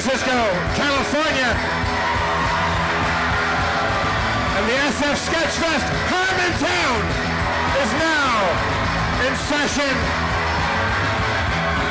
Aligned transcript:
Francisco, 0.00 0.32
California. 0.80 1.52
And 4.56 4.64
the 4.64 4.76
SF 4.96 5.16
Sketchfest 5.28 5.88
Harmontown 6.08 7.00
is 7.84 7.90
now 8.00 8.48
in 9.28 9.36
session. 9.44 9.92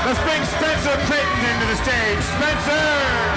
Let's 0.09 0.17
bring 0.25 0.41
Spencer 0.57 0.97
Crittenden 1.05 1.53
into 1.53 1.67
the 1.67 1.75
stage. 1.75 2.21
Spencer! 2.33 3.29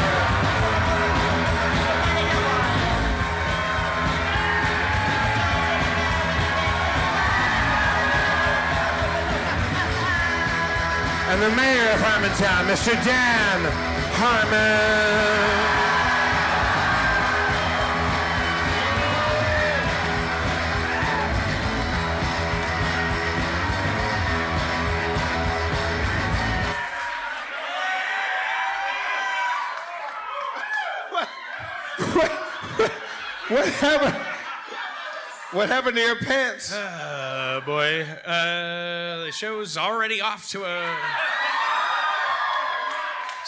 and 11.29 11.41
the 11.41 11.51
mayor 11.57 11.89
of 11.93 12.01
Harmontown, 12.01 12.67
Mr. 12.67 12.93
Dan 13.05 13.92
What 33.49 33.69
happened? 33.69 34.17
What 35.51 35.69
happened 35.69 35.97
to 35.97 36.01
your 36.01 36.17
pants? 36.17 36.73
Uh, 36.73 37.61
boy, 37.67 38.03
uh, 38.25 39.25
the 39.25 39.33
show's 39.33 39.77
already 39.77 40.21
off 40.21 40.49
to 40.51 40.65
a 40.65 41.32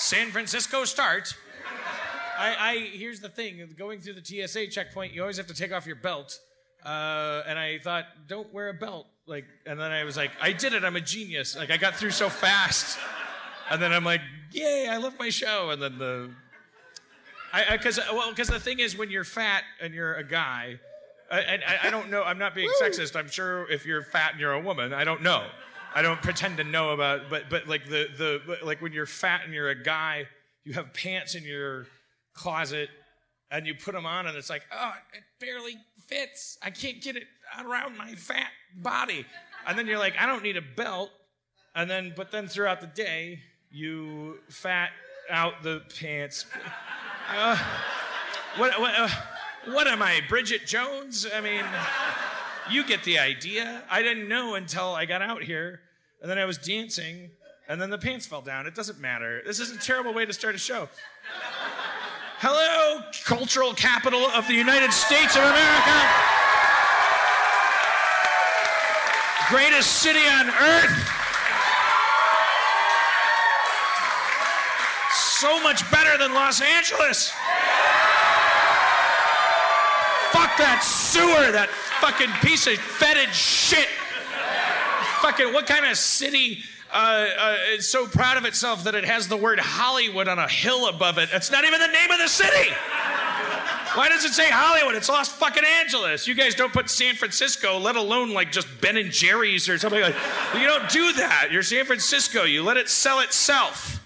San 0.04 0.30
Francisco 0.32 0.84
start. 0.84 1.34
I, 2.38 2.56
I 2.58 2.76
here's 2.92 3.20
the 3.20 3.30
thing: 3.30 3.66
going 3.78 4.00
through 4.00 4.20
the 4.20 4.46
TSA 4.46 4.66
checkpoint, 4.66 5.14
you 5.14 5.22
always 5.22 5.38
have 5.38 5.46
to 5.46 5.54
take 5.54 5.72
off 5.72 5.86
your 5.86 5.96
belt. 5.96 6.38
Uh, 6.84 7.42
and 7.46 7.58
I 7.58 7.78
thought, 7.78 8.04
don't 8.28 8.52
wear 8.52 8.68
a 8.68 8.74
belt. 8.74 9.06
Like, 9.26 9.46
and 9.64 9.80
then 9.80 9.90
I 9.90 10.04
was 10.04 10.18
like, 10.18 10.32
I 10.42 10.52
did 10.52 10.74
it. 10.74 10.84
I'm 10.84 10.96
a 10.96 11.00
genius. 11.00 11.56
Like, 11.56 11.70
I 11.70 11.78
got 11.78 11.94
through 11.94 12.10
so 12.10 12.28
fast. 12.28 12.98
And 13.70 13.80
then 13.80 13.94
I'm 13.94 14.04
like, 14.04 14.20
yay, 14.52 14.86
I 14.90 14.98
love 14.98 15.18
my 15.18 15.30
show. 15.30 15.70
And 15.70 15.80
then 15.80 15.96
the, 15.96 16.30
I, 17.54 17.78
because 17.78 17.98
well, 18.12 18.28
because 18.28 18.48
the 18.48 18.60
thing 18.60 18.80
is, 18.80 18.98
when 18.98 19.10
you're 19.10 19.24
fat 19.24 19.62
and 19.80 19.94
you're 19.94 20.16
a 20.16 20.24
guy, 20.24 20.78
I, 21.30 21.38
I, 21.38 21.78
I 21.84 21.90
don't 21.90 22.10
know. 22.10 22.22
I'm 22.22 22.38
not 22.38 22.54
being 22.54 22.68
sexist. 22.78 23.16
I'm 23.16 23.30
sure 23.30 23.70
if 23.70 23.86
you're 23.86 24.02
fat 24.02 24.32
and 24.32 24.40
you're 24.40 24.52
a 24.52 24.60
woman, 24.60 24.92
I 24.92 25.04
don't 25.04 25.22
know. 25.22 25.46
I 25.94 26.02
don't 26.02 26.20
pretend 26.20 26.56
to 26.58 26.64
know 26.64 26.90
about. 26.90 27.30
But 27.30 27.48
but 27.48 27.68
like 27.68 27.86
the 27.86 28.08
the 28.16 28.58
like 28.64 28.82
when 28.82 28.92
you're 28.92 29.06
fat 29.06 29.42
and 29.44 29.54
you're 29.54 29.70
a 29.70 29.80
guy, 29.80 30.26
you 30.64 30.72
have 30.74 30.92
pants 30.92 31.34
in 31.34 31.44
your 31.44 31.86
closet, 32.34 32.88
and 33.50 33.66
you 33.66 33.74
put 33.74 33.94
them 33.94 34.06
on, 34.06 34.26
and 34.26 34.36
it's 34.36 34.50
like, 34.50 34.62
oh, 34.72 34.92
it 35.12 35.22
barely 35.40 35.76
fits. 36.06 36.58
I 36.62 36.70
can't 36.70 37.00
get 37.00 37.16
it 37.16 37.24
around 37.64 37.96
my 37.96 38.14
fat 38.14 38.50
body. 38.74 39.24
And 39.66 39.78
then 39.78 39.86
you're 39.86 39.98
like, 39.98 40.14
I 40.18 40.26
don't 40.26 40.42
need 40.42 40.56
a 40.56 40.62
belt. 40.62 41.10
And 41.74 41.90
then, 41.90 42.12
but 42.16 42.30
then 42.30 42.46
throughout 42.46 42.80
the 42.80 42.86
day, 42.86 43.40
you 43.70 44.38
fat 44.48 44.90
out 45.30 45.62
the 45.62 45.82
pants. 46.00 46.46
Uh, 47.26 47.56
what? 48.58 48.78
What? 48.78 48.92
Uh, 48.94 49.08
what 49.68 49.86
am 49.86 50.02
I, 50.02 50.20
Bridget 50.28 50.66
Jones? 50.66 51.26
I 51.34 51.40
mean, 51.40 51.64
you 52.70 52.84
get 52.84 53.04
the 53.04 53.18
idea. 53.18 53.82
I 53.90 54.02
didn't 54.02 54.28
know 54.28 54.54
until 54.54 54.94
I 54.94 55.04
got 55.04 55.22
out 55.22 55.42
here, 55.42 55.80
and 56.20 56.30
then 56.30 56.38
I 56.38 56.44
was 56.44 56.58
dancing, 56.58 57.30
and 57.68 57.80
then 57.80 57.90
the 57.90 57.98
pants 57.98 58.26
fell 58.26 58.42
down. 58.42 58.66
It 58.66 58.74
doesn't 58.74 59.00
matter. 59.00 59.42
This 59.44 59.60
is 59.60 59.70
a 59.72 59.78
terrible 59.78 60.14
way 60.14 60.24
to 60.24 60.32
start 60.32 60.54
a 60.54 60.58
show. 60.58 60.88
Hello, 62.38 63.02
cultural 63.24 63.72
capital 63.74 64.26
of 64.30 64.46
the 64.48 64.54
United 64.54 64.92
States 64.92 65.36
of 65.36 65.42
America. 65.42 65.96
Greatest 69.48 70.02
city 70.02 70.20
on 70.20 70.48
earth. 70.48 71.10
So 75.12 75.60
much 75.62 75.88
better 75.90 76.16
than 76.16 76.32
Los 76.32 76.60
Angeles. 76.60 77.30
Fuck 80.32 80.56
that 80.58 80.82
sewer, 80.82 81.52
that 81.52 81.68
fucking 82.04 82.30
piece 82.42 82.66
of 82.66 82.74
fetid 82.74 83.34
shit. 83.34 83.88
Fucking, 85.22 85.54
what 85.54 85.66
kind 85.66 85.86
of 85.86 85.96
city 85.96 86.62
uh, 86.92 87.26
uh, 87.38 87.56
is 87.70 87.88
so 87.88 88.06
proud 88.06 88.36
of 88.36 88.44
itself 88.44 88.84
that 88.84 88.94
it 88.94 89.06
has 89.06 89.26
the 89.26 89.38
word 89.38 89.58
Hollywood 89.58 90.28
on 90.28 90.38
a 90.38 90.46
hill 90.46 90.88
above 90.88 91.16
it? 91.16 91.30
It's 91.32 91.50
not 91.50 91.64
even 91.64 91.80
the 91.80 91.86
name 91.86 92.10
of 92.10 92.18
the 92.18 92.28
city. 92.28 92.70
Why 93.94 94.10
does 94.10 94.22
it 94.26 94.34
say 94.34 94.50
Hollywood? 94.50 94.96
It's 94.96 95.08
Los 95.08 95.30
fucking 95.30 95.64
Angeles. 95.80 96.26
You 96.26 96.34
guys 96.34 96.54
don't 96.54 96.74
put 96.74 96.90
San 96.90 97.14
Francisco, 97.14 97.78
let 97.78 97.96
alone 97.96 98.34
like 98.34 98.52
just 98.52 98.68
Ben 98.82 98.98
and 98.98 99.10
Jerry's 99.10 99.66
or 99.66 99.78
something 99.78 100.02
like. 100.02 100.16
You 100.54 100.66
don't 100.66 100.90
do 100.90 101.10
that. 101.14 101.48
You're 101.52 101.62
San 101.62 101.86
Francisco. 101.86 102.44
You 102.44 102.62
let 102.64 102.76
it 102.76 102.90
sell 102.90 103.20
itself. 103.20 104.04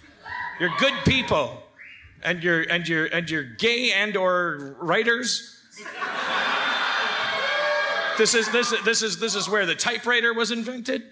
You're 0.61 0.71
good 0.79 0.95
people, 1.05 1.65
and 2.23 2.45
you're 2.45 2.63
and 2.63 2.87
you're 2.87 3.07
and 3.07 3.29
you're 3.29 3.43
gay 3.43 3.91
and 3.91 4.17
or 4.17 4.77
writers. 4.79 5.57
This 8.19 8.35
is 8.35 8.51
this 8.51 8.75
this 8.85 9.03
is 9.03 9.21
this 9.21 9.37
is 9.37 9.49
where 9.49 9.65
the 9.65 9.77
typewriter 9.77 10.35
was 10.35 10.51
invented. 10.51 11.05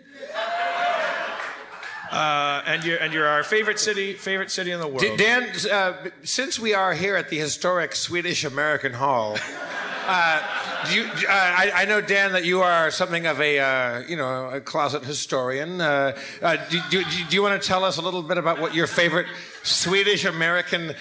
Uh, 2.11 2.63
and 2.67 2.85
you're 2.85 2.99
and 2.99 3.13
you're 3.13 3.27
our 3.27 3.45
favorite 3.45 3.79
city, 3.79 4.13
favorite 4.15 4.51
city 4.51 4.73
in 4.73 4.81
the 4.81 4.89
world. 4.89 5.17
Dan, 5.17 5.49
uh, 5.71 5.95
since 6.25 6.59
we 6.59 6.75
are 6.75 6.95
here 6.95 7.15
at 7.15 7.29
the 7.29 7.39
historic 7.39 7.95
Swedish 7.95 8.45
American 8.45 8.93
Hall, 8.93 9.39
uh, 10.07 10.43
do 10.89 10.97
you, 10.97 11.05
uh, 11.05 11.31
I, 11.31 11.71
I, 11.75 11.85
know 11.85 12.01
Dan 12.01 12.33
that 12.33 12.45
you 12.45 12.63
are 12.63 12.91
something 12.91 13.27
of 13.27 13.41
a 13.41 13.59
uh, 13.59 13.99
you 14.09 14.17
know 14.17 14.51
a 14.51 14.61
closet 14.61 15.05
historian. 15.05 15.81
Uh, 15.81 16.17
do, 16.71 16.81
do, 16.91 17.05
do, 17.05 17.37
you 17.37 17.43
want 17.43 17.61
to 17.61 17.69
tell 17.69 17.85
us 17.85 17.99
a 17.99 18.03
little 18.03 18.23
bit 18.23 18.39
about 18.39 18.61
what 18.61 18.75
your 18.75 18.87
favorite 18.87 19.27
Swedish 19.67 20.25
American. 20.25 20.95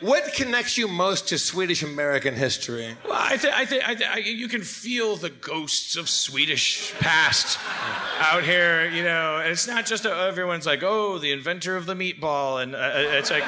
What 0.00 0.32
connects 0.34 0.78
you 0.78 0.86
most 0.86 1.28
to 1.28 1.38
Swedish 1.38 1.82
American 1.82 2.34
history? 2.34 2.94
Well, 3.04 3.18
I 3.18 3.36
think 3.36 3.54
I 3.54 3.64
think 3.64 3.82
th- 3.98 4.26
you 4.26 4.46
can 4.46 4.62
feel 4.62 5.16
the 5.16 5.30
ghosts 5.30 5.96
of 5.96 6.08
Swedish 6.08 6.94
past 7.00 7.58
out 8.20 8.44
here. 8.44 8.88
You 8.88 9.02
know, 9.02 9.38
and 9.38 9.50
it's 9.50 9.66
not 9.66 9.84
just 9.84 10.04
a, 10.04 10.14
everyone's 10.14 10.64
like, 10.64 10.84
oh, 10.84 11.18
the 11.18 11.32
inventor 11.32 11.76
of 11.76 11.86
the 11.86 11.94
meatball, 11.94 12.62
and 12.62 12.76
uh, 12.76 12.78
uh 12.78 13.18
it's 13.18 13.30
like, 13.30 13.44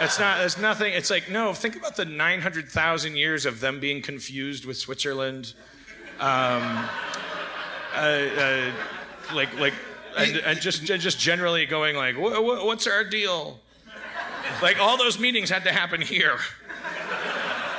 it's 0.00 0.18
not. 0.18 0.42
It's 0.42 0.58
nothing. 0.58 0.92
It's 0.92 1.10
like, 1.10 1.30
no. 1.30 1.54
Think 1.54 1.76
about 1.76 1.96
the 1.96 2.04
nine 2.04 2.42
hundred 2.42 2.68
thousand 2.68 3.16
years 3.16 3.46
of 3.46 3.60
them 3.60 3.80
being 3.80 4.02
confused 4.02 4.66
with 4.66 4.76
Switzerland. 4.76 5.54
Um, 6.20 6.86
uh, 7.94 7.96
uh 7.96 8.72
like 9.34 9.58
like. 9.58 9.74
And, 10.14 10.36
and, 10.36 10.60
just 10.60 10.84
just 10.84 11.18
generally 11.18 11.64
going 11.64 11.96
like, 11.96 12.16
what's 12.18 12.86
our 12.86 13.02
deal? 13.02 13.61
Like 14.60 14.78
all 14.78 14.96
those 14.96 15.18
meetings 15.18 15.48
had 15.50 15.64
to 15.64 15.72
happen 15.72 16.00
here. 16.00 16.38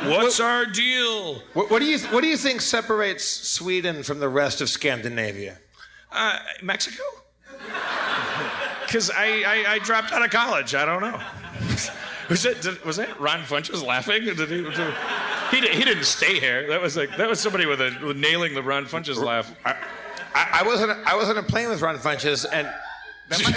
What's 0.06 0.40
what, 0.40 0.46
our 0.46 0.66
deal? 0.66 1.36
What, 1.54 1.70
what, 1.72 1.80
do 1.80 1.86
you 1.86 2.00
What 2.00 2.22
do 2.22 2.28
you 2.28 2.38
think 2.38 2.62
separates 2.62 3.24
Sweden 3.24 4.04
from 4.04 4.20
the 4.20 4.28
rest 4.28 4.60
of 4.60 4.70
Scandinavia? 4.70 5.58
Uh, 6.12 6.40
Mexico. 6.62 7.04
Because 8.86 9.10
I, 9.10 9.44
I, 9.44 9.66
I, 9.74 9.80
dropped 9.80 10.12
out 10.12 10.24
of 10.24 10.30
college. 10.30 10.76
I 10.76 10.86
don't 10.86 11.02
know. 11.02 11.20
was 12.30 12.46
it 12.46 12.62
did, 12.62 12.84
was 12.86 12.98
that 12.98 13.20
Ron 13.20 13.40
Funches 13.40 13.84
laughing? 13.84 14.26
Did 14.26 14.38
he, 14.38 14.62
did, 14.62 14.94
he, 15.52 15.62
he, 15.62 15.84
didn't 15.84 16.04
stay 16.04 16.40
here. 16.40 16.68
That 16.68 16.82
was 16.82 16.98
like 16.98 17.16
that 17.18 17.30
was 17.30 17.40
somebody 17.40 17.66
with 17.66 17.82
a 17.82 17.98
with 18.06 18.18
nailing 18.18 18.54
the 18.54 18.62
Ron 18.62 18.86
Funches 18.86 19.18
laugh. 19.24 19.56
I, 19.66 19.76
I, 20.36 20.60
I 20.60 20.64
wasn't 20.64 20.92
I 21.08 21.16
was 21.16 21.30
on 21.30 21.38
a 21.38 21.44
plane 21.44 21.70
with 21.70 21.82
Ron 21.82 21.98
Funches 21.98 22.46
and. 22.52 22.72
That 23.30 23.42
might, 23.42 23.56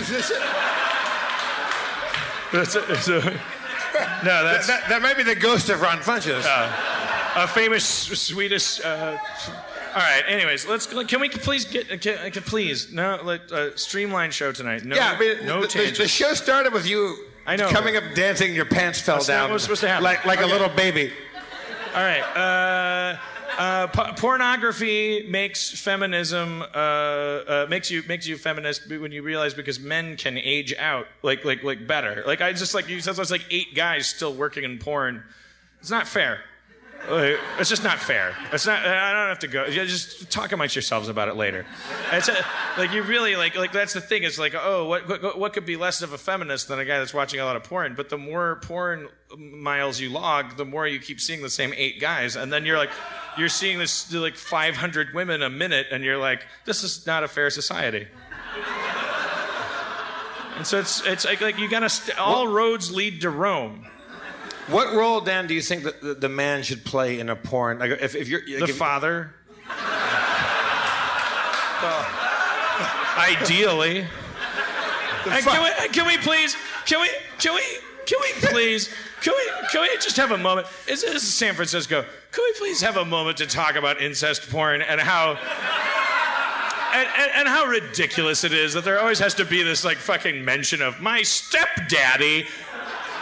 That's 2.52 2.75
a, 2.75 2.81
a, 2.81 3.40
no, 4.25 4.44
that's 4.44 4.66
that, 4.66 4.88
that, 4.88 5.02
might 5.02 5.16
be 5.16 5.22
the 5.22 5.34
ghost 5.34 5.69
of 5.69 5.81
Ron 5.81 5.98
Funches. 5.98 6.44
Uh, 6.44 7.43
a 7.44 7.48
famous 7.48 7.84
Swedish. 7.84 8.81
Uh, 8.84 9.19
all 9.94 10.02
right. 10.02 10.22
Anyways, 10.26 10.66
let's. 10.66 10.87
Can 10.87 11.20
we 11.20 11.28
please 11.28 11.64
get? 11.64 11.88
Can, 12.00 12.31
can 12.31 12.43
please 12.43 12.93
no 12.93 13.20
let, 13.22 13.50
uh, 13.50 13.76
streamline 13.76 14.31
show 14.31 14.52
tonight. 14.52 14.84
No, 14.84 14.96
yeah, 14.96 15.12
I 15.12 15.19
mean, 15.19 15.46
no 15.46 15.62
the, 15.62 15.69
changes. 15.69 15.98
The 15.98 16.08
show 16.08 16.34
started 16.34 16.72
with 16.72 16.87
you. 16.87 17.16
I 17.46 17.56
know. 17.56 17.69
Coming 17.69 17.96
up 17.96 18.04
dancing, 18.14 18.54
your 18.54 18.64
pants 18.64 19.00
fell 19.00 19.16
That's 19.16 19.28
down. 19.28 19.40
Not 19.42 19.50
what 19.50 19.54
was 19.54 19.62
supposed 19.62 19.81
to 19.82 19.88
happen. 19.88 20.04
Like 20.04 20.25
like 20.25 20.40
okay. 20.40 20.49
a 20.49 20.52
little 20.52 20.69
baby. 20.69 21.12
All 21.94 22.02
right. 22.02 22.22
Uh, 22.37 23.19
uh, 23.58 23.87
pornography 24.14 25.26
makes 25.28 25.70
feminism 25.70 26.62
uh, 26.62 26.64
uh, 26.75 27.66
makes 27.69 27.90
you 27.90 28.02
makes 28.08 28.26
you 28.26 28.37
feminist 28.37 28.88
when 28.88 29.12
you 29.12 29.22
realize 29.22 29.54
because 29.54 29.81
men 29.81 30.16
can 30.16 30.38
age 30.38 30.75
out 30.78 31.06
like 31.22 31.44
like 31.44 31.62
like 31.62 31.87
better. 31.87 32.22
Like 32.26 32.40
I 32.40 32.52
just 32.52 32.75
like 32.75 32.88
you 32.88 33.00
said, 33.00 33.16
there's 33.16 33.31
like 33.31 33.44
eight 33.50 33.75
guys 33.75 34.08
still 34.08 34.34
working 34.34 34.64
in 34.64 34.78
porn. 34.78 35.22
It's 35.81 35.90
not 35.90 36.06
fair. 36.06 36.40
Like, 37.08 37.38
it's 37.60 37.70
just 37.70 37.84
not 37.84 37.98
fair. 37.98 38.34
It's 38.52 38.66
not. 38.66 38.84
I 38.84 39.12
don't 39.12 39.28
have 39.28 39.38
to 39.40 39.49
go. 39.49 39.66
You 39.66 39.84
just 39.84 40.31
talk 40.31 40.50
amongst 40.52 40.75
yourselves 40.75 41.08
about 41.08 41.28
it 41.28 41.37
later. 41.37 41.64
It's 42.12 42.28
a, 42.28 42.44
like 42.76 42.92
you 42.92 43.02
really 43.02 43.37
like 43.37 43.56
like 43.56 43.70
that's 43.70 43.92
the 43.92 44.00
thing. 44.00 44.25
It's 44.25 44.38
like 44.38 44.54
oh, 44.56 44.88
what, 44.88 45.08
what 45.08 45.38
what 45.38 45.52
could 45.52 45.66
be 45.66 45.76
less 45.76 46.02
of 46.02 46.12
a 46.12 46.19
feminist 46.19 46.69
than 46.69 46.78
a 46.78 46.84
guy 46.84 46.99
that's 46.99 47.14
watching 47.14 47.38
a 47.38 47.44
lot 47.44 47.54
of 47.54 47.64
porn? 47.64 47.94
But 47.94 48.08
the 48.08 48.19
more 48.19 48.60
porn 48.62 49.08
miles 49.37 50.00
you 50.00 50.10
log, 50.10 50.56
the 50.56 50.64
more 50.64 50.87
you 50.87 50.99
keep 50.99 51.20
seeing 51.20 51.42
the 51.42 51.50
same 51.50 51.72
eight 51.76 52.00
guys, 52.00 52.34
and 52.34 52.52
then 52.52 52.64
you're 52.64 52.78
like, 52.78 52.90
you're 53.38 53.49
seeing 53.49 53.79
this 53.79 54.12
like 54.12 54.37
500 54.37 55.15
women 55.15 55.43
a 55.43 55.50
minute, 55.50 55.88
and 55.91 56.03
you're 56.05 56.19
like, 56.19 56.47
this 56.65 56.83
is 56.83 57.06
not 57.06 57.23
a 57.25 57.29
fair 57.29 57.50
society. 57.50 58.06
And 60.56 60.67
so 60.67 60.79
it's 60.79 61.05
it's 61.06 61.25
like, 61.27 61.41
like 61.43 61.59
you 61.59 61.69
gotta 61.69 61.88
st- 61.91 62.19
all 62.19 62.49
roads 62.49 62.91
lead 62.91 63.21
to 63.21 63.31
Rome. 63.31 63.87
What 64.69 64.94
role, 64.94 65.21
Dan, 65.21 65.47
do 65.47 65.55
you 65.55 65.61
think 65.62 65.85
that 65.85 66.00
the, 66.00 66.15
the 66.15 66.29
man 66.29 66.62
should 66.65 66.85
play 66.85 67.21
in 67.21 67.29
a 67.29 67.37
porn? 67.37 67.79
Like, 67.79 67.91
if, 68.00 68.17
if 68.17 68.29
you're 68.29 68.41
like, 68.41 68.59
The 68.61 68.65
if- 68.65 68.77
father. 68.77 69.35
Ideally. 73.17 74.06
And 75.29 75.44
can, 75.44 75.62
we, 75.62 75.88
can 75.88 76.06
we 76.06 76.17
please? 76.19 76.56
Can 76.85 77.00
we? 77.00 77.09
Can 77.38 77.55
we? 77.55 77.62
Can 78.06 78.19
we 78.20 78.49
please? 78.49 78.88
Can 79.20 79.35
we? 79.37 79.69
Can 79.70 79.82
we 79.82 79.88
just 79.97 80.17
have 80.17 80.31
a 80.31 80.38
moment? 80.38 80.69
This 80.87 81.03
this 81.03 81.25
is 81.25 81.35
San 81.35 81.55
Francisco. 81.55 82.03
Can 82.31 82.44
we 82.44 82.53
please 82.58 82.81
have 82.81 82.97
a 82.97 83.05
moment 83.05 83.37
to 83.38 83.47
talk 83.47 83.75
about 83.75 84.00
incest 84.00 84.49
porn 84.50 84.81
and 84.81 85.00
how? 85.00 85.38
And, 86.94 87.08
and, 87.19 87.31
and 87.35 87.49
how 87.49 87.67
ridiculous 87.67 88.43
it 88.44 88.55
is 88.55 88.73
that 88.73 88.85
there 88.85 88.99
always 88.99 89.19
has 89.19 89.35
to 89.35 89.44
be 89.44 89.62
this 89.62 89.85
like 89.85 89.99
fucking 89.99 90.43
mention 90.43 90.81
of 90.81 91.00
my 91.00 91.23
stepdaddy. 91.23 92.47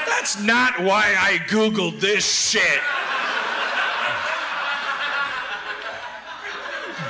That's 0.06 0.40
not 0.40 0.78
why 0.80 1.16
I 1.18 1.38
googled 1.48 1.98
this 1.98 2.50
shit. 2.50 2.80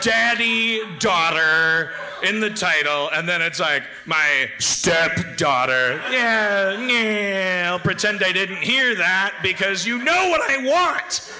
daddy, 0.05 0.82
daughter 0.99 1.91
in 2.25 2.41
the 2.41 2.50
title, 2.50 3.11
and 3.11 3.29
then 3.29 3.43
it's 3.43 3.61
like 3.61 3.82
my 4.06 4.50
stepdaughter. 4.59 6.00
Yeah, 6.11 6.81
yeah, 6.87 7.71
I'll 7.71 7.79
pretend 7.79 8.23
I 8.23 8.32
didn't 8.32 8.62
hear 8.62 8.94
that 8.97 9.35
because 9.43 9.87
you 9.87 9.99
know 9.99 10.29
what 10.31 10.41
I 10.50 10.59
want. 10.65 11.32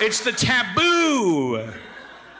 It's 0.00 0.24
the 0.24 0.32
taboo. 0.32 1.72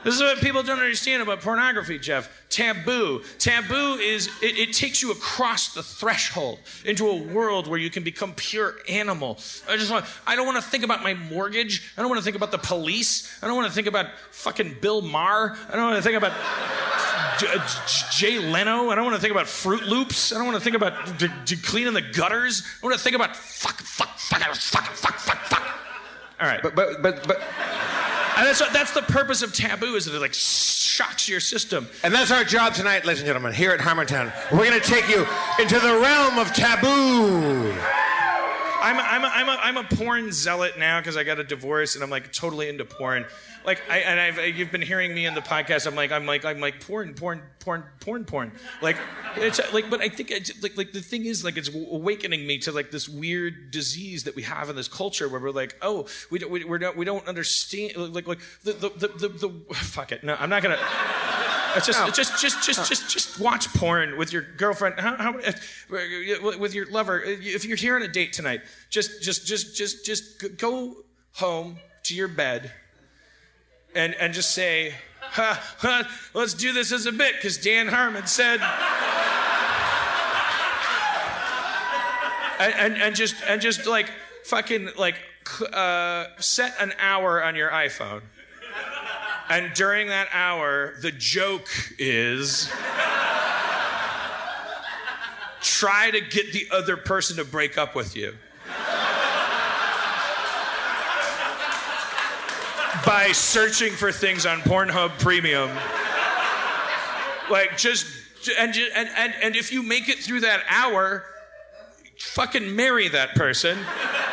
This 0.04 0.16
is 0.16 0.20
what 0.20 0.38
people 0.40 0.62
don't 0.62 0.78
understand 0.78 1.22
about 1.22 1.40
pornography, 1.40 1.98
Jeff. 1.98 2.44
Taboo. 2.50 3.22
Taboo 3.38 3.94
is, 3.94 4.28
it, 4.42 4.58
it, 4.58 4.72
takes 4.74 5.00
you 5.00 5.10
across 5.12 5.72
the 5.72 5.82
threshold 5.82 6.58
into 6.84 7.08
a 7.08 7.16
world 7.16 7.66
where 7.66 7.78
you 7.78 7.88
can 7.88 8.04
become 8.04 8.34
pure 8.34 8.74
animal. 8.86 9.38
I 9.66 9.78
just 9.78 9.90
want, 9.90 10.04
I 10.26 10.36
don't 10.36 10.44
want 10.44 10.62
to 10.62 10.70
think 10.70 10.84
about 10.84 11.02
my 11.02 11.14
mortgage. 11.14 11.90
I 11.96 12.02
don't 12.02 12.10
want 12.10 12.18
to 12.18 12.24
think 12.24 12.36
about 12.36 12.50
the 12.50 12.58
police. 12.58 13.42
I 13.42 13.46
don't 13.46 13.56
want 13.56 13.68
to 13.68 13.72
think 13.72 13.86
about 13.86 14.06
fucking 14.30 14.76
Bill 14.82 15.00
Maher. 15.00 15.56
I 15.70 15.74
don't 15.74 15.84
want 15.84 15.96
to 15.96 16.02
think 16.02 16.18
about 16.18 16.32
Uh, 17.34 17.38
J- 17.38 17.46
J- 17.56 18.06
Jay 18.12 18.38
Leno. 18.38 18.90
I 18.90 18.94
don't 18.94 19.04
want 19.04 19.16
to 19.16 19.20
think 19.20 19.32
about 19.32 19.46
Fruit 19.46 19.82
Loops. 19.84 20.32
I 20.32 20.36
don't 20.36 20.46
want 20.46 20.56
to 20.58 20.62
think 20.64 20.76
about 20.76 21.18
d- 21.18 21.28
d- 21.44 21.56
cleaning 21.56 21.92
the 21.94 22.02
gutters. 22.02 22.62
I 22.82 22.86
want 22.86 22.96
to 22.96 23.02
think 23.02 23.16
about 23.16 23.36
fuck, 23.36 23.80
fuck, 23.80 24.18
fuck, 24.18 24.40
fuck, 24.54 24.84
fuck, 24.94 25.14
fuck, 25.18 25.38
fuck. 25.46 25.78
All 26.40 26.46
right. 26.48 26.62
But 26.62 26.74
but 26.74 27.02
but 27.02 27.26
but. 27.26 27.40
And 28.36 28.44
that's, 28.48 28.58
that's 28.72 28.90
the 28.90 29.02
purpose 29.02 29.42
of 29.42 29.52
taboo 29.54 29.94
is 29.94 30.06
that 30.06 30.14
it 30.16 30.18
like 30.18 30.34
shocks 30.34 31.28
your 31.28 31.38
system. 31.38 31.86
And 32.02 32.12
that's 32.12 32.32
our 32.32 32.42
job 32.42 32.74
tonight, 32.74 33.04
ladies 33.04 33.20
and 33.20 33.26
gentlemen, 33.28 33.52
here 33.52 33.70
at 33.70 33.78
Harmontown. 33.78 34.32
We're 34.50 34.68
going 34.68 34.80
to 34.80 34.86
take 34.86 35.08
you 35.08 35.24
into 35.60 35.78
the 35.78 36.00
realm 36.02 36.38
of 36.40 36.52
taboo. 36.52 37.72
I'm 38.84 38.98
a, 38.98 39.00
I'm 39.00 39.24
a, 39.24 39.28
I'm 39.28 39.48
a, 39.48 39.60
I'm 39.62 39.76
a 39.78 39.96
porn 39.96 40.30
zealot 40.30 40.78
now 40.78 41.00
because 41.00 41.16
I 41.16 41.24
got 41.24 41.38
a 41.38 41.44
divorce 41.44 41.94
and 41.94 42.04
I'm 42.04 42.10
like 42.10 42.32
totally 42.34 42.68
into 42.68 42.84
porn. 42.84 43.24
Like 43.64 43.80
I 43.88 44.00
and 44.00 44.20
I've 44.20 44.56
you've 44.58 44.70
been 44.70 44.82
hearing 44.82 45.14
me 45.14 45.24
in 45.24 45.34
the 45.34 45.40
podcast. 45.40 45.86
I'm 45.86 45.94
like 45.94 46.12
I'm 46.12 46.26
like 46.26 46.44
I'm 46.44 46.60
like 46.60 46.84
porn 46.86 47.14
porn 47.14 47.40
porn 47.60 47.84
porn 48.00 48.26
porn. 48.26 48.52
Like 48.82 48.98
it's 49.36 49.58
like 49.72 49.88
but 49.88 50.02
I 50.02 50.10
think 50.10 50.30
it's, 50.30 50.62
like 50.62 50.76
like 50.76 50.92
the 50.92 51.00
thing 51.00 51.24
is 51.24 51.42
like 51.44 51.56
it's 51.56 51.70
awakening 51.74 52.46
me 52.46 52.58
to 52.58 52.72
like 52.72 52.90
this 52.90 53.08
weird 53.08 53.70
disease 53.70 54.24
that 54.24 54.36
we 54.36 54.42
have 54.42 54.68
in 54.68 54.76
this 54.76 54.88
culture 54.88 55.30
where 55.30 55.40
we're 55.40 55.50
like 55.50 55.76
oh 55.80 56.06
we 56.30 56.38
don't 56.38 56.50
we, 56.50 56.64
we're 56.64 56.76
not 56.76 56.94
we 56.94 57.06
don't 57.06 57.26
understand 57.26 57.96
like 57.96 58.28
like 58.28 58.40
the 58.64 58.72
the 58.72 58.90
the, 58.90 59.08
the, 59.08 59.28
the 59.28 59.74
fuck 59.74 60.12
it 60.12 60.22
no 60.22 60.36
I'm 60.38 60.50
not 60.50 60.62
gonna. 60.62 60.78
It's 61.76 61.86
just, 61.86 61.98
No. 61.98 62.10
just, 62.10 62.40
just, 62.40 62.64
just, 62.64 62.88
just, 62.88 63.10
just 63.10 63.40
watch 63.40 63.68
porn 63.74 64.16
with 64.16 64.32
your 64.32 64.42
girlfriend. 64.42 64.98
How, 64.98 65.16
how, 65.16 65.32
with 66.58 66.74
your 66.74 66.86
lover. 66.90 67.20
If 67.22 67.64
you're 67.64 67.76
here 67.76 67.96
on 67.96 68.02
a 68.02 68.08
date 68.08 68.32
tonight, 68.32 68.60
just, 68.90 69.22
just, 69.22 69.46
just, 69.46 69.76
just, 69.76 70.04
just 70.04 70.56
go 70.58 70.94
home 71.34 71.78
to 72.04 72.14
your 72.14 72.28
bed, 72.28 72.70
and 73.94 74.14
and 74.14 74.34
just 74.34 74.52
say, 74.52 74.94
ha, 75.20 75.60
ha, 75.78 76.08
"Let's 76.34 76.54
do 76.54 76.72
this 76.72 76.92
as 76.92 77.06
a 77.06 77.12
bit," 77.12 77.34
because 77.36 77.58
Dan 77.58 77.88
Harmon 77.88 78.26
said. 78.26 78.60
and, 82.60 82.74
and 82.74 83.02
and 83.02 83.16
just 83.16 83.34
and 83.48 83.60
just 83.60 83.86
like 83.86 84.10
fucking 84.44 84.90
like 84.96 85.16
uh, 85.72 86.26
set 86.38 86.74
an 86.80 86.92
hour 86.98 87.42
on 87.42 87.56
your 87.56 87.70
iPhone. 87.70 88.22
And 89.48 89.74
during 89.74 90.08
that 90.08 90.28
hour, 90.32 90.94
the 91.00 91.12
joke 91.12 91.68
is 91.98 92.72
try 95.60 96.10
to 96.10 96.20
get 96.20 96.52
the 96.52 96.66
other 96.70 96.96
person 96.96 97.36
to 97.36 97.44
break 97.44 97.76
up 97.76 97.94
with 97.94 98.16
you. 98.16 98.34
By 103.04 103.32
searching 103.32 103.92
for 103.92 104.10
things 104.12 104.46
on 104.46 104.60
Pornhub 104.60 105.18
Premium. 105.18 105.70
Like 107.50 107.76
just 107.76 108.06
and 108.58 108.74
and 108.94 109.08
and, 109.14 109.34
and 109.42 109.56
if 109.56 109.72
you 109.72 109.82
make 109.82 110.08
it 110.08 110.18
through 110.18 110.40
that 110.40 110.62
hour, 110.70 111.24
fucking 112.18 112.74
marry 112.74 113.08
that 113.08 113.34
person. 113.34 113.78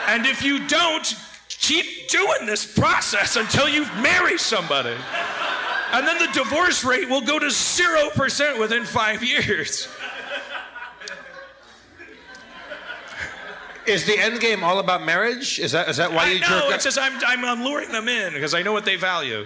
And 0.07 0.25
if 0.25 0.41
you 0.43 0.67
don't, 0.67 1.13
keep 1.61 2.09
doing 2.09 2.45
this 2.45 2.65
process 2.65 3.37
until 3.37 3.69
you 3.69 3.85
marry 4.01 4.37
somebody. 4.37 4.95
And 5.93 6.07
then 6.07 6.17
the 6.17 6.29
divorce 6.33 6.83
rate 6.83 7.07
will 7.07 7.21
go 7.21 7.37
to 7.39 7.45
0% 7.45 8.59
within 8.59 8.83
five 8.83 9.23
years. 9.23 9.87
Is 13.85 14.05
the 14.05 14.17
end 14.17 14.39
game 14.39 14.63
all 14.63 14.79
about 14.79 15.03
marriage? 15.05 15.59
Is 15.59 15.71
that 15.71 15.89
is 15.89 15.97
that 15.97 16.11
why 16.11 16.25
I 16.25 16.31
you 16.33 16.39
know, 16.39 16.47
jerk 16.47 16.75
it's 16.75 16.83
just 16.83 16.99
I'm, 16.99 17.13
I'm, 17.25 17.43
I'm 17.43 17.63
luring 17.63 17.91
them 17.91 18.07
in 18.07 18.31
because 18.33 18.53
I 18.53 18.61
know 18.61 18.73
what 18.73 18.85
they 18.85 18.95
value. 18.95 19.43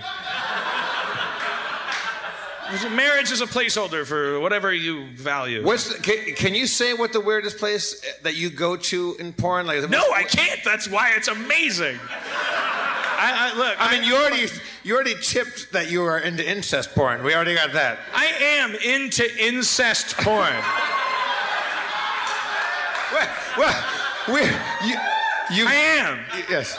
Marriage 2.92 3.32
is 3.32 3.42
a 3.42 3.46
placeholder 3.46 4.06
for 4.06 4.40
whatever 4.40 4.74
you 4.74 5.06
value. 5.12 5.64
What's 5.64 5.94
the, 5.96 6.02
can, 6.02 6.34
can 6.36 6.56
you 6.56 6.66
say 6.66 6.94
what 6.94 7.14
the 7.14 7.22
weirdest 7.22 7.58
place 7.60 8.04
that 8.24 8.36
you 8.36 8.50
go 8.50 8.76
to 8.76 9.16
in 9.20 9.34
porn? 9.34 9.68
Like, 9.68 9.88
No, 9.90 10.04
I 10.12 10.24
can't. 10.24 10.60
That's 10.66 10.90
why 10.90 11.14
it's 11.16 11.28
amazing. 11.28 12.00
I, 13.18 13.52
I 13.54 13.58
look. 13.58 13.76
I 13.80 13.92
mean, 13.96 14.04
you 14.04 14.16
already 14.16 14.48
you 14.84 14.96
already 14.96 15.16
tipped 15.22 15.72
that 15.74 15.90
you 15.92 16.04
are 16.04 16.20
into 16.20 16.48
incest 16.48 16.94
porn. 16.96 17.24
We 17.24 17.34
already 17.36 17.56
got 17.56 17.72
that. 17.74 18.00
I 18.14 18.26
am 18.26 18.74
into 18.76 19.24
incest 19.44 20.18
porn. 20.18 20.54
Well, 23.14 23.30
well 23.58 23.86
we 24.28 24.42
you 24.90 24.96
you 25.52 25.68
I 25.68 25.74
am. 26.00 26.20
yes. 26.50 26.78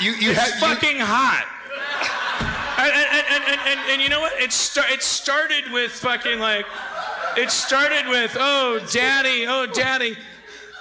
You 0.00 0.12
you 0.14 0.30
It's 0.32 0.40
have 0.40 0.54
you- 0.60 0.74
fucking 0.74 0.98
hot. 0.98 1.46
And, 3.32 3.44
and, 3.44 3.60
and, 3.66 3.80
and, 3.90 4.02
you 4.02 4.08
know 4.08 4.20
what? 4.20 4.32
It, 4.34 4.54
it 4.92 5.02
started 5.02 5.72
with 5.72 5.90
fucking 5.92 6.38
like, 6.38 6.66
it 7.36 7.50
started 7.50 8.08
with, 8.08 8.36
oh, 8.38 8.86
daddy, 8.92 9.46
oh, 9.46 9.66
daddy. 9.66 10.16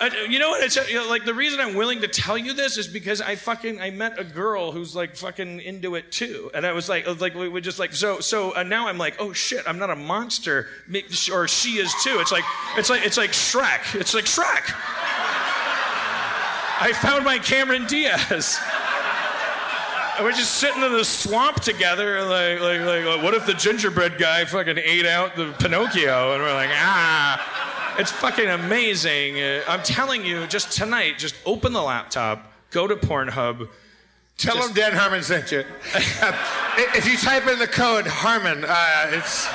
Uh, 0.02 0.10
you 0.28 0.40
know 0.40 0.50
what? 0.50 0.64
It's 0.64 0.76
uh, 0.78 0.86
you 0.90 0.96
know, 0.96 1.08
like 1.08 1.26
the 1.26 1.34
reason 1.34 1.60
I'm 1.60 1.76
willing 1.76 2.02
to 2.02 2.08
tell 2.08 2.36
you 2.36 2.54
this 2.54 2.76
is 2.76 2.88
because 2.88 3.22
I 3.22 3.36
fucking 3.36 3.80
I 3.80 3.92
met 3.92 4.20
a 4.20 4.24
girl 4.24 4.72
who's 4.72 4.96
like 4.96 5.16
fucking 5.16 5.62
into 5.62 5.94
it 5.94 6.12
too, 6.12 6.50
and 6.56 6.66
I 6.66 6.72
was 6.72 6.90
like, 6.90 7.06
was 7.06 7.22
like 7.22 7.36
we 7.36 7.48
would 7.48 7.64
just 7.64 7.78
like 7.78 7.94
so 7.94 8.20
so, 8.20 8.52
and 8.56 8.68
now 8.68 8.88
I'm 8.88 8.98
like, 8.98 9.18
oh 9.20 9.32
shit, 9.32 9.64
I'm 9.68 9.78
not 9.78 9.92
a 9.92 9.96
monster, 9.96 10.70
or 11.32 11.48
she 11.48 11.78
is 11.78 11.94
too. 12.04 12.18
It's 12.20 12.32
like 12.32 12.46
it's 12.78 12.90
like 12.90 13.06
it's 13.06 13.18
like 13.18 13.30
Shrek. 13.30 13.94
It's 13.94 14.16
like 14.16 14.26
Shrek. 14.26 14.74
I 16.84 16.94
found 16.94 17.24
my 17.24 17.38
Cameron 17.38 17.86
Diaz. 17.86 18.60
We're 20.20 20.32
just 20.34 20.56
sitting 20.56 20.84
in 20.84 20.92
the 20.92 21.06
swamp 21.06 21.62
together, 21.62 22.22
like, 22.24 22.60
like, 22.60 22.82
like, 22.82 23.06
like, 23.06 23.24
what 23.24 23.34
if 23.34 23.46
the 23.48 23.54
gingerbread 23.54 24.18
guy 24.20 24.46
fucking 24.46 24.78
ate 24.78 25.06
out 25.06 25.36
the 25.36 25.52
Pinocchio? 25.60 26.34
And 26.34 26.44
we're 26.44 26.54
like, 26.54 26.70
ah, 26.74 27.96
it's 27.98 28.12
fucking 28.12 28.48
amazing. 28.48 29.40
Uh, 29.42 29.64
I'm 29.68 29.82
telling 29.82 30.24
you, 30.26 30.46
just 30.48 30.74
tonight, 30.74 31.18
just 31.18 31.36
open 31.46 31.74
the 31.74 31.82
laptop, 31.82 32.52
go 32.70 32.88
to 32.88 32.96
Pornhub. 32.96 33.68
Tell 34.38 34.56
Just- 34.56 34.74
them 34.76 34.92
Dan 34.92 34.94
Harmon 35.00 35.24
sent 35.24 35.52
you. 35.52 35.64
Uh, 35.96 36.34
if 36.96 37.08
you 37.08 37.18
type 37.18 37.48
in 37.48 37.58
the 37.58 37.68
code 37.68 38.06
Harmon, 38.08 38.64
uh, 38.68 39.08
it's 39.12 39.48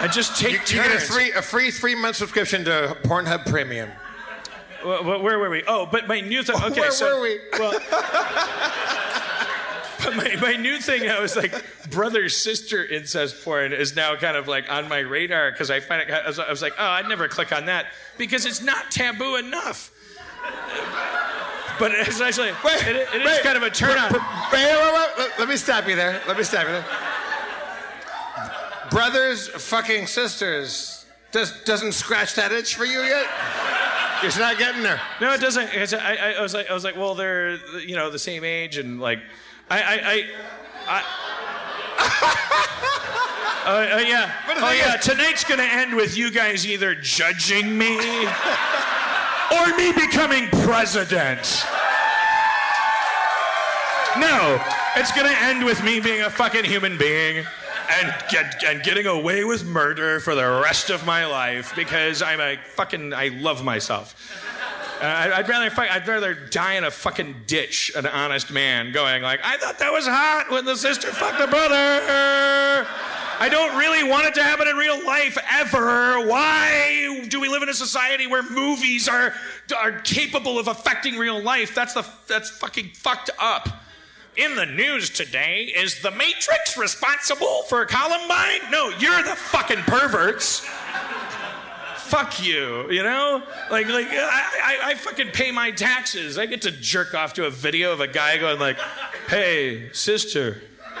And 0.00 0.10
just 0.12 0.36
take 0.40 0.52
you, 0.52 0.58
you 0.58 0.82
get 0.82 0.86
a 0.86 0.98
turns. 0.98 1.08
free 1.14 1.32
a 1.32 1.42
free 1.42 1.70
three 1.70 1.94
month 1.94 2.16
subscription 2.16 2.64
to 2.64 2.96
Pornhub 3.04 3.46
Premium. 3.46 3.90
Wh- 4.82 5.04
Where 5.22 5.38
were 5.38 5.50
we? 5.50 5.62
Oh, 5.66 5.86
but 5.86 6.06
my 6.08 6.20
new 6.20 6.42
thing. 6.42 6.56
Okay, 6.62 6.80
Where 6.80 6.90
so 6.90 7.16
were 7.16 7.22
we? 7.22 7.38
well, 7.58 7.72
my, 10.16 10.36
my 10.40 10.56
new 10.56 10.78
thing 10.78 11.04
now 11.04 11.22
is 11.22 11.36
like 11.36 11.52
brother 11.90 12.28
sister 12.28 12.84
incest 12.84 13.44
porn 13.44 13.72
is 13.72 13.96
now 13.96 14.16
kind 14.16 14.36
of 14.36 14.48
like 14.48 14.70
on 14.70 14.88
my 14.88 14.98
radar 14.98 15.50
because 15.50 15.70
I 15.70 15.80
find 15.80 16.08
it. 16.08 16.10
I 16.10 16.26
was, 16.26 16.38
I 16.38 16.50
was 16.50 16.62
like, 16.62 16.74
oh, 16.78 16.84
I'd 16.84 17.08
never 17.08 17.28
click 17.28 17.52
on 17.52 17.66
that 17.66 17.86
because 18.18 18.46
it's 18.46 18.62
not 18.62 18.90
taboo 18.90 19.36
enough. 19.36 19.92
But 21.78 21.92
it's 21.92 22.20
actually 22.20 22.52
Wait, 22.62 22.82
it, 22.86 22.96
it 23.14 23.22
is 23.22 23.26
wait, 23.26 23.42
kind 23.42 23.56
of 23.56 23.62
a 23.62 23.70
turn 23.70 23.96
on. 23.98 24.12
Wait, 24.12 24.20
wait, 24.52 24.92
wait, 24.92 25.10
wait, 25.18 25.30
let- 25.38 25.48
me 25.48 25.56
stop 25.56 25.88
you 25.88 25.96
there. 25.96 26.20
Let 26.28 26.36
me 26.36 26.44
stop 26.44 26.66
you 26.66 26.72
there. 26.72 26.84
Brothers 28.90 29.48
fucking 29.48 30.06
sisters. 30.06 31.06
Does, 31.32 31.62
doesn't 31.64 31.92
scratch 31.92 32.34
that 32.34 32.52
itch 32.52 32.74
for 32.74 32.84
you 32.84 33.00
yet? 33.00 33.26
You're 34.22 34.38
not 34.38 34.58
getting 34.58 34.82
there. 34.82 35.00
No, 35.20 35.32
it 35.32 35.40
doesn't. 35.40 35.70
It's, 35.72 35.94
I, 35.94 36.14
I, 36.14 36.32
I 36.32 36.42
was 36.42 36.52
like, 36.52 36.68
I 36.70 36.74
was 36.74 36.84
like, 36.84 36.96
well, 36.96 37.14
they're 37.14 37.54
you 37.78 37.96
know 37.96 38.10
the 38.10 38.18
same 38.18 38.44
age 38.44 38.76
and 38.76 39.00
like, 39.00 39.20
I, 39.70 39.82
I, 39.82 40.00
I. 40.04 40.24
I 40.88 41.02
Uh, 43.66 43.72
uh, 43.72 43.98
yeah. 43.98 44.32
Oh 44.48 44.72
yeah. 44.72 44.96
is- 44.98 45.04
Tonight's 45.04 45.44
gonna 45.44 45.62
end 45.62 45.94
with 45.94 46.16
you 46.16 46.30
guys 46.30 46.66
either 46.66 46.94
judging 46.94 47.76
me 47.76 47.96
or 49.52 49.76
me 49.76 49.92
becoming 49.92 50.48
president. 50.64 51.64
No, 54.18 54.60
it's 54.96 55.12
gonna 55.12 55.34
end 55.42 55.64
with 55.64 55.84
me 55.84 56.00
being 56.00 56.22
a 56.22 56.30
fucking 56.30 56.64
human 56.64 56.96
being 56.98 57.44
and 57.92 58.14
get 58.30 58.64
and 58.64 58.82
getting 58.82 59.06
away 59.06 59.44
with 59.44 59.64
murder 59.64 60.20
for 60.20 60.34
the 60.34 60.60
rest 60.64 60.90
of 60.90 61.04
my 61.06 61.26
life 61.26 61.72
because 61.76 62.22
I'm 62.22 62.40
a 62.40 62.56
fucking 62.74 63.12
I 63.12 63.28
love 63.28 63.62
myself. 63.62 64.16
Uh, 65.00 65.32
I'd 65.34 65.48
rather 65.48 65.70
fuck, 65.70 65.90
I'd 65.90 66.06
rather 66.06 66.34
die 66.34 66.74
in 66.74 66.84
a 66.84 66.90
fucking 66.90 67.42
ditch, 67.46 67.90
an 67.96 68.06
honest 68.06 68.50
man, 68.50 68.92
going 68.92 69.22
like, 69.22 69.40
I 69.42 69.56
thought 69.56 69.78
that 69.78 69.90
was 69.90 70.06
hot 70.06 70.50
when 70.50 70.66
the 70.66 70.76
sister 70.76 71.08
fucked 71.08 71.38
the 71.38 71.46
brother. 71.46 72.86
I 73.42 73.48
don't 73.50 73.78
really 73.78 74.06
want 74.06 74.26
it 74.26 74.34
to 74.34 74.42
happen 74.42 74.68
in 74.68 74.76
real 74.76 75.02
life 75.06 75.38
ever. 75.50 76.26
Why 76.28 77.24
do 77.28 77.40
we 77.40 77.48
live 77.48 77.62
in 77.62 77.70
a 77.70 77.74
society 77.74 78.26
where 78.26 78.42
movies 78.42 79.08
are 79.08 79.32
are 79.74 79.92
capable 80.00 80.58
of 80.58 80.68
affecting 80.68 81.16
real 81.16 81.42
life? 81.42 81.74
That's 81.74 81.94
the 81.94 82.06
that's 82.26 82.50
fucking 82.50 82.90
fucked 82.90 83.30
up. 83.38 83.70
In 84.36 84.54
the 84.56 84.66
news 84.66 85.08
today, 85.08 85.72
is 85.74 86.02
the 86.02 86.10
Matrix 86.10 86.76
responsible 86.76 87.62
for 87.68 87.86
Columbine? 87.86 88.70
No, 88.70 88.90
you're 88.98 89.22
the 89.22 89.34
fucking 89.34 89.84
perverts 89.84 90.68
fuck 92.10 92.44
you, 92.44 92.90
you 92.90 93.02
know? 93.02 93.42
Like, 93.70 93.88
like 93.88 94.08
I, 94.10 94.18
I, 94.64 94.78
I 94.90 94.94
fucking 94.94 95.28
pay 95.28 95.52
my 95.52 95.70
taxes. 95.70 96.38
I 96.38 96.46
get 96.46 96.62
to 96.62 96.70
jerk 96.70 97.14
off 97.14 97.34
to 97.34 97.46
a 97.46 97.50
video 97.50 97.92
of 97.92 98.00
a 98.00 98.08
guy 98.08 98.36
going 98.38 98.58
like, 98.58 98.78
"Hey, 99.28 99.90
sister." 99.92 100.60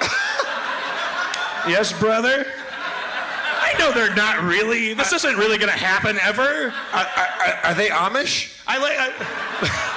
yes, 1.68 1.92
brother. 1.98 2.46
I 2.72 3.74
know 3.78 3.92
they're 3.92 4.14
not 4.14 4.42
really. 4.44 4.94
This 4.94 5.12
isn't 5.12 5.36
really 5.36 5.58
gonna 5.58 5.72
happen 5.72 6.18
ever. 6.22 6.72
Are, 6.92 7.06
are, 7.16 7.54
are 7.64 7.74
they 7.74 7.88
Amish? 7.88 8.56
I 8.66 8.78
like. 8.78 8.96
I, 8.98 9.96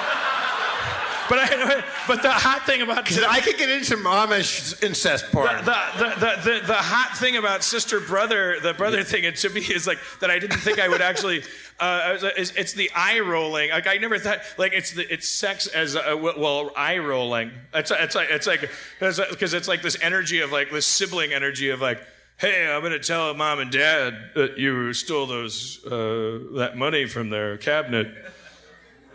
but 1.28 1.38
I, 1.38 1.84
but 2.08 2.22
the 2.22 2.30
hot 2.30 2.66
thing 2.66 2.82
about 2.82 3.04
Because 3.04 3.22
I 3.22 3.40
could 3.40 3.56
get 3.56 3.68
into 3.70 3.84
some 3.84 4.04
Amish 4.04 4.82
incest 4.82 5.30
porn. 5.32 5.56
the, 5.64 5.76
the, 5.98 6.08
the, 6.20 6.42
the, 6.60 6.66
the 6.66 6.74
hot 6.74 7.16
thing 7.18 7.36
about 7.36 7.62
sister 7.64 8.00
brother 8.00 8.58
the 8.60 8.74
brother 8.74 9.02
thing 9.02 9.24
it 9.24 9.36
to 9.36 9.48
me 9.50 9.60
is 9.60 9.86
like 9.86 9.98
that 10.20 10.30
i 10.30 10.38
didn't 10.38 10.58
think 10.58 10.78
i 10.78 10.88
would 10.88 11.00
actually 11.02 11.42
uh, 11.80 12.18
it's, 12.36 12.52
it's 12.52 12.72
the 12.74 12.88
eye 12.94 13.18
rolling. 13.20 13.70
Like 13.70 13.86
i 13.86 13.96
never 13.96 14.18
thought 14.18 14.40
like 14.58 14.72
it's 14.72 14.92
the 14.92 15.12
it's 15.12 15.28
sex 15.28 15.66
as 15.66 15.96
uh, 15.96 16.16
well- 16.20 16.38
well 16.38 16.70
eye 16.76 16.98
rolling. 16.98 17.50
It's, 17.72 17.90
it's 17.90 18.14
like 18.14 18.28
it's 18.30 18.46
like 18.46 18.70
because 19.00 19.54
it's 19.54 19.66
like 19.68 19.82
this 19.82 19.96
energy 20.00 20.40
of 20.40 20.52
like 20.52 20.70
this 20.70 20.86
sibling 20.86 21.32
energy 21.32 21.70
of 21.70 21.80
like 21.80 22.00
hey 22.36 22.66
i'm 22.72 22.82
gonna 22.82 22.98
tell 22.98 23.32
mom 23.34 23.58
and 23.60 23.70
dad 23.70 24.14
that 24.34 24.58
you 24.58 24.92
stole 24.92 25.26
those 25.26 25.84
uh, 25.86 26.38
that 26.56 26.72
money 26.76 27.06
from 27.06 27.30
their 27.30 27.56
cabinet 27.56 28.08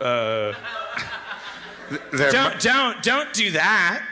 They're- 2.12 2.30
don't 2.32 2.60
don't 2.60 3.02
don't 3.02 3.32
do 3.32 3.50
that. 3.52 4.02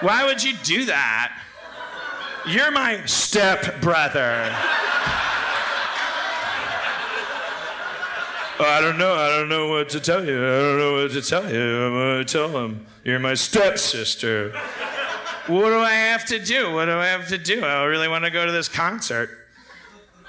Why 0.00 0.24
would 0.24 0.42
you 0.42 0.54
do 0.62 0.86
that? 0.86 1.36
You're 2.46 2.70
my 2.70 3.04
step 3.04 3.80
brother. 3.80 4.50
I 8.62 8.80
don't 8.82 8.98
know. 8.98 9.14
I 9.14 9.28
don't 9.30 9.48
know 9.48 9.68
what 9.68 9.88
to 9.90 10.00
tell 10.00 10.24
you. 10.24 10.36
I 10.36 10.58
don't 10.60 10.78
know 10.78 10.92
what 11.02 11.12
to 11.12 11.22
tell 11.22 11.50
you. 11.50 11.82
I'm 11.84 11.92
gonna 11.94 12.24
tell 12.24 12.48
him 12.64 12.86
you're 13.04 13.18
my 13.18 13.34
stepsister. 13.34 14.50
What 15.46 15.70
do 15.70 15.78
I 15.80 15.92
have 15.92 16.26
to 16.26 16.38
do? 16.38 16.72
What 16.72 16.84
do 16.86 16.92
I 16.92 17.06
have 17.06 17.28
to 17.28 17.38
do? 17.38 17.64
I 17.64 17.84
really 17.84 18.08
want 18.08 18.24
to 18.24 18.30
go 18.30 18.44
to 18.44 18.52
this 18.52 18.68
concert. 18.68 19.30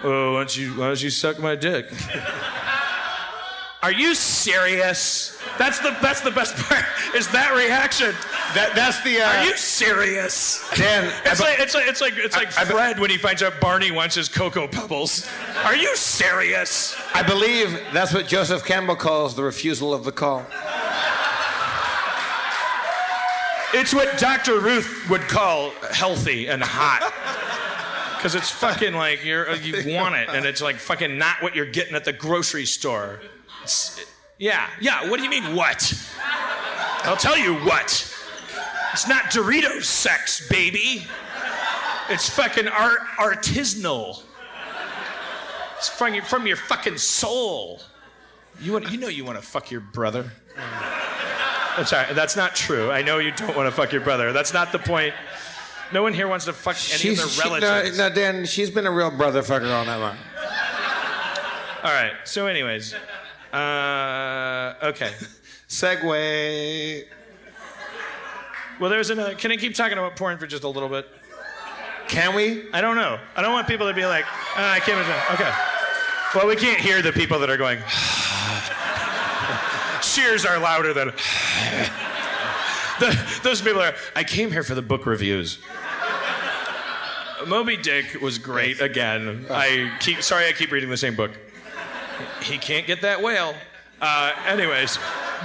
Oh, 0.04 0.34
why 0.34 0.40
don't 0.40 0.58
you 0.58 0.72
why 0.76 0.88
don't 0.88 1.02
you 1.02 1.10
suck 1.10 1.40
my 1.40 1.56
dick? 1.56 1.92
Are 3.84 3.92
you 3.92 4.14
serious? 4.14 5.40
That's 5.58 5.80
the 5.80 5.98
that's 6.04 6.22
the 6.22 6.30
best 6.30 6.56
part. 6.68 6.86
Is 7.16 7.28
that 7.30 7.56
reaction? 7.56 8.14
that, 8.54 8.74
that's 8.76 9.02
the. 9.04 9.22
Uh, 9.22 9.26
Are 9.28 9.46
you 9.46 9.58
serious? 9.58 10.64
Dan, 10.76 11.12
It's 11.26 11.42
I- 11.42 11.50
like 11.50 11.60
it's 11.60 11.74
like 11.74 11.88
it's 11.88 12.00
like 12.02 12.14
it's 12.18 12.36
like 12.36 12.56
I- 12.58 12.62
I- 12.62 12.66
Fred 12.66 13.00
when 13.00 13.10
he 13.10 13.18
finds 13.18 13.42
out 13.42 13.60
Barney 13.60 13.90
wants 13.90 14.14
his 14.16 14.30
cocoa 14.30 14.68
pebbles. 14.68 15.28
Are 15.64 15.76
you 15.76 15.96
serious? 15.96 16.96
I 17.16 17.24
believe 17.24 17.80
that's 17.92 18.14
what 18.14 18.28
Joseph 18.28 18.64
Campbell 18.66 18.96
calls 18.96 19.36
the 19.36 19.44
refusal 19.44 19.94
of 19.96 20.04
the 20.04 20.12
call. 20.12 20.46
It's 23.74 23.94
what 23.94 24.18
Dr. 24.20 24.60
Ruth 24.60 25.10
would 25.10 25.22
call 25.22 25.72
healthy 25.92 26.48
and 26.48 26.62
hot. 26.62 27.12
Cause 28.22 28.36
it's 28.36 28.52
fucking 28.52 28.94
like 28.94 29.24
you're 29.26 29.52
you 29.56 29.96
want 29.96 30.14
it, 30.14 30.30
and 30.30 30.46
it's 30.46 30.62
like 30.62 30.76
fucking 30.76 31.18
not 31.18 31.42
what 31.42 31.56
you're 31.56 31.66
getting 31.66 31.96
at 31.96 32.06
the 32.06 32.14
grocery 32.14 32.66
store. 32.66 33.20
Yeah, 34.38 34.68
yeah. 34.80 35.10
What 35.10 35.18
do 35.18 35.24
you 35.24 35.30
mean 35.30 35.56
what? 35.56 35.94
I'll 37.04 37.18
tell 37.18 37.38
you 37.38 37.56
what. 37.66 38.08
It's 38.94 39.08
not 39.08 39.26
Doritos 39.26 39.84
sex, 39.84 40.48
baby. 40.50 41.06
It's 42.10 42.30
fucking 42.30 42.68
art 42.68 43.00
artisanal. 43.18 44.24
It's 45.78 45.90
from 45.90 46.14
your 46.14 46.24
from 46.24 46.46
your 46.48 46.58
fucking 46.58 46.98
soul. 46.98 47.80
You 48.60 48.74
want 48.74 48.92
you 48.92 48.98
know 48.98 49.08
you 49.08 49.24
want 49.26 49.40
to 49.40 49.46
fuck 49.46 49.72
your 49.72 49.82
brother. 49.82 50.32
I'm 51.78 51.86
sorry, 51.86 52.14
that's 52.14 52.36
not 52.36 52.54
true. 52.54 52.92
I 52.92 53.02
know 53.02 53.20
you 53.20 53.32
don't 53.32 53.56
want 53.56 53.68
to 53.68 53.72
fuck 53.72 53.92
your 53.92 54.02
brother. 54.02 54.34
That's 54.34 54.54
not 54.54 54.72
the 54.72 54.80
point. 54.80 55.14
No 55.94 56.04
one 56.04 56.14
here 56.14 56.28
wants 56.28 56.46
to 56.46 56.54
fuck 56.54 56.76
any 56.76 56.94
of 56.94 57.00
She's, 57.00 57.18
their 57.18 57.28
she, 57.28 57.42
relatives. 57.42 57.98
no, 57.98 58.10
no, 58.10 58.16
Dan, 58.16 58.46
she's 58.46 58.70
been 58.70 58.86
a 58.86 58.92
real 58.92 59.12
brother 59.12 59.42
fucker 59.42 59.72
all 59.72 59.86
night 59.86 59.98
long. 59.98 60.18
All 61.84 61.92
right. 61.92 62.14
So, 62.24 62.48
anyways, 62.48 62.94
uh, 63.54 64.74
okay. 64.84 65.12
segue. 65.68 67.04
Well, 68.80 68.90
there's 68.90 69.10
another. 69.10 69.36
Can 69.36 69.52
I 69.52 69.58
keep 69.58 69.76
talking 69.76 69.98
about 69.98 70.16
porn 70.16 70.38
for 70.38 70.48
just 70.48 70.64
a 70.64 70.70
little 70.70 70.90
bit? 70.90 71.08
Can 72.08 72.36
we? 72.36 72.72
I 72.74 72.82
don't 72.82 72.96
know. 72.96 73.20
I 73.36 73.42
don't 73.42 73.54
want 73.54 73.68
people 73.68 73.88
to 73.88 73.94
be 73.94 74.06
like, 74.06 74.26
uh, 74.58 74.62
I 74.62 74.80
can't. 74.80 75.00
imagine." 75.00 75.36
Okay. 75.36 75.52
Well, 76.36 76.48
we 76.48 76.56
can't 76.56 76.80
hear 76.80 77.02
the 77.02 77.12
people 77.12 77.40
that 77.40 77.50
are 77.50 77.58
going. 77.58 77.80
Cheers 80.02 80.46
are 80.46 80.60
louder 80.60 80.94
than. 80.94 81.08
the, 83.00 83.40
those 83.44 83.62
people 83.62 83.82
are. 83.82 83.94
I 84.16 84.24
came 84.24 84.52
here 84.52 84.64
for 84.64 84.76
the 84.76 84.82
book 84.82 85.06
reviews. 85.06 85.60
Moby 87.48 87.78
Dick 87.78 88.22
was 88.22 88.38
great 88.38 88.82
again. 88.82 89.46
I 89.50 89.96
keep 90.00 90.22
sorry 90.22 90.48
I 90.48 90.54
keep 90.54 90.72
reading 90.72 90.90
the 90.90 90.98
same 90.98 91.16
book. 91.16 91.32
He 92.44 92.58
can't 92.58 92.86
get 92.88 93.02
that 93.02 93.22
whale. 93.22 93.54
Uh, 94.02 94.34
anyways, 94.48 94.98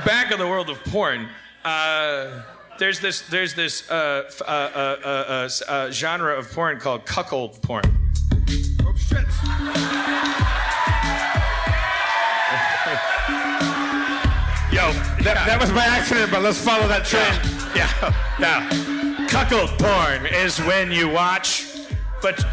back 0.05 0.33
in 0.33 0.39
the 0.39 0.47
world 0.47 0.71
of 0.71 0.83
porn. 0.85 1.29
Uh, 1.65 2.43
there's 2.79 3.01
this 3.01 3.23
there's 3.23 3.55
this 3.55 3.91
uh, 3.91 4.31
uh, 4.41 4.45
uh, 4.45 4.49
uh, 4.49 5.09
uh, 5.09 5.49
uh, 5.69 5.91
genre 5.91 6.39
of 6.39 6.51
porn 6.53 6.79
called 6.79 7.07
cuckold 7.07 7.61
porn. 7.63 7.83
Oh, 8.83 8.95
shit. 8.97 9.27
Yo, 14.73 14.93
That, 15.23 15.43
that 15.47 15.59
was 15.61 15.73
by 15.73 15.85
accident, 15.85 16.31
but 16.31 16.43
let's 16.43 16.63
follow 16.63 16.87
that 16.87 17.05
train. 17.05 17.33
Yeah, 17.75 17.89
yeah. 18.39 19.27
Cuckold 19.29 19.71
porn 19.79 20.27
is 20.27 20.59
when 20.61 20.93
you 20.93 21.09
watch, 21.09 21.67
but 22.23 22.45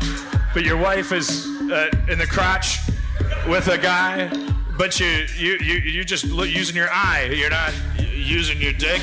but 0.53 0.63
your 0.63 0.77
wife 0.77 1.11
is 1.11 1.45
uh, 1.71 1.89
in 2.09 2.17
the 2.17 2.25
crotch 2.25 2.79
with 3.47 3.67
a 3.67 3.77
guy, 3.77 4.29
but 4.77 4.99
you 4.99 5.25
you 5.37 5.57
you 5.61 5.75
you 5.79 6.03
just 6.03 6.25
using 6.25 6.75
your 6.75 6.89
eye. 6.91 7.29
You're 7.33 7.49
not 7.49 7.73
using 8.13 8.61
your 8.61 8.73
dick. 8.73 9.01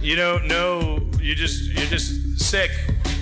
You 0.00 0.16
don't 0.16 0.46
know. 0.46 1.08
You 1.20 1.34
just 1.34 1.64
you're 1.70 1.86
just 1.86 2.40
sick 2.40 2.70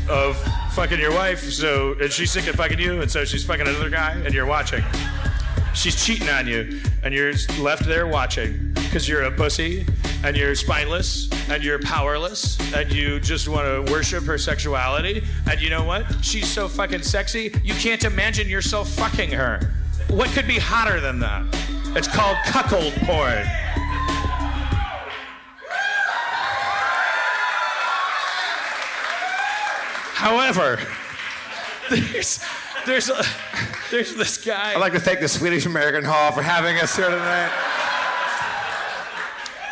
of 0.08 0.36
fucking 0.72 0.98
your 1.00 1.12
wife. 1.12 1.50
So 1.52 1.94
and 2.00 2.10
she's 2.12 2.30
sick 2.30 2.46
of 2.46 2.56
fucking 2.56 2.78
you, 2.78 3.00
and 3.00 3.10
so 3.10 3.24
she's 3.24 3.44
fucking 3.44 3.66
another 3.66 3.90
guy, 3.90 4.12
and 4.12 4.34
you're 4.34 4.46
watching. 4.46 4.84
She's 5.74 6.04
cheating 6.04 6.28
on 6.28 6.46
you, 6.46 6.80
and 7.02 7.14
you're 7.14 7.32
left 7.60 7.84
there 7.84 8.06
watching. 8.06 8.74
because 8.88 9.06
you're 9.06 9.24
a 9.24 9.30
pussy 9.30 9.84
and 10.24 10.34
you're 10.34 10.54
spineless 10.54 11.28
and 11.50 11.62
you're 11.62 11.78
powerless 11.78 12.58
and 12.74 12.90
you 12.90 13.20
just 13.20 13.46
want 13.46 13.66
to 13.66 13.92
worship 13.92 14.24
her 14.24 14.38
sexuality. 14.38 15.22
And 15.48 15.60
you 15.60 15.68
know 15.68 15.84
what? 15.84 16.06
She's 16.24 16.50
so 16.50 16.68
fucking 16.68 17.02
sexy, 17.02 17.52
you 17.62 17.74
can't 17.74 18.02
imagine 18.04 18.48
yourself 18.48 18.88
fucking 18.88 19.30
her. 19.32 19.60
What 20.08 20.30
could 20.30 20.46
be 20.46 20.58
hotter 20.58 21.00
than 21.00 21.18
that? 21.20 21.44
It's 21.94 22.08
called 22.08 22.36
cuckold 22.46 22.92
porn. 23.04 23.44
However, 30.14 30.80
there's 31.90 32.40
there's 32.86 33.10
a, 33.10 33.22
there's 33.90 34.14
this 34.14 34.44
guy. 34.44 34.72
I'd 34.72 34.80
like 34.80 34.94
to 34.94 35.00
thank 35.00 35.20
the 35.20 35.28
Swedish 35.28 35.66
American 35.66 36.04
Hall 36.04 36.32
for 36.32 36.42
having 36.42 36.78
us 36.78 36.96
here 36.96 37.08
tonight. 37.08 37.52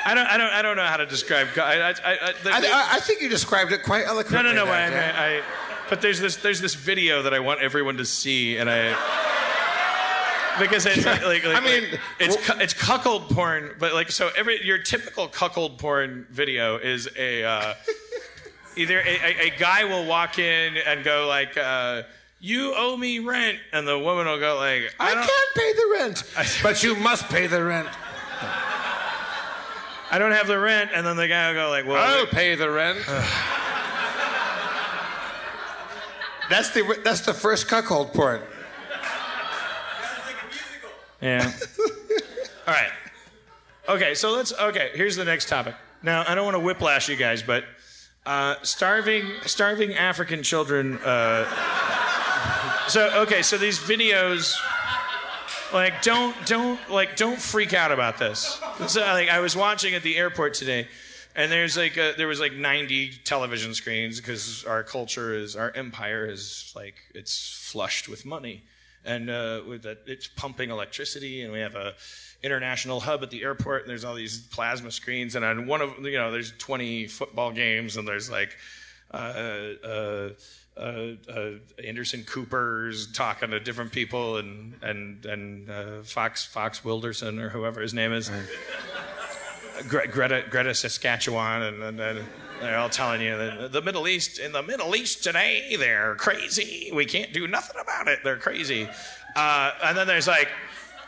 I 0.04 0.14
don't 0.14 0.26
I 0.26 0.36
don't 0.36 0.52
I 0.52 0.62
don't 0.62 0.76
know 0.76 0.84
how 0.84 0.98
to 0.98 1.06
describe. 1.06 1.48
I 1.56 1.60
I, 1.60 1.88
I, 1.90 1.94
I, 2.04 2.32
I, 2.44 2.88
I 2.92 3.00
think 3.00 3.22
you 3.22 3.28
described 3.28 3.72
it 3.72 3.82
quite 3.82 4.04
eloquently. 4.06 4.42
no 4.42 4.52
no 4.52 4.66
no. 4.66 4.70
I, 4.70 4.90
there, 4.90 5.14
I, 5.14 5.38
I, 5.38 5.42
but 5.88 6.00
there's 6.00 6.20
this 6.20 6.36
there's 6.36 6.60
this 6.60 6.74
video 6.74 7.22
that 7.22 7.34
I 7.34 7.40
want 7.40 7.60
everyone 7.60 7.96
to 7.96 8.04
see, 8.04 8.58
and 8.58 8.70
I 8.70 8.94
because 10.58 10.86
it's 10.86 11.04
like, 11.04 11.24
like, 11.24 11.44
I 11.44 11.60
mean, 11.60 11.84
it's 12.18 12.36
cu- 12.36 12.58
it's 12.58 12.74
cuckold 12.74 13.28
porn, 13.30 13.74
but 13.78 13.94
like 13.94 14.10
so 14.10 14.30
every 14.36 14.64
your 14.64 14.78
typical 14.78 15.28
cuckold 15.28 15.78
porn 15.78 16.26
video 16.30 16.76
is 16.78 17.08
a 17.16 17.44
uh, 17.44 17.74
either 18.76 19.00
a, 19.00 19.02
a, 19.02 19.46
a 19.46 19.50
guy 19.58 19.84
will 19.84 20.06
walk 20.06 20.38
in 20.38 20.76
and 20.76 21.04
go 21.04 21.26
like. 21.26 21.56
Uh, 21.56 22.02
you 22.38 22.74
owe 22.76 22.96
me 22.96 23.18
rent, 23.18 23.58
and 23.72 23.88
the 23.88 23.98
woman 23.98 24.26
will 24.26 24.38
go 24.38 24.56
like, 24.56 24.94
I, 25.00 25.10
I, 25.10 25.14
can't 25.14 25.54
pay 25.54 25.72
the 25.72 25.88
rent, 25.98 26.22
but 26.62 26.82
you 26.82 26.94
must 26.96 27.28
pay 27.30 27.46
the 27.46 27.64
rent. 27.64 27.88
I 30.10 30.18
don't 30.18 30.32
have 30.32 30.46
the 30.46 30.58
rent, 30.58 30.90
and 30.94 31.06
then 31.06 31.16
the 31.16 31.28
guy 31.28 31.48
will 31.48 31.54
go 31.54 31.70
like, 31.70 31.86
well, 31.86 31.96
I'll 31.96 32.26
pay 32.26 32.54
the 32.54 32.70
rent. 32.70 32.98
that's 36.50 36.70
the 36.70 37.00
that's 37.02 37.22
the 37.22 37.34
first 37.34 37.68
cuckold 37.68 38.12
porn. 38.12 38.42
Yeah. 41.26 41.52
All 42.68 42.74
right. 42.74 42.92
Okay, 43.88 44.14
so 44.14 44.30
let's. 44.30 44.52
Okay, 44.52 44.90
here's 44.94 45.16
the 45.16 45.24
next 45.24 45.48
topic. 45.48 45.74
Now, 46.00 46.24
I 46.26 46.36
don't 46.36 46.44
want 46.44 46.54
to 46.54 46.60
whiplash 46.60 47.08
you 47.08 47.16
guys, 47.16 47.42
but 47.42 47.64
uh, 48.24 48.54
starving, 48.62 49.24
starving 49.44 49.94
African 49.94 50.44
children. 50.44 50.98
Uh, 50.98 51.48
so 52.88 53.22
okay, 53.22 53.42
so 53.42 53.58
these 53.58 53.80
videos, 53.80 54.54
like, 55.74 56.00
don't, 56.00 56.36
don't, 56.46 56.78
like, 56.88 57.16
don't 57.16 57.40
freak 57.40 57.74
out 57.74 57.90
about 57.90 58.18
this. 58.18 58.60
So, 58.86 59.00
like, 59.00 59.28
I 59.28 59.40
was 59.40 59.56
watching 59.56 59.94
at 59.94 60.04
the 60.04 60.16
airport 60.16 60.54
today, 60.54 60.86
and 61.34 61.50
there's 61.50 61.76
like, 61.76 61.96
a, 61.96 62.14
there 62.16 62.28
was 62.28 62.38
like 62.38 62.52
90 62.52 63.14
television 63.24 63.74
screens 63.74 64.20
because 64.20 64.64
our 64.64 64.84
culture 64.84 65.34
is, 65.34 65.56
our 65.56 65.72
empire 65.74 66.24
is 66.24 66.72
like, 66.76 66.94
it's 67.16 67.50
flushed 67.68 68.08
with 68.08 68.24
money 68.24 68.62
and 69.06 69.30
uh, 69.30 69.62
with 69.66 69.82
that 69.82 70.02
it's 70.06 70.26
pumping 70.26 70.70
electricity, 70.70 71.42
and 71.42 71.52
we 71.52 71.60
have 71.60 71.74
a 71.74 71.94
international 72.42 73.00
hub 73.00 73.22
at 73.22 73.30
the 73.30 73.42
airport, 73.42 73.82
and 73.82 73.90
there's 73.90 74.04
all 74.04 74.14
these 74.14 74.40
plasma 74.48 74.90
screens, 74.90 75.34
and 75.34 75.44
on 75.44 75.66
one 75.66 75.80
of 75.80 75.98
you 76.04 76.18
know 76.18 76.30
there's 76.30 76.52
20 76.58 77.06
football 77.06 77.52
games, 77.52 77.96
and 77.96 78.06
there's 78.06 78.30
like. 78.30 78.56
Uh, 79.08 79.74
uh, 79.84 80.30
uh, 80.76 81.12
uh, 81.30 81.50
Anderson 81.82 82.22
Cooper's 82.24 83.10
talking 83.12 83.50
to 83.50 83.60
different 83.60 83.92
people, 83.92 84.36
and 84.36 84.74
and 84.82 85.24
and 85.24 85.70
uh, 85.70 86.02
Fox 86.02 86.44
Fox 86.44 86.84
Wilderson 86.84 87.38
or 87.38 87.48
whoever 87.48 87.80
his 87.80 87.94
name 87.94 88.12
is, 88.12 88.30
Gre- 89.88 90.06
Greta 90.10 90.44
Greta 90.50 90.74
Saskatchewan, 90.74 91.62
and, 91.62 91.82
and, 91.82 92.00
and 92.00 92.24
they're 92.60 92.78
all 92.78 92.88
telling 92.88 93.20
you 93.20 93.36
that 93.36 93.72
the 93.72 93.82
Middle 93.82 94.08
East 94.08 94.38
in 94.38 94.52
the 94.52 94.62
Middle 94.62 94.94
East 94.96 95.22
today 95.22 95.76
they're 95.78 96.14
crazy. 96.16 96.90
We 96.92 97.04
can't 97.04 97.32
do 97.32 97.46
nothing 97.46 97.80
about 97.80 98.08
it. 98.08 98.20
They're 98.24 98.36
crazy. 98.36 98.88
Uh, 99.34 99.72
and 99.84 99.96
then 99.96 100.06
there's 100.06 100.26
like, 100.26 100.48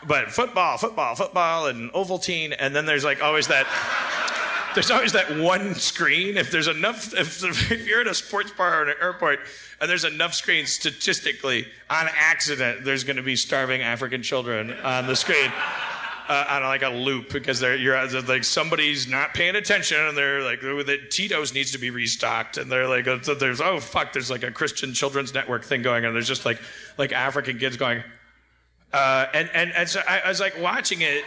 but 0.07 0.31
football, 0.31 0.77
football, 0.77 1.15
football, 1.15 1.67
and 1.67 1.91
Ovaltine, 1.93 2.55
and 2.57 2.75
then 2.75 2.85
there's 2.85 3.03
like 3.03 3.21
always 3.21 3.47
that. 3.47 3.65
There's 4.75 4.91
always 4.91 5.13
that 5.13 5.35
one 5.35 5.73
screen. 5.73 6.37
If 6.37 6.51
there's 6.51 6.67
enough, 6.67 7.11
if, 7.13 7.43
if 7.71 7.87
you're 7.87 8.01
at 8.01 8.07
a 8.07 8.13
sports 8.13 8.51
bar 8.51 8.81
or 8.81 8.89
an 8.89 8.95
airport, 9.01 9.39
and 9.81 9.89
there's 9.89 10.05
enough 10.05 10.35
screens, 10.35 10.71
statistically, 10.71 11.67
on 11.89 12.07
accident, 12.15 12.85
there's 12.85 13.03
going 13.03 13.17
to 13.17 13.23
be 13.23 13.35
starving 13.35 13.81
African 13.81 14.21
children 14.21 14.71
on 14.71 15.07
the 15.07 15.15
screen 15.15 15.51
uh, 16.29 16.45
on 16.47 16.63
like 16.63 16.83
a 16.83 16.89
loop 16.89 17.33
because 17.33 17.59
they're 17.59 17.75
you're 17.75 18.07
like 18.21 18.43
somebody's 18.43 19.07
not 19.07 19.33
paying 19.33 19.55
attention 19.55 19.99
and 19.99 20.15
they're 20.15 20.43
like 20.43 20.61
the 20.61 20.99
Tito's 21.09 21.55
needs 21.55 21.71
to 21.71 21.79
be 21.79 21.89
restocked. 21.89 22.57
And 22.57 22.71
they're 22.71 22.87
like 22.87 23.07
uh, 23.07 23.17
there's 23.39 23.59
oh 23.59 23.79
fuck 23.79 24.13
there's 24.13 24.29
like 24.29 24.43
a 24.43 24.51
Christian 24.51 24.93
Children's 24.93 25.33
Network 25.33 25.65
thing 25.65 25.81
going 25.81 26.05
on. 26.05 26.13
There's 26.13 26.27
just 26.27 26.45
like 26.45 26.61
like 26.99 27.11
African 27.11 27.57
kids 27.57 27.77
going 27.77 28.03
uh, 28.93 29.25
and 29.33 29.49
and 29.55 29.73
and 29.73 29.89
so 29.89 30.01
I, 30.07 30.19
I 30.19 30.29
was 30.29 30.39
like 30.39 30.61
watching 30.61 31.01
it 31.01 31.25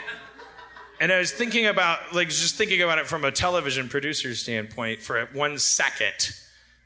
and 1.01 1.13
I 1.13 1.19
was 1.19 1.33
thinking 1.33 1.67
about 1.67 2.15
like 2.15 2.29
just 2.29 2.55
thinking 2.55 2.81
about 2.81 2.99
it 2.99 3.09
from 3.09 3.25
a 3.25 3.33
television 3.33 3.89
producer 3.89 4.37
standpoint 4.37 5.03
for 5.03 5.29
one 5.33 5.59
second 5.59 6.31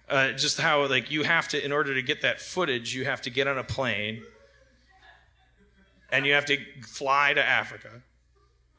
uh, 0.08 0.32
just 0.32 0.58
how 0.58 0.86
like 0.86 1.10
you 1.10 1.22
have 1.22 1.48
to 1.48 1.62
in 1.62 1.70
order 1.70 1.94
to 1.94 2.02
get 2.02 2.22
that 2.22 2.40
footage 2.40 2.94
you 2.94 3.04
have 3.04 3.20
to 3.22 3.30
get 3.30 3.46
on 3.46 3.58
a 3.58 3.64
plane 3.64 4.22
and 6.10 6.26
you 6.26 6.32
have 6.34 6.46
to 6.46 6.58
fly 6.82 7.34
to 7.34 7.44
Africa, 7.44 8.02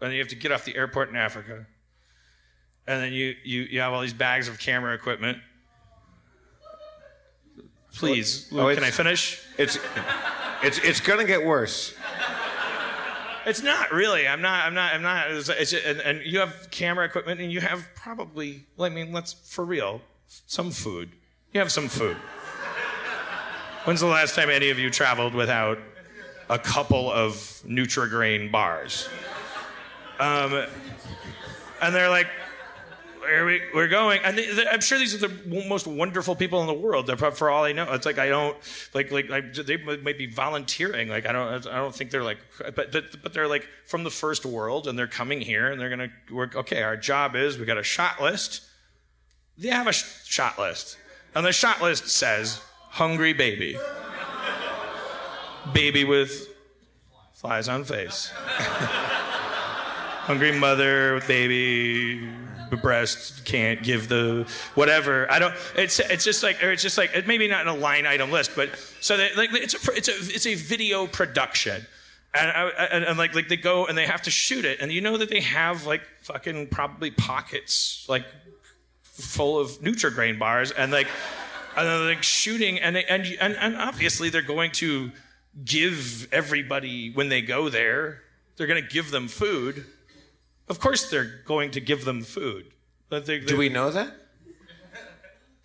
and 0.01 0.13
you 0.13 0.19
have 0.19 0.27
to 0.29 0.35
get 0.35 0.51
off 0.51 0.65
the 0.65 0.75
airport 0.75 1.09
in 1.09 1.15
Africa, 1.15 1.65
and 2.87 3.01
then 3.01 3.13
you 3.13 3.35
you, 3.43 3.61
you 3.63 3.79
have 3.79 3.93
all 3.93 4.01
these 4.01 4.13
bags 4.13 4.47
of 4.47 4.59
camera 4.59 4.93
equipment. 4.93 5.39
Please, 7.95 8.49
Oh, 8.53 8.73
can 8.73 8.83
I 8.83 8.91
finish? 8.91 9.43
It's 9.57 9.79
it's 10.61 10.77
it's 10.79 11.01
gonna 11.01 11.25
get 11.25 11.45
worse. 11.45 11.95
It's 13.47 13.63
not 13.63 13.91
really. 13.93 14.27
I'm 14.27 14.41
not. 14.41 14.65
I'm 14.65 14.73
not. 14.73 14.93
I'm 14.93 15.01
not. 15.01 15.31
It's, 15.31 15.47
it's, 15.49 15.73
and, 15.73 16.01
and 16.01 16.21
you 16.25 16.39
have 16.39 16.67
camera 16.69 17.05
equipment, 17.05 17.39
and 17.39 17.49
you 17.51 17.61
have 17.61 17.87
probably. 17.95 18.65
I 18.77 18.89
mean, 18.89 19.13
let's 19.13 19.31
for 19.33 19.63
real. 19.63 20.01
Some 20.27 20.69
food. 20.71 21.11
You 21.53 21.61
have 21.61 21.71
some 21.71 21.87
food. 21.87 22.17
When's 23.85 24.01
the 24.01 24.07
last 24.07 24.35
time 24.35 24.49
any 24.49 24.69
of 24.69 24.77
you 24.77 24.89
traveled 24.89 25.33
without 25.33 25.79
a 26.49 26.59
couple 26.59 27.09
of 27.09 27.35
Nutrigrain 27.65 28.51
bars? 28.51 29.07
Um, 30.19 30.65
and 31.81 31.93
they're 31.93 32.09
like, 32.09 32.27
where 33.27 33.45
we, 33.45 33.61
we're 33.73 33.87
going. 33.87 34.21
And 34.23 34.37
they, 34.37 34.67
I'm 34.67 34.79
sure 34.79 34.97
these 34.97 35.13
are 35.13 35.27
the 35.27 35.65
most 35.67 35.85
wonderful 35.85 36.35
people 36.35 36.61
in 36.61 36.67
the 36.67 36.73
world. 36.73 37.11
For 37.35 37.49
all 37.49 37.65
I 37.65 37.73
know. 37.73 37.91
It's 37.93 38.05
like 38.05 38.17
I 38.17 38.29
don't 38.29 38.55
like 38.93 39.11
like 39.11 39.29
I, 39.29 39.41
they 39.41 39.77
might 39.77 40.17
be 40.17 40.27
volunteering. 40.27 41.09
Like 41.09 41.25
I 41.25 41.31
don't 41.31 41.67
I 41.67 41.75
don't 41.75 41.93
think 41.93 42.11
they're 42.11 42.23
like 42.23 42.39
but 42.75 42.91
but 42.91 43.21
but 43.21 43.33
they're 43.33 43.47
like 43.47 43.67
from 43.85 44.03
the 44.03 44.09
first 44.09 44.45
world 44.45 44.87
and 44.87 44.97
they're 44.97 45.07
coming 45.07 45.41
here 45.41 45.69
and 45.69 45.79
they're 45.79 45.89
gonna 45.89 46.11
work. 46.31 46.55
Okay, 46.55 46.83
our 46.83 46.97
job 46.97 47.35
is 47.35 47.57
we 47.57 47.65
got 47.65 47.77
a 47.77 47.83
shot 47.83 48.21
list. 48.21 48.61
They 49.57 49.69
have 49.69 49.87
a 49.87 49.93
sh- 49.93 50.05
shot 50.25 50.59
list, 50.59 50.97
and 51.33 51.45
the 51.45 51.51
shot 51.51 51.81
list 51.81 52.07
says 52.07 52.61
hungry 52.91 53.33
baby, 53.33 53.77
baby 55.73 56.03
with 56.03 56.47
flies 57.33 57.67
on 57.67 57.83
face. 57.83 58.31
hungry 60.27 60.51
mother, 60.51 61.21
baby, 61.25 62.29
breast 62.81 63.45
can't 63.45 63.81
give 63.81 64.09
the 64.09 64.45
whatever. 64.75 65.31
I 65.31 65.39
don't. 65.39 65.55
It's 65.75 66.01
it's 66.01 66.25
just 66.25 66.43
like 66.43 66.61
or 66.61 66.69
it's 66.71 66.83
just 66.83 66.97
like 66.97 67.25
maybe 67.25 67.47
not 67.47 67.61
in 67.61 67.69
a 67.69 67.75
line 67.75 68.05
item 68.05 68.29
list, 68.29 68.51
but 68.53 68.69
so 68.99 69.15
like 69.37 69.53
it's 69.53 69.73
a 69.73 69.91
it's 69.93 70.09
a 70.09 70.11
it's 70.11 70.45
a 70.45 70.55
video 70.55 71.07
production. 71.07 71.87
And, 72.33 72.51
I, 72.51 72.67
and, 72.91 73.05
and 73.05 73.17
like 73.17 73.33
like 73.33 73.47
they 73.47 73.55
go 73.55 73.85
and 73.85 73.97
they 73.97 74.05
have 74.05 74.21
to 74.23 74.31
shoot 74.31 74.65
it, 74.65 74.81
and 74.81 74.91
you 74.91 74.99
know 74.99 75.15
that 75.15 75.29
they 75.29 75.39
have 75.39 75.85
like 75.85 76.01
fucking 76.21 76.67
probably 76.67 77.09
pockets 77.09 78.05
like 78.09 78.25
full 79.03 79.57
of 79.57 79.79
Nutrigrain 79.79 80.37
bars, 80.37 80.71
and 80.71 80.91
like 80.91 81.07
and 81.77 81.87
they're 81.87 81.99
like 81.99 82.21
shooting, 82.21 82.79
and 82.79 82.97
they, 82.97 83.05
and 83.05 83.25
and 83.39 83.55
and 83.55 83.77
obviously 83.77 84.29
they're 84.29 84.41
going 84.41 84.71
to 84.73 85.09
give 85.63 86.27
everybody 86.33 87.11
when 87.11 87.29
they 87.29 87.41
go 87.41 87.69
there, 87.69 88.21
they're 88.57 88.67
going 88.67 88.83
to 88.83 88.89
give 88.89 89.09
them 89.09 89.29
food. 89.29 89.85
Of 90.67 90.79
course, 90.79 91.09
they're 91.09 91.41
going 91.45 91.71
to 91.71 91.79
give 91.79 92.05
them 92.05 92.21
food. 92.23 92.71
But 93.09 93.25
they, 93.25 93.39
Do 93.39 93.57
we 93.57 93.69
know 93.69 93.89
that? 93.91 94.13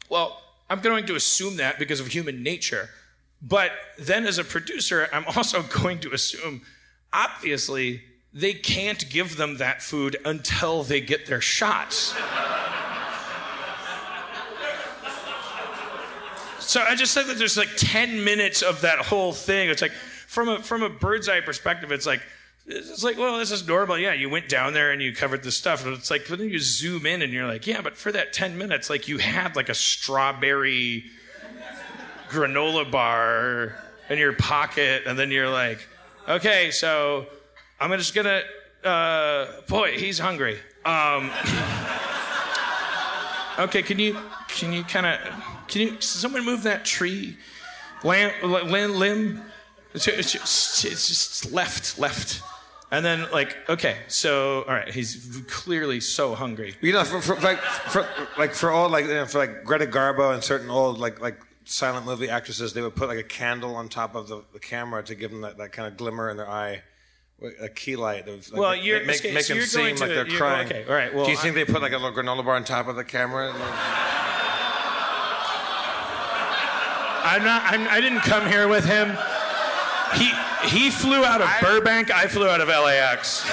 well, 0.09 0.41
I'm 0.71 0.81
going 0.81 1.07
to 1.07 1.15
assume 1.17 1.57
that 1.57 1.79
because 1.79 2.01
of 2.01 2.07
human 2.09 2.43
nature. 2.43 2.89
But 3.41 3.73
then, 3.99 4.27
as 4.27 4.39
a 4.39 4.45
producer, 4.45 5.09
I'm 5.13 5.25
also 5.37 5.63
going 5.83 5.99
to 6.01 6.13
assume, 6.13 6.63
obviously, 7.13 8.03
they 8.33 8.55
can't 8.55 9.09
give 9.11 9.37
them 9.37 9.59
that 9.59 9.83
food 9.83 10.17
until 10.25 10.85
they 10.85 11.01
get 11.01 11.27
their 11.27 11.41
shots. 11.41 12.15
So 16.61 16.81
I 16.81 16.95
just 16.95 17.13
said 17.13 17.27
that 17.27 17.37
there's 17.37 17.59
like 17.59 17.69
10 17.77 18.25
minutes 18.25 18.63
of 18.63 18.81
that 18.81 19.01
whole 19.01 19.33
thing. 19.33 19.69
It's 19.69 19.83
like 19.83 19.93
from 19.93 20.49
a 20.49 20.63
from 20.63 20.83
a 20.83 20.89
bird's 20.89 21.29
eye 21.29 21.43
perspective, 21.43 21.93
it's 21.93 22.07
like 22.07 22.23
it's 22.67 23.03
like, 23.03 23.19
well, 23.19 23.39
this 23.39 23.51
is 23.51 23.67
normal. 23.67 23.99
Yeah, 23.99 24.13
you 24.13 24.31
went 24.31 24.49
down 24.49 24.73
there 24.73 24.93
and 24.93 25.03
you 25.03 25.13
covered 25.13 25.43
the 25.43 25.51
stuff. 25.51 25.85
And 25.85 25.95
it's 25.95 26.11
like, 26.11 26.27
but 26.29 26.39
then 26.39 26.49
you 26.49 26.61
zoom 26.61 27.07
in 27.07 27.23
and 27.23 27.33
you're 27.33 27.47
like, 27.47 27.67
yeah, 27.67 27.81
but 27.81 27.97
for 27.97 28.13
that 28.13 28.33
10 28.33 28.57
minutes, 28.57 28.89
like 28.89 29.09
you 29.09 29.19
had 29.19 29.57
like 29.57 29.69
a 29.69 29.75
strawberry 29.75 31.05
granola 32.29 32.89
bar 32.91 33.77
in 34.09 34.19
your 34.19 34.33
pocket. 34.33 35.03
And 35.07 35.19
then 35.19 35.31
you're 35.31 35.51
like, 35.51 35.87
okay, 36.29 36.71
so 36.71 37.27
I'm 37.81 37.91
just 37.99 38.15
gonna, 38.15 38.43
uh, 38.85 39.47
boy, 39.69 39.99
he's 39.99 40.21
hungry. 40.21 40.59
Um, 40.85 41.31
okay, 43.59 43.83
can 43.83 43.99
you, 43.99 44.17
can 44.49 44.73
you 44.73 44.85
kind 44.85 45.07
of, 45.07 45.19
can 45.67 45.81
you, 45.83 46.01
someone 46.01 46.45
move 46.45 46.63
that 46.63 46.85
tree 46.85 47.37
limb, 48.05 48.33
limb? 48.45 49.43
It's 49.95 50.07
just, 50.07 50.85
it's 50.85 51.09
just 51.09 51.53
left, 51.53 51.99
left. 51.99 52.41
And 52.93 53.03
then, 53.05 53.29
like, 53.33 53.57
okay, 53.71 53.97
so 54.07 54.63
all 54.69 54.75
right, 54.75 54.89
he's 54.93 55.41
clearly 55.49 55.99
so 55.99 56.35
hungry. 56.35 56.75
You 56.83 56.93
know, 56.93 57.05
for, 57.05 57.21
for 57.23 57.37
like 57.41 57.59
for 57.59 58.07
like 58.37 58.53
for 58.55 58.71
old 58.71 58.93
like 58.93 59.07
you 59.07 59.15
know, 59.15 59.25
for 59.27 59.39
like 59.39 59.65
Greta 59.65 59.87
Garbo 59.87 60.33
and 60.35 60.45
certain 60.45 60.69
old 60.69 60.99
like 60.99 61.19
like 61.19 61.41
silent 61.65 62.05
movie 62.05 62.29
actresses, 62.29 62.75
they 62.75 62.83
would 62.83 62.95
put 62.95 63.09
like 63.09 63.19
a 63.19 63.23
candle 63.23 63.77
on 63.77 63.89
top 63.89 64.15
of 64.15 64.29
the, 64.29 64.45
the 64.53 64.59
camera 64.61 65.03
to 65.05 65.15
give 65.15 65.31
them 65.31 65.41
that, 65.41 65.57
that 65.57 65.73
kind 65.73 65.89
of 65.91 65.97
glimmer 65.97 66.29
in 66.29 66.37
their 66.37 66.51
eye, 66.51 66.83
a 67.63 67.71
key 67.71 67.97
light. 67.97 68.27
That 68.27 68.37
was, 68.37 68.53
like, 68.53 68.61
Well, 68.61 68.77
you're- 68.77 69.07
make, 69.07 69.21
okay, 69.21 69.33
make 69.33 69.45
so 69.45 69.55
them 69.55 69.59
you're 69.59 69.67
seem 69.67 69.97
to 69.97 70.01
like 70.03 70.09
the- 70.11 70.15
they're 70.31 70.39
crying. 70.39 70.67
okay, 70.67 70.85
all 70.87 70.95
right, 70.95 71.15
well, 71.15 71.25
Do 71.25 71.31
you 71.31 71.39
think 71.39 71.57
I- 71.57 71.65
they 71.65 71.73
put 71.73 71.81
like 71.81 71.93
a 71.93 71.97
little 71.99 72.13
granola 72.13 72.45
bar 72.45 72.57
on 72.57 72.65
top 72.65 72.89
of 72.89 72.97
the 72.97 73.05
camera? 73.05 73.53
I'm 77.25 77.45
not. 77.45 77.63
I'm, 77.65 77.89
I 77.89 78.01
didn't 78.01 78.21
come 78.21 78.47
here 78.47 78.69
with 78.69 78.85
him. 78.85 79.17
He 80.17 80.31
he 80.65 80.91
flew 80.91 81.25
out 81.25 81.41
of 81.41 81.49
Burbank. 81.61 82.11
I 82.11 82.27
flew 82.27 82.47
out 82.49 82.61
of 82.61 82.69
LAX. 82.69 83.47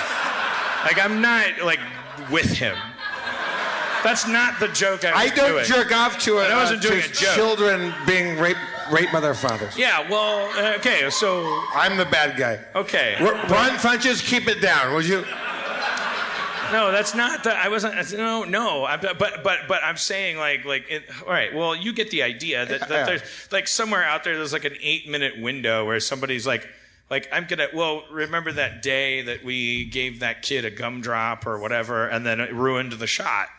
Like 0.84 1.04
I'm 1.04 1.22
not 1.22 1.62
like 1.64 1.80
with 2.32 2.46
him. 2.52 2.78
That's 4.04 4.28
not 4.28 4.60
the 4.62 4.70
joke 4.70 5.04
I 5.04 5.24
was 5.24 5.32
I 5.32 5.36
don't 5.36 5.50
doing. 5.52 5.66
jerk 5.66 5.92
off 5.92 6.20
to 6.20 6.38
it. 6.40 6.50
I 6.52 6.56
wasn't 6.56 6.82
doing 6.82 7.00
a 7.00 7.02
joke. 7.08 7.36
Children 7.36 7.94
being 8.08 8.40
raped, 8.40 8.60
by 9.12 9.20
their 9.20 9.34
fathers. 9.34 9.78
Yeah. 9.78 10.10
Well. 10.10 10.50
uh, 10.58 10.78
Okay. 10.78 11.10
So. 11.10 11.44
I'm 11.74 11.98
the 11.98 12.06
bad 12.06 12.38
guy. 12.38 12.60
Okay. 12.76 13.16
R- 13.20 13.34
Ron 13.34 13.72
Funches, 13.78 14.24
keep 14.26 14.48
it 14.48 14.62
down, 14.62 14.94
would 14.94 15.06
you? 15.06 15.26
No, 16.72 16.92
that's 16.92 17.14
not 17.16 17.44
the. 17.44 17.52
I 17.54 17.68
wasn't. 17.68 18.14
No, 18.16 18.44
no. 18.44 18.86
I, 18.86 18.96
but 18.98 19.18
but 19.18 19.42
but 19.44 19.84
I'm 19.84 19.98
saying 19.98 20.38
like 20.38 20.66
like. 20.66 20.86
It, 20.90 21.04
all 21.26 21.34
right. 21.34 21.54
Well, 21.54 21.76
you 21.76 21.92
get 21.94 22.10
the 22.12 22.22
idea 22.24 22.66
that, 22.66 22.82
that 22.82 22.90
Yeah. 22.90 23.06
there's 23.06 23.50
like 23.52 23.68
somewhere 23.68 24.04
out 24.04 24.24
there 24.24 24.38
there's 24.38 24.54
like 24.54 24.66
an 24.66 24.76
eight 24.82 25.10
minute 25.10 25.40
window 25.42 25.86
where 25.86 26.00
somebody's 26.00 26.46
like. 26.48 26.68
Like 27.10 27.28
I'm 27.32 27.46
gonna 27.48 27.68
well 27.74 28.04
remember 28.12 28.52
that 28.52 28.82
day 28.82 29.22
that 29.24 29.44
we 29.44 29.86
gave 29.86 30.20
that 30.20 30.42
kid 30.42 30.66
a 30.66 30.72
gumdrop 30.72 31.48
or 31.48 31.58
whatever 31.60 32.08
and 32.08 32.26
then 32.26 32.40
it 32.40 32.54
ruined 32.54 32.94
the 32.94 33.08
shot. 33.08 33.48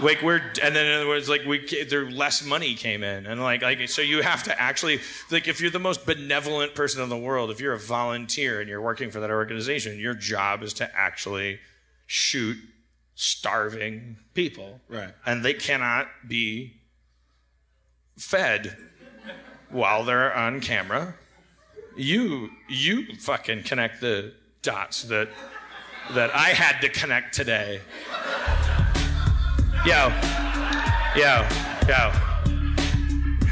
like 0.00 0.20
we're 0.22 0.40
and 0.62 0.74
then 0.74 0.86
in 0.86 0.92
other 0.92 1.06
words 1.08 1.28
like 1.28 1.44
we 1.44 1.64
there 1.88 2.10
less 2.10 2.44
money 2.44 2.74
came 2.74 3.04
in 3.04 3.26
and 3.26 3.40
like 3.42 3.62
like 3.62 3.88
so 3.88 4.02
you 4.02 4.22
have 4.22 4.42
to 4.42 4.60
actually 4.60 5.00
like 5.30 5.46
if 5.46 5.60
you're 5.60 5.70
the 5.70 5.78
most 5.78 6.04
benevolent 6.04 6.74
person 6.74 7.00
in 7.02 7.08
the 7.08 7.16
world 7.16 7.50
if 7.50 7.60
you're 7.60 7.72
a 7.72 7.78
volunteer 7.78 8.60
and 8.60 8.68
you're 8.68 8.80
working 8.80 9.10
for 9.10 9.20
that 9.20 9.30
organization 9.30 9.98
your 9.98 10.14
job 10.14 10.62
is 10.64 10.72
to 10.74 10.98
actually 10.98 11.60
shoot 12.06 12.56
starving 13.14 14.16
people 14.34 14.80
Right. 14.88 15.14
and 15.24 15.44
they 15.44 15.54
cannot 15.54 16.08
be 16.26 16.74
fed 18.18 18.76
while 19.70 20.04
they're 20.04 20.34
on 20.34 20.60
camera 20.60 21.14
you 21.96 22.50
you 22.68 23.14
fucking 23.16 23.62
connect 23.62 24.00
the 24.00 24.32
dots 24.62 25.04
that 25.04 25.28
that 26.12 26.34
I 26.34 26.50
had 26.50 26.80
to 26.80 26.88
connect 26.88 27.34
today 27.34 27.80
Yo, 29.86 30.08
yo, 31.14 31.46
yo. 31.86 32.10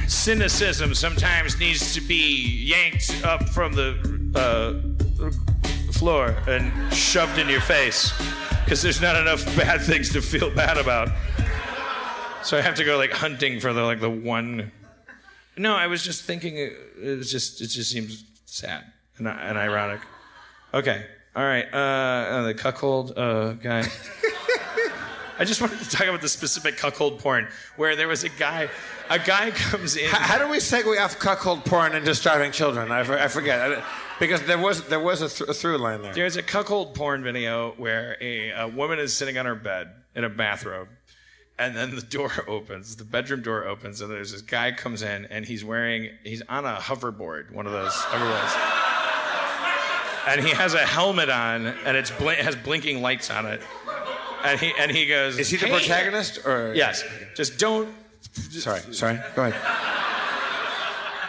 Cynicism 0.08 0.94
sometimes 0.94 1.60
needs 1.60 1.92
to 1.92 2.00
be 2.00 2.64
yanked 2.64 3.22
up 3.22 3.46
from 3.50 3.74
the 3.74 3.92
uh, 4.34 5.92
floor 5.92 6.34
and 6.46 6.72
shoved 6.90 7.38
in 7.38 7.50
your 7.50 7.60
face 7.60 8.14
because 8.64 8.80
there's 8.80 9.02
not 9.02 9.14
enough 9.14 9.44
bad 9.58 9.80
things 9.82 10.10
to 10.14 10.22
feel 10.22 10.48
bad 10.48 10.78
about. 10.78 11.10
So 12.42 12.56
I 12.56 12.62
have 12.62 12.76
to 12.76 12.84
go 12.84 12.96
like 12.96 13.12
hunting 13.12 13.60
for 13.60 13.74
the 13.74 13.82
like 13.82 14.00
the 14.00 14.08
one. 14.08 14.72
No, 15.58 15.76
I 15.76 15.86
was 15.86 16.02
just 16.02 16.24
thinking 16.24 16.56
it, 16.56 16.72
it 16.96 17.22
just 17.24 17.60
it 17.60 17.66
just 17.66 17.90
seems 17.90 18.24
sad 18.52 18.84
and, 19.18 19.26
and 19.26 19.58
ironic. 19.58 20.00
Okay, 20.74 21.04
all 21.34 21.44
right. 21.44 21.66
Uh, 21.72 21.76
uh, 21.76 22.42
the 22.42 22.54
cuckold 22.54 23.16
uh, 23.16 23.52
guy. 23.54 23.84
I 25.38 25.44
just 25.44 25.60
wanted 25.60 25.80
to 25.80 25.88
talk 25.88 26.06
about 26.06 26.20
the 26.20 26.28
specific 26.28 26.76
cuckold 26.76 27.18
porn 27.18 27.48
where 27.76 27.96
there 27.96 28.06
was 28.06 28.22
a 28.22 28.28
guy, 28.28 28.68
a 29.10 29.18
guy 29.18 29.50
comes 29.50 29.96
in. 29.96 30.08
How, 30.08 30.18
how 30.18 30.38
do 30.38 30.48
we 30.48 30.58
segue 30.58 31.00
off 31.02 31.18
cuckold 31.18 31.64
porn 31.64 31.94
into 31.94 32.14
starving 32.14 32.52
children? 32.52 32.92
I, 32.92 33.00
I 33.00 33.28
forget. 33.28 33.72
I, 33.72 33.82
because 34.20 34.42
there 34.42 34.58
was 34.58 34.86
there 34.86 35.00
was 35.00 35.22
a, 35.22 35.28
th- 35.28 35.50
a 35.50 35.54
through 35.54 35.78
line 35.78 36.02
there. 36.02 36.12
There's 36.12 36.36
a 36.36 36.42
cuckold 36.42 36.94
porn 36.94 37.24
video 37.24 37.72
where 37.72 38.16
a, 38.20 38.50
a 38.50 38.68
woman 38.68 38.98
is 38.98 39.16
sitting 39.16 39.38
on 39.38 39.46
her 39.46 39.54
bed 39.54 39.88
in 40.14 40.24
a 40.24 40.28
bathrobe, 40.28 40.88
and 41.62 41.76
then 41.76 41.94
the 41.94 42.02
door 42.02 42.30
opens, 42.48 42.96
the 42.96 43.04
bedroom 43.04 43.42
door 43.42 43.66
opens, 43.66 44.00
and 44.00 44.10
there's 44.10 44.32
this 44.32 44.42
guy 44.42 44.72
comes 44.72 45.02
in, 45.02 45.26
and 45.26 45.44
he's 45.44 45.64
wearing, 45.64 46.10
he's 46.24 46.42
on 46.48 46.64
a 46.64 46.76
hoverboard, 46.76 47.52
one 47.52 47.66
of 47.66 47.72
those 47.72 47.92
hoverboards, 47.92 48.54
and 50.28 50.40
he 50.40 50.50
has 50.50 50.74
a 50.74 50.84
helmet 50.84 51.30
on, 51.30 51.66
and 51.66 51.96
it's 51.96 52.10
bl- 52.10 52.28
has 52.30 52.56
blinking 52.56 53.00
lights 53.02 53.30
on 53.30 53.46
it, 53.46 53.60
and 54.44 54.60
he 54.60 54.72
and 54.78 54.90
he 54.90 55.06
goes, 55.06 55.38
Is 55.38 55.48
he 55.50 55.56
the 55.56 55.66
"Hey." 55.66 55.78
protagonist 55.78 56.44
or? 56.46 56.74
Yes, 56.74 57.04
just 57.36 57.58
don't. 57.58 57.88
Sorry, 58.32 58.80
sorry. 58.92 59.20
Go 59.34 59.44
ahead. 59.44 59.54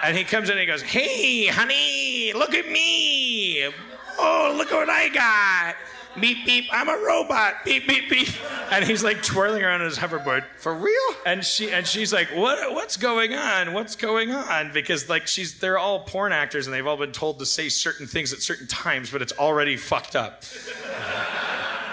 And 0.03 0.17
he 0.17 0.23
comes 0.25 0.49
in 0.49 0.53
and 0.53 0.59
he 0.59 0.65
goes, 0.65 0.81
Hey, 0.81 1.47
honey, 1.47 2.33
look 2.33 2.53
at 2.53 2.67
me. 2.69 3.69
Oh, 4.17 4.53
look 4.57 4.71
what 4.71 4.89
I 4.89 5.09
got. 5.09 5.75
Beep, 6.19 6.45
beep, 6.45 6.65
I'm 6.71 6.89
a 6.89 6.97
robot. 7.03 7.65
Beep, 7.65 7.87
beep, 7.87 8.09
beep. 8.09 8.29
And 8.71 8.85
he's 8.85 9.03
like 9.03 9.23
twirling 9.23 9.63
around 9.63 9.81
on 9.81 9.87
his 9.87 9.97
hoverboard. 9.97 10.43
For 10.57 10.73
real? 10.73 10.93
And 11.25 11.43
she 11.43 11.71
and 11.71 11.87
she's 11.87 12.13
like, 12.13 12.27
What 12.29 12.73
what's 12.73 12.97
going 12.97 13.33
on? 13.33 13.73
What's 13.73 13.95
going 13.95 14.31
on? 14.31 14.71
Because 14.73 15.09
like 15.09 15.25
she's 15.25 15.59
they're 15.59 15.79
all 15.79 16.01
porn 16.01 16.31
actors 16.31 16.67
and 16.67 16.73
they've 16.73 16.85
all 16.85 16.97
been 16.97 17.11
told 17.13 17.39
to 17.39 17.45
say 17.47 17.69
certain 17.69 18.05
things 18.05 18.31
at 18.31 18.41
certain 18.41 18.67
times, 18.67 19.09
but 19.09 19.21
it's 19.23 19.33
already 19.33 19.75
fucked 19.75 20.15
up. 20.15 20.43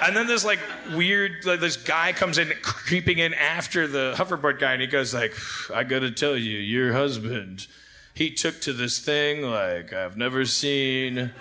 And 0.03 0.17
then 0.17 0.27
this 0.27 0.45
like 0.45 0.61
weird, 0.95 1.45
like 1.45 1.61
this 1.61 1.77
guy 1.77 2.13
comes 2.13 2.39
in, 2.39 2.53
creeping 2.63 3.19
in 3.19 3.35
after 3.35 3.87
the 3.87 4.15
hoverboard 4.17 4.59
guy, 4.59 4.73
and 4.73 4.81
he 4.81 4.87
goes 4.87 5.13
like, 5.15 5.35
"I 5.75 5.85
gotta 5.85 6.11
tell 6.11 6.37
you, 6.37 6.59
your 6.59 6.93
husband, 6.95 7.67
he 8.15 8.31
took 8.31 8.61
to 8.63 8.73
this 8.73 8.99
thing 8.99 9.43
like 9.43 9.93
I've 9.93 10.17
never 10.17 10.45
seen, 10.47 11.33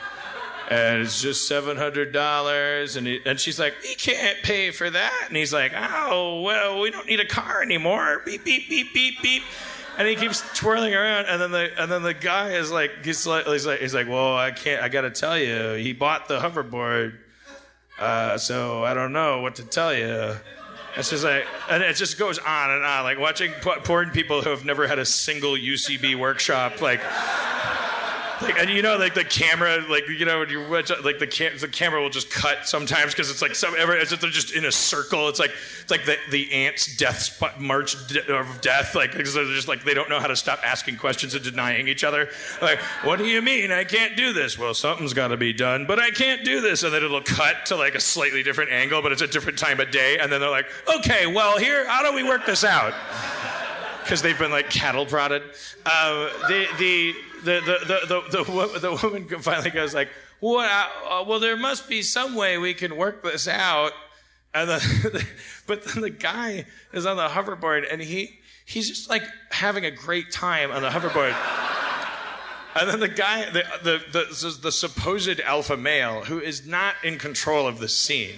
and 0.69 1.01
it's 1.01 1.21
just 1.21 1.47
seven 1.47 1.77
hundred 1.77 2.11
dollars." 2.11 2.95
And 2.95 3.07
he, 3.07 3.19
and 3.25 3.39
she's 3.39 3.59
like, 3.59 3.73
"He 3.83 3.95
can't 3.95 4.37
pay 4.43 4.71
for 4.71 4.89
that," 4.89 5.25
and 5.27 5.35
he's 5.35 5.53
like, 5.53 5.73
"Oh 5.75 6.41
well, 6.41 6.79
we 6.81 6.91
don't 6.91 7.07
need 7.07 7.19
a 7.19 7.25
car 7.27 7.61
anymore." 7.61 8.21
Beep 8.25 8.43
beep 8.45 8.69
beep 8.69 8.93
beep 8.93 9.21
beep. 9.21 9.43
And 9.97 10.07
he 10.07 10.15
keeps 10.15 10.41
twirling 10.57 10.95
around, 10.95 11.25
and 11.25 11.41
then 11.41 11.51
the 11.51 11.81
and 11.81 11.91
then 11.91 12.03
the 12.03 12.13
guy 12.13 12.51
is 12.51 12.71
like, 12.71 13.03
he's 13.03 13.27
like, 13.27 13.45
he's 13.45 13.65
like, 13.65 13.81
he's 13.81 13.93
like, 13.93 14.07
well, 14.07 14.33
I 14.37 14.51
can't, 14.51 14.81
I 14.81 14.87
gotta 14.87 15.09
tell 15.09 15.37
you, 15.37 15.73
he 15.73 15.91
bought 15.91 16.29
the 16.29 16.39
hoverboard, 16.39 17.17
uh, 17.99 18.37
so 18.37 18.85
I 18.85 18.93
don't 18.93 19.11
know 19.11 19.41
what 19.41 19.55
to 19.55 19.63
tell 19.65 19.93
you. 19.93 20.37
It's 20.95 21.09
just 21.09 21.25
like, 21.25 21.45
and 21.69 21.83
it 21.83 21.97
just 21.97 22.17
goes 22.17 22.39
on 22.39 22.71
and 22.71 22.83
on, 22.83 23.03
like 23.03 23.19
watching 23.19 23.51
porn 23.61 24.11
people 24.11 24.41
who 24.41 24.49
have 24.51 24.63
never 24.63 24.87
had 24.87 24.99
a 24.99 25.05
single 25.05 25.53
UCB 25.53 26.15
workshop, 26.17 26.81
like, 26.81 27.01
like, 28.41 28.57
and 28.57 28.69
you 28.69 28.81
know, 28.81 28.97
like 28.97 29.13
the 29.13 29.23
camera, 29.23 29.83
like 29.89 30.07
you 30.07 30.25
know, 30.25 30.39
when 30.39 30.49
you 30.49 30.67
watch, 30.67 30.91
like 31.03 31.19
the 31.19 31.27
cam- 31.27 31.57
the 31.57 31.67
camera 31.67 32.01
will 32.01 32.09
just 32.09 32.29
cut 32.29 32.67
sometimes 32.67 33.13
because 33.13 33.29
it's 33.29 33.41
like 33.41 33.55
some, 33.55 33.75
ever, 33.77 33.95
it's 33.95 34.11
just, 34.11 34.21
they're 34.21 34.29
just 34.29 34.53
in 34.53 34.65
a 34.65 34.71
circle. 34.71 35.27
It's 35.27 35.39
like, 35.39 35.51
it's 35.81 35.91
like 35.91 36.05
the 36.05 36.17
the 36.31 36.51
ants' 36.51 36.95
death 36.95 37.41
march 37.59 37.95
of 37.95 38.61
death, 38.61 38.95
like 38.95 39.11
because 39.11 39.33
they're 39.33 39.45
just 39.45 39.67
like 39.67 39.83
they 39.83 39.93
don't 39.93 40.09
know 40.09 40.19
how 40.19 40.27
to 40.27 40.35
stop 40.35 40.59
asking 40.63 40.97
questions 40.97 41.35
and 41.35 41.43
denying 41.43 41.87
each 41.87 42.03
other. 42.03 42.29
Like, 42.61 42.79
what 43.03 43.19
do 43.19 43.25
you 43.25 43.41
mean 43.41 43.71
I 43.71 43.83
can't 43.83 44.15
do 44.15 44.33
this? 44.33 44.57
Well, 44.57 44.73
something's 44.73 45.13
got 45.13 45.29
to 45.29 45.37
be 45.37 45.53
done, 45.53 45.85
but 45.85 45.99
I 45.99 46.11
can't 46.11 46.45
do 46.45 46.61
this, 46.61 46.83
and 46.83 46.93
then 46.93 47.03
it'll 47.03 47.21
cut 47.21 47.65
to 47.67 47.75
like 47.75 47.95
a 47.95 48.01
slightly 48.01 48.43
different 48.43 48.71
angle, 48.71 49.01
but 49.01 49.11
it's 49.11 49.21
a 49.21 49.27
different 49.27 49.57
time 49.57 49.79
of 49.79 49.91
day, 49.91 50.17
and 50.19 50.31
then 50.31 50.39
they're 50.39 50.49
like, 50.49 50.67
okay, 50.97 51.27
well 51.27 51.57
here, 51.57 51.87
how 51.87 52.09
do 52.09 52.15
we 52.15 52.23
work 52.23 52.45
this 52.45 52.63
out? 52.63 52.93
because 54.09 54.23
they've 54.23 54.39
been 54.39 54.49
like 54.49 54.71
cattle 54.71 55.05
prodded. 55.05 55.43
Um, 55.85 56.29
the, 56.47 56.67
the, 56.79 57.13
the, 57.43 57.61
the, 57.61 58.05
the, 58.07 58.41
the, 58.43 58.79
the, 58.79 58.99
woman 59.03 59.27
finally 59.39 59.69
goes 59.69 59.93
like, 59.93 60.09
"What? 60.39 60.69
Uh, 60.69 61.23
well, 61.27 61.39
there 61.39 61.57
must 61.57 61.89
be 61.89 62.01
some 62.01 62.35
way 62.35 62.57
we 62.57 62.73
can 62.73 62.95
work 62.95 63.23
this 63.23 63.47
out." 63.47 63.91
And 64.53 64.69
the, 64.69 65.25
but 65.67 65.83
then 65.85 66.01
the 66.01 66.09
guy 66.09 66.65
is 66.93 67.05
on 67.05 67.17
the 67.17 67.27
hoverboard 67.27 67.85
and 67.91 68.01
he 68.01 68.39
he's 68.65 68.87
just 68.87 69.09
like 69.09 69.23
having 69.51 69.85
a 69.85 69.91
great 69.91 70.31
time 70.31 70.71
on 70.71 70.81
the 70.81 70.89
hoverboard. 70.89 71.35
And 72.75 72.87
then 72.87 72.99
the 72.99 73.07
guy, 73.07 73.49
the, 73.49 73.63
the, 73.83 74.01
the, 74.11 74.59
the 74.61 74.71
supposed 74.71 75.39
alpha 75.39 75.75
male, 75.75 76.23
who 76.25 76.39
is 76.39 76.67
not 76.67 76.95
in 77.03 77.17
control 77.17 77.67
of 77.67 77.79
the 77.79 77.89
scene, 77.89 78.35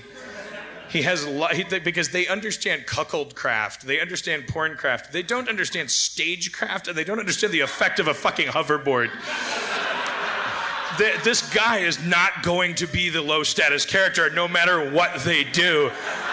he 0.91 1.03
has 1.03 1.23
he, 1.53 1.63
because 1.79 2.09
they 2.09 2.27
understand 2.27 2.85
cuckold 2.85 3.33
craft, 3.33 3.87
they 3.87 4.01
understand 4.01 4.45
porn 4.47 4.75
craft, 4.75 5.13
they 5.13 5.23
don't 5.23 5.47
understand 5.47 5.89
stagecraft, 5.89 6.89
and 6.89 6.97
they 6.97 7.05
don't 7.05 7.19
understand 7.19 7.53
the 7.53 7.61
effect 7.61 8.01
of 8.01 8.09
a 8.09 8.13
fucking 8.13 8.47
hoverboard. 8.47 9.09
the, 10.97 11.17
this 11.23 11.49
guy 11.53 11.77
is 11.77 12.03
not 12.03 12.43
going 12.43 12.75
to 12.75 12.87
be 12.87 13.07
the 13.07 13.21
low 13.21 13.41
status 13.43 13.85
character 13.85 14.29
no 14.31 14.49
matter 14.49 14.91
what 14.91 15.21
they 15.21 15.45
do. 15.45 15.89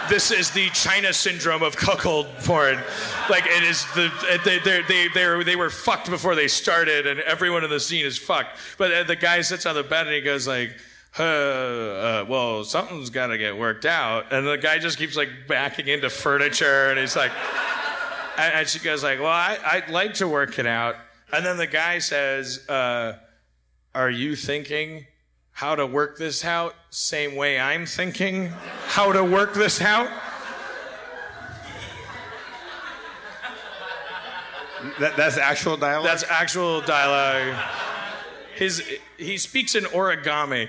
This 0.08 0.32
is 0.32 0.50
the 0.50 0.68
China 0.70 1.12
syndrome 1.12 1.62
of 1.62 1.76
cuckold 1.76 2.26
porn. 2.38 2.78
Like 3.30 3.44
it 3.46 3.62
is 3.62 3.84
the 3.94 4.10
they 4.44 4.58
they 4.58 4.82
they 4.82 5.08
they, 5.08 5.42
they 5.44 5.56
were 5.56 5.70
fucked 5.70 6.10
before 6.10 6.34
they 6.34 6.48
started, 6.48 7.06
and 7.06 7.20
everyone 7.20 7.62
in 7.62 7.70
the 7.70 7.78
scene 7.78 8.04
is 8.04 8.18
fucked. 8.18 8.58
But 8.76 8.92
uh, 8.92 9.02
the 9.04 9.16
guy 9.16 9.40
sits 9.42 9.66
on 9.66 9.76
the 9.76 9.84
bed 9.84 10.06
and 10.06 10.16
he 10.16 10.20
goes 10.20 10.48
like 10.48 10.76
uh, 11.18 11.22
uh, 11.22 12.24
well, 12.28 12.64
something's 12.64 13.10
got 13.10 13.28
to 13.28 13.38
get 13.38 13.56
worked 13.56 13.84
out. 13.84 14.32
And 14.32 14.46
the 14.46 14.56
guy 14.56 14.78
just 14.78 14.98
keeps 14.98 15.16
like 15.16 15.28
backing 15.48 15.88
into 15.88 16.10
furniture, 16.10 16.90
and 16.90 16.98
he's 16.98 17.16
like, 17.16 17.32
and, 18.38 18.54
and 18.54 18.68
she 18.68 18.78
goes 18.78 19.02
like, 19.02 19.18
well, 19.18 19.28
I, 19.28 19.82
would 19.84 19.92
like 19.92 20.14
to 20.14 20.28
work 20.28 20.58
it 20.58 20.66
out. 20.66 20.96
And 21.32 21.44
then 21.44 21.56
the 21.56 21.66
guy 21.66 21.98
says, 21.98 22.68
uh, 22.68 23.18
are 23.94 24.10
you 24.10 24.36
thinking 24.36 25.06
how 25.52 25.74
to 25.74 25.86
work 25.86 26.18
this 26.18 26.44
out 26.44 26.74
same 26.90 27.34
way 27.34 27.58
I'm 27.58 27.84
thinking 27.84 28.52
how 28.86 29.12
to 29.12 29.24
work 29.24 29.54
this 29.54 29.80
out? 29.80 30.08
That, 35.00 35.16
that's 35.16 35.36
actual 35.36 35.76
dialogue? 35.76 36.04
That's 36.04 36.24
actual 36.24 36.80
dialogue. 36.80 37.60
His, 38.54 38.82
he 39.16 39.36
speaks 39.36 39.74
in 39.74 39.84
origami. 39.84 40.68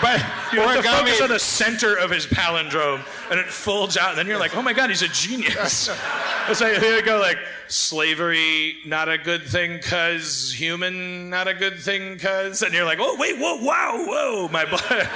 But 0.00 0.20
you 0.52 0.60
origami. 0.60 0.74
have 0.74 0.84
to 0.84 0.90
focus 0.90 1.20
on 1.20 1.28
the 1.28 1.38
center 1.38 1.96
of 1.96 2.10
his 2.10 2.26
palindrome, 2.26 3.02
and 3.30 3.38
it 3.38 3.46
folds 3.46 3.96
out, 3.96 4.10
and 4.10 4.18
then 4.18 4.26
you're 4.26 4.38
like, 4.38 4.56
oh 4.56 4.62
my 4.62 4.72
god, 4.72 4.90
he's 4.90 5.02
a 5.02 5.08
genius. 5.08 5.88
it's 6.48 6.60
like 6.60 6.78
here 6.78 6.96
we 6.96 7.02
go, 7.02 7.18
like 7.18 7.38
slavery, 7.68 8.76
not 8.84 9.08
a 9.08 9.18
good 9.18 9.42
thing, 9.44 9.80
cause 9.80 10.52
human, 10.52 11.30
not 11.30 11.48
a 11.48 11.54
good 11.54 11.78
thing, 11.78 12.18
cause, 12.18 12.62
and 12.62 12.74
you're 12.74 12.84
like, 12.84 12.98
oh 13.00 13.16
wait, 13.18 13.38
whoa, 13.38 13.62
wow, 13.62 14.04
whoa, 14.06 14.48
my 14.48 14.64
butt. 14.64 15.08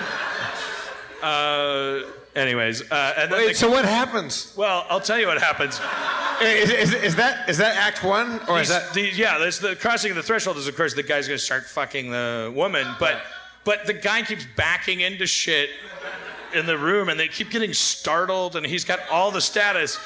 uh, 1.23 2.11
anyways, 2.37 2.91
uh, 2.91 3.15
and 3.17 3.33
wait, 3.33 3.49
the, 3.49 3.55
so 3.55 3.71
what 3.71 3.85
happens? 3.85 4.53
Well, 4.57 4.87
I'll 4.89 5.01
tell 5.01 5.19
you 5.19 5.27
what 5.27 5.41
happens. 5.41 5.81
Is, 6.41 6.71
is, 6.71 6.95
is, 6.95 7.17
that 7.17 7.49
is 7.49 7.59
that 7.59 7.77
Act 7.77 8.05
One 8.05 8.41
or 8.49 8.61
is 8.61 8.69
that? 8.69 8.95
The, 8.95 9.11
yeah, 9.11 9.39
the 9.39 9.77
crossing 9.81 10.13
of 10.13 10.17
the 10.17 10.23
threshold 10.23 10.57
is 10.57 10.69
of 10.69 10.77
course 10.77 10.95
the 10.95 11.03
guy's 11.03 11.27
going 11.27 11.39
to 11.39 11.45
start 11.45 11.65
fucking 11.65 12.11
the 12.11 12.53
woman, 12.55 12.87
but. 13.01 13.23
But 13.65 13.87
the 13.87 13.93
guy 13.93 14.23
keeps 14.23 14.47
backing 14.57 15.01
into 15.01 15.27
shit 15.27 15.71
in 16.55 16.67
the 16.67 16.79
room, 16.79 17.09
and 17.09 17.19
they 17.19 17.29
keep 17.29 17.51
getting 17.51 17.73
startled, 17.73 18.57
and 18.57 18.65
he's 18.65 18.85
got 18.85 19.01
all 19.11 19.31
the 19.31 19.41
status. 19.41 19.99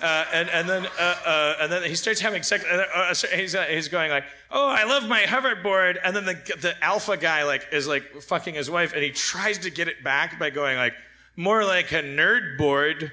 Uh, 0.00 0.24
and, 0.32 0.48
and 0.50 0.68
then 0.68 0.86
uh, 0.98 1.14
uh, 1.26 1.54
and 1.60 1.72
then 1.72 1.82
he 1.82 1.96
starts 1.96 2.20
having 2.20 2.44
sex. 2.44 2.64
And, 2.70 2.86
uh, 2.94 3.14
he's 3.34 3.54
uh, 3.56 3.64
he's 3.64 3.88
going 3.88 4.10
like, 4.10 4.24
"Oh, 4.50 4.68
I 4.68 4.84
love 4.84 5.08
my 5.08 5.22
hoverboard." 5.22 5.98
And 6.04 6.14
then 6.14 6.24
the 6.24 6.34
the 6.60 6.84
alpha 6.84 7.16
guy 7.16 7.42
like 7.42 7.66
is 7.72 7.88
like 7.88 8.22
fucking 8.22 8.54
his 8.54 8.70
wife, 8.70 8.92
and 8.92 9.02
he 9.02 9.10
tries 9.10 9.58
to 9.58 9.70
get 9.70 9.88
it 9.88 10.04
back 10.04 10.38
by 10.38 10.50
going 10.50 10.76
like, 10.76 10.94
"More 11.34 11.64
like 11.64 11.90
a 11.90 12.02
nerd 12.02 12.58
board." 12.58 13.10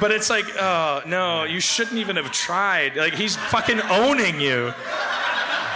But 0.00 0.12
it's 0.12 0.30
like, 0.30 0.44
oh 0.60 1.02
no, 1.06 1.44
you 1.44 1.60
shouldn't 1.60 1.96
even 1.96 2.16
have 2.16 2.30
tried. 2.30 2.96
Like 2.96 3.14
he's 3.14 3.36
fucking 3.36 3.80
owning 3.90 4.40
you. 4.40 4.72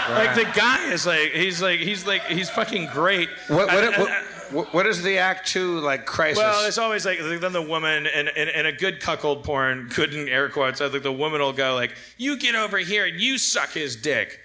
Like 0.09 0.35
the 0.35 0.51
guy 0.55 0.91
is 0.91 1.07
like 1.07 1.33
he's 1.33 1.63
like 1.63 1.81
he's 1.81 2.07
like 2.07 2.23
he's 2.27 2.51
fucking 2.51 2.87
great. 2.87 3.29
What 3.49 3.67
what, 3.69 3.85
I, 3.85 4.23
what, 4.51 4.75
what 4.75 4.87
is 4.87 5.03
the 5.03 5.19
act 5.19 5.49
two 5.49 5.79
like 5.81 6.07
crisis? 6.07 6.39
Well, 6.39 6.67
it's 6.67 6.79
always 6.79 7.05
like 7.07 7.19
then 7.19 7.53
the 7.53 7.63
woman 7.63 8.07
and 8.07 8.29
in, 8.29 8.37
in, 8.37 8.49
in, 8.49 8.67
a 8.67 8.73
good 8.73 9.01
cuckold 9.01 9.45
porn, 9.45 9.89
good 9.95 10.15
in 10.15 10.29
air 10.29 10.49
quotes, 10.49 10.81
uh, 10.81 10.87
I 10.87 10.89
think 10.89 11.03
the 11.03 11.13
woman 11.13 11.41
will 11.41 11.53
go 11.53 11.75
like, 11.75 11.95
"You 12.17 12.37
get 12.37 12.55
over 12.55 12.79
here 12.79 13.07
and 13.07 13.21
you 13.21 13.39
suck 13.39 13.71
his 13.71 13.97
dick." 13.97 14.41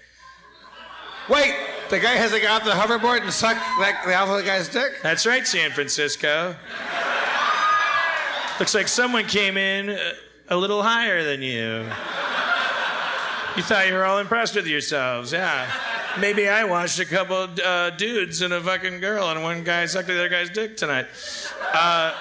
Wait, 1.28 1.54
the 1.90 1.98
guy 1.98 2.14
has 2.14 2.32
to 2.32 2.40
get 2.40 2.50
off 2.50 2.64
the 2.64 2.70
hoverboard 2.70 3.20
and 3.20 3.32
suck 3.32 3.56
like 3.78 3.96
the 4.04 4.14
alpha 4.14 4.42
guy's 4.44 4.68
dick? 4.68 4.92
That's 5.02 5.26
right, 5.26 5.46
San 5.46 5.70
Francisco. 5.72 6.56
Looks 8.58 8.74
like 8.74 8.88
someone 8.88 9.26
came 9.26 9.56
in 9.56 9.90
uh, 9.90 10.12
a 10.48 10.56
little 10.56 10.82
higher 10.82 11.22
than 11.22 11.42
you. 11.42 11.86
You 13.58 13.64
thought 13.64 13.88
you 13.88 13.94
were 13.94 14.04
all 14.04 14.20
impressed 14.20 14.54
with 14.54 14.68
yourselves, 14.68 15.32
yeah. 15.32 15.68
Maybe 16.20 16.48
I 16.48 16.62
watched 16.62 17.00
a 17.00 17.04
couple 17.04 17.48
uh, 17.64 17.90
dudes 17.90 18.40
and 18.40 18.54
a 18.54 18.60
fucking 18.60 19.00
girl, 19.00 19.28
and 19.30 19.42
one 19.42 19.64
guy 19.64 19.84
sucked 19.86 20.06
the 20.06 20.14
other 20.14 20.28
guy's 20.28 20.48
dick 20.48 20.76
tonight. 20.76 21.06
Uh, 21.74 22.14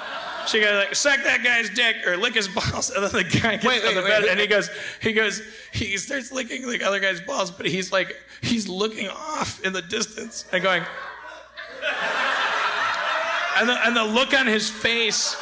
she 0.47 0.59
goes 0.59 0.85
like, 0.85 0.95
suck 0.95 1.23
that 1.25 1.43
guy's 1.43 1.69
dick 1.69 1.97
or 2.07 2.17
lick 2.17 2.33
his 2.33 2.47
balls, 2.47 2.89
and 2.95 3.03
then 3.03 3.11
the 3.11 3.23
guy 3.23 3.51
gets 3.51 3.65
wait, 3.65 3.85
on 3.85 3.93
the 3.93 4.01
wait, 4.01 4.07
bed 4.07 4.23
wait, 4.23 4.31
and 4.31 4.39
he 4.39 4.47
goes, 4.47 4.71
he 4.99 5.13
goes, 5.13 5.43
he 5.71 5.95
starts 5.97 6.31
licking 6.31 6.67
the 6.67 6.83
other 6.83 6.99
guy's 6.99 7.21
balls, 7.21 7.51
but 7.51 7.67
he's 7.67 7.91
like, 7.91 8.15
he's 8.41 8.67
looking 8.67 9.07
off 9.07 9.63
in 9.63 9.73
the 9.73 9.83
distance 9.83 10.43
and 10.51 10.63
going, 10.63 10.83
and 13.59 13.69
the, 13.69 13.85
and 13.85 13.95
the 13.95 14.03
look 14.03 14.33
on 14.33 14.47
his 14.47 14.71
face 14.71 15.35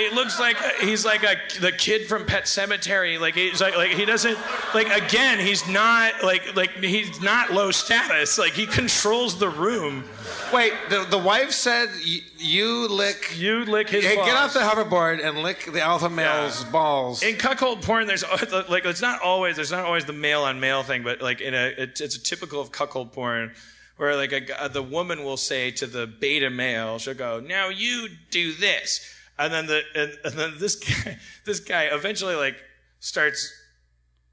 it 0.00 0.14
looks 0.14 0.40
like 0.40 0.56
he's 0.80 1.04
like 1.04 1.22
a, 1.22 1.36
the 1.60 1.72
kid 1.72 2.06
from 2.06 2.24
Pet 2.24 2.44
Sematary. 2.44 3.20
Like 3.20 3.34
he's 3.34 3.60
like 3.60 3.76
like 3.76 3.90
he 3.90 4.04
doesn't 4.04 4.38
like 4.74 4.88
again. 4.88 5.38
He's 5.38 5.66
not 5.68 6.22
like 6.22 6.56
like 6.56 6.70
he's 6.70 7.20
not 7.20 7.52
low 7.52 7.70
status. 7.70 8.38
Like 8.38 8.52
he 8.52 8.66
controls 8.66 9.38
the 9.38 9.48
room. 9.48 10.04
Wait, 10.52 10.72
the, 10.88 11.06
the 11.08 11.18
wife 11.18 11.52
said 11.52 11.90
you 12.38 12.88
lick 12.88 13.34
you 13.36 13.64
lick 13.64 13.88
his. 13.88 14.04
Hey, 14.04 14.16
balls. 14.16 14.26
get 14.26 14.36
off 14.36 14.52
the 14.52 14.60
hoverboard 14.60 15.24
and 15.24 15.42
lick 15.42 15.70
the 15.72 15.80
alpha 15.80 16.08
male's 16.08 16.64
yeah. 16.64 16.70
balls. 16.70 17.22
In 17.22 17.36
cuckold 17.36 17.82
porn, 17.82 18.06
there's 18.06 18.24
like 18.68 18.84
it's 18.84 19.02
not 19.02 19.20
always 19.22 19.56
there's 19.56 19.72
not 19.72 19.84
always 19.84 20.04
the 20.04 20.12
male 20.12 20.42
on 20.42 20.60
male 20.60 20.82
thing, 20.82 21.02
but 21.02 21.20
like 21.20 21.40
in 21.40 21.54
a 21.54 21.74
it's, 21.76 22.00
it's 22.00 22.16
a 22.16 22.22
typical 22.22 22.60
of 22.60 22.72
cuckold 22.72 23.12
porn 23.12 23.52
where 23.96 24.16
like 24.16 24.32
a, 24.32 24.68
the 24.68 24.82
woman 24.82 25.24
will 25.24 25.36
say 25.36 25.70
to 25.70 25.86
the 25.86 26.06
beta 26.06 26.48
male, 26.48 26.98
she'll 26.98 27.14
go, 27.14 27.38
"Now 27.38 27.68
you 27.68 28.08
do 28.30 28.52
this." 28.52 29.16
And 29.40 29.52
then 29.52 29.66
the 29.66 29.82
and, 29.94 30.12
and 30.24 30.34
then 30.34 30.54
this 30.58 30.76
guy 30.76 31.18
this 31.44 31.60
guy 31.60 31.84
eventually 31.84 32.36
like 32.36 32.62
starts 33.00 33.52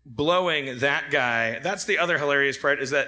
blowing 0.05 0.79
that 0.79 1.09
guy. 1.09 1.59
That's 1.59 1.85
the 1.85 1.97
other 1.97 2.17
hilarious 2.17 2.57
part 2.57 2.79
is 2.79 2.91
that 2.91 3.07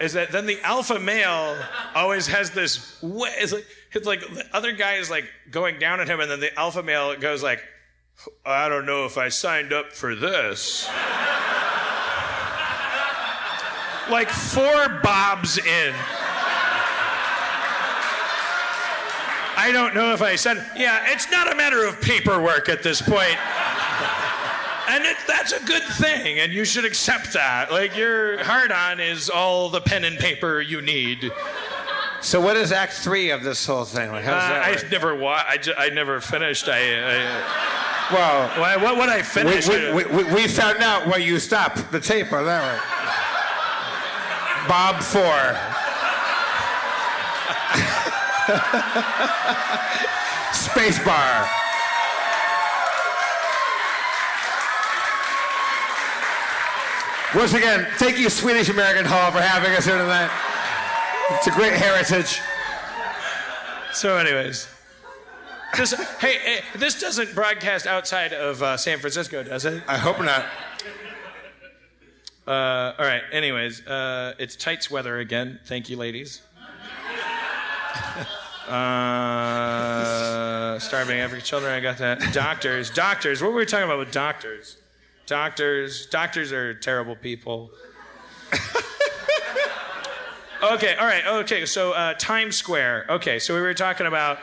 is 0.00 0.14
that 0.14 0.32
then 0.32 0.46
the 0.46 0.60
alpha 0.62 0.98
male 0.98 1.56
always 1.94 2.26
has 2.26 2.50
this 2.50 3.00
way. 3.02 3.30
It's 3.38 3.52
like, 3.52 3.66
it's 3.92 4.06
like 4.06 4.20
the 4.20 4.46
other 4.52 4.72
guy 4.72 4.94
is 4.94 5.10
like 5.10 5.24
going 5.50 5.78
down 5.78 6.00
at 6.00 6.08
him, 6.08 6.20
and 6.20 6.30
then 6.30 6.40
the 6.40 6.56
alpha 6.58 6.82
male 6.82 7.14
goes 7.16 7.42
like, 7.42 7.62
"I 8.44 8.68
don't 8.68 8.86
know 8.86 9.04
if 9.04 9.16
I 9.16 9.28
signed 9.28 9.72
up 9.72 9.92
for 9.92 10.14
this." 10.14 10.88
like 14.10 14.28
four 14.28 15.00
bobs 15.02 15.58
in. 15.58 15.94
I 19.56 19.70
don't 19.72 19.94
know 19.94 20.12
if 20.12 20.22
I 20.22 20.36
said, 20.36 20.64
yeah, 20.76 21.12
it's 21.12 21.30
not 21.30 21.52
a 21.52 21.54
matter 21.54 21.84
of 21.84 22.00
paperwork 22.00 22.68
at 22.68 22.82
this 22.82 23.02
point. 23.02 23.36
and 24.88 25.04
it, 25.04 25.16
that's 25.26 25.52
a 25.52 25.62
good 25.64 25.82
thing, 25.98 26.40
and 26.40 26.52
you 26.52 26.64
should 26.64 26.84
accept 26.84 27.32
that. 27.34 27.70
Like, 27.70 27.96
your 27.96 28.42
hard 28.44 28.72
on 28.72 29.00
is 29.00 29.30
all 29.30 29.68
the 29.68 29.80
pen 29.80 30.04
and 30.04 30.18
paper 30.18 30.60
you 30.60 30.80
need. 30.82 31.30
So, 32.20 32.40
what 32.40 32.56
is 32.56 32.72
Act 32.72 32.92
Three 32.92 33.30
of 33.30 33.42
this 33.42 33.66
whole 33.66 33.84
thing? 33.84 34.12
Like, 34.12 34.24
how's 34.24 34.42
uh, 34.44 34.54
that 34.54 34.86
I 34.86 34.88
never 34.90 35.14
wa- 35.14 35.44
I, 35.46 35.56
ju- 35.56 35.74
I 35.76 35.88
never 35.90 36.20
finished. 36.20 36.68
I, 36.68 36.78
I 36.78 37.72
well, 38.12 38.80
what 38.80 38.96
would 38.96 39.08
I 39.08 39.22
finish? 39.22 39.68
We, 39.68 39.92
we, 39.92 40.04
we, 40.04 40.24
we, 40.34 40.46
found 40.46 40.82
out 40.82 41.06
where 41.06 41.18
you 41.18 41.38
stopped 41.38 41.90
the 41.90 42.00
tape 42.00 42.32
on 42.32 42.44
that 42.44 42.62
one. 42.62 42.80
Bob 44.68 45.02
Four. 45.02 45.81
Spacebar. 50.52 51.48
Once 57.34 57.54
again, 57.54 57.86
thank 57.96 58.18
you, 58.18 58.28
Swedish 58.28 58.68
American 58.68 59.06
Hall, 59.06 59.30
for 59.30 59.40
having 59.40 59.72
us 59.72 59.86
here 59.86 59.96
tonight. 59.96 60.30
It's 61.30 61.46
a 61.46 61.50
great 61.50 61.72
heritage. 61.72 62.40
So, 63.94 64.18
anyways, 64.18 64.68
this, 65.76 65.94
hey, 66.20 66.38
hey, 66.38 66.60
this 66.74 67.00
doesn't 67.00 67.34
broadcast 67.34 67.86
outside 67.86 68.34
of 68.34 68.62
uh, 68.62 68.76
San 68.76 68.98
Francisco, 68.98 69.42
does 69.42 69.64
it? 69.64 69.82
I 69.88 69.96
hope 69.96 70.20
not. 70.20 70.44
Uh, 72.46 72.92
all 72.98 73.06
right. 73.06 73.22
Anyways, 73.32 73.86
uh, 73.86 74.34
it's 74.38 74.56
tights 74.56 74.90
weather 74.90 75.18
again. 75.18 75.58
Thank 75.64 75.88
you, 75.88 75.96
ladies. 75.96 76.42
Uh, 78.68 80.12
starving 80.78 81.18
African 81.20 81.44
children. 81.44 81.72
I 81.72 81.80
got 81.80 81.98
that. 81.98 82.32
Doctors. 82.32 82.90
Doctors. 82.90 83.42
What 83.42 83.52
were 83.52 83.58
we 83.58 83.66
talking 83.66 83.84
about 83.84 83.98
with 83.98 84.12
doctors? 84.12 84.76
doctors. 85.26 86.06
Doctors 86.06 86.52
are 86.52 86.74
terrible 86.74 87.16
people. 87.16 87.70
okay, 90.62 90.94
all 90.96 91.06
right. 91.06 91.26
Okay, 91.26 91.64
so 91.64 91.92
uh, 91.92 92.14
Times 92.14 92.56
Square. 92.56 93.06
Okay, 93.08 93.38
so 93.38 93.54
we 93.54 93.60
were 93.60 93.74
talking 93.74 94.06
about 94.06 94.38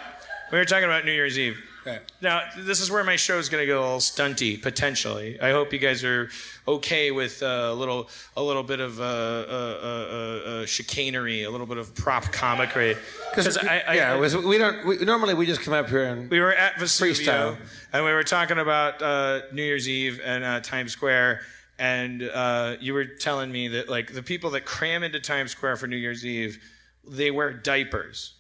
we 0.52 0.58
were 0.58 0.66
talking 0.66 0.86
about 0.86 1.06
New 1.06 1.12
Year's 1.12 1.38
Eve. 1.38 1.64
Okay. 1.82 2.00
Now, 2.22 2.42
this 2.58 2.82
is 2.82 2.92
where 2.92 3.04
my 3.06 3.16
show 3.16 3.38
is 3.40 3.48
going 3.48 3.62
to 3.62 3.66
get 3.66 3.78
a 3.78 3.80
little 3.80 4.00
stunty 4.00 4.62
potentially. 4.62 5.40
I 5.40 5.52
hope 5.52 5.72
you 5.72 5.80
guys 5.80 6.04
are 6.04 6.30
okay 6.68 7.10
with 7.12 7.42
uh, 7.42 7.70
a 7.70 7.74
little, 7.74 8.10
a 8.36 8.44
little 8.44 8.64
bit 8.64 8.80
of 8.82 9.00
uh, 9.00 9.04
uh, 9.04 9.06
uh, 9.08 10.50
uh, 10.50 10.66
chicanery, 10.66 11.44
a 11.44 11.50
little 11.50 11.66
bit 11.66 11.78
of 11.78 11.96
prop 11.96 12.26
comicry. 12.26 12.98
Because 13.34 13.58
I, 13.58 13.78
I, 13.88 13.94
yeah, 13.96 14.14
I- 14.14 14.20
we 14.46 14.58
don't. 14.58 14.86
We, 14.86 14.98
normally, 15.06 15.34
we 15.36 15.46
just 15.46 15.62
come 15.62 15.74
up 15.74 15.88
here 15.90 16.04
and 16.04 16.30
we 16.30 16.40
were 16.42 16.54
at 16.54 16.74
Vesuvio, 16.76 17.14
Freestyle. 17.14 17.58
and 17.94 18.04
we 18.04 18.12
were 18.12 18.24
talking 18.24 18.60
about 18.60 19.02
uh, 19.02 19.42
New 19.54 19.64
Year's 19.64 19.88
Eve 19.88 20.20
and 20.24 20.44
uh, 20.44 20.60
Times 20.60 20.92
Square, 20.92 21.42
and 21.78 22.22
uh, 22.24 22.76
you 22.82 22.94
were 22.94 23.06
telling 23.06 23.52
me 23.52 23.70
that 23.70 23.88
like 23.90 24.14
the 24.14 24.24
people 24.24 24.50
that 24.52 24.66
cram 24.66 25.02
into 25.04 25.20
Times 25.20 25.52
Square 25.52 25.78
for 25.78 25.88
New 25.88 25.96
Year's 25.98 26.26
Eve, 26.26 26.62
they 27.08 27.32
wear 27.32 27.54
diapers. 27.54 28.34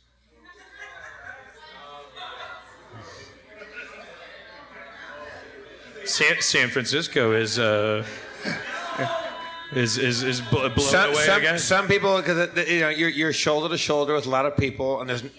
San, 6.10 6.42
San 6.42 6.70
Francisco 6.70 7.34
is 7.34 7.60
uh, 7.60 8.04
is 9.74 9.98
is 10.00 10.24
is 10.24 10.42
bl- 10.42 10.68
blown 10.70 10.80
some, 10.80 11.12
away 11.12 11.26
some, 11.26 11.38
again. 11.40 11.60
some 11.60 11.88
people 11.88 12.18
because 12.18 12.50
you 12.68 12.80
know 12.82 12.90
you're, 12.90 13.10
you're 13.10 13.32
shoulder 13.32 13.70
to 13.70 13.78
shoulder 13.78 14.16
with 14.16 14.26
a 14.26 14.30
lot 14.30 14.46
of 14.46 14.58
people, 14.58 15.02
and 15.02 15.10
there's. 15.10 15.22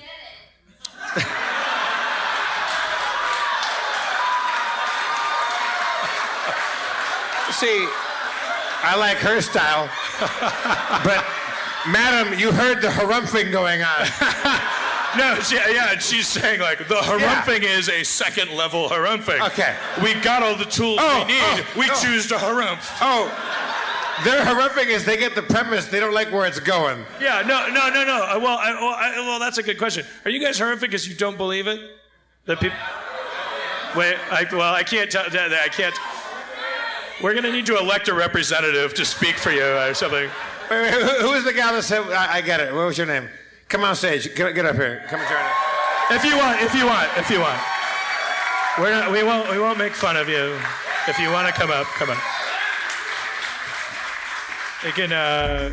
See, 7.53 7.87
I 8.83 8.97
like 8.97 9.19
her 9.19 9.41
style, 9.41 9.91
but 11.05 11.25
madam, 11.89 12.39
you 12.39 12.53
heard 12.53 12.81
the 12.81 12.89
harumphing 12.89 13.51
going 13.51 13.83
on. 13.83 14.71
No, 15.16 15.35
she, 15.40 15.57
yeah, 15.57 15.92
and 15.92 16.01
she's 16.03 16.29
saying 16.29 16.61
like 16.61 16.79
the 16.87 16.94
harumphing 16.94 17.62
is 17.62 17.88
a 17.88 18.05
second 18.05 18.51
level 18.53 18.88
harumphing. 18.88 19.40
Okay. 19.49 19.77
We 20.03 20.14
got 20.14 20.42
all 20.42 20.55
the 20.57 20.64
tools 20.64 20.99
Oh, 21.03 21.25
we 21.27 21.33
need. 21.33 21.40
oh, 21.42 21.66
we 21.77 21.90
oh. 21.90 22.01
choose 22.01 22.29
to 22.29 22.35
harumph. 22.37 22.79
Oh, 23.01 23.27
their 24.25 24.44
harumphing 24.44 24.87
is 24.87 25.05
they 25.05 25.16
get 25.16 25.35
the 25.35 25.42
premise, 25.42 25.87
they 25.87 25.99
don't 25.99 26.14
like 26.14 26.31
where 26.31 26.46
it's 26.46 26.61
going. 26.61 27.05
Yeah, 27.20 27.42
no, 27.42 27.66
no, 27.68 27.88
no, 27.88 28.05
no. 28.05 28.23
Uh, 28.23 28.38
Well, 28.40 28.59
I, 28.59 28.73
well, 28.75 28.94
I, 28.96 29.20
well, 29.27 29.40
that's 29.40 29.59
a 29.59 29.62
good 29.62 29.79
question. 29.79 30.05
Are 30.25 30.31
you 30.31 30.40
guys 30.44 30.59
harumphing 30.61 30.81
because 30.83 31.09
you 31.09 31.14
don't 31.16 31.37
believe 31.37 31.66
it? 31.66 31.81
That 32.46 32.61
people. 32.61 32.77
Wait, 33.96 34.16
I, 34.31 34.46
well, 34.53 34.73
I 34.75 34.83
can't 34.85 35.11
tell. 35.11 35.25
that- 35.25 35.33
that 35.51 35.62
I 35.64 35.68
can't. 35.68 35.96
We're 37.23 37.35
gonna 37.35 37.51
need 37.53 37.66
to 37.66 37.77
elect 37.79 38.09
a 38.09 38.14
representative 38.14 38.94
to 38.94 39.05
speak 39.05 39.37
for 39.37 39.51
you 39.51 39.64
or 39.64 39.92
something. 39.94 40.31
Wait, 40.70 40.83
wait, 40.83 40.92
who, 40.94 41.01
who 41.27 41.31
was 41.33 41.44
the 41.44 41.53
guy 41.53 41.73
that 41.73 41.83
said, 41.83 42.03
I, 42.12 42.35
I 42.37 42.40
get 42.40 42.61
it. 42.61 42.73
What 42.73 42.87
was 42.87 42.96
your 42.96 43.07
name? 43.09 43.29
Come 43.71 43.85
on 43.85 43.95
stage. 43.95 44.35
Get, 44.35 44.53
get 44.57 44.67
up 44.67 44.75
here. 44.75 45.05
Come 45.07 45.21
join 45.21 45.39
us. 45.39 45.57
If 46.11 46.25
you 46.25 46.37
want, 46.37 46.61
if 46.61 46.75
you 46.75 46.87
want, 46.87 47.09
if 47.17 47.31
you 47.31 47.39
want. 47.39 47.61
We're 48.81 48.91
not, 48.91 49.13
we 49.13 49.23
won't, 49.23 49.49
we 49.49 49.61
won't 49.61 49.79
make 49.79 49.93
fun 49.93 50.17
of 50.17 50.29
you. 50.29 50.59
If 51.07 51.21
you 51.21 51.31
want 51.31 51.47
to 51.47 51.53
come 51.53 51.71
up, 51.71 51.87
come 51.87 52.11
on. 52.11 52.17
You 54.85 54.93
can, 54.93 55.13
uh, 55.13 55.71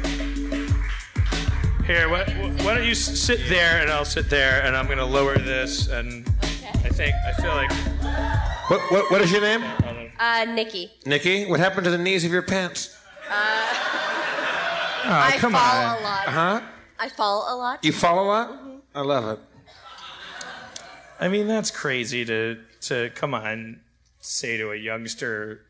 here, 1.88 2.08
why, 2.08 2.26
why 2.64 2.76
don't 2.76 2.86
you 2.86 2.94
sit 2.94 3.40
there 3.50 3.82
and 3.82 3.90
I'll 3.90 4.06
sit 4.06 4.30
there 4.30 4.62
and 4.64 4.78
I'm 4.78 4.86
going 4.86 5.00
to 5.00 5.06
lower 5.06 5.40
this 5.40 5.88
and 5.88 6.24
I 6.44 6.90
think, 6.90 7.16
I 7.26 7.32
feel 7.42 7.56
like, 7.56 7.72
What, 8.70 8.92
what, 8.92 9.10
what 9.12 9.22
is 9.22 9.32
your 9.32 9.42
name? 9.42 9.64
Uh, 10.20 10.46
Nikki. 10.46 10.92
Nikki, 11.08 11.46
what 11.46 11.60
happened 11.60 11.86
to 11.86 11.92
the 11.92 11.98
knees 11.98 12.24
of 12.26 12.32
your 12.32 12.44
pants? 12.44 12.96
oh, 13.32 13.34
I 15.06 15.36
come 15.40 15.54
fall 15.54 15.62
on. 15.62 15.98
a 15.98 16.04
lot. 16.04 16.28
Huh? 16.28 16.62
I 17.00 17.10
fall 17.10 17.46
a 17.48 17.56
lot. 17.56 17.84
You 17.84 17.92
fall 17.92 18.24
a 18.24 18.28
lot? 18.28 18.60
I 18.96 19.02
love 19.02 19.38
it. 19.38 19.40
I 21.20 21.28
mean, 21.28 21.48
that's 21.48 21.72
crazy 21.72 22.26
to, 22.26 22.60
to 22.82 23.10
come 23.16 23.34
on, 23.34 23.80
say 24.20 24.58
to 24.58 24.72
a 24.72 24.76
youngster. 24.76 25.62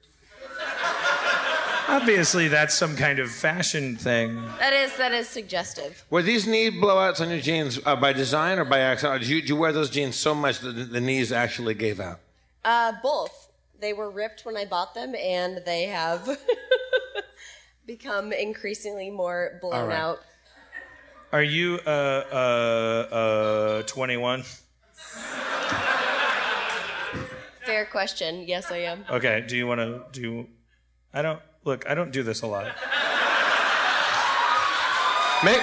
Obviously, 1.90 2.50
that's 2.50 2.74
some 2.74 2.98
kind 2.98 3.20
of 3.20 3.32
fashion 3.32 3.96
thing. 3.96 4.44
That 4.60 4.74
is 4.74 4.98
that 4.98 5.14
is 5.14 5.30
suggestive. 5.30 6.04
Were 6.10 6.22
these 6.22 6.46
knee 6.46 6.70
blowouts 6.70 7.22
on 7.22 7.30
your 7.30 7.40
jeans 7.40 7.80
uh, 7.86 7.96
by 7.96 8.12
design 8.12 8.60
or 8.60 8.66
by 8.66 8.80
accident? 8.80 9.16
Or 9.16 9.20
did 9.20 9.30
you, 9.30 9.40
did 9.40 9.50
you 9.50 9.56
wear 9.56 9.72
those 9.72 9.90
jeans 9.90 10.18
so 10.18 10.36
much 10.36 10.60
that 10.60 10.74
the, 10.74 10.84
the 10.84 11.00
knees 11.00 11.32
actually 11.32 11.76
gave 11.76 12.02
out? 12.02 12.20
Uh, 12.66 12.92
both. 13.02 13.50
They 13.80 13.94
were 13.94 14.10
ripped 14.10 14.44
when 14.44 14.58
I 14.58 14.66
bought 14.66 14.96
them, 14.96 15.16
and 15.16 15.62
they 15.66 15.84
have 15.84 16.28
become 17.88 18.34
increasingly 18.34 19.10
more 19.10 19.58
blown 19.62 19.74
All 19.74 19.88
right. 19.88 19.98
out. 19.98 20.20
Are 21.32 21.44
you 21.44 21.80
uh 21.86 21.90
uh 21.90 23.16
uh 23.16 23.82
21? 23.84 24.44
Fair 27.66 27.86
question. 27.86 28.46
Yes, 28.48 28.72
I 28.72 28.78
am. 28.78 29.04
Okay. 29.10 29.44
Do 29.48 29.58
you 29.58 29.68
want 29.68 29.80
to 29.82 30.04
do? 30.12 30.48
I 31.14 31.22
don't 31.22 31.40
look. 31.66 31.88
I 31.90 31.96
don't 31.96 32.12
do 32.12 32.24
this 32.24 32.42
a 32.44 32.48
lot. 32.48 32.66
Make, 35.44 35.62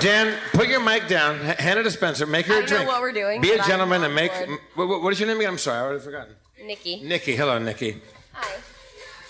Dan, 0.00 0.36
put 0.52 0.68
your 0.68 0.80
mic 0.80 1.06
down. 1.08 1.36
H- 1.46 1.58
hand 1.58 1.78
it 1.78 1.84
to 1.84 1.90
Spencer. 1.90 2.26
Make 2.26 2.46
her 2.46 2.54
I 2.54 2.58
a 2.58 2.66
don't 2.66 2.80
know 2.84 2.86
what 2.92 3.00
we're 3.00 3.12
doing, 3.12 3.40
Be 3.40 3.52
a 3.52 3.56
but 3.56 3.62
I'm 3.62 3.68
gentleman 3.68 4.00
on 4.00 4.06
and 4.06 4.14
make. 4.14 4.32
board. 4.32 4.48
m- 4.50 4.58
What, 4.74 5.02
what 5.02 5.12
is 5.12 5.20
your 5.20 5.28
name 5.28 5.38
again? 5.38 5.50
I'm 5.52 5.58
sorry, 5.58 5.78
I 5.78 5.82
already 5.82 6.00
forgotten. 6.04 6.34
Nikki. 6.66 7.00
Nikki. 7.02 7.34
Hello, 7.36 7.58
Nikki. 7.58 8.02
Hi. 8.32 8.56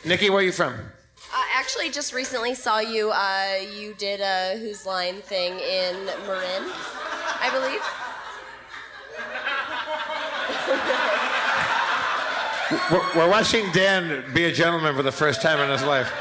Nikki, 0.04 0.28
where 0.30 0.40
are 0.40 0.42
you 0.42 0.52
from? 0.52 0.74
Uh, 1.36 1.42
actually, 1.52 1.90
just 1.90 2.12
recently 2.12 2.54
saw 2.54 2.78
you. 2.78 3.10
Uh, 3.10 3.56
you 3.76 3.92
did 3.94 4.20
a 4.20 4.56
Whose 4.58 4.86
Line 4.86 5.16
thing 5.16 5.54
in 5.58 6.06
Marin, 6.26 6.70
I 7.40 7.50
believe. 7.52 7.82
We're, 12.90 13.16
we're 13.16 13.28
watching 13.28 13.70
Dan 13.72 14.32
be 14.32 14.44
a 14.44 14.52
gentleman 14.52 14.94
for 14.94 15.02
the 15.02 15.10
first 15.10 15.42
time 15.42 15.58
in 15.58 15.70
his 15.70 15.82
life. 15.82 16.12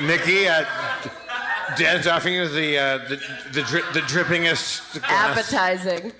Nikki, 0.00 0.48
uh, 0.48 0.64
Dan's 1.76 2.06
offering 2.06 2.34
you 2.34 2.48
the 2.48 2.78
uh, 2.78 2.98
the 2.98 3.16
the, 3.52 3.62
dri- 3.62 3.82
the 3.92 4.00
drippingest 4.00 5.00
glass. 5.00 5.38
Appetizing. 5.38 6.12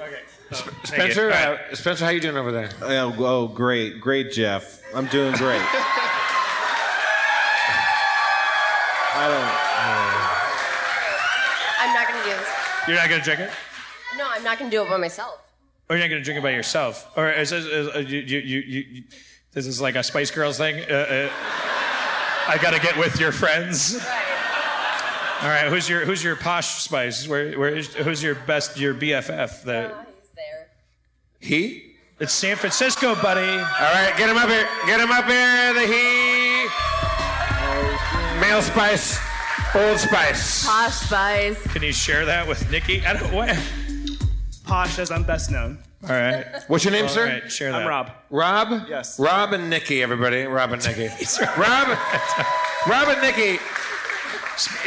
Okay. 0.00 0.20
Spencer, 0.84 1.30
uh, 1.30 1.74
Spencer, 1.74 2.04
how 2.04 2.10
you 2.10 2.20
doing 2.20 2.36
over 2.36 2.52
there? 2.52 2.70
Oh, 2.80 3.14
oh, 3.18 3.48
great, 3.48 4.00
great, 4.00 4.30
Jeff. 4.32 4.82
I'm 4.94 5.06
doing 5.06 5.34
great. 5.34 5.62
I 9.18 9.28
I'm 9.28 9.55
You're 12.86 12.96
not 12.96 13.08
gonna 13.08 13.22
drink 13.22 13.40
it, 13.40 13.50
No, 14.16 14.26
I'm 14.30 14.44
not 14.44 14.58
gonna 14.58 14.70
do 14.70 14.82
it 14.82 14.88
by 14.88 14.96
myself. 14.96 15.38
or 15.88 15.96
you're 15.96 16.04
not 16.04 16.10
gonna 16.10 16.22
drink 16.24 16.38
it 16.38 16.42
by 16.42 16.50
yourself, 16.50 17.10
or 17.16 17.30
is 17.30 17.50
this 17.50 17.64
is, 17.64 17.88
uh, 17.94 17.98
you, 17.98 18.18
you, 18.18 18.38
you, 18.38 18.58
you, 18.60 18.84
you- 18.90 19.04
this 19.52 19.66
is 19.66 19.80
like 19.80 19.94
a 19.96 20.02
Spice 20.02 20.30
Girls 20.30 20.58
thing? 20.58 20.84
Uh, 20.90 20.94
uh, 20.94 21.30
I 22.48 22.58
gotta 22.60 22.78
get 22.78 22.96
with 22.98 23.18
your 23.18 23.32
friends. 23.32 23.94
All 25.42 25.48
right. 25.48 25.66
Who's 25.68 25.88
your 25.88 26.04
Who's 26.04 26.22
your 26.22 26.36
posh 26.36 26.82
Spice? 26.82 27.26
Where 27.26 27.58
Where 27.58 27.74
is 27.74 27.92
Who's 27.94 28.22
your 28.22 28.34
best 28.34 28.78
your 28.78 28.94
BFF? 28.94 29.62
The 29.64 29.92
Oh, 29.94 30.04
he's 30.20 30.30
there. 30.36 30.68
He? 31.40 31.96
it's 32.20 32.32
San 32.32 32.56
Francisco, 32.56 33.14
buddy. 33.16 33.40
All 33.48 33.92
right, 33.94 34.14
get 34.16 34.28
him 34.30 34.36
up 34.38 34.48
here. 34.48 34.68
Get 34.86 35.00
him 35.00 35.10
up 35.10 35.24
here. 35.26 35.74
The 35.74 35.86
he. 35.86 36.66
Male 38.40 38.62
Spice, 38.62 39.18
Old 39.74 39.98
Spice. 39.98 40.66
Posh 40.66 40.94
Spice. 40.94 41.62
Can 41.72 41.82
you 41.82 41.92
share 41.92 42.24
that 42.24 42.46
with 42.48 42.70
Nikki? 42.70 43.04
I 43.04 43.12
don't. 43.14 43.32
What? 43.32 43.58
Posh 44.64 44.98
as 44.98 45.10
I'm 45.10 45.22
best 45.22 45.50
known. 45.50 45.78
All 46.04 46.10
right. 46.10 46.44
What's 46.68 46.84
your 46.84 46.92
name, 46.92 47.04
All 47.04 47.08
sir? 47.10 47.26
right. 47.26 47.52
Share 47.52 47.72
that. 47.72 47.82
I'm 47.82 47.88
Rob. 47.88 48.10
Rob? 48.30 48.86
Yes. 48.88 49.18
Rob 49.20 49.52
and 49.52 49.68
Nikki, 49.68 50.02
everybody. 50.02 50.44
Rob 50.44 50.72
and 50.72 50.84
Nikki. 50.84 51.08
Rob, 51.58 51.88
Rob 52.88 53.08
and 53.08 53.20
Nikki. 53.22 53.60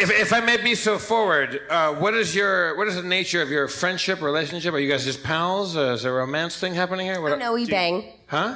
If, 0.01 0.09
if 0.09 0.34
I 0.34 0.39
may 0.39 0.57
be 0.57 0.73
so 0.73 0.97
forward, 0.97 1.61
uh, 1.69 1.93
what 1.93 2.15
is 2.15 2.34
your 2.34 2.75
what 2.77 2.88
is 2.88 2.95
the 2.95 3.03
nature 3.03 3.41
of 3.43 3.49
your 3.49 3.67
friendship 3.67 4.21
relationship? 4.21 4.73
Are 4.73 4.80
you 4.80 4.89
guys 4.89 5.05
just 5.05 5.21
pals? 5.23 5.77
Uh, 5.77 5.91
is 5.93 6.01
there 6.03 6.13
a 6.13 6.17
romance 6.19 6.57
thing 6.57 6.73
happening 6.73 7.05
here? 7.05 7.21
What, 7.21 7.34
Oh, 7.34 7.36
no, 7.36 7.53
we 7.53 7.67
bang. 7.67 8.05
Huh? 8.27 8.55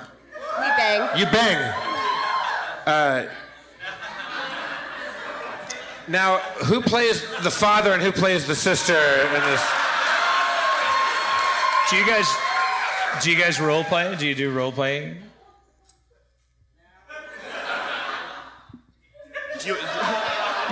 We 0.57 0.67
bang. 0.78 1.19
You 1.19 1.26
bang. 1.26 1.74
Uh, 2.88 3.30
now, 6.08 6.38
who 6.66 6.82
plays 6.82 7.22
the 7.43 7.51
father 7.51 7.93
and 7.93 8.01
who 8.01 8.12
plays 8.12 8.45
the 8.45 8.56
sister 8.56 8.93
in 8.95 9.41
this? 9.43 9.62
Do 11.89 11.97
you 11.97 12.06
guys 12.06 12.28
do 13.22 13.32
you 13.32 13.38
guys 13.41 13.60
role 13.62 13.84
play? 13.84 14.16
Do 14.16 14.28
you 14.28 14.36
do 14.36 14.51
role 14.51 14.72
playing? 14.72 15.18
Do 19.60 19.68
you, 19.70 19.78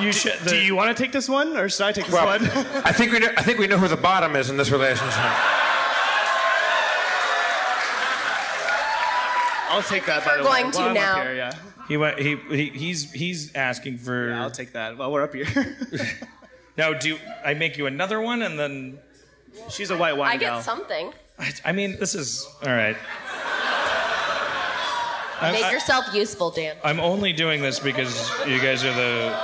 You 0.01 0.11
should. 0.11 0.37
do 0.47 0.55
you 0.57 0.75
want 0.75 0.95
to 0.95 1.01
take 1.03 1.11
this 1.13 1.29
one, 1.29 1.55
or 1.55 1.69
should 1.69 1.85
I 1.85 1.91
take 1.91 2.05
this 2.05 2.13
Well, 2.13 2.25
one? 2.25 2.43
I 2.83 2.91
think 2.91 3.11
we 3.13 3.19
know, 3.19 3.29
I 3.37 3.43
think 3.43 3.59
we 3.59 3.67
know 3.67 3.77
who 3.77 3.87
the 3.87 3.95
bottom 3.95 4.35
is 4.35 4.49
in 4.49 4.57
this 4.57 4.69
relationship. 4.71 5.13
I'll 9.69 9.83
take 9.83 10.05
that. 10.07 10.25
By 10.25 10.31
we're 10.31 10.37
the 10.39 10.43
going 10.43 10.65
way. 10.65 10.71
to 10.71 10.77
While 10.79 10.93
now. 10.93 11.21
here, 11.21 11.35
yeah. 11.35 11.51
He 11.91 11.97
went. 11.97 12.19
He, 12.19 12.37
he 12.37 12.69
he's 12.69 13.11
he's 13.11 13.53
asking 13.53 13.97
for. 13.97 14.29
Yeah, 14.29 14.43
I'll 14.43 14.49
take 14.49 14.71
that. 14.71 14.97
While 14.97 15.11
we're 15.11 15.23
up 15.23 15.33
here. 15.33 15.45
now, 16.77 16.93
do 16.93 17.17
I 17.43 17.53
make 17.53 17.77
you 17.77 17.85
another 17.85 18.21
one 18.21 18.43
and 18.43 18.57
then? 18.57 18.97
She's 19.69 19.91
a 19.91 19.97
white 19.97 20.15
wine 20.15 20.31
I 20.31 20.37
gal. 20.37 20.55
get 20.55 20.63
something. 20.63 21.11
I, 21.37 21.51
I 21.65 21.71
mean, 21.73 21.99
this 21.99 22.15
is 22.15 22.47
all 22.63 22.69
right. 22.69 22.95
Make 25.41 25.69
yourself 25.69 26.05
useful, 26.13 26.51
Dan. 26.51 26.77
I'm 26.81 27.01
only 27.01 27.33
doing 27.33 27.61
this 27.61 27.77
because 27.77 28.31
you 28.47 28.61
guys 28.61 28.85
are 28.85 28.93
the. 28.93 29.37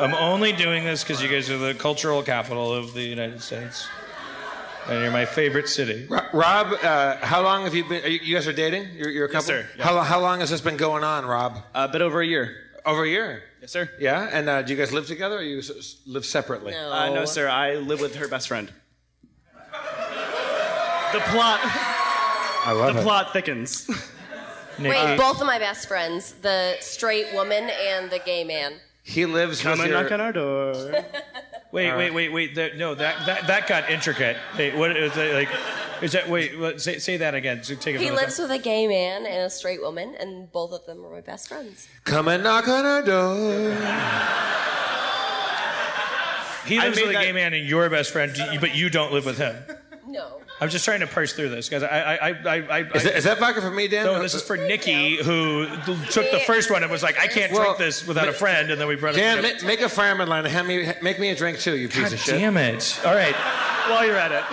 I'm 0.00 0.14
only 0.14 0.52
doing 0.52 0.82
this 0.82 1.04
because 1.04 1.22
you 1.22 1.28
guys 1.28 1.50
are 1.50 1.58
the 1.58 1.74
cultural 1.74 2.22
capital 2.22 2.72
of 2.72 2.94
the 2.94 3.02
United 3.02 3.42
States, 3.42 3.86
and 4.88 5.00
you're 5.02 5.10
my 5.10 5.24
favorite 5.24 5.68
city. 5.68 6.06
Rob, 6.32 6.72
uh, 6.82 7.16
how 7.18 7.42
long 7.42 7.64
have 7.64 7.74
you 7.74 7.84
been? 7.84 8.04
Are 8.04 8.08
you, 8.08 8.20
you 8.22 8.34
guys 8.34 8.46
are 8.46 8.52
dating? 8.52 8.88
You're, 8.94 9.10
you're 9.10 9.26
a 9.26 9.28
couple. 9.28 9.54
Yes, 9.54 9.64
sir. 9.66 9.70
Yeah. 9.78 9.84
How, 9.84 10.00
how 10.00 10.20
long 10.20 10.40
has 10.40 10.50
this 10.50 10.60
been 10.60 10.76
going 10.76 11.04
on, 11.04 11.24
Rob? 11.26 11.58
A 11.74 11.88
bit 11.88 12.02
over 12.02 12.20
a 12.20 12.26
year. 12.26 12.56
Over 12.86 13.04
a 13.04 13.08
year. 13.08 13.42
Yes, 13.60 13.70
sir. 13.72 13.88
Yeah, 13.98 14.28
and 14.30 14.48
uh, 14.48 14.62
do 14.62 14.72
you 14.72 14.78
guys 14.78 14.92
live 14.92 15.06
together, 15.06 15.38
or 15.38 15.42
you 15.42 15.58
s- 15.58 15.70
s- 15.70 15.96
live 16.06 16.26
separately? 16.26 16.72
No. 16.72 16.92
Uh, 16.92 17.10
no, 17.14 17.24
sir. 17.24 17.48
I 17.48 17.76
live 17.76 18.00
with 18.00 18.16
her 18.16 18.28
best 18.28 18.46
friend. 18.48 18.70
The 21.12 21.20
plot. 21.30 21.60
I 21.62 22.72
love 22.76 22.94
The 22.96 23.02
plot 23.02 23.32
thickens. 23.32 23.88
Wait, 24.80 25.16
both 25.16 25.40
of 25.40 25.46
my 25.46 25.58
best 25.60 25.86
friends, 25.86 26.32
the 26.42 26.74
straight 26.80 27.32
woman 27.32 27.70
and 27.70 28.10
the 28.10 28.18
gay 28.18 28.42
man. 28.42 28.74
He 29.04 29.24
lives 29.24 29.62
Come 29.62 29.72
with 29.72 29.82
and 29.82 29.90
your. 29.90 30.02
knock 30.02 30.12
on 30.12 30.20
our 30.20 30.32
door. 30.32 31.04
Wait, 31.74 31.96
wait, 31.96 32.14
wait, 32.14 32.32
wait. 32.32 32.54
That, 32.54 32.76
no, 32.76 32.94
that, 32.94 33.26
that 33.26 33.46
that 33.48 33.66
got 33.66 33.90
intricate. 33.90 34.36
Wait, 34.56 34.76
what 34.76 34.96
is 34.96 35.12
that 35.14 35.34
like? 35.34 35.48
Is 36.02 36.12
that 36.12 36.28
wait? 36.28 36.56
What, 36.56 36.80
say 36.80 36.98
say 36.98 37.16
that 37.16 37.34
again. 37.34 37.62
Take 37.62 37.96
it 37.96 38.00
He 38.00 38.12
lives 38.12 38.36
top. 38.36 38.48
with 38.48 38.60
a 38.60 38.62
gay 38.62 38.86
man 38.86 39.26
and 39.26 39.42
a 39.42 39.50
straight 39.50 39.82
woman, 39.82 40.14
and 40.20 40.52
both 40.52 40.70
of 40.70 40.86
them 40.86 41.04
are 41.04 41.10
my 41.10 41.20
best 41.20 41.48
friends. 41.48 41.88
Come 42.04 42.28
and 42.28 42.44
knock 42.44 42.68
on 42.68 42.86
our 42.86 43.02
door. 43.02 43.74
He 46.64 46.78
lives 46.78 46.96
made 46.96 47.08
with 47.08 47.16
a 47.16 47.20
gay 47.20 47.32
man 47.32 47.52
and 47.54 47.68
you're 47.68 47.90
best 47.90 48.12
friend, 48.12 48.32
but 48.60 48.74
you 48.76 48.88
don't 48.88 49.12
live 49.12 49.26
with 49.26 49.38
him. 49.38 49.56
No. 50.06 50.40
I'm 50.60 50.68
just 50.70 50.84
trying 50.84 51.00
to 51.00 51.06
parse 51.08 51.32
through 51.32 51.48
this, 51.50 51.68
guys. 51.68 51.82
I, 51.82 51.88
I, 51.88 52.14
I, 52.14 52.30
I, 52.30 52.54
I 52.70 52.80
Is 52.94 53.02
that, 53.02 53.16
is 53.16 53.24
that 53.24 53.38
vodka 53.40 53.60
for 53.60 53.70
me, 53.72 53.88
Dan? 53.88 54.06
no, 54.06 54.22
this 54.22 54.34
is 54.34 54.42
for 54.42 54.56
Nikki, 54.56 55.16
who 55.16 55.66
took 56.10 56.30
the 56.30 56.42
first 56.46 56.70
one 56.70 56.82
and 56.82 56.92
was 56.92 57.02
like, 57.02 57.18
"I 57.18 57.26
can't 57.26 57.50
Well, 57.52 57.62
drink 57.64 57.78
this 57.78 58.06
without 58.06 58.28
a 58.28 58.32
friend," 58.32 58.70
and 58.70 58.80
then 58.80 58.86
we 58.86 58.94
brought 58.94 59.14
Dan, 59.16 59.44
it. 59.44 59.60
ma- 59.62 59.66
make 59.66 59.80
a 59.80 59.88
fireman 59.88 60.28
line 60.28 60.44
and 60.44 60.54
hand 60.54 60.68
me, 60.68 60.90
make 61.02 61.18
me 61.18 61.30
a 61.30 61.34
drink 61.34 61.58
too, 61.58 61.76
you 61.76 61.88
piece 61.88 62.04
God 62.04 62.12
of 62.12 62.18
shit. 62.20 62.38
damn 62.38 62.56
it! 62.56 63.00
All 63.04 63.14
right, 63.14 63.34
While 63.90 64.06
you're 64.06 64.16
at 64.16 64.30
it. 64.32 64.44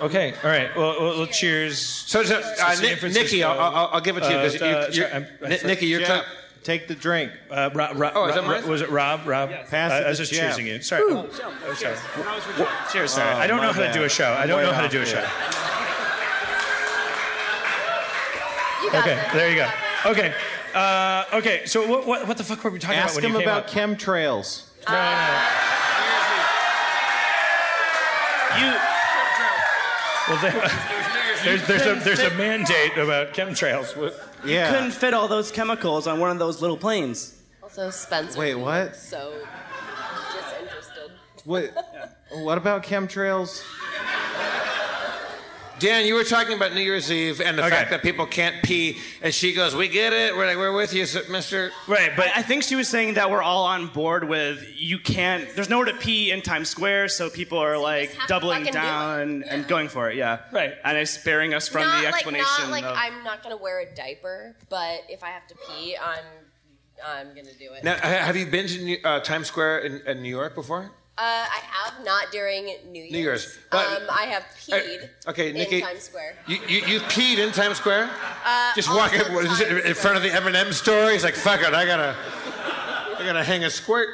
okay, 0.00 0.34
all 0.42 0.50
right. 0.50 0.74
Well, 0.76 0.96
well, 1.00 1.18
well 1.18 1.26
cheers. 1.26 1.78
So, 1.78 2.22
so 2.24 2.38
uh, 2.38 2.72
San 2.74 2.82
Ni- 2.82 2.94
Francisco. 2.96 3.22
Nikki, 3.22 3.44
I'll, 3.44 3.58
I'll, 3.60 3.88
I'll 3.92 4.00
give 4.00 4.16
it 4.16 4.20
to 4.24 4.30
you 4.30 4.36
Uh, 4.36 4.42
because 4.50 4.62
uh, 4.62 4.64
you, 4.66 4.72
sorry, 4.72 4.94
you're, 5.40 5.50
I'm- 5.52 5.66
Nikki, 5.66 5.86
you're 5.86 6.00
Jeff, 6.00 6.24
top. 6.24 6.26
Take 6.66 6.88
the 6.88 6.94
drink. 6.96 7.30
Uh, 7.48 7.70
Rob, 7.72 7.96
Rob, 7.96 8.12
Oh, 8.16 8.26
is 8.26 8.34
that 8.34 8.42
Rob- 8.42 8.60
mine? 8.62 8.68
was 8.68 8.82
it 8.82 8.90
Rob? 8.90 9.24
Rob? 9.26 9.50
Pass 9.70 9.92
I, 9.92 9.98
it 10.00 10.04
I 10.04 10.08
was 10.08 10.18
to 10.18 10.22
just 10.24 10.32
Jeff. 10.34 10.50
choosing 10.50 10.66
you. 10.66 10.82
Sorry. 10.82 11.04
Oh, 11.06 11.28
sorry. 11.30 11.96
Cheers, 12.92 13.12
sir. 13.12 13.22
I 13.22 13.46
don't 13.46 13.62
know 13.62 13.72
how 13.72 13.80
to 13.86 13.92
do 13.92 14.02
a 14.04 14.08
show. 14.08 14.24
I 14.32 14.42
I'm 14.42 14.48
don't 14.48 14.58
way 14.58 14.64
know 14.64 14.72
how 14.72 14.82
to 14.82 14.88
do 14.88 15.00
a 15.00 15.04
here. 15.04 15.14
show. 15.14 15.22
You 18.82 18.88
Okay, 19.00 19.14
that. 19.14 19.30
there 19.32 19.50
you 19.50 19.56
go. 19.56 19.68
Okay, 20.10 20.34
uh, 20.74 21.24
okay. 21.38 21.66
So 21.66 21.86
what, 21.88 22.06
what, 22.06 22.26
what 22.28 22.36
the 22.36 22.44
fuck 22.44 22.62
were 22.62 22.70
we 22.70 22.78
talking 22.78 22.98
Ask 22.98 23.14
about 23.18 23.22
when 23.22 23.30
him 23.30 23.32
you 23.32 23.38
came 23.40 23.48
about 23.48 23.64
up? 23.64 23.70
chemtrails. 23.70 24.64
No, 24.86 24.92
no, 24.92 25.00
no. 25.00 25.06
You. 28.58 28.70
Well, 30.28 30.38
there, 30.42 30.52
there's 31.44 31.66
there's 31.66 31.86
a 31.86 31.94
there's 32.04 32.20
a 32.20 32.30
mandate 32.34 32.96
about 32.96 33.32
chemtrails. 33.34 33.96
What- 33.96 34.14
Yeah. 34.44 34.70
couldn't 34.72 34.92
fit 34.92 35.12
all 35.14 35.28
those 35.28 35.50
chemicals 35.50 36.06
on 36.06 36.20
one 36.20 36.30
of 36.30 36.38
those 36.38 36.60
little 36.60 36.76
planes. 36.76 37.34
Also, 37.62 37.90
Spencer. 37.90 38.38
Wait, 38.38 38.54
what? 38.54 38.94
So, 38.96 39.34
just 40.34 40.54
interested. 40.60 41.10
What? 41.44 41.72
What 42.32 42.58
about 42.58 42.82
chemtrails? 42.84 43.62
Dan, 45.78 46.06
you 46.06 46.14
were 46.14 46.24
talking 46.24 46.56
about 46.56 46.72
New 46.74 46.80
Year's 46.80 47.12
Eve 47.12 47.40
and 47.40 47.58
the 47.58 47.62
Okay. 47.64 47.74
fact 47.76 47.90
that 47.90 48.02
people 48.02 48.24
can't 48.26 48.62
pee, 48.62 48.98
and 49.20 49.34
she 49.34 49.52
goes, 49.52 49.74
"We 49.74 49.88
get 49.88 50.12
it. 50.12 50.34
We're 50.34 50.46
like, 50.46 50.56
we're 50.56 50.72
with 50.72 50.94
you, 50.94 51.06
Mister." 51.28 51.70
Right, 51.86 52.12
but 52.16 52.28
I 52.34 52.42
think 52.42 52.62
she 52.62 52.74
was 52.76 52.88
saying 52.88 53.14
that 53.14 53.30
we're 53.30 53.42
all 53.42 53.64
on 53.64 53.88
board 53.88 54.24
with 54.28 54.66
you 54.74 54.98
can't. 54.98 55.48
There's 55.54 55.68
nowhere 55.68 55.86
to 55.86 55.94
pee 55.94 56.30
in 56.30 56.40
Times 56.42 56.68
Square, 56.70 57.08
so 57.08 57.28
people 57.28 57.58
are 57.58 57.76
like 57.76 58.16
doubling 58.26 58.60
fucking 58.64 58.72
do 58.72 58.78
it. 58.78 58.82
down 58.82 59.44
and 59.48 59.68
going 59.68 59.88
for 59.88 60.10
it. 60.10 60.16
Yeah. 60.16 60.38
Right. 60.52 60.74
And 60.84 60.96
it's 60.96 61.10
sparing 61.10 61.52
us 61.52 61.68
from 61.68 61.82
not 61.82 61.98
the 61.98 62.04
like 62.06 62.14
explanation. 62.14 62.46
not 62.60 62.70
like 62.70 62.84
of, 62.84 62.96
I'm 62.96 63.22
not 63.24 63.42
gonna 63.42 63.56
wear 63.56 63.80
a 63.80 63.94
diaper, 63.94 64.56
but 64.70 65.02
if 65.08 65.22
I 65.22 65.28
have 65.28 65.46
to 65.48 65.54
pee, 65.68 65.96
I'm 65.96 66.24
I'm 67.06 67.28
gonna 67.28 67.52
do 67.58 67.72
it. 67.74 67.84
Now, 67.84 67.96
have 67.98 68.36
you 68.36 68.46
been 68.46 68.66
to 68.68 69.02
uh, 69.02 69.20
Times 69.20 69.48
Square 69.48 69.80
in, 69.80 70.00
in 70.06 70.22
New 70.22 70.30
York 70.30 70.54
before? 70.54 70.90
Uh, 71.18 71.22
I 71.22 71.60
have 71.72 72.04
not 72.04 72.30
during 72.30 72.66
New 72.90 73.00
Year's. 73.02 73.12
New 73.12 73.18
Year's. 73.18 73.58
But- 73.70 73.86
um, 73.86 74.02
I 74.10 74.24
have 74.26 74.44
peed. 74.60 75.08
okay, 75.28 75.50
in 75.50 75.80
Times 75.82 76.02
Square. 76.02 76.36
You, 76.46 76.58
you, 76.68 76.80
you 76.86 77.00
peed 77.00 77.38
in 77.38 77.52
Times 77.52 77.78
Square? 77.78 78.10
Uh, 78.44 78.72
Just 78.74 78.90
all 78.90 78.98
walking 78.98 79.20
the 79.20 79.32
what 79.32 79.46
is 79.46 79.60
Times 79.60 79.86
in 79.86 79.94
front 79.94 80.18
of 80.18 80.22
the 80.22 80.30
M&M 80.32 80.72
store. 80.74 81.10
He's 81.10 81.24
like, 81.24 81.34
"Fuck 81.34 81.60
it, 81.62 81.72
I 81.72 81.86
gotta, 81.86 82.14
I 83.18 83.24
gotta 83.24 83.42
hang 83.42 83.64
a 83.64 83.70
squirt." 83.70 84.08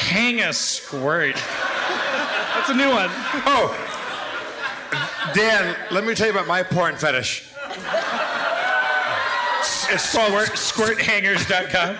hang 0.00 0.40
a 0.40 0.52
squirt. 0.52 1.36
That's 1.36 2.70
a 2.70 2.74
new 2.74 2.88
one. 2.88 3.10
Oh, 3.46 3.76
Dan, 5.34 5.76
let 5.92 6.04
me 6.04 6.14
tell 6.14 6.26
you 6.26 6.32
about 6.32 6.46
my 6.48 6.62
porn 6.62 6.96
fetish. 6.96 7.46
It's 9.92 10.08
squirt, 10.08 10.48
squirthangers.com. 10.50 11.96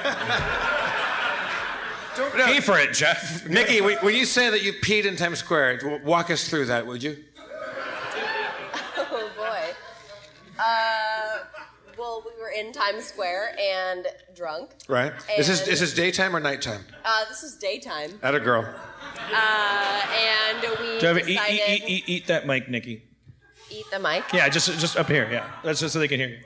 Don't 2.20 2.34
pay 2.46 2.60
for 2.60 2.78
it, 2.78 2.92
Jeff. 2.92 3.48
Nikki, 3.56 3.80
when 3.80 3.96
when 3.98 4.14
you 4.14 4.26
say 4.26 4.50
that 4.50 4.62
you 4.62 4.72
peed 4.74 5.04
in 5.06 5.16
Times 5.16 5.38
Square, 5.38 6.00
walk 6.04 6.30
us 6.30 6.48
through 6.48 6.66
that, 6.66 6.86
would 6.86 7.02
you? 7.02 7.16
Oh 9.12 9.28
boy. 9.36 9.74
Uh, 10.58 11.38
well, 11.98 12.22
we 12.24 12.30
were 12.40 12.50
in 12.50 12.72
Times 12.72 13.04
Square 13.04 13.56
and 13.58 14.06
drunk. 14.36 14.70
Right. 14.88 15.12
This 15.36 15.48
is 15.48 15.64
this 15.64 15.80
is 15.80 15.92
daytime 15.94 16.34
or 16.36 16.40
nighttime? 16.40 16.84
Uh, 17.04 17.24
this 17.28 17.42
is 17.42 17.56
daytime, 17.56 18.18
At 18.22 18.34
a 18.34 18.40
girl. 18.40 18.64
uh, 19.32 20.02
and 20.14 20.60
we 20.78 20.98
Do 21.00 21.00
you 21.00 21.06
have 21.08 21.16
a- 21.16 21.20
eat, 21.20 21.26
decided 21.26 21.54
eat, 21.54 21.68
eat, 21.68 21.84
eat, 21.88 22.04
eat 22.08 22.26
that 22.28 22.46
mic, 22.46 22.68
Nikki. 22.68 23.02
eat 23.70 23.86
the 23.90 23.98
mic. 23.98 24.24
Yeah, 24.32 24.48
just 24.48 24.68
just 24.78 24.96
up 24.96 25.08
here. 25.08 25.28
Yeah, 25.30 25.50
that's 25.64 25.80
just 25.80 25.92
so 25.94 25.98
they 25.98 26.08
can 26.08 26.20
hear 26.20 26.28
you. 26.28 26.38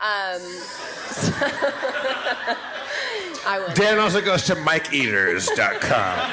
Um, 0.00 0.40
I 3.46 3.58
would. 3.60 3.74
Dan 3.74 3.98
also 3.98 4.20
goes 4.20 4.44
to 4.46 4.54
MikeEaters.com. 4.54 6.30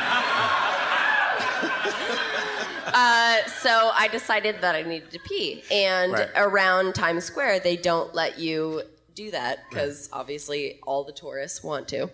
Uh, 2.93 3.37
so 3.47 3.91
I 3.93 4.09
decided 4.11 4.59
that 4.61 4.75
I 4.75 4.81
needed 4.81 5.11
to 5.11 5.19
pee, 5.19 5.63
and 5.71 6.11
Right. 6.11 6.29
around 6.35 6.93
Times 6.93 7.23
Square 7.23 7.61
they 7.61 7.77
don't 7.77 8.13
let 8.13 8.37
you 8.37 8.83
do 9.15 9.31
that 9.31 9.59
because 9.69 10.09
obviously 10.11 10.79
all 10.85 11.03
the 11.05 11.13
tourists 11.13 11.63
want 11.63 11.87
to. 11.89 12.09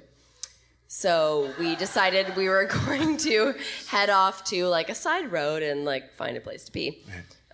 So 0.87 1.51
we 1.59 1.75
decided 1.75 2.35
we 2.35 2.47
were 2.47 2.65
going 2.85 3.17
to 3.17 3.55
head 3.87 4.09
off 4.11 4.43
to 4.45 4.67
like 4.67 4.89
a 4.89 4.95
side 4.95 5.31
road 5.31 5.63
and 5.63 5.83
like 5.83 6.13
find 6.15 6.37
a 6.37 6.41
place 6.41 6.63
to 6.65 6.71
pee. 6.71 7.03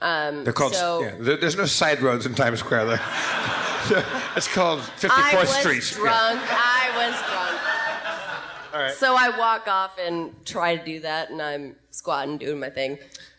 Um, 0.03 0.43
They're 0.43 0.51
called. 0.53 0.75
So 0.75 1.01
yeah, 1.01 1.15
there- 1.17 1.37
there's 1.37 1.55
no 1.55 1.65
side 1.65 2.01
roads 2.01 2.25
in 2.25 2.35
Times 2.35 2.59
Square. 2.59 2.85
There. 2.85 3.01
it's 4.35 4.53
called 4.53 4.81
54th 4.81 5.09
I 5.09 5.35
was 5.39 5.49
Street. 5.49 5.91
Yeah. 5.91 5.97
drunk. 6.03 6.41
I 6.43 6.91
was 6.97 7.15
drunk. 7.31 8.73
All 8.73 8.81
right. 8.81 8.93
So 8.93 9.15
I 9.15 9.29
walk 9.37 9.67
off 9.67 9.97
and 9.97 10.33
try 10.45 10.75
to 10.75 10.83
do 10.83 10.99
that, 11.01 11.29
and 11.29 11.41
I'm 11.41 11.75
squatting, 11.91 12.37
doing 12.37 12.59
my 12.59 12.69
thing. 12.69 12.97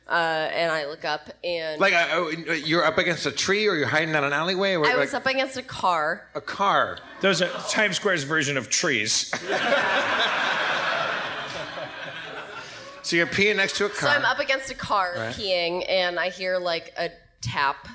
Uh, 0.09 0.12
and 0.53 0.71
I 0.71 0.87
look 0.87 1.05
up, 1.05 1.31
and 1.43 1.81
Like 1.81 1.93
uh, 1.95 2.07
oh, 2.12 2.29
you're 2.29 2.85
up 2.85 2.99
against 2.99 3.27
a 3.27 3.31
tree, 3.31 3.67
or 3.67 3.75
you're 3.75 3.87
hiding 3.89 4.12
down 4.12 4.25
an 4.25 4.33
alleyway, 4.33 4.75
or 4.75 4.85
I 4.87 4.91
like 4.91 4.99
was 4.99 5.15
up 5.15 5.27
against 5.27 5.57
a 5.57 5.62
car. 5.62 6.27
a 6.35 6.41
car. 6.41 6.99
Those 7.21 7.41
are 7.43 7.49
Times 7.69 7.97
Square's 7.97 8.23
version 8.25 8.57
of 8.57 8.69
trees. 8.71 9.31
So 13.05 13.16
you're 13.16 13.26
peeing 13.26 13.57
next 13.57 13.76
to 13.76 13.84
a 13.84 13.88
car. 13.90 14.11
So. 14.12 14.16
I'm 14.18 14.24
up 14.24 14.38
against 14.38 14.70
a 14.70 14.74
car 14.74 15.12
Right. 15.16 15.34
peeing, 15.34 15.84
and 15.88 16.18
I 16.18 16.30
hear 16.30 16.57
like 16.59 16.92
a 16.98 17.11
tap, 17.42 17.86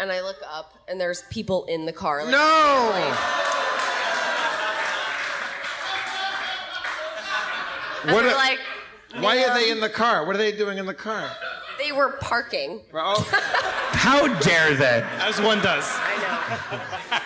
and 0.00 0.10
I 0.10 0.20
look 0.20 0.38
up, 0.52 0.74
and 0.88 1.00
there's 1.00 1.22
people 1.30 1.64
in 1.66 1.86
the 1.86 1.92
car. 1.92 2.24
Like, 2.24 2.32
no. 2.32 2.92
and 8.04 8.12
What 8.14 8.22
they're 8.22 8.32
a- 8.32 8.36
like, 8.36 8.58
Why 9.20 9.42
are 9.44 9.54
they 9.58 9.70
in 9.70 9.80
the 9.80 9.88
car? 9.88 10.24
What 10.26 10.34
are 10.34 10.38
they 10.38 10.52
doing 10.52 10.78
in 10.78 10.86
the 10.86 10.94
car? 10.94 11.30
They 11.78 11.92
were 11.92 12.10
parking. 12.20 12.82
Oh, 12.92 13.22
How 13.92 14.26
dare 14.40 14.74
they? 14.74 15.04
As 15.20 15.40
one 15.40 15.60
does. 15.62 15.84
I 15.88 17.10
know. 17.12 17.18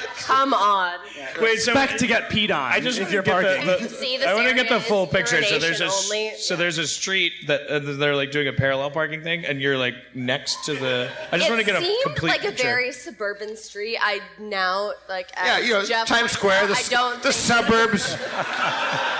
Like, 0.00 0.16
come 0.16 0.54
on. 0.54 0.98
Wait, 1.40 1.58
so 1.60 1.72
Expect 1.72 1.98
to 2.00 2.06
get 2.06 2.30
peed 2.30 2.50
on. 2.50 2.72
I 2.72 2.80
just 2.80 2.98
if 2.98 3.04
want 3.04 3.12
you're 3.14 3.22
to 3.22 3.30
get 3.30 3.42
parking. 3.42 3.66
the, 3.66 3.76
the 3.82 3.88
See, 3.88 4.16
this 4.16 4.26
I 4.26 4.34
want 4.34 4.48
to 4.48 4.54
get 4.54 4.68
the 4.68 4.74
area 4.74 4.84
full 4.88 5.06
picture. 5.06 5.42
So 5.42 5.58
there's 5.58 5.80
a 5.80 5.84
urination 5.84 6.10
only. 6.12 6.32
so 6.36 6.56
there's 6.56 6.78
a 6.78 6.86
street 6.86 7.32
that 7.46 7.66
uh, 7.68 7.78
they're 7.80 8.16
like 8.16 8.30
doing 8.30 8.48
a 8.48 8.52
parallel 8.52 8.90
parking 8.90 9.22
thing, 9.22 9.44
and 9.44 9.60
you're 9.60 9.78
like 9.78 9.94
next 10.14 10.64
to 10.66 10.74
the. 10.74 11.10
I 11.32 11.38
just 11.38 11.48
want 11.50 11.60
to 11.60 11.66
get 11.66 11.76
a 11.80 11.84
seemed 11.84 12.02
complete 12.02 12.30
like 12.30 12.44
a 12.44 12.48
picture. 12.48 12.62
very 12.64 12.92
suburban 12.92 13.56
street. 13.56 13.98
I 14.00 14.20
now 14.38 14.92
like 15.08 15.28
as 15.34 15.46
yeah, 15.46 15.58
you 15.66 15.72
know, 15.74 15.84
Jeff 15.84 16.06
Times 16.06 16.20
points 16.20 16.32
Square, 16.34 16.62
out, 16.62 16.68
the, 16.68 16.74
I 16.74 16.82
don't 16.90 17.22
the 17.22 17.32
think- 17.32 17.34
suburbs. 17.34 18.16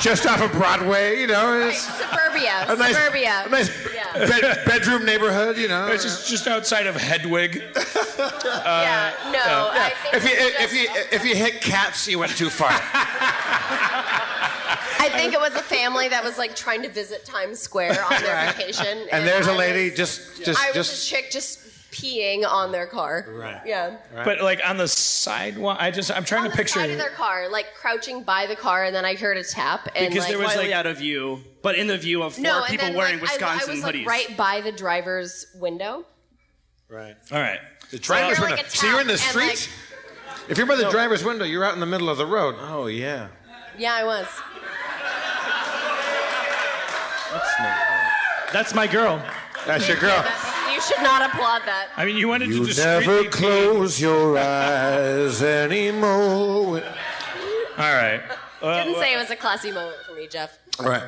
Just 0.00 0.26
off 0.26 0.40
of 0.42 0.50
Broadway, 0.52 1.20
you 1.20 1.26
know. 1.28 1.58
Right, 1.58 1.68
It's 1.68 1.82
suburbia, 1.82 2.64
a 2.68 2.76
nice, 2.76 2.96
suburbia. 2.96 3.44
a 3.46 3.48
nice 3.48 3.70
Yeah. 3.94 4.26
bed, 4.26 4.64
bedroom 4.66 5.04
neighborhood, 5.04 5.56
you 5.58 5.68
know. 5.68 5.86
It's 5.88 6.02
just 6.02 6.28
just 6.28 6.46
outside 6.48 6.86
of 6.86 6.96
Hedwig. 6.96 7.56
yeah, 7.74 9.12
no. 9.32 9.70
I 9.72 9.92
think 10.02 10.14
if 10.14 10.24
you 10.24 10.30
it 10.36 10.54
was 10.54 10.64
if 10.64 10.72
you 10.74 10.86
just- 10.88 11.12
if 11.12 11.24
you 11.24 11.36
hit 11.36 11.60
cats, 11.60 12.06
you 12.08 12.18
went 12.18 12.36
too 12.36 12.50
far. 12.50 12.70
I 14.98 15.08
think 15.12 15.32
it 15.34 15.40
was 15.40 15.54
a 15.54 15.62
family 15.62 16.08
that 16.08 16.24
was 16.24 16.36
like 16.38 16.56
trying 16.56 16.82
to 16.82 16.88
visit 16.88 17.24
Times 17.24 17.58
Square 17.60 18.02
on 18.04 18.20
their 18.22 18.34
Right. 18.34 18.54
vacation, 18.56 19.06
And 19.12 19.26
there's 19.26 19.46
a 19.46 19.52
I 19.52 19.56
lady 19.56 19.90
was- 19.90 19.96
just 19.98 20.44
just 20.44 20.60
I 20.60 20.68
was 20.76 20.88
just 20.88 21.06
a 21.06 21.10
chick 21.10 21.30
just 21.30 21.60
peeing 21.96 22.46
on 22.46 22.72
their 22.72 22.86
car. 22.86 23.26
Right. 23.28 23.60
Yeah. 23.64 23.96
But 24.24 24.40
like 24.42 24.60
on 24.64 24.76
the 24.76 24.88
sidewalk, 24.88 25.78
I 25.80 25.90
just 25.90 26.10
I'm 26.10 26.24
trying 26.24 26.44
On 26.44 26.50
to 26.50 26.50
the 26.50 26.56
picture. 26.56 26.80
side 26.80 26.90
of 26.90 26.98
their 26.98 27.10
car, 27.10 27.48
like 27.50 27.66
crouching 27.74 28.22
by 28.22 28.46
the 28.46 28.56
car, 28.56 28.84
and 28.84 28.94
then 28.94 29.04
I 29.04 29.14
heard 29.14 29.36
a 29.36 29.44
tap, 29.44 29.88
and 29.96 30.08
Because 30.08 30.24
like, 30.24 30.28
there 30.28 30.38
was, 30.38 30.54
like- 30.56 30.70
out 30.72 30.86
of 30.86 30.98
view, 30.98 31.42
but 31.62 31.76
in 31.76 31.86
the 31.86 31.96
view 31.98 32.22
of 32.22 32.34
four 32.34 32.42
no, 32.44 32.58
and 32.62 32.66
people 32.70 32.86
then, 32.88 32.96
wearing 32.96 33.20
like, 33.20 33.42
I- 33.42 33.54
Wisconsin 33.56 33.70
I, 33.70 33.72
was 33.74 33.82
hoodies. 33.94 34.06
like 34.06 34.28
right 34.28 34.36
by 34.36 34.60
the 34.60 34.72
driver's 34.72 35.46
window. 35.56 36.04
right. 36.88 37.16
All 37.32 37.40
right. 37.40 37.60
The 37.90 37.98
driver's 37.98 38.38
You're 38.38 38.48
like 38.48 38.56
window. 38.56 38.70
so 38.70 38.86
you're 38.88 39.00
in 39.00 39.06
the 39.06 39.16
tap, 39.16 39.36
and, 39.36 39.56
street. 39.58 39.70
if 40.48 40.58
you're 40.58 40.66
by 40.66 40.76
the 40.76 40.90
driver's 40.90 41.22
window, 41.24 41.44
you're 41.44 41.64
out 41.64 41.74
in 41.74 41.80
the 41.80 41.86
middle 41.86 42.08
of 42.08 42.18
the 42.18 42.26
road. 42.26 42.56
Oh 42.58 42.86
yeah. 42.86 43.28
Yeah, 43.78 43.94
I 43.94 44.04
was. 44.04 44.26
That's 47.32 47.60
neat. 47.60 48.52
That's 48.52 48.74
my 48.74 48.86
girl. 48.86 49.22
That's 49.66 49.86
your 49.88 49.98
girl. 49.98 50.24
That- 50.76 50.88
you 50.88 50.94
should 50.96 51.02
not 51.02 51.22
applaud 51.30 51.62
that. 51.66 51.88
I 51.96 52.04
mean, 52.04 52.16
you 52.16 52.28
wanted 52.28 52.48
You 52.50 52.60
to 52.60 52.66
discreetly 52.66 53.06
never 53.06 53.30
close 53.30 54.00
your 54.00 54.38
eyes 54.38 55.42
anymore. 55.42 56.82
All 57.78 57.94
right. 57.94 58.20
Well, 58.62 58.84
Didn't 58.84 59.00
say 59.00 59.14
it 59.14 59.16
was 59.18 59.30
a 59.30 59.36
classy 59.36 59.70
moment 59.72 59.96
for 60.06 60.14
me, 60.14 60.26
Jeff. 60.28 60.58
All 60.80 60.86
right. 60.86 61.02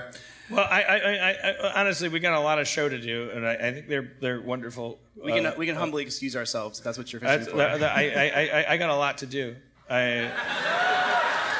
well 0.50 0.66
I, 0.70 0.82
I, 0.82 0.96
I, 0.96 1.30
I, 1.30 1.50
uh, 1.56 1.72
honestly, 1.76 2.08
we 2.08 2.20
got 2.20 2.34
a 2.34 2.40
lot 2.40 2.58
of 2.58 2.68
show 2.68 2.88
to 2.88 2.98
do, 3.00 3.30
and 3.34 3.46
I, 3.46 3.54
I 3.54 3.72
think 3.72 3.88
they're 3.88 4.12
they're 4.20 4.40
wonderful. 4.40 4.98
We 5.22 5.32
can 5.32 5.46
Uh, 5.46 5.54
we 5.56 5.66
can 5.66 5.74
humbly 5.76 6.02
excuse 6.02 6.36
ourselves 6.36 6.78
if 6.78 6.84
that's 6.84 6.98
what 6.98 7.12
you're 7.12 7.20
fishing 7.20 7.46
for. 7.46 7.60
Uh, 7.60 7.64
uh, 7.64 7.78
that, 7.78 7.80
that- 7.80 7.96
I, 7.96 8.02
I, 8.10 8.60
I, 8.62 8.72
I 8.72 8.76
got 8.76 8.90
a 8.90 8.96
lot 8.96 9.18
to 9.18 9.26
do. 9.26 9.56
I, 9.90 10.30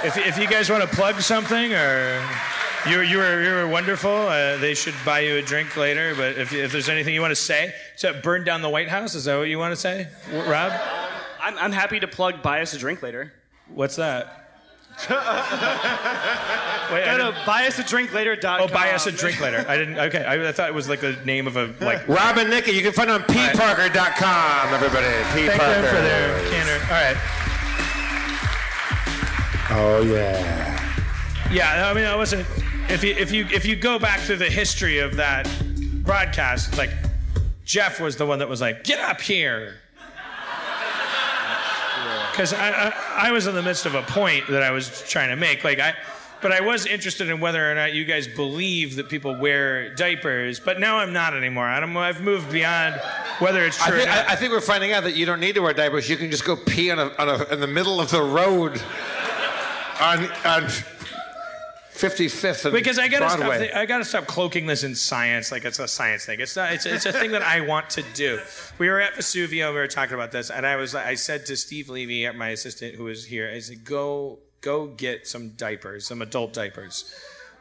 if, 0.04 0.16
if 0.18 0.38
you 0.38 0.46
guys 0.46 0.70
want 0.70 0.82
to 0.88 0.96
plug 0.96 1.20
something 1.20 1.72
or 1.72 2.22
you, 2.86 3.00
you, 3.00 3.18
were, 3.18 3.42
you 3.42 3.50
were 3.54 3.66
wonderful, 3.68 4.10
uh, 4.10 4.56
they 4.58 4.74
should 4.74 4.94
buy 5.04 5.20
you 5.20 5.36
a 5.36 5.42
drink 5.42 5.76
later. 5.76 6.14
But 6.14 6.36
if, 6.38 6.52
if 6.52 6.72
there's 6.72 6.88
anything 6.88 7.14
you 7.14 7.20
want 7.20 7.32
to 7.32 7.36
say, 7.36 7.74
so 7.96 8.12
burn 8.22 8.44
down 8.44 8.62
the 8.62 8.68
White 8.68 8.88
House, 8.88 9.14
is 9.14 9.24
that 9.24 9.36
what 9.36 9.48
you 9.48 9.58
want 9.58 9.72
to 9.72 9.76
say? 9.76 10.08
Rob? 10.32 10.72
I'm, 11.40 11.56
I'm 11.58 11.72
happy 11.72 12.00
to 12.00 12.08
plug 12.08 12.42
buy 12.42 12.60
us 12.60 12.74
a 12.74 12.78
drink 12.78 13.02
later. 13.02 13.32
What's 13.74 13.96
that? 13.96 14.44
Wait, 15.08 15.16
I 17.04 17.16
Go 17.16 17.30
didn't- 17.30 17.34
to 17.34 17.40
buyusadrinklater.com. 17.50 18.60
oh, 18.62 18.68
buy 18.68 18.90
us 18.92 19.06
a 19.06 19.12
drink 19.12 19.40
later. 19.40 19.64
I 19.68 19.76
didn't. 19.76 19.96
Okay, 19.98 20.24
I, 20.24 20.48
I 20.48 20.52
thought 20.52 20.68
it 20.68 20.74
was 20.74 20.88
like 20.88 21.00
the 21.00 21.12
name 21.24 21.46
of 21.46 21.56
a 21.56 21.72
like. 21.80 22.08
Rob 22.08 22.36
and 22.38 22.50
Nikki, 22.50 22.72
you 22.72 22.82
can 22.82 22.92
find 22.92 23.08
them 23.10 23.20
on 23.22 23.28
pparker.com, 23.28 24.74
everybody. 24.74 25.06
P. 25.34 25.46
Thank 25.46 25.60
Parker. 25.60 25.82
them 25.82 25.94
for 25.94 26.00
their 26.02 26.50
canner. 26.50 26.80
All 26.84 26.98
right. 26.98 27.16
Oh, 29.70 30.02
yeah. 30.02 30.74
Yeah, 31.52 31.88
I 31.90 31.94
mean, 31.94 32.04
I 32.04 32.16
wasn't. 32.16 32.46
If 32.88 33.04
you 33.04 33.14
if 33.16 33.30
you 33.30 33.46
if 33.52 33.66
you 33.66 33.76
go 33.76 33.98
back 33.98 34.20
through 34.20 34.36
the 34.36 34.48
history 34.48 34.98
of 34.98 35.16
that 35.16 35.46
broadcast, 36.04 36.68
it's 36.68 36.78
like 36.78 36.90
Jeff 37.64 38.00
was 38.00 38.16
the 38.16 38.24
one 38.24 38.38
that 38.38 38.48
was 38.48 38.62
like, 38.62 38.82
"Get 38.82 38.98
up 38.98 39.20
here," 39.20 39.74
because 42.32 42.54
I, 42.54 42.70
I 42.70 43.28
I 43.28 43.32
was 43.32 43.46
in 43.46 43.54
the 43.54 43.62
midst 43.62 43.84
of 43.84 43.94
a 43.94 44.00
point 44.02 44.46
that 44.48 44.62
I 44.62 44.70
was 44.70 45.06
trying 45.06 45.28
to 45.28 45.36
make. 45.36 45.64
Like 45.64 45.80
I, 45.80 45.94
but 46.40 46.50
I 46.50 46.62
was 46.62 46.86
interested 46.86 47.28
in 47.28 47.40
whether 47.40 47.70
or 47.70 47.74
not 47.74 47.92
you 47.92 48.06
guys 48.06 48.26
believe 48.26 48.96
that 48.96 49.10
people 49.10 49.34
wear 49.34 49.94
diapers. 49.94 50.58
But 50.58 50.80
now 50.80 50.96
I'm 50.96 51.12
not 51.12 51.36
anymore. 51.36 51.66
I'm, 51.66 51.94
I've 51.94 52.22
moved 52.22 52.50
beyond 52.50 52.94
whether 53.38 53.66
it's 53.66 53.78
I 53.82 53.88
true. 53.88 53.96
or 53.96 53.98
think, 53.98 54.10
not. 54.10 54.28
I, 54.28 54.32
I 54.32 54.36
think 54.36 54.52
we're 54.52 54.62
finding 54.62 54.92
out 54.92 55.02
that 55.02 55.14
you 55.14 55.26
don't 55.26 55.40
need 55.40 55.56
to 55.56 55.60
wear 55.60 55.74
diapers. 55.74 56.08
You 56.08 56.16
can 56.16 56.30
just 56.30 56.46
go 56.46 56.56
pee 56.56 56.90
on 56.90 56.98
a, 56.98 57.12
on 57.18 57.28
a, 57.28 57.44
in 57.52 57.60
the 57.60 57.66
middle 57.66 58.00
of 58.00 58.10
the 58.10 58.22
road 58.22 58.82
on, 60.00 60.26
on 60.46 60.68
55th 61.98 62.66
and 62.66 62.72
because 62.74 62.98
I 62.98 63.08
gotta 63.08 63.36
Broadway. 63.36 63.68
stop. 63.68 63.76
I 63.76 63.86
gotta 63.86 64.04
stop 64.04 64.26
cloaking 64.26 64.66
this 64.66 64.84
in 64.84 64.94
science, 64.94 65.50
like 65.50 65.64
it's 65.64 65.78
a 65.80 65.88
science 65.88 66.24
thing. 66.26 66.40
It's 66.40 66.54
not. 66.54 66.72
It's, 66.72 66.86
it's 66.86 67.06
a 67.06 67.12
thing 67.12 67.32
that 67.32 67.42
I 67.42 67.60
want 67.60 67.90
to 67.90 68.04
do. 68.14 68.40
We 68.78 68.88
were 68.88 69.00
at 69.00 69.14
Vesuvio. 69.14 69.72
We 69.72 69.78
were 69.78 69.88
talking 69.88 70.14
about 70.14 70.30
this, 70.30 70.50
and 70.50 70.64
I 70.64 70.76
was. 70.76 70.94
I 70.94 71.14
said 71.14 71.46
to 71.46 71.56
Steve 71.56 71.88
Levy, 71.88 72.30
my 72.30 72.50
assistant, 72.50 72.94
who 72.94 73.04
was 73.04 73.24
here, 73.24 73.50
I 73.52 73.58
said, 73.58 73.84
"Go, 73.84 74.38
go 74.60 74.86
get 74.86 75.26
some 75.26 75.50
diapers, 75.50 76.06
some 76.06 76.22
adult 76.22 76.52
diapers, 76.52 77.12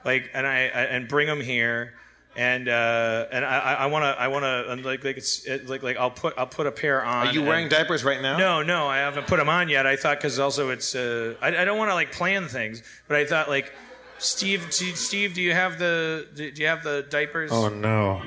like, 0.05 0.29
and 0.33 0.45
I, 0.45 0.55
I 0.67 0.81
and 0.83 1.07
bring 1.07 1.27
them 1.27 1.41
here." 1.41 1.93
And 2.35 2.69
uh, 2.69 3.25
and 3.31 3.43
I 3.43 3.87
want 3.87 4.03
to 4.03 4.21
I 4.21 4.27
want 4.27 4.43
to 4.43 4.87
like 4.87 5.03
like 5.03 5.17
it's 5.17 5.43
it, 5.47 5.67
like 5.67 5.81
like 5.81 5.97
I'll 5.97 6.11
put 6.11 6.35
I'll 6.37 6.45
put 6.45 6.67
a 6.67 6.71
pair 6.71 7.03
on. 7.03 7.25
Are 7.27 7.33
you 7.33 7.39
and- 7.39 7.47
wearing 7.49 7.67
diapers 7.69 8.03
right 8.03 8.21
now? 8.21 8.37
no, 8.37 8.61
no, 8.61 8.85
I 8.85 8.97
haven't 8.97 9.25
put 9.25 9.37
them 9.37 9.49
on 9.49 9.69
yet. 9.69 9.87
I 9.87 9.95
thought 9.95 10.19
because 10.19 10.37
also 10.37 10.69
it's 10.69 10.93
uh, 10.93 11.33
I, 11.41 11.47
I 11.47 11.65
don't 11.65 11.79
want 11.79 11.89
to 11.89 11.95
like 11.95 12.11
plan 12.11 12.47
things, 12.47 12.83
but 13.07 13.17
I 13.17 13.25
thought 13.25 13.49
like 13.49 13.73
Steve, 14.19 14.63
do, 14.71 14.95
Steve, 14.95 15.33
do 15.33 15.41
you 15.41 15.53
have 15.53 15.77
the 15.77 16.27
do, 16.33 16.51
do 16.51 16.61
you 16.61 16.67
have 16.67 16.83
the 16.83 17.05
diapers? 17.09 17.51
Oh, 17.51 17.69
no. 17.69 18.21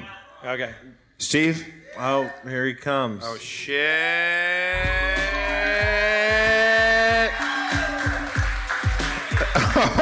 okay. 0.44 0.72
Steve? 1.18 1.66
Oh, 1.98 2.30
here 2.44 2.66
he 2.66 2.74
comes. 2.74 3.24
Oh, 3.26 3.36
shit. 3.36 3.80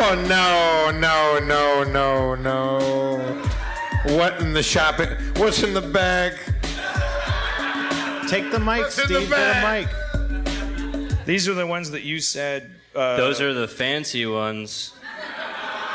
Oh, 0.00 0.14
no, 0.28 0.90
no, 0.98 1.38
no, 1.44 1.84
no, 1.84 2.34
no. 2.34 3.18
What 4.16 4.40
in 4.40 4.52
the 4.52 4.62
shopping? 4.62 5.08
What's 5.36 5.62
in 5.62 5.74
the 5.74 5.80
bag? 5.80 6.34
Take 8.28 8.50
the 8.50 8.58
mic, 8.58 8.82
What's 8.82 8.98
in 8.98 9.08
the 9.08 9.20
Steve. 9.20 9.30
Get 9.30 9.64
a 9.64 11.06
mic. 11.14 11.26
These 11.26 11.48
are 11.48 11.54
the 11.54 11.66
ones 11.66 11.90
that 11.92 12.02
you 12.02 12.20
said. 12.20 12.70
Uh, 12.94 13.16
Those 13.16 13.40
are 13.40 13.52
the 13.52 13.68
fancy 13.68 14.24
ones. 14.26 14.92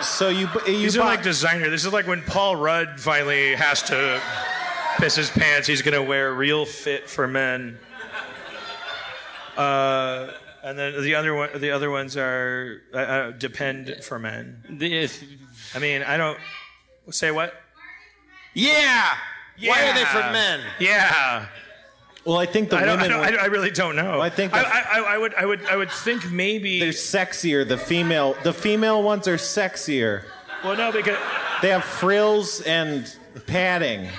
So 0.04 0.30
you—you 0.30 0.48
these 0.66 0.98
are 0.98 1.06
like 1.06 1.24
designer. 1.24 1.70
This 1.70 1.86
is 1.86 1.94
like 1.94 2.08
when 2.08 2.22
Paul 2.22 2.56
Rudd 2.56 3.00
finally 3.00 3.56
has 3.56 3.82
to 3.84 4.22
piss 4.98 5.16
his 5.16 5.30
pants. 5.30 5.68
He's 5.68 5.82
gonna 5.82 6.02
wear 6.04 6.34
real 6.34 6.66
fit 6.66 7.10
for 7.10 7.28
men. 7.28 7.80
Uh, 9.58 10.32
and 10.64 10.78
then 10.80 11.02
the 11.02 11.16
other 11.16 11.34
one, 11.34 11.50
the 11.56 11.72
other 11.72 11.90
ones 11.92 12.18
are 12.18 12.82
uh, 12.94 12.98
uh, 12.98 13.32
depend 13.32 13.98
for 14.04 14.18
men. 14.18 14.64
The- 14.70 15.10
I 15.76 15.80
mean, 15.80 16.04
I 16.04 16.18
don't 16.18 16.40
say 17.12 17.32
what. 17.32 17.54
Yeah. 18.54 19.10
Why 19.64 19.90
are 19.90 19.94
they 19.94 20.06
for 20.06 20.32
men? 20.32 20.62
Yeah. 20.80 21.48
Well, 22.26 22.38
I 22.38 22.46
think 22.46 22.70
the 22.70 22.78
I, 22.78 22.86
don't, 22.86 22.90
I, 23.00 23.04
women 23.04 23.10
don't, 23.10 23.20
were- 23.34 23.40
I, 23.40 23.44
I 23.44 23.46
really 23.48 23.72
don't 23.72 23.96
know. 23.96 24.22
I 24.22 24.30
think 24.30 24.54
I, 24.54 24.62
I, 24.64 25.00
I 25.16 25.18
would 25.18 25.34
I 25.36 25.46
would 25.46 25.66
I 25.66 25.76
would 25.76 25.92
think 25.92 26.32
maybe. 26.32 26.80
they're 26.80 26.90
sexier. 26.90 27.68
The 27.68 27.78
female 27.78 28.36
the 28.44 28.54
female 28.54 29.04
ones 29.04 29.28
are 29.28 29.36
sexier. 29.38 30.24
well, 30.64 30.76
no, 30.78 30.92
because 30.92 31.18
They 31.62 31.70
have 31.70 31.84
frills 31.84 32.62
and 32.62 33.14
padding. 33.48 34.10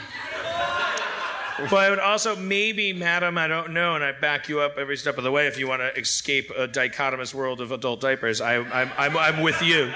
well, 1.71 1.77
I 1.77 1.89
would 1.89 1.99
also 2.01 2.35
maybe, 2.37 2.93
madam, 2.93 3.39
I 3.39 3.47
don't 3.47 3.73
know, 3.73 3.95
and 3.95 4.03
I 4.05 4.13
back 4.13 4.49
you 4.49 4.61
up 4.61 4.77
every 4.77 4.97
step 4.97 5.19
of 5.19 5.25
the 5.25 5.31
way. 5.31 5.47
If 5.47 5.59
you 5.59 5.69
want 5.69 5.81
to 5.83 5.97
escape 5.99 6.51
a 6.57 6.67
dichotomous 6.69 7.33
world 7.33 7.61
of 7.61 7.71
adult 7.73 8.01
diapers, 8.01 8.41
I, 8.41 8.57
I'm 8.57 8.91
I'm 8.99 9.17
I'm 9.17 9.41
with 9.43 9.63
you. 9.63 9.93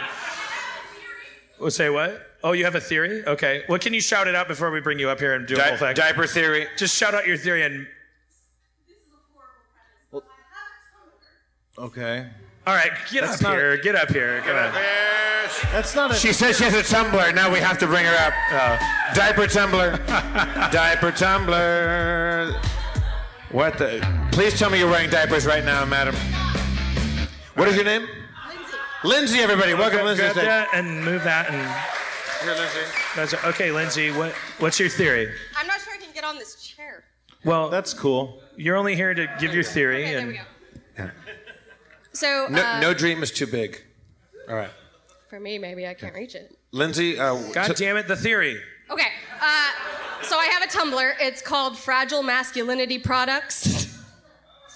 Well, 1.61 1.71
say 1.73 1.91
what? 1.91 2.25
Oh, 2.45 2.53
you 2.53 2.65
have 2.67 2.77
a 2.77 2.81
theory? 2.81 3.25
Okay. 3.27 3.65
Well, 3.69 3.81
can 3.81 3.93
you 3.93 4.01
shout 4.01 4.29
it 4.29 4.37
out 4.37 4.47
before 4.47 4.71
we 4.71 4.81
bring 4.81 5.01
you 5.01 5.09
up 5.11 5.19
here 5.19 5.35
and 5.35 5.45
do 5.47 5.57
a 5.57 5.61
whole 5.63 5.77
thing? 5.77 5.95
diaper 5.95 6.25
theory. 6.27 6.69
Just 6.77 6.97
shout 6.97 7.15
out 7.15 7.27
your 7.27 7.37
theory 7.37 7.63
and. 7.65 7.87
Okay. 11.79 12.27
All 12.67 12.75
right, 12.75 12.91
get 13.11 13.25
up 13.25 13.41
not- 13.41 13.55
here. 13.55 13.77
Get 13.79 13.95
up 13.95 14.11
here. 14.11 14.41
Come 14.45 14.57
on. 14.57 14.73
That's 15.73 15.95
not 15.95 16.11
a. 16.11 16.15
She 16.15 16.33
says 16.33 16.59
she 16.59 16.65
has 16.65 16.75
a 16.75 16.83
Tumblr. 16.83 17.35
Now 17.35 17.51
we 17.53 17.59
have 17.61 17.79
to 17.79 17.87
bring 17.87 18.05
her 18.05 18.15
up. 18.17 18.33
Oh. 18.53 19.15
Diaper 19.15 19.47
Tumblr. 19.47 20.07
diaper 20.73 21.11
Tumblr. 21.13 22.65
What 23.53 23.79
the? 23.79 24.07
Please 24.33 24.59
tell 24.59 24.71
me 24.71 24.79
you're 24.79 24.91
wearing 24.91 25.09
diapers 25.09 25.47
right 25.47 25.65
now, 25.65 25.85
madam. 25.87 26.15
What 27.55 27.69
is 27.69 27.77
your 27.77 27.85
name? 27.85 28.03
Lindsay, 28.03 28.77
Lindsay, 29.05 29.39
everybody, 29.39 29.75
welcome, 29.75 30.05
Lindsay. 30.05 30.23
Grab 30.23 30.35
to 30.35 30.41
the 30.41 30.41
stage. 30.41 30.49
that 30.49 30.69
and 30.75 31.05
move 31.05 31.25
that 31.25 31.49
and. 31.51 32.45
Here, 32.45 32.55
Lindsay. 32.55 32.81
That's 33.17 33.35
okay, 33.47 33.73
Lindsay. 33.73 34.11
What 34.11 34.33
what's 34.59 34.79
your 34.79 34.89
theory? 34.89 35.33
I'm 35.57 35.67
not 35.67 35.81
sure 35.81 35.95
I 35.95 35.97
can 35.97 36.13
get 36.13 36.25
on 36.25 36.37
this 36.39 36.57
chair. 36.57 37.05
Well, 37.45 37.69
That's 37.71 37.95
cool. 37.95 38.43
you're 38.57 38.77
only 38.77 38.95
here 38.97 39.15
to 39.15 39.27
give 39.41 39.55
your 39.55 39.63
theory, 39.63 40.03
Okay, 40.03 40.11
there 40.13 40.19
and 40.21 40.29
we 40.29 40.35
go. 40.35 41.11
So, 42.19 42.49
No, 42.51 42.61
uh, 42.65 42.81
no 42.81 42.95
dream 42.95 43.23
is 43.23 43.31
too 43.31 43.47
big. 43.47 43.81
All 44.49 44.57
right, 44.57 44.71
for 45.31 45.39
me, 45.39 45.57
maybe 45.57 45.87
I 45.87 45.95
can't 45.95 46.15
reach 46.15 46.35
it. 46.35 46.59
Lindsay. 46.73 47.17
Uh, 47.17 47.37
God 47.53 47.69
t- 47.69 47.75
damn 47.85 47.97
it, 47.97 48.09
the 48.09 48.17
theory. 48.17 48.61
Okay, 48.91 49.07
uh, 49.41 49.71
so 50.25 50.37
I 50.37 50.47
have 50.47 50.63
a 50.65 50.67
Tumblr. 50.67 51.15
It's 51.21 51.41
called 51.43 51.79
Fragile 51.79 52.25
Masculinity 52.25 52.99
Products. 52.99 53.85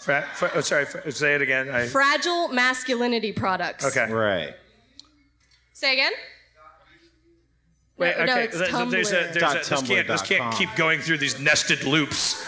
Fra- 0.03 0.25
fra- 0.35 0.53
oh, 0.55 0.61
sorry, 0.61 0.85
fra- 0.85 1.11
say 1.11 1.35
it 1.35 1.43
again. 1.43 1.69
I, 1.69 1.87
Fragile 1.89 2.47
Masculinity 2.49 3.33
Products. 3.33 3.85
okay. 3.87 4.13
Right. 4.13 4.55
Say 5.73 5.95
again? 5.95 6.13
Wait, 7.97 8.17
No, 8.19 8.25
no, 8.25 8.37
it's 8.39 8.57
There's 8.57 8.69
a- 8.69 8.73
there's 8.73 8.73
a, 8.73 8.77
Tumblr. 8.77 8.91
there's 8.91 9.13
a, 9.37 9.41
Dot 9.41 9.55
this, 9.55 9.83
can't, 9.89 10.07
this 10.07 10.23
can't 10.23 10.55
keep 10.55 10.73
going 10.77 11.01
through 11.01 11.19
these 11.19 11.41
nested 11.41 11.83
loops. 11.83 12.47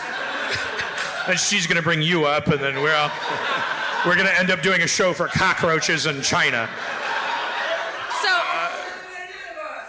and 1.28 1.38
she's 1.38 1.66
going 1.66 1.76
to 1.78 1.82
bring 1.82 2.00
you 2.02 2.26
up, 2.26 2.46
and 2.48 2.60
then 2.60 2.80
we're 2.82 2.94
all, 2.94 3.10
we're 4.06 4.14
going 4.16 4.26
to 4.26 4.38
end 4.38 4.50
up 4.50 4.62
doing 4.62 4.82
a 4.82 4.86
show 4.86 5.12
for 5.12 5.28
cockroaches 5.28 6.06
in 6.06 6.20
China. 6.22 6.68
So, 8.22 8.38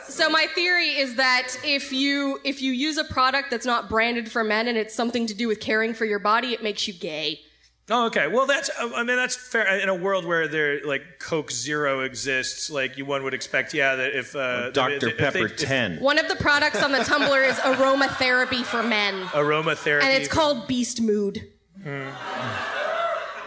so 0.07 0.30
my 0.30 0.47
theory 0.55 0.89
is 0.97 1.16
that 1.16 1.57
if 1.63 1.91
you 1.91 2.39
if 2.43 2.61
you 2.61 2.72
use 2.72 2.97
a 2.97 3.03
product 3.03 3.51
that's 3.51 3.66
not 3.66 3.89
branded 3.89 4.32
for 4.32 4.43
men 4.43 4.68
and 4.68 4.78
it's 4.78 4.93
something 4.95 5.28
to 5.28 5.34
do 5.34 5.47
with 5.47 5.59
caring 5.59 5.93
for 5.93 6.05
your 6.05 6.20
body, 6.20 6.53
it 6.53 6.63
makes 6.63 6.88
you 6.88 6.93
gay. 6.93 7.41
Oh, 7.88 8.07
okay. 8.07 8.28
Well, 8.28 8.47
that's 8.47 8.70
uh, 8.80 8.89
I 8.95 9.03
mean 9.03 9.16
that's 9.18 9.36
fair. 9.36 9.78
In 9.80 9.89
a 9.89 9.93
world 9.95 10.26
where 10.26 10.47
there 10.47 10.84
like 10.86 11.03
Coke 11.20 11.51
Zero 11.51 11.99
exists, 11.99 12.72
like 12.72 12.97
you 12.97 13.05
one 13.05 13.24
would 13.24 13.34
expect, 13.36 13.74
yeah, 13.76 13.95
that 13.95 14.18
if 14.18 14.36
uh, 14.36 14.72
Dr. 14.72 14.95
if 14.95 15.01
they- 15.01 15.11
Pepper 15.13 15.45
if 15.45 15.57
10. 15.57 15.99
One 15.99 16.18
of 16.18 16.28
the 16.28 16.36
products 16.38 16.82
on 16.82 16.91
the 16.91 16.99
Tumblr 16.99 17.47
is 17.49 17.57
aromatherapy 17.57 18.63
for 18.63 18.82
men, 18.82 19.22
aromatherapy, 19.28 20.03
and 20.03 20.13
it's 20.13 20.28
called 20.28 20.68
Beast 20.68 20.99
Mood. 21.01 21.47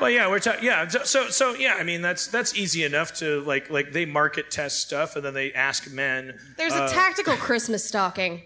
Well, 0.01 0.11
yeah, 0.11 0.29
we're 0.29 0.39
talking. 0.39 0.65
Yeah, 0.65 0.87
so- 0.89 1.05
so 1.05 1.29
so 1.29 1.55
yeah. 1.55 1.75
I 1.75 1.83
mean, 1.83 2.03
that's 2.03 2.27
that's 2.29 2.55
easy 2.57 2.85
enough 2.85 3.15
to 3.15 3.41
like 3.43 3.69
like 3.71 3.93
they 3.93 4.05
market 4.07 4.51
test 4.51 4.81
stuff 4.81 5.17
and 5.17 5.25
then 5.25 5.35
they 5.35 5.53
ask 5.53 5.91
men 5.91 6.39
There's 6.57 6.73
Uh, 6.73 6.87
a 6.89 6.93
tactical 6.93 7.37
Christmas 7.37 7.85
stocking. 7.85 8.43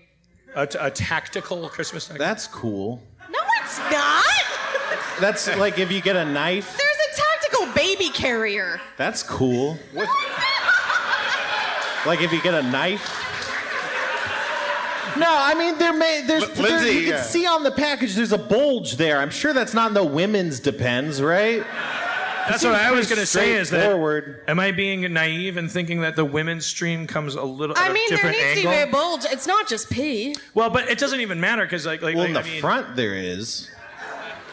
a, 0.55 0.69
a 0.81 0.91
tactical 0.91 1.69
Christmas. 1.69 2.05
Stocking. 2.05 2.19
That's 2.19 2.47
cool. 2.47 3.03
No, 3.31 3.39
it's 3.63 3.79
not. 3.91 4.25
That's 5.21 5.55
like 5.59 5.79
if 5.79 5.93
you 5.93 6.01
get 6.01 6.17
a 6.17 6.25
knife. 6.25 6.77
There's 6.79 7.19
a 7.19 7.21
tactical 7.21 7.73
baby 7.75 8.09
carrier. 8.11 8.81
That's 8.97 9.23
cool. 9.23 9.79
Like 12.05 12.21
if 12.23 12.33
you 12.33 12.43
get 12.43 12.55
a 12.55 12.63
knife. 12.63 13.29
No, 15.19 15.27
I 15.29 15.55
mean 15.55 15.79
there 15.79 15.93
may 15.93 16.23
there's 16.27 16.43
L- 16.45 16.49
there- 16.51 16.63
Lindsay, 16.81 16.99
you 17.01 17.13
can 17.13 17.23
see 17.25 17.47
on 17.47 17.63
the 17.63 17.71
package 17.73 18.15
there's 18.15 18.33
a 18.33 18.39
bulge 18.39 18.97
there. 18.97 19.19
I'm 19.19 19.31
sure 19.31 19.53
that's 19.53 19.75
not 19.75 19.89
in 19.89 19.95
the 19.95 20.05
women's 20.05 20.61
depends, 20.61 21.21
right? 21.21 21.65
That's 22.49 22.65
what 22.65 22.75
I 22.75 22.91
was 22.91 23.07
going 23.09 23.21
to 23.21 23.27
say. 23.27 23.53
Is 23.53 23.71
that 23.71 23.79
straightforward. 23.83 24.43
am 24.49 24.59
I 24.59 24.73
being 24.73 25.01
naive 25.13 25.57
and 25.57 25.71
thinking 25.71 26.01
that 26.01 26.17
the 26.17 26.25
women's 26.25 26.67
stream 26.67 27.07
comes 27.07 27.37
a 27.37 27.43
little 27.43 27.77
at 27.77 27.83
I 27.85 27.91
a 27.91 27.93
mean, 27.93 28.03
there 28.09 28.17
different 28.19 28.37
needs 28.37 28.59
angle? 28.59 28.73
to 28.73 28.77
be 28.79 28.83
a 28.83 28.87
bulge. 28.93 29.25
It's 29.27 29.47
not 29.47 29.69
just 29.69 29.89
pee. 29.91 30.35
well, 30.53 30.69
but 30.69 30.89
it 30.89 30.99
doesn't 30.99 31.21
even 31.21 31.39
matter 31.41 31.63
because 31.63 31.87
like 31.87 32.03
like, 32.03 32.15
Well, 32.17 32.25
like 32.25 32.29
in 32.31 32.35
the 32.35 32.41
I 32.41 32.45
mean, 32.45 32.61
front 32.61 32.97
there 32.97 33.15
is. 33.15 33.71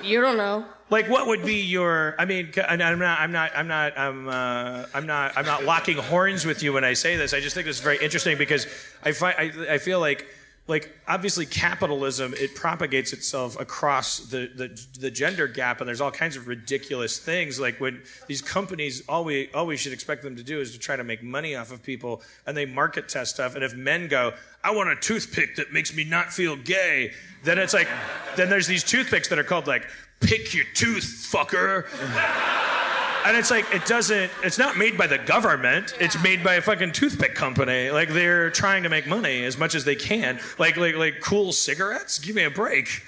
You 0.04 0.22
don't 0.22 0.38
know. 0.38 0.66
Like, 0.92 1.08
what 1.10 1.28
would 1.28 1.44
be 1.46 1.62
your? 1.62 2.16
I 2.18 2.26
mean, 2.26 2.52
and 2.68 2.82
I'm 2.82 2.98
not, 3.00 3.20
I'm 3.20 3.32
not, 3.32 3.52
I'm 3.56 3.68
not, 3.68 3.98
I'm, 3.98 4.28
uh, 4.28 4.86
I'm 4.94 5.06
not, 5.06 5.38
I'm 5.38 5.46
not 5.46 5.64
locking 5.64 5.98
horns 5.98 6.46
with 6.46 6.64
you 6.64 6.74
when 6.74 6.84
I 6.84 6.94
say 6.94 7.16
this. 7.16 7.34
I 7.34 7.40
just 7.42 7.54
think 7.54 7.68
this 7.68 7.76
is 7.78 7.84
very 7.84 7.98
interesting 8.00 8.38
because 8.40 8.66
I 9.04 9.12
find, 9.12 9.36
I, 9.38 9.74
I 9.74 9.78
feel 9.78 10.00
like, 10.00 10.26
like 10.70 10.96
obviously 11.08 11.48
capitalism 11.48 12.34
it 12.38 12.54
propagates 12.54 13.12
itself 13.12 13.60
across 13.60 14.20
the, 14.20 14.50
the 14.56 14.88
the 15.00 15.10
gender 15.10 15.48
gap, 15.48 15.82
and 15.82 15.88
there's 15.88 16.00
all 16.00 16.12
kinds 16.12 16.36
of 16.36 16.48
ridiculous 16.48 17.18
things. 17.18 17.60
Like 17.60 17.82
when 17.82 18.04
these 18.28 18.42
companies, 18.42 19.04
all 19.10 19.26
we 19.26 19.50
all 19.54 19.66
we 19.66 19.76
should 19.76 19.94
expect 19.94 20.22
them 20.22 20.36
to 20.36 20.44
do 20.44 20.62
is 20.62 20.72
to 20.74 20.80
try 20.80 20.96
to 20.96 21.04
make 21.04 21.24
money 21.24 21.56
off 21.56 21.72
of 21.72 21.82
people, 21.82 22.22
and 22.46 22.56
they 22.56 22.66
market 22.66 23.10
test 23.10 23.34
stuff. 23.34 23.56
And 23.56 23.64
if 23.64 23.76
men 23.76 24.08
go, 24.08 24.34
I 24.64 24.72
want 24.72 24.90
a 24.90 24.96
toothpick 24.96 25.56
that 25.56 25.74
makes 25.74 25.94
me 25.94 26.04
not 26.04 26.32
feel 26.32 26.56
gay, 26.56 27.14
then 27.44 27.58
it's 27.58 27.74
like, 27.74 27.88
then 28.36 28.50
there's 28.50 28.68
these 28.68 28.84
toothpicks 28.84 29.28
that 29.30 29.40
are 29.40 29.44
called 29.44 29.66
like 29.66 29.88
pick 30.20 30.54
your 30.54 30.66
tooth, 30.76 31.30
fucker. 31.32 31.86
And 33.26 33.36
it's 33.36 33.52
like 33.52 33.66
it 33.74 33.86
doesn't. 33.86 34.32
It's 34.44 34.58
not 34.58 34.78
made 34.78 34.98
by 34.98 35.08
the 35.08 35.18
government. 35.18 35.94
It's 36.00 36.22
made 36.24 36.44
by 36.44 36.56
a 36.56 36.62
fucking 36.62 36.94
toothpick 36.94 37.36
company. 37.36 37.90
Like 37.92 38.10
they're 38.10 38.50
trying 38.50 38.84
to 38.84 38.90
make 38.90 39.08
money 39.08 39.44
as 39.44 39.58
much 39.58 39.76
as 39.76 39.84
they 39.86 39.96
can. 39.96 40.40
Like 40.58 40.78
like 40.78 40.96
like 40.96 41.20
cool 41.22 41.52
cigarettes. 41.52 42.18
Give 42.20 42.36
me 42.36 42.44
a 42.44 42.50
break. 42.50 43.04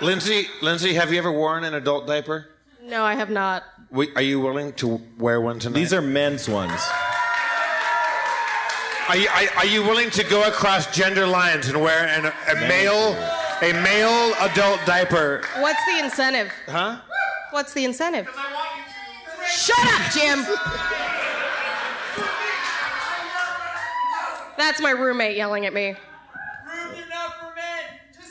Lindsay, 0.00 0.46
Lindsay, 0.62 0.94
have 0.94 1.12
you 1.12 1.18
ever 1.18 1.30
worn 1.30 1.64
an 1.64 1.74
adult 1.74 2.06
diaper? 2.06 2.48
No, 2.82 3.04
I 3.04 3.14
have 3.14 3.28
not. 3.28 3.64
We, 3.90 4.14
are 4.14 4.22
you 4.22 4.40
willing 4.40 4.72
to 4.74 5.00
wear 5.18 5.40
one 5.40 5.58
tonight? 5.58 5.74
These 5.74 5.92
are 5.92 6.00
men's 6.00 6.48
ones. 6.48 6.80
Are 9.08 9.16
you, 9.16 9.28
are, 9.28 9.58
are 9.58 9.66
you 9.66 9.82
willing 9.82 10.08
to 10.10 10.24
go 10.24 10.46
across 10.48 10.94
gender 10.94 11.26
lines 11.26 11.68
and 11.68 11.82
wear 11.82 12.06
an, 12.06 12.26
a 12.26 12.54
male, 12.68 13.12
a 13.60 13.72
male 13.82 14.32
adult 14.40 14.80
diaper? 14.86 15.42
What's 15.58 15.84
the 15.84 16.02
incentive? 16.02 16.50
Huh? 16.66 17.00
What's 17.50 17.74
the 17.74 17.84
incentive? 17.84 18.28
Shut 19.50 19.78
up, 19.78 20.12
Jim. 20.12 20.44
That's 24.56 24.80
my 24.80 24.90
roommate 24.90 25.36
yelling 25.36 25.66
at 25.66 25.72
me. 25.72 25.96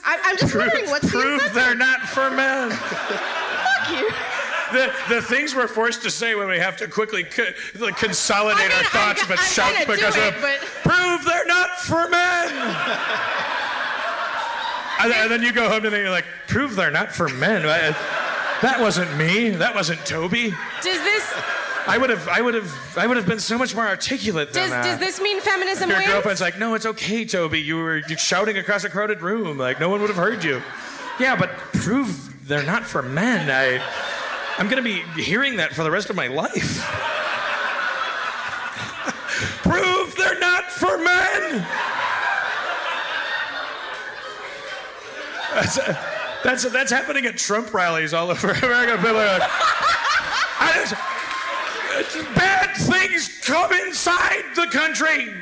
I, 0.05 0.17
I'm 0.23 0.37
just 0.37 0.55
wondering 0.55 0.85
what's 0.89 1.03
the 1.03 1.09
Prove 1.19 1.33
incentive. 1.33 1.53
they're 1.53 1.75
not 1.75 2.01
for 2.01 2.29
men. 2.31 2.71
Fuck 2.71 3.89
you. 3.91 4.09
The, 4.71 4.93
the 5.09 5.21
things 5.21 5.55
we're 5.55 5.67
forced 5.67 6.03
to 6.03 6.11
say 6.11 6.35
when 6.35 6.47
we 6.47 6.57
have 6.59 6.77
to 6.77 6.87
quickly 6.87 7.23
co- 7.23 7.47
like 7.79 7.97
consolidate 7.97 8.61
I 8.65 8.67
mean, 8.69 8.77
our 8.77 8.83
thoughts 8.85 9.23
I'm, 9.23 9.27
but 9.27 9.39
I'm 9.39 9.45
shout 9.45 9.73
because 9.87 10.15
it, 10.15 10.35
of 10.35 10.41
but 10.41 10.59
prove 10.83 11.25
they're 11.25 11.45
not 11.47 11.71
for 11.79 12.07
men. 12.07 12.47
and, 15.01 15.11
then, 15.11 15.23
and 15.23 15.31
then 15.31 15.41
you 15.41 15.51
go 15.51 15.67
home 15.67 15.83
and 15.85 15.93
then 15.93 16.01
you're 16.01 16.11
like, 16.11 16.25
prove 16.47 16.75
they're 16.75 16.91
not 16.91 17.11
for 17.11 17.29
men. 17.29 17.63
That 18.61 18.79
wasn't 18.79 19.17
me. 19.17 19.49
That 19.49 19.73
wasn't 19.73 20.05
Toby. 20.05 20.53
does 20.81 20.83
this 20.83 21.33
I 21.87 21.97
would 21.97 22.09
have, 22.11 22.27
I 22.27 22.41
would 22.41 22.53
have, 22.53 22.71
I 22.97 23.07
would 23.07 23.17
have 23.17 23.25
been 23.25 23.39
so 23.39 23.57
much 23.57 23.73
more 23.73 23.87
articulate 23.87 24.53
than 24.53 24.63
does, 24.63 24.71
that. 24.71 24.83
does 24.83 24.99
this 24.99 25.19
mean 25.19 25.41
feminism 25.41 25.89
Your 25.89 25.97
wins? 25.97 26.11
girlfriend's 26.11 26.41
like, 26.41 26.59
no, 26.59 26.75
it's 26.75 26.85
okay, 26.85 27.25
Toby. 27.25 27.59
You 27.61 27.77
were 27.77 28.03
you're 28.07 28.17
shouting 28.19 28.59
across 28.59 28.83
a 28.83 28.89
crowded 28.89 29.23
room. 29.23 29.57
Like, 29.57 29.79
no 29.79 29.89
one 29.89 29.99
would 30.01 30.09
have 30.09 30.17
heard 30.17 30.43
you. 30.43 30.61
Yeah, 31.19 31.35
but 31.35 31.49
prove 31.73 32.47
they're 32.47 32.61
not 32.61 32.83
for 32.83 33.01
men. 33.01 33.49
I, 33.49 33.81
I'm 34.59 34.67
going 34.69 34.83
to 34.83 34.83
be 34.83 35.01
hearing 35.19 35.55
that 35.57 35.73
for 35.73 35.83
the 35.83 35.89
rest 35.89 36.11
of 36.11 36.15
my 36.15 36.27
life. 36.27 36.53
prove 39.63 40.15
they're 40.15 40.39
not 40.39 40.71
for 40.71 40.95
men. 40.99 41.65
That's, 46.43 46.63
that's, 46.63 46.73
that's 46.73 46.91
happening 46.91 47.25
at 47.25 47.37
Trump 47.37 47.73
rallies 47.73 48.13
all 48.13 48.31
over 48.31 48.51
America. 48.63 48.95
People 48.97 49.17
are 49.17 49.39
like, 49.39 49.49
I 50.61 50.71
just, 50.75 52.35
bad 52.35 52.75
things 52.77 53.39
come 53.43 53.71
inside 53.73 54.43
the 54.55 54.67
country. 54.67 55.33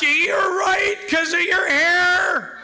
You're 0.00 0.58
right 0.58 0.96
because 1.04 1.32
of 1.32 1.40
your 1.42 1.68
hair. 1.68 2.58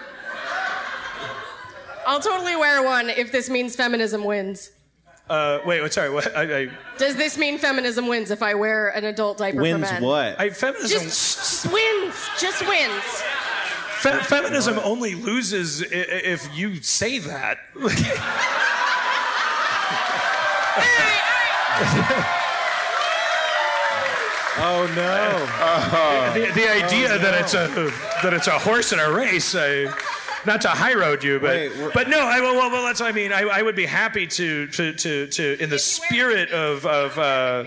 I'll 2.07 2.21
totally 2.21 2.57
wear 2.57 2.83
one 2.83 3.11
if 3.11 3.31
this 3.31 3.49
means 3.49 3.77
feminism 3.77 4.25
wins. 4.25 4.71
Uh, 5.31 5.61
wait, 5.67 5.83
what- 5.83 5.93
sorry. 5.93 6.11
What? 6.11 6.35
I, 6.35 6.61
I, 6.63 6.69
Does 6.97 7.15
this 7.17 7.37
mean 7.37 7.59
feminism 7.59 8.09
wins 8.09 8.31
if 8.31 8.43
I 8.43 8.55
wear 8.55 8.89
an 8.89 9.05
adult 9.05 9.39
diaper 9.39 9.57
for 9.59 9.63
Wins 9.63 9.83
men? 9.83 10.03
what? 10.03 10.41
I 10.41 10.49
feminism. 10.51 10.89
Just, 11.03 11.37
just 11.65 11.73
wins. 11.73 12.29
Just 12.41 12.67
wins. 12.67 13.23
Fe- 13.99 14.23
feminism 14.23 14.79
only 14.83 15.15
loses 15.15 15.83
i- 15.83 15.87
if 15.93 16.49
you 16.57 16.77
say 16.83 17.19
that. 17.19 17.59
oh 24.61 24.87
no. 24.97 26.35
the, 26.35 26.53
the 26.53 26.69
idea 26.71 27.19
that 27.19 27.35
it's 27.41 27.55
a 27.55 27.69
that 28.23 28.33
it's 28.35 28.47
a 28.47 28.59
horse 28.59 28.93
in 28.93 28.99
a 28.99 29.11
race. 29.11 29.55
I, 29.55 29.93
not 30.47 30.61
to 30.63 30.69
high 30.69 30.95
road 30.95 31.23
you, 31.25 31.39
but 31.41 31.51
Wait, 31.51 31.73
but 31.95 32.09
no. 32.09 32.21
I 32.21 32.41
well, 32.41 32.55
well, 32.55 32.71
well 32.71 32.85
that's 32.85 33.01
what 33.01 33.09
I 33.09 33.13
mean. 33.13 33.33
I, 33.33 33.43
I 33.43 33.63
would 33.63 33.77
be 33.77 33.87
happy 33.87 34.27
to 34.27 34.67
to 34.69 34.93
to, 34.95 35.27
to 35.29 35.63
in 35.63 35.71
the 35.71 35.79
spirit 35.79 36.51
of 36.51 36.87
of 36.87 37.19
uh, 37.19 37.65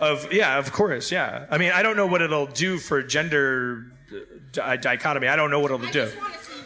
of 0.00 0.32
yeah, 0.32 0.58
of 0.58 0.72
course, 0.72 1.12
yeah. 1.12 1.46
I 1.50 1.58
mean, 1.58 1.72
I 1.72 1.82
don't 1.82 1.96
know 1.96 2.06
what 2.06 2.22
it'll 2.22 2.46
do 2.46 2.78
for 2.78 3.02
gender 3.02 3.86
di- 4.52 4.76
dichotomy. 4.76 5.28
I 5.28 5.36
don't 5.36 5.50
know 5.50 5.60
what 5.60 5.70
it'll 5.70 5.90
do. 5.90 6.10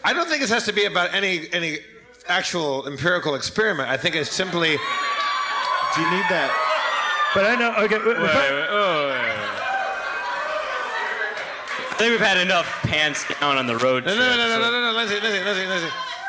I 0.05 0.13
don't 0.13 0.29
think 0.29 0.41
this 0.41 0.51
has 0.51 0.65
to 0.65 0.73
be 0.73 0.85
about 0.85 1.13
any 1.15 1.49
any 1.53 1.79
actual 2.29 2.87
empirical 2.87 3.35
experiment. 3.35 3.89
I 3.89 3.97
think 3.97 4.15
it's 4.15 4.31
simply 4.31 4.77
Do 5.95 6.01
you 6.03 6.11
need 6.11 6.25
that? 6.31 6.51
But 7.35 7.45
I 7.47 7.55
know. 7.57 7.75
Okay. 7.85 7.99
Wait, 7.99 8.07
wait, 8.07 8.17
oh, 8.17 9.09
wait, 9.09 9.19
wait. 9.19 9.45
I 11.91 11.95
think 11.99 12.11
we've 12.13 12.21
had 12.21 12.39
enough 12.39 12.67
pants 12.83 13.25
down 13.41 13.57
on 13.59 13.67
the 13.67 13.77
road. 13.77 14.05
No, 14.07 14.15
no, 14.15 14.21
trip, 14.25 14.37
no, 14.37 14.47
no, 14.47 14.55
so- 14.55 14.61
no, 14.61 14.71
no, 14.71 14.93
no, 14.93 14.97
Lindsay, 14.99 15.21
Lindsay, 15.21 15.45
Lindsay, 15.45 15.67
Lindsay. 15.67 15.89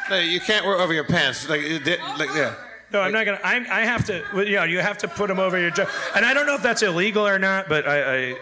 No, 0.10 0.20
you 0.20 0.40
can't 0.40 0.66
wear 0.66 0.76
over 0.78 0.94
your 0.94 1.04
pants. 1.04 1.48
Like, 1.48 1.62
it 1.62 1.84
did- 1.84 2.00
like, 2.18 2.30
yeah. 2.34 2.56
No, 2.92 3.02
I'm 3.02 3.12
not 3.12 3.24
gonna. 3.26 3.40
I, 3.44 3.58
I 3.58 3.82
have 3.86 4.04
to. 4.06 4.24
well, 4.34 4.44
You 4.48 4.56
know, 4.56 4.64
you 4.64 4.80
have 4.80 4.98
to 5.00 5.08
put 5.08 5.28
them 5.28 5.38
over 5.40 5.60
your. 5.60 5.70
jo- 5.70 5.86
And 6.16 6.26
I 6.26 6.34
don't 6.34 6.48
know 6.48 6.56
if 6.56 6.64
that's 6.64 6.82
illegal 6.82 7.28
or 7.28 7.38
not, 7.38 7.70
but 7.70 7.88
I. 7.88 8.32
I 8.32 8.36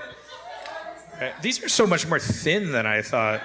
I- 1.19 1.33
these 1.41 1.63
are 1.63 1.69
so 1.69 1.87
much 1.87 2.07
more 2.07 2.19
thin 2.19 2.71
than 2.71 2.85
I 2.85 3.01
thought. 3.01 3.41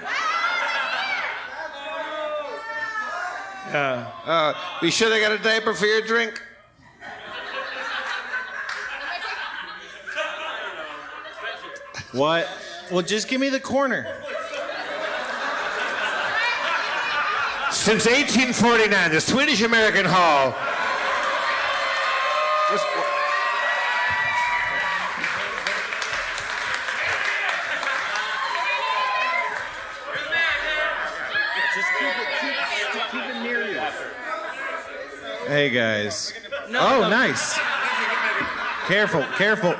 Uh, 3.73 4.53
be 4.83 4.91
sure 4.91 5.09
they 5.09 5.21
got 5.21 5.33
a 5.33 5.39
diaper 5.39 5.73
for 5.73 5.87
your 5.87 6.03
drink. 6.03 6.43
What? 12.13 12.47
Well, 12.91 13.03
just 13.03 13.29
give 13.29 13.41
me 13.41 13.49
the 13.49 13.61
corner. 13.61 14.05
Since 17.71 18.07
1849, 18.07 19.11
the 19.13 19.21
Swedish 19.21 19.63
American 19.63 20.05
Hall. 20.05 20.55
was- 22.71 23.22
Hey 35.53 35.69
guys. 35.69 36.33
oh, 36.71 37.09
nice. 37.11 37.59
Careful, 38.89 39.23
careful. 39.37 39.75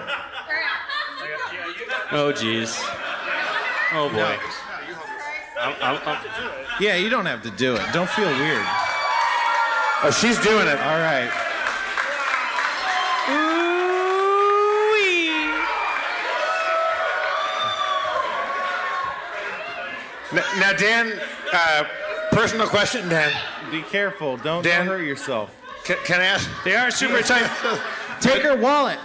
Oh, 2.13 2.31
jeez. 2.31 2.77
Oh, 3.95 4.11
boy. 4.13 4.37
I'm, 5.59 5.75
I'm, 5.81 5.99
I'm, 6.07 6.23
Yeah, 6.79 6.97
you 6.97 7.09
don't 7.09 7.25
have 7.25 7.41
to 7.45 7.51
do 7.53 7.75
it. 7.75 7.83
Don't 7.95 8.11
feel 8.11 8.29
weird. 8.29 8.67
Oh, 10.03 10.11
she's 10.21 10.39
doing 10.41 10.69
it. 10.69 10.79
All 10.79 10.99
right. 11.01 11.33
N- 20.33 20.61
Now, 20.61 20.73
Dan, 20.75 21.19
uh, 21.51 21.85
personal 22.31 22.67
question, 22.67 23.09
Dan. 23.09 23.33
Be 23.71 23.81
careful. 23.81 24.37
Don't, 24.37 24.63
Dan? 24.63 24.85
don't 24.85 24.99
hurt 24.99 25.07
yourself. 25.07 25.62
Can, 25.85 25.97
can 26.05 26.21
I 26.21 26.25
ask? 26.25 26.49
They 26.65 26.75
are 26.77 26.91
super 26.91 27.21
tight. 27.27 27.51
Take 28.21 28.43
her 28.43 28.57
wallet. 28.57 28.99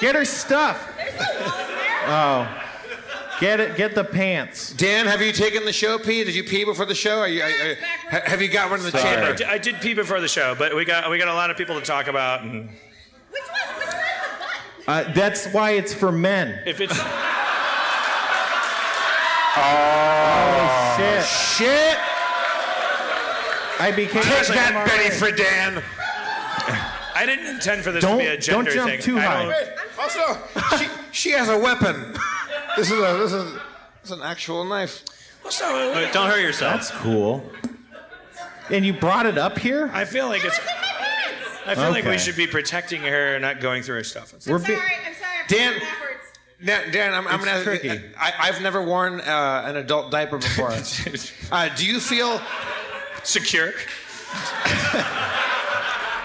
Get 0.00 0.14
her 0.14 0.24
stuff. 0.24 0.92
Oh. 2.06 2.46
Get 3.40 3.60
it. 3.60 3.76
Get 3.76 3.94
the 3.94 4.04
pants. 4.04 4.72
Dan, 4.72 5.06
have 5.06 5.22
you 5.22 5.32
taken 5.32 5.64
the 5.64 5.72
show 5.72 5.96
pee? 5.98 6.24
Did 6.24 6.34
you 6.34 6.42
pee 6.44 6.64
before 6.64 6.86
the 6.86 6.94
show? 6.94 7.20
Are 7.20 7.28
you, 7.28 7.42
are, 7.42 7.46
are- 8.12 8.20
have 8.28 8.42
you 8.42 8.48
got 8.48 8.68
one 8.70 8.80
in 8.80 8.86
the 8.90 8.98
I 8.98 9.02
chamber? 9.02 9.34
did, 9.34 9.46
I 9.46 9.58
did 9.58 9.76
pee 9.80 9.94
before 9.94 10.20
the 10.20 10.28
show, 10.28 10.54
but 10.58 10.74
we 10.74 10.84
got 10.84 11.08
we 11.10 11.18
got 11.18 11.28
a 11.28 11.34
lot 11.34 11.50
of 11.50 11.56
people 11.56 11.78
to 11.78 11.84
talk 11.86 12.08
about. 12.08 12.42
And 12.42 12.68
Which 12.68 13.42
one? 13.42 13.78
Which 13.78 13.86
one's 13.86 13.92
the 13.92 14.84
butt? 14.86 15.06
Uh, 15.08 15.12
that's 15.14 15.46
why 15.52 15.70
it's 15.72 15.94
for 15.94 16.10
men. 16.10 16.60
if 16.66 16.80
it's 16.80 16.98
Oh, 19.60 20.94
shit. 20.98 21.24
Shit! 21.24 21.98
I 23.80 23.92
became. 23.94 24.22
Take 24.22 24.32
Honestly, 24.34 24.54
that, 24.56 24.72
I'm 24.74 24.86
Betty 24.86 25.14
alright. 25.14 25.82
Friedan. 25.82 25.82
I 27.14 27.24
didn't 27.26 27.46
intend 27.46 27.82
for 27.82 27.92
this 27.92 28.02
Don't- 28.02 28.18
to 28.18 28.24
be 28.24 28.28
a 28.28 28.32
don't 28.36 28.40
gender 28.66 28.70
jump 28.72 28.90
thing. 28.90 29.00
too 29.00 29.18
I 29.18 29.22
high. 29.22 29.42
don't- 29.44 29.98
Also, 29.98 30.76
she, 30.78 30.88
she 31.12 31.30
has 31.32 31.48
a 31.48 31.58
weapon. 31.58 32.14
This 32.76 32.90
is 32.90 32.98
a 32.98 33.18
this 33.18 33.32
is, 33.32 33.52
this 33.54 33.62
is 34.04 34.10
an 34.12 34.22
actual 34.22 34.64
knife. 34.64 35.04
Also, 35.44 35.94
Wait, 35.94 36.12
don't 36.12 36.28
hurt 36.30 36.40
yourself. 36.40 36.74
That's 36.74 36.90
cool. 37.02 37.44
And 38.70 38.84
you 38.84 38.92
brought 38.92 39.26
it 39.26 39.38
up 39.38 39.58
here? 39.58 39.90
I 39.92 40.04
feel 40.04 40.28
like 40.28 40.44
it's. 40.44 40.58
I 41.66 41.74
feel 41.74 41.90
like 41.90 42.04
we 42.04 42.10
Okay. 42.10 42.18
should 42.18 42.36
be 42.36 42.46
protecting 42.46 43.02
her 43.02 43.34
and 43.34 43.42
not 43.42 43.60
going 43.60 43.82
through 43.82 43.96
her 43.96 44.04
stuff. 44.04 44.32
It's- 44.34 44.46
We're 44.46 44.58
be- 44.58 44.74
I'm 44.74 44.78
sorry. 44.78 44.90
Dan, 45.48 45.80
Dan, 46.64 46.90
Dan 46.92 47.14
I'm, 47.14 47.26
I'm 47.26 47.34
It's 47.36 47.44
gonna 47.44 47.56
ask 47.58 47.66
you- 47.84 47.90
tricky. 47.90 48.04
I, 48.18 48.32
I've 48.38 48.60
never 48.62 48.82
worn 48.82 49.20
uh, 49.20 49.62
an 49.66 49.76
adult 49.76 50.10
diaper 50.10 50.38
before. 50.38 50.70
uh, 51.52 51.68
do 51.74 51.84
you 51.86 51.98
feel? 52.00 52.40
secure. 53.24 53.72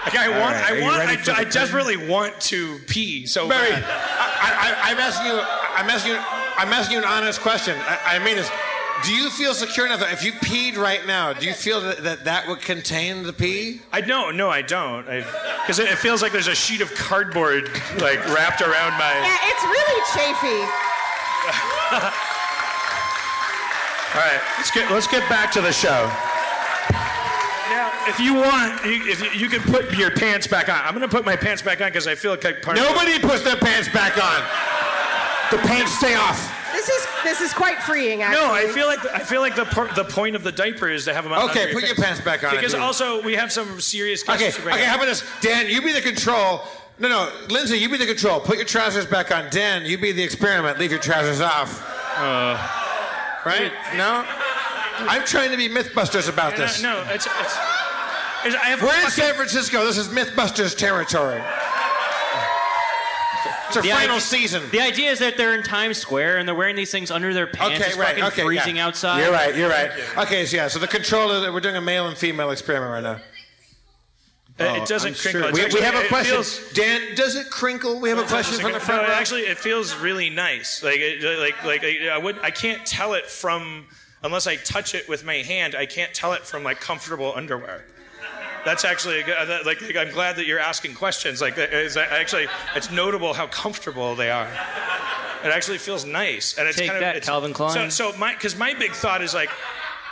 like 0.05 0.15
I 0.15 0.29
want, 0.29 0.55
right, 0.55 0.71
I 0.71 0.81
want, 0.81 0.97
ready 0.99 1.13
I, 1.13 1.17
for 1.17 1.31
I 1.31 1.43
desperately 1.45 1.97
want 1.97 2.39
to 2.41 2.79
pee 2.87 3.25
so 3.25 3.45
uh, 3.45 3.49
Barry, 3.49 3.69
bad. 3.69 3.83
I, 3.83 4.75
I, 4.85 4.91
I'm 4.91 4.97
asking 4.97 5.27
you. 5.27 5.39
I'm 5.39 5.89
asking 5.89 6.11
you. 6.13 6.19
I'm 6.19 6.73
asking 6.73 6.97
you 6.97 7.03
an 7.03 7.09
honest 7.09 7.41
question. 7.41 7.77
I, 7.79 8.17
I 8.17 8.19
mean 8.19 8.35
this. 8.35 8.49
Do 9.03 9.13
you 9.13 9.29
feel 9.29 9.53
secure 9.53 9.85
enough 9.85 9.99
that 9.99 10.13
if 10.13 10.23
you 10.23 10.31
peed 10.33 10.77
right 10.77 11.05
now, 11.05 11.33
do 11.33 11.45
you 11.45 11.53
feel 11.53 11.81
that 11.81 12.03
that, 12.03 12.25
that 12.25 12.47
would 12.47 12.61
contain 12.61 13.23
the 13.23 13.33
pee? 13.33 13.81
I 13.91 14.01
no, 14.01 14.31
no, 14.31 14.49
I 14.49 14.61
don't. 14.61 15.05
Because 15.05 15.79
it, 15.79 15.89
it 15.89 15.97
feels 15.97 16.21
like 16.21 16.31
there's 16.31 16.47
a 16.47 16.55
sheet 16.55 16.81
of 16.81 16.93
cardboard 16.95 17.65
like 17.99 18.23
wrapped 18.27 18.61
around 18.61 18.93
my. 18.99 19.11
Yeah, 19.11 19.37
it's 19.43 19.63
really 19.63 20.01
chafy. 20.15 20.61
All 24.13 24.21
right, 24.21 24.41
let's 24.57 24.71
get 24.71 24.91
let's 24.91 25.07
get 25.07 25.27
back 25.29 25.51
to 25.53 25.61
the 25.61 25.71
show. 25.71 26.11
Now, 27.69 27.91
if 28.07 28.19
you 28.19 28.33
want, 28.33 28.85
you, 28.85 29.11
if 29.11 29.21
you, 29.21 29.29
you 29.39 29.49
can 29.49 29.61
put 29.61 29.93
your 29.97 30.11
pants 30.11 30.47
back 30.47 30.69
on. 30.69 30.79
I'm 30.83 30.93
gonna 30.93 31.07
put 31.07 31.25
my 31.25 31.35
pants 31.35 31.61
back 31.61 31.81
on 31.81 31.87
because 31.87 32.07
I 32.07 32.15
feel 32.15 32.31
like 32.31 32.45
I 32.45 32.53
part. 32.53 32.77
Nobody 32.77 33.19
puts 33.19 33.43
their 33.43 33.55
pants 33.55 33.89
back 33.89 34.17
on. 34.17 34.41
The 35.51 35.67
pants 35.67 35.97
stay 35.97 36.15
off. 36.15 36.59
This 36.73 36.89
is 36.89 37.07
this 37.23 37.41
is 37.41 37.53
quite 37.53 37.77
freeing, 37.83 38.21
actually. 38.21 38.45
No, 38.45 38.53
I 38.53 38.67
feel 38.67 38.87
like 38.87 39.05
I 39.13 39.19
feel 39.19 39.41
like 39.41 39.55
the 39.55 39.65
por- 39.65 39.93
the 39.95 40.03
point 40.03 40.35
of 40.35 40.43
the 40.43 40.51
diaper 40.51 40.89
is 40.89 41.05
to 41.05 41.13
have 41.13 41.23
them 41.23 41.33
on. 41.33 41.49
Okay, 41.49 41.63
under 41.63 41.73
put 41.73 41.83
your 41.83 41.95
pants 41.95 42.19
back 42.21 42.43
on, 42.43 42.55
Because 42.55 42.73
also 42.73 43.21
we 43.21 43.33
have 43.33 43.51
some 43.51 43.79
serious. 43.79 44.23
Okay, 44.23 44.37
questions 44.37 44.67
okay. 44.67 44.83
up. 44.83 44.89
How 44.89 44.95
about 44.95 45.05
this, 45.05 45.23
Dan? 45.41 45.67
You 45.69 45.81
be 45.81 45.93
the 45.93 46.01
control. 46.01 46.61
No, 46.99 47.09
no, 47.09 47.31
Lindsay, 47.49 47.77
you 47.77 47.89
be 47.89 47.97
the 47.97 48.05
control. 48.05 48.39
Put 48.39 48.57
your 48.57 48.65
trousers 48.65 49.05
back 49.05 49.31
on. 49.31 49.49
Dan, 49.49 49.85
you 49.85 49.97
be 49.97 50.11
the 50.11 50.23
experiment. 50.23 50.79
Leave 50.79 50.91
your 50.91 50.99
trousers 50.99 51.41
off. 51.41 51.81
Uh. 52.17 52.57
right? 53.45 53.71
No. 53.95 54.25
I'm 54.97 55.25
trying 55.25 55.51
to 55.51 55.57
be 55.57 55.69
MythBusters 55.69 56.29
about 56.29 56.55
this. 56.55 56.81
no, 56.81 57.01
it's, 57.09 57.25
it's, 57.25 57.57
it's 58.45 58.55
I 58.55 58.65
have 58.69 58.81
We're 58.81 58.93
in 59.03 59.09
San 59.09 59.33
Francisco. 59.35 59.85
This 59.85 59.97
is 59.97 60.07
MythBusters 60.09 60.77
territory. 60.77 61.41
It's 63.67 63.77
our 63.77 63.83
The 63.83 63.89
final 63.89 64.09
idea- 64.17 64.21
season. 64.21 64.63
The 64.71 64.79
idea 64.81 65.11
is 65.11 65.19
that 65.19 65.35
they're 65.35 65.55
in 65.55 65.63
Times 65.63 65.97
Square 65.97 66.37
and 66.37 66.47
they're 66.47 66.55
wearing 66.55 66.75
these 66.75 66.91
things 66.91 67.09
under 67.11 67.33
their 67.33 67.47
pants. 67.47 67.79
Okay, 67.79 67.89
it's 67.89 67.97
right. 67.97 68.09
fucking 68.09 68.23
Okay, 68.25 68.43
freezing 68.43 68.75
yeah. 68.77 68.85
outside. 68.87 69.19
You're 69.21 69.31
right. 69.31 69.55
You're 69.55 69.69
right. 69.69 69.91
Okay, 70.19 70.45
so 70.45 70.57
yeah. 70.57 70.67
So 70.67 70.77
the 70.79 70.87
controller. 70.87 71.51
we're 71.51 71.59
doing 71.59 71.75
a 71.75 71.81
male 71.81 72.07
and 72.07 72.15
female 72.15 72.51
experiment 72.51 72.91
right 73.05 73.17
now. 73.17 73.21
Uh, 74.59 74.75
it 74.75 74.87
doesn't 74.87 75.13
I'm 75.13 75.15
crinkle. 75.15 75.41
sure- 75.55 75.65
It's 75.65 75.73
We, 75.73 75.79
we 75.79 75.85
have 75.85 75.95
a 75.95 76.07
question. 76.07 76.35
feels- 76.35 76.71
Dan, 76.73 77.15
does 77.15 77.35
it 77.35 77.49
crinkle? 77.49 77.99
We 77.99 78.09
have 78.09 78.19
a 78.19 78.23
question 78.23 78.59
from 78.59 78.73
the 78.73 78.77
no, 78.77 78.83
front 78.83 79.07
row. 79.07 79.13
actually, 79.15 79.41
it 79.41 79.57
feels 79.57 79.95
really 79.95 80.29
nice. 80.29 80.83
Like, 80.83 80.97
it, 80.99 81.23
like, 81.39 81.63
like 81.65 81.83
I, 81.83 82.09
I 82.09 82.17
would. 82.19 82.37
I 82.43 82.51
can't 82.51 82.85
tell 82.85 83.13
it 83.15 83.25
from 83.25 83.87
unless 84.23 84.47
I 84.47 84.55
touch 84.55 84.95
it 84.95 85.07
with 85.07 85.25
my 85.25 85.35
hand. 85.35 85.75
I 85.75 85.85
can't 85.85 86.13
tell 86.13 86.33
it 86.33 86.41
from 86.41 86.63
like 86.63 86.79
comfortable 86.79 87.33
underwear. 87.35 87.85
That's 88.65 88.85
actually 88.85 89.19
a 89.19 89.23
good, 89.23 89.35
uh, 89.35 89.59
like, 89.65 89.81
like, 89.81 89.97
I'm 89.97 90.11
glad 90.11 90.37
that 90.37 90.45
you're 90.45 90.59
asking 90.59 90.93
questions. 90.95 91.41
Like 91.41 91.57
it's 91.57 91.97
actually 91.97 92.47
it's 92.75 92.89
notable 92.91 93.33
how 93.33 93.47
comfortable 93.47 94.15
they 94.15 94.31
are. 94.31 94.47
It 95.43 95.47
actually 95.47 95.79
feels 95.79 96.05
nice, 96.05 96.57
and 96.57 96.67
it's 96.69 96.77
Take 96.77 96.87
kind 96.87 96.97
of 96.97 97.01
that, 97.01 97.17
it's, 97.17 97.27
Calvin 97.27 97.51
Klein. 97.51 97.91
So, 97.91 98.11
so 98.11 98.17
my 98.17 98.33
because 98.33 98.57
my 98.57 98.73
big 98.73 98.93
thought 98.93 99.21
is 99.21 99.33
like. 99.33 99.49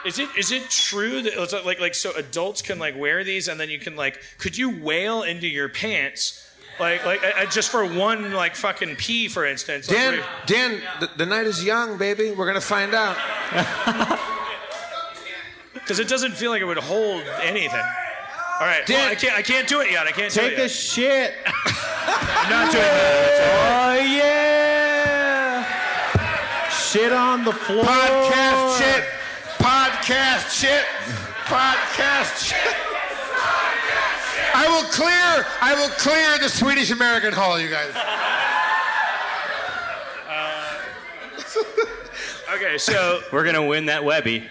Is 0.03 0.17
it 0.17 0.29
is 0.35 0.51
it 0.51 0.67
true 0.71 1.21
that 1.21 1.63
like 1.63 1.79
like 1.79 1.93
so 1.93 2.11
adults 2.15 2.63
can 2.63 2.79
like 2.79 2.97
wear 2.97 3.23
these 3.23 3.47
and 3.47 3.59
then 3.59 3.69
you 3.69 3.77
can 3.77 3.95
like 3.95 4.19
could 4.39 4.57
you 4.57 4.81
wail 4.81 5.21
into 5.21 5.47
your 5.47 5.69
pants 5.69 6.40
like 6.81 7.05
like 7.05 7.21
uh, 7.23 7.45
just 7.45 7.69
for 7.69 7.85
one 7.85 8.33
like 8.33 8.55
fucking 8.55 8.97
pee 8.97 9.27
for 9.29 9.45
instance 9.45 9.87
like, 9.87 9.97
Dan, 9.97 10.13
where- 10.17 10.25
Dan, 10.45 10.81
the, 10.99 11.09
the 11.15 11.25
night 11.25 11.45
is 11.45 11.63
young, 11.63 11.97
baby. 11.97 12.31
We're 12.31 12.47
gonna 12.47 12.59
find 12.61 12.93
out. 12.93 13.15
Because 15.73 15.99
it 15.99 16.07
doesn't 16.07 16.33
feel 16.33 16.51
like 16.51 16.61
it 16.61 16.65
would 16.65 16.77
hold 16.77 17.23
anything. 17.41 17.79
All 18.59 18.67
right, 18.67 18.85
Dan- 18.85 18.97
well, 18.99 19.11
I 19.11 19.15
can't. 19.15 19.35
I 19.35 19.41
can't 19.41 19.67
do 19.67 19.81
it 19.81 19.89
yet. 19.91 20.05
I 20.05 20.11
can't 20.11 20.31
do 20.31 20.39
Take 20.41 20.53
it 20.53 20.59
a 20.59 20.69
shit. 20.69 21.33
I'm 21.45 22.49
not 22.49 22.71
doing 22.71 22.83
that. 22.83 23.95
Oh 23.95 23.95
yeah. 24.15 25.65
Shit 26.69 27.11
on 27.11 27.43
the 27.43 27.51
floor. 27.53 27.83
Podcast 27.83 28.77
shit. 28.79 29.03
Podcast 29.57 30.51
shit. 30.61 30.85
Podcast 31.45 32.45
shit. 32.45 32.75
I 34.53 34.67
will 34.67 34.83
clear. 34.89 35.45
I 35.61 35.73
will 35.75 35.89
clear 35.89 36.37
the 36.39 36.49
Swedish 36.49 36.91
American 36.91 37.33
Hall, 37.33 37.59
you 37.59 37.69
guys. 37.69 37.93
Okay, 42.53 42.77
so 42.77 43.21
We're 43.31 43.45
gonna 43.45 43.65
win 43.65 43.85
that 43.87 44.03
Webby. 44.03 44.43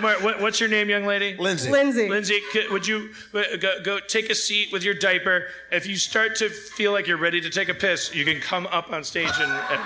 what, 0.00 0.22
what- 0.22 0.40
what's 0.40 0.58
your 0.60 0.68
name, 0.68 0.88
young 0.90 1.06
lady? 1.06 1.36
Lindsay. 1.38 1.70
Lindsay. 1.70 2.08
Lindsay, 2.08 2.40
c- 2.52 2.66
would 2.70 2.86
you 2.86 3.10
uh, 3.32 3.42
go, 3.60 3.80
go 3.82 3.98
take 4.00 4.28
a 4.28 4.34
seat 4.34 4.72
with 4.72 4.82
your 4.82 4.94
diaper? 4.94 5.46
If 5.70 5.86
you 5.86 5.96
start 5.96 6.34
to 6.36 6.48
feel 6.50 6.92
like 6.92 7.06
you're 7.06 7.16
ready 7.16 7.40
to 7.40 7.48
take 7.50 7.68
a 7.68 7.74
piss, 7.74 8.12
you 8.14 8.24
can 8.24 8.40
come 8.40 8.66
up 8.66 8.92
on 8.92 9.04
stage 9.04 9.30
and. 9.38 9.50
and 9.52 9.80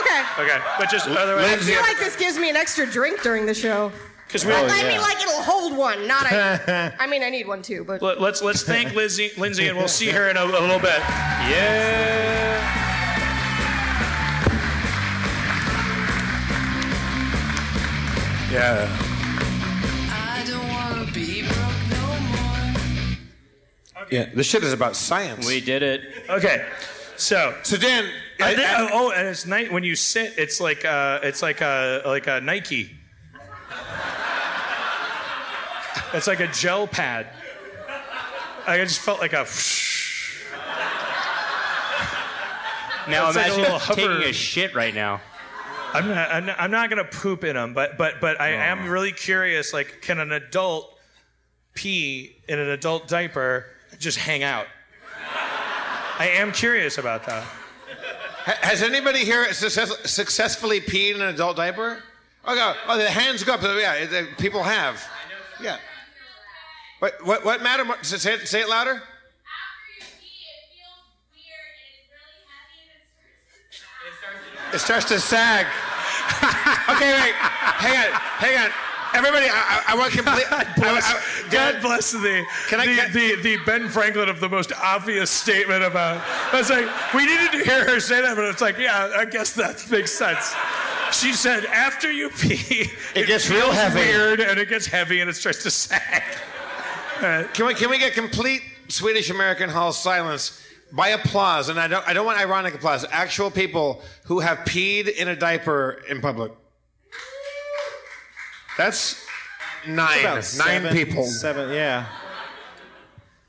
Okay. 0.00 0.22
okay, 0.42 0.58
but 0.78 0.88
just 0.90 1.06
otherwise 1.06 1.44
I 1.52 1.56
feel 1.58 1.80
like 1.82 1.98
this 1.98 2.16
gives 2.16 2.38
me 2.38 2.48
an 2.50 2.56
extra 2.56 2.86
drink 2.86 3.22
during 3.22 3.44
the 3.46 3.54
show. 3.54 3.92
Because 4.26 4.44
we. 4.44 4.52
I 4.52 4.88
mean, 4.88 5.00
like 5.00 5.20
it'll 5.22 5.42
hold 5.42 5.76
one, 5.76 6.06
not 6.08 6.26
a. 6.30 6.94
I 7.00 7.06
mean, 7.06 7.22
I 7.22 7.30
need 7.30 7.46
one 7.46 7.62
too, 7.62 7.84
but. 7.84 8.02
Let- 8.02 8.20
Let's 8.20 8.42
let's 8.42 8.62
thank 8.62 8.94
Lizzie, 8.94 9.30
Lindsay, 9.36 9.68
and 9.68 9.76
we'll 9.78 9.88
see 9.88 10.08
her 10.10 10.28
in 10.28 10.36
a, 10.36 10.42
a 10.42 10.46
little 10.46 10.78
bit. 10.80 10.98
Yeah. 11.48 12.62
Yeah. 18.50 19.02
Yeah, 24.10 24.26
this 24.34 24.46
shit 24.46 24.62
is 24.62 24.72
about 24.72 24.94
science. 24.94 25.46
We 25.46 25.60
did 25.60 25.82
it. 25.82 26.00
Okay. 26.28 26.64
So. 27.16 27.56
so 27.64 27.76
Dan, 27.76 28.04
I, 28.40 28.50
And 28.50 28.58
then- 28.58 28.74
I- 28.84 28.90
oh, 28.92 29.10
and 29.10 29.26
it's 29.26 29.46
night 29.46 29.72
when 29.72 29.82
you 29.82 29.96
sit. 29.96 30.34
It's 30.38 30.60
like 30.60 30.84
uh, 30.84 31.20
it's 31.22 31.42
like 31.42 31.60
a 31.60 32.02
like 32.06 32.26
a 32.28 32.40
Nike. 32.40 32.90
It's 36.12 36.26
like 36.26 36.40
a 36.40 36.46
gel 36.48 36.86
pad. 36.86 37.26
I 38.66 38.78
just 38.78 39.00
felt 39.00 39.20
like 39.20 39.32
a. 39.32 39.46
Now 43.08 43.28
It's 43.28 43.36
like 43.36 43.46
a 43.46 43.54
imagine 43.54 43.80
taking 43.94 44.22
a 44.22 44.32
shit 44.32 44.74
right 44.74 44.94
now. 44.94 45.20
I'm 45.92 46.08
not, 46.08 46.30
I'm 46.30 46.46
not. 46.46 46.56
I'm 46.60 46.70
not 46.70 46.90
gonna 46.90 47.04
poop 47.04 47.44
in 47.44 47.54
them, 47.54 47.74
but 47.74 47.96
but 47.96 48.20
but 48.20 48.40
I 48.40 48.48
am 48.50 48.86
oh. 48.86 48.88
really 48.88 49.12
curious. 49.12 49.72
Like, 49.72 50.02
can 50.02 50.18
an 50.18 50.32
adult 50.32 50.98
pee 51.74 52.36
in 52.48 52.58
an 52.58 52.68
adult 52.68 53.08
diaper 53.08 53.66
just 53.98 54.18
hang 54.18 54.42
out? 54.42 54.66
I 56.18 56.30
am 56.34 56.52
curious 56.52 56.98
about 56.98 57.26
that. 57.26 57.44
Has 58.44 58.82
anybody 58.82 59.20
here 59.20 59.52
success, 59.52 60.10
successfully 60.10 60.80
peed 60.80 61.14
in 61.14 61.20
an 61.20 61.34
adult 61.34 61.56
diaper? 61.56 62.02
Oh, 62.46 62.54
go. 62.54 62.74
oh, 62.86 62.96
the 62.96 63.10
hands 63.10 63.42
go 63.42 63.54
up. 63.54 63.62
Yeah, 63.62 64.06
the 64.06 64.28
people 64.38 64.62
have. 64.62 65.04
Yeah. 65.60 65.78
What, 67.00 67.14
what, 67.24 67.44
what 67.44 67.62
matter? 67.62 67.84
Say 68.02 68.34
it, 68.34 68.46
say 68.46 68.60
it 68.60 68.68
louder. 68.68 69.02
It 74.72 74.78
starts 74.78 75.06
to 75.06 75.18
sag. 75.20 75.66
okay, 76.90 77.12
wait. 77.12 77.34
Hang 77.34 77.96
on. 77.96 78.12
Hang 78.12 78.64
on. 78.64 78.70
Everybody, 79.14 79.46
I, 79.48 79.82
I, 79.88 79.92
I 79.92 79.96
want 79.96 80.12
complete. 80.12 80.44
I, 80.52 80.66
I, 80.76 81.50
God 81.50 81.80
bless 81.80 82.12
the 82.12 82.44
Can 82.68 82.80
I 82.80 82.86
the, 82.86 82.94
get- 82.94 83.12
the 83.12 83.36
the 83.36 83.56
Ben 83.64 83.88
Franklin 83.88 84.28
of 84.28 84.40
the 84.40 84.48
most 84.48 84.72
obvious 84.74 85.30
statement 85.30 85.84
about. 85.84 86.22
I 86.52 86.58
was 86.58 86.68
like, 86.68 86.86
we 87.14 87.24
needed 87.24 87.52
to 87.52 87.64
hear 87.64 87.84
her 87.88 88.00
say 88.00 88.20
that, 88.20 88.36
but 88.36 88.44
it's 88.44 88.60
like, 88.60 88.78
yeah, 88.78 89.12
I 89.16 89.24
guess 89.24 89.52
that 89.54 89.84
makes 89.90 90.12
sense. 90.12 90.54
She 91.20 91.32
said, 91.32 91.64
after 91.66 92.10
you 92.12 92.28
pee, 92.30 92.90
it, 93.14 93.26
gets 93.26 93.48
real 93.48 93.72
heavy. 93.72 94.00
weird, 94.00 94.40
and 94.40 94.58
it 94.58 94.68
gets 94.68 94.86
heavy, 94.86 95.20
and 95.20 95.30
it 95.30 95.34
starts 95.34 95.62
to 95.62 95.70
sag. 95.70 96.22
Uh, 97.16 97.44
can 97.54 97.66
we 97.66 97.72
can 97.72 97.88
we 97.88 97.96
get 97.98 98.12
complete 98.12 98.60
Swedish 98.88 99.30
American 99.30 99.70
Hall 99.70 99.90
silence 99.90 100.62
by 100.92 101.08
applause? 101.08 101.70
And 101.70 101.80
I 101.80 101.88
don't 101.88 102.06
I 102.06 102.12
don't 102.12 102.26
want 102.26 102.38
ironic 102.38 102.74
applause. 102.74 103.06
Actual 103.10 103.50
people 103.50 104.02
who 104.24 104.40
have 104.40 104.58
peed 104.66 105.08
in 105.08 105.26
a 105.28 105.34
diaper 105.34 106.02
in 106.10 106.20
public. 106.20 106.52
That's 108.76 109.24
nine. 109.86 110.20
About 110.20 110.34
nine 110.34 110.42
seven- 110.42 110.92
people. 110.92 111.24
Seven, 111.24 111.72
yeah. 111.72 112.04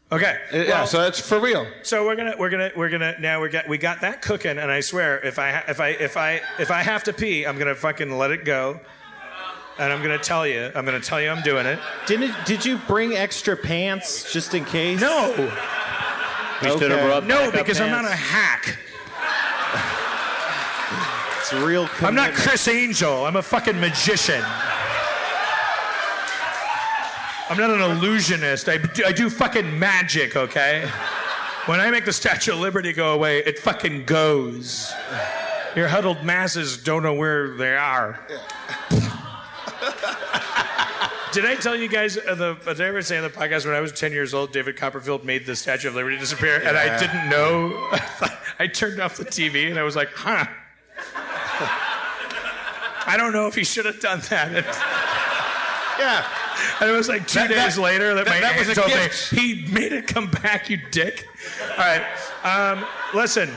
Okay. 0.10 0.38
Uh, 0.53 0.58
yeah, 0.58 0.70
well, 0.70 0.88
so 0.88 1.01
that's 1.01 1.20
for 1.20 1.39
real. 1.39 1.68
So 1.84 2.05
we're 2.05 2.16
gonna 2.16 2.36
we're 2.39 2.49
gonna 2.49 2.72
we're 2.78 2.89
gonna 2.89 3.16
now 3.20 3.41
we 3.41 3.49
got 3.49 3.68
we 3.68 3.78
got 3.78 3.99
that 4.01 4.22
cooking, 4.22 4.58
and 4.58 4.72
I 4.72 4.80
swear 4.80 5.20
if 5.26 5.38
I 5.38 5.64
if 5.68 5.82
I 5.82 5.89
if 5.89 6.16
I 6.16 6.41
if 6.60 6.72
I 6.72 6.82
have 6.82 7.03
to 7.05 7.14
pee, 7.14 7.45
I'm 7.45 7.58
gonna 7.58 7.76
fucking 7.76 8.18
let 8.18 8.32
it 8.32 8.45
go, 8.45 8.80
and 9.78 9.91
I'm 9.91 10.01
gonna 10.01 10.18
tell 10.18 10.47
you 10.47 10.72
I'm 10.74 10.86
gonna 10.86 11.01
tell 11.01 11.20
you 11.20 11.30
I'm 11.30 11.43
doing 11.43 11.66
it. 11.66 11.78
Didn't 12.05 12.34
did 12.45 12.64
you 12.66 12.78
bring 12.88 13.16
extra 13.18 13.58
pants 13.58 14.32
just 14.32 14.53
in 14.53 14.64
case? 14.64 15.01
No, 15.01 15.34
We 16.62 16.70
stood 16.70 16.89
Okay. 16.91 17.01
over 17.03 17.12
up. 17.12 17.24
no, 17.26 17.36
back 17.51 17.60
up 17.60 17.66
because 17.66 17.82
I'm 17.82 17.91
not 17.91 18.05
a 18.05 18.08
pants. 18.08 18.24
hack. 18.24 18.78
It's 21.41 21.51
a 21.53 21.66
real. 21.66 21.84
I'm 22.01 22.16
not 22.16 22.28
commitment. 22.32 22.36
Criss 22.36 22.68
Angel. 22.70 23.26
I'm 23.26 23.36
a 23.36 23.41
fucking 23.43 23.78
magician. 23.80 24.43
I'm 27.50 27.58
not 27.58 27.70
an 27.70 27.82
illusionist. 27.82 28.68
I, 28.68 28.78
do- 28.78 29.06
I 29.06 29.12
do 29.12 29.30
fucking 29.30 29.78
magic, 29.80 30.36
okay? 30.36 30.89
When 31.66 31.80
I 31.80 31.89
make 31.91 32.06
the 32.06 32.14
Statue 32.14 32.54
of 32.54 32.60
Liberty 32.60 32.93
go 32.93 33.14
away, 33.14 33.39
it 33.39 33.60
fucking 33.60 34.06
goes. 34.06 34.91
Your 35.76 35.88
huddled 35.88 36.24
masses 36.24 36.78
don't 36.78 37.04
know 37.04 37.14
where 37.14 37.56
they 37.56 37.76
are. 37.76 38.20
Did 41.34 41.45
I 41.45 41.56
tell 41.56 41.76
you 41.76 41.88
guys, 41.88 42.18
uh, 42.18 42.34
the, 42.36 42.54
did 42.56 42.82
I 42.82 42.86
ever 42.86 43.02
say 43.02 43.18
on 43.18 43.24
the 43.24 43.30
podcast 43.30 43.66
when 43.66 43.76
I 43.76 43.80
was 43.82 43.91
10 43.91 44.12
years 44.12 44.34
old, 44.34 44.52
David 44.54 44.76
Copperfield 44.78 45.24
made 45.24 45.45
the 45.45 45.56
Statue 45.56 45.89
of 45.89 45.95
Liberty 45.95 46.18
disappear? 46.18 46.56
And 46.64 46.76
I 46.76 46.98
didn't 46.98 47.30
know. 47.30 47.70
I 48.60 48.66
turned 48.66 49.00
off 49.00 49.18
the 49.18 49.26
TV 49.26 49.70
and 49.70 49.78
I 49.78 49.84
was 49.84 49.95
like, 49.95 50.10
huh. 50.16 50.45
I 53.06 53.16
don't 53.18 53.34
know 53.34 53.45
if 53.45 53.54
he 53.56 53.64
should 53.64 53.86
have 53.86 54.00
done 54.00 54.22
that. 54.30 54.66
Yeah. 56.00 56.26
and 56.82 56.89
it 56.89 56.93
was 56.93 57.08
like 57.10 57.28
two 57.28 57.39
That- 57.39 57.49
that- 57.49 57.66
days 57.66 57.78
later 57.78 58.14
that, 58.16 58.26
that- 58.26 58.32
my 58.36 58.39
that 58.41 58.58
was 58.60 58.70
a 58.70 58.76
told 58.76 58.88
gift. 58.89 59.34
me 59.34 59.39
he 59.39 59.72
made 59.72 59.91
it 59.93 60.08
come 60.08 60.30
back, 60.30 60.70
you 60.70 60.78
dick. 60.91 61.26
All 61.72 61.78
right. 61.78 62.03
Um, 62.43 62.86
listen. 63.14 63.49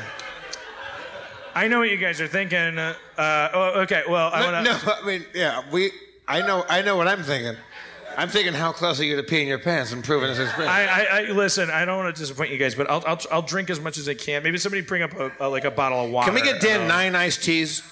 I 1.55 1.67
know 1.69 1.81
what 1.81 1.91
you 1.91 1.97
guys 1.97 2.21
are 2.21 2.29
thinking. 2.29 2.79
Uh, 2.79 2.95
oh, 3.19 3.81
okay. 3.83 4.03
Well, 4.09 4.31
I 4.33 4.53
want 4.53 4.65
to. 4.67 4.73
no, 4.73 4.93
I 4.93 5.07
mean, 5.07 5.25
yeah, 5.35 5.63
we. 5.73 5.91
I 6.29 6.41
know. 6.47 6.65
I 6.69 6.83
know 6.83 6.97
what 6.97 7.09
I'm 7.09 7.23
thinking. 7.25 7.57
I'm 8.17 8.29
thinking, 8.29 8.53
how 8.55 8.73
close 8.73 9.01
are 9.01 9.05
you 9.05 9.17
to 9.17 9.23
peeing 9.23 9.47
your 9.47 9.59
pants 9.59 9.93
and 9.93 10.03
proving 10.05 10.29
this 10.29 10.39
experience? 10.39 10.71
I, 10.73 10.85
I, 10.85 11.19
I 11.19 11.23
listen. 11.33 11.71
I 11.71 11.85
don't 11.85 11.97
want 12.05 12.15
to 12.15 12.21
disappoint 12.21 12.51
you 12.51 12.59
guys, 12.59 12.75
but 12.75 12.89
I'll, 12.91 13.03
I'll, 13.07 13.21
I'll 13.33 13.43
drink 13.43 13.69
as 13.71 13.81
much 13.81 13.99
as 13.99 14.09
I 14.09 14.15
can. 14.15 14.43
Maybe 14.43 14.59
somebody 14.59 14.83
bring 14.83 15.03
up 15.03 15.13
a, 15.15 15.33
a, 15.41 15.49
like 15.49 15.65
a 15.65 15.71
bottle 15.71 16.05
of 16.05 16.11
water. 16.11 16.27
Can 16.31 16.35
we 16.35 16.43
get 16.43 16.61
Dan 16.61 16.83
Uh, 16.83 16.87
nine 16.87 17.15
iced 17.17 17.43
teas? 17.45 17.83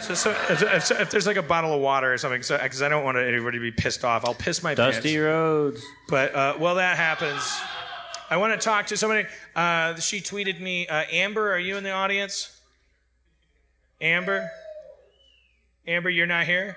So, 0.00 0.14
so 0.14 0.30
if, 0.50 0.62
if, 0.62 0.90
if 1.00 1.10
there's 1.10 1.26
like 1.26 1.36
a 1.36 1.42
bottle 1.42 1.72
of 1.74 1.80
water 1.80 2.12
or 2.12 2.18
something, 2.18 2.40
because 2.40 2.82
I 2.82 2.88
don't 2.88 3.04
want 3.04 3.16
anybody 3.18 3.58
to 3.58 3.62
be 3.62 3.70
pissed 3.72 4.04
off, 4.04 4.24
I'll 4.24 4.34
piss 4.34 4.62
my 4.62 4.74
Dusty 4.74 5.14
pants. 5.14 5.18
roads. 5.18 5.82
But 6.08 6.34
uh, 6.34 6.54
while 6.54 6.76
that 6.76 6.96
happens, 6.96 7.42
I 8.30 8.36
want 8.36 8.58
to 8.58 8.64
talk 8.64 8.86
to 8.88 8.96
somebody. 8.96 9.26
Uh, 9.54 9.94
she 9.96 10.20
tweeted 10.20 10.60
me, 10.60 10.86
uh, 10.86 11.04
Amber, 11.10 11.52
are 11.52 11.58
you 11.58 11.76
in 11.76 11.84
the 11.84 11.90
audience? 11.92 12.52
Amber, 14.00 14.50
Amber, 15.86 16.10
you're 16.10 16.26
not 16.26 16.44
here. 16.44 16.76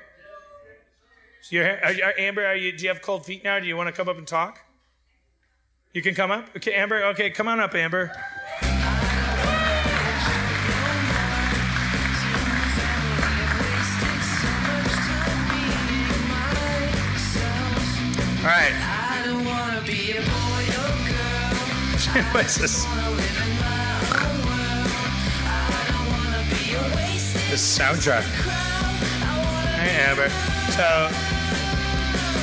So 1.41 1.55
you're 1.55 1.65
here? 1.65 1.79
Are, 1.83 1.91
you- 1.91 2.03
are- 2.03 2.13
Amber, 2.17 2.45
are 2.45 2.55
you? 2.55 2.71
Do 2.71 2.83
you 2.83 2.89
have 2.89 3.01
cold 3.01 3.25
feet 3.25 3.43
now? 3.43 3.59
Do 3.59 3.67
you 3.67 3.75
want 3.75 3.87
to 3.87 3.93
come 3.93 4.07
up 4.07 4.17
and 4.17 4.27
talk? 4.27 4.59
You 5.93 6.01
can 6.01 6.13
come 6.15 6.31
up. 6.31 6.45
Okay, 6.55 6.73
Amber. 6.75 7.03
Okay, 7.07 7.29
come 7.31 7.47
on 7.47 7.59
up, 7.59 7.73
Amber. 7.75 8.11
All 18.49 18.55
right. 18.55 18.73
What's 22.33 22.57
this? 22.57 22.83
This 27.51 27.77
soundtrack. 27.77 28.23
Hey, 29.77 30.03
Amber. 30.03 30.29
So, 30.71 31.11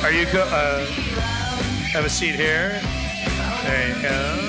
are 0.05 0.13
you 0.13 0.25
go? 0.31 0.43
Uh, 0.49 0.85
have 1.91 2.05
a 2.05 2.09
seat 2.09 2.35
here. 2.35 2.79
There 3.63 3.87
you 3.89 4.01
go. 4.01 4.39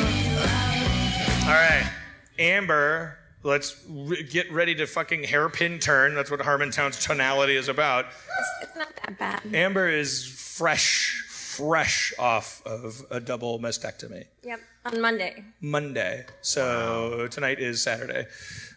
All 1.48 1.54
right, 1.54 1.90
Amber. 2.38 3.18
Let's 3.42 3.82
re- 3.90 4.22
get 4.22 4.52
ready 4.52 4.76
to 4.76 4.86
fucking 4.86 5.24
hairpin 5.24 5.80
turn. 5.80 6.14
That's 6.14 6.30
what 6.30 6.38
Harmontown's 6.38 7.04
tonality 7.04 7.56
is 7.56 7.66
about. 7.68 8.06
It's 8.62 8.76
not 8.76 8.94
that 8.94 9.18
bad. 9.18 9.42
Amber 9.52 9.88
is 9.88 10.24
fresh, 10.24 11.24
fresh 11.58 12.12
off 12.20 12.62
of 12.64 13.04
a 13.10 13.18
double 13.18 13.58
mastectomy. 13.58 14.24
Yep, 14.44 14.60
on 14.84 15.00
Monday. 15.00 15.44
Monday. 15.60 16.24
So 16.40 17.26
tonight 17.30 17.58
is 17.58 17.82
Saturday. 17.82 18.26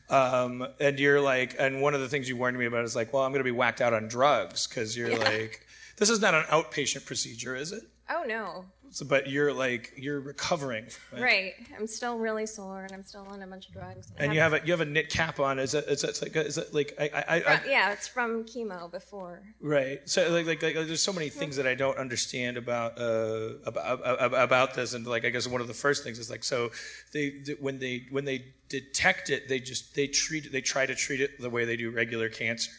Um, 0.10 0.68
and 0.80 1.00
you're 1.00 1.22
like, 1.22 1.56
and 1.60 1.82
one 1.82 1.94
of 1.94 2.02
the 2.02 2.10
things 2.10 2.28
you 2.28 2.36
warned 2.36 2.58
me 2.58 2.66
about 2.66 2.84
is 2.84 2.96
like, 2.96 3.14
well, 3.14 3.24
I'm 3.24 3.32
going 3.32 3.40
to 3.40 3.46
be 3.46 3.52
whacked 3.52 3.82
out 3.82 3.94
on 3.94 4.08
drugs 4.08 4.68
because 4.68 4.98
you're 4.98 5.16
like, 5.16 5.66
this 5.98 6.10
is 6.10 6.20
not 6.20 6.34
an 6.34 6.44
outpatient 6.46 7.06
procedure, 7.06 7.56
is 7.56 7.72
it? 7.72 7.84
Oh 8.10 8.24
no. 8.28 8.66
So, 8.92 9.06
but 9.06 9.30
you're 9.30 9.54
like 9.54 9.94
you're 9.96 10.20
recovering. 10.20 10.86
it. 10.86 11.00
Right. 11.14 11.54
I'm 11.78 11.88
still 11.88 12.18
really 12.18 12.46
sore 12.46 12.84
and 12.84 12.92
I'm 12.92 13.04
still 13.04 13.26
on 13.30 13.42
a 13.42 13.48
bunch 13.48 13.68
of 13.68 13.74
drugs. 13.74 14.12
And 14.18 14.34
you 14.34 14.42
have 14.42 14.54
a 14.54 14.62
you 14.66 14.74
have 14.74 14.82
a 14.82 14.86
knit 14.86 15.10
cap 15.10 15.40
on. 15.40 15.60
Is 15.60 15.74
it 15.74 15.86
is 15.88 16.04
it 16.04 16.20
like 16.22 16.36
is 16.36 16.58
it 16.58 16.74
like 16.74 16.94
I 17.00 17.10
I, 17.28 17.36
I, 17.38 17.62
yeah, 17.68 17.94
it's 17.94 18.08
from 18.08 18.44
chemo 18.44 18.92
before. 18.92 19.44
Right. 19.62 20.02
So 20.06 20.30
like, 20.30 20.46
like, 20.46 20.62
like 20.62 20.76
there's 20.76 21.02
so 21.02 21.14
many 21.14 21.30
things 21.30 21.56
that 21.56 21.66
I 21.66 21.74
don't 21.74 21.98
understand 21.98 22.58
about 22.58 23.00
uh 23.00 23.54
about 23.66 24.02
about, 24.04 24.44
about 24.44 24.74
this, 24.74 24.94
and 24.94 25.08
like 25.08 25.24
I 25.24 25.30
guess 25.30 25.48
one 25.48 25.62
of 25.62 25.68
the 25.68 25.74
first 25.74 26.04
things 26.04 26.20
is 26.20 26.30
like 26.30 26.44
so 26.44 26.72
they 27.14 27.42
when 27.60 27.80
they 27.80 28.08
when 28.12 28.26
they 28.26 28.46
detect 28.68 29.30
it, 29.30 29.48
they 29.48 29.60
just 29.60 29.96
they 29.96 30.08
treat 30.08 30.48
it, 30.48 30.52
they 30.52 30.62
try 30.62 30.86
to 30.86 30.96
treat 30.96 31.22
it 31.22 31.40
the 31.40 31.50
way 31.50 31.64
they 31.64 31.78
do 31.78 31.92
regular 31.92 32.28
cancer. 32.28 32.72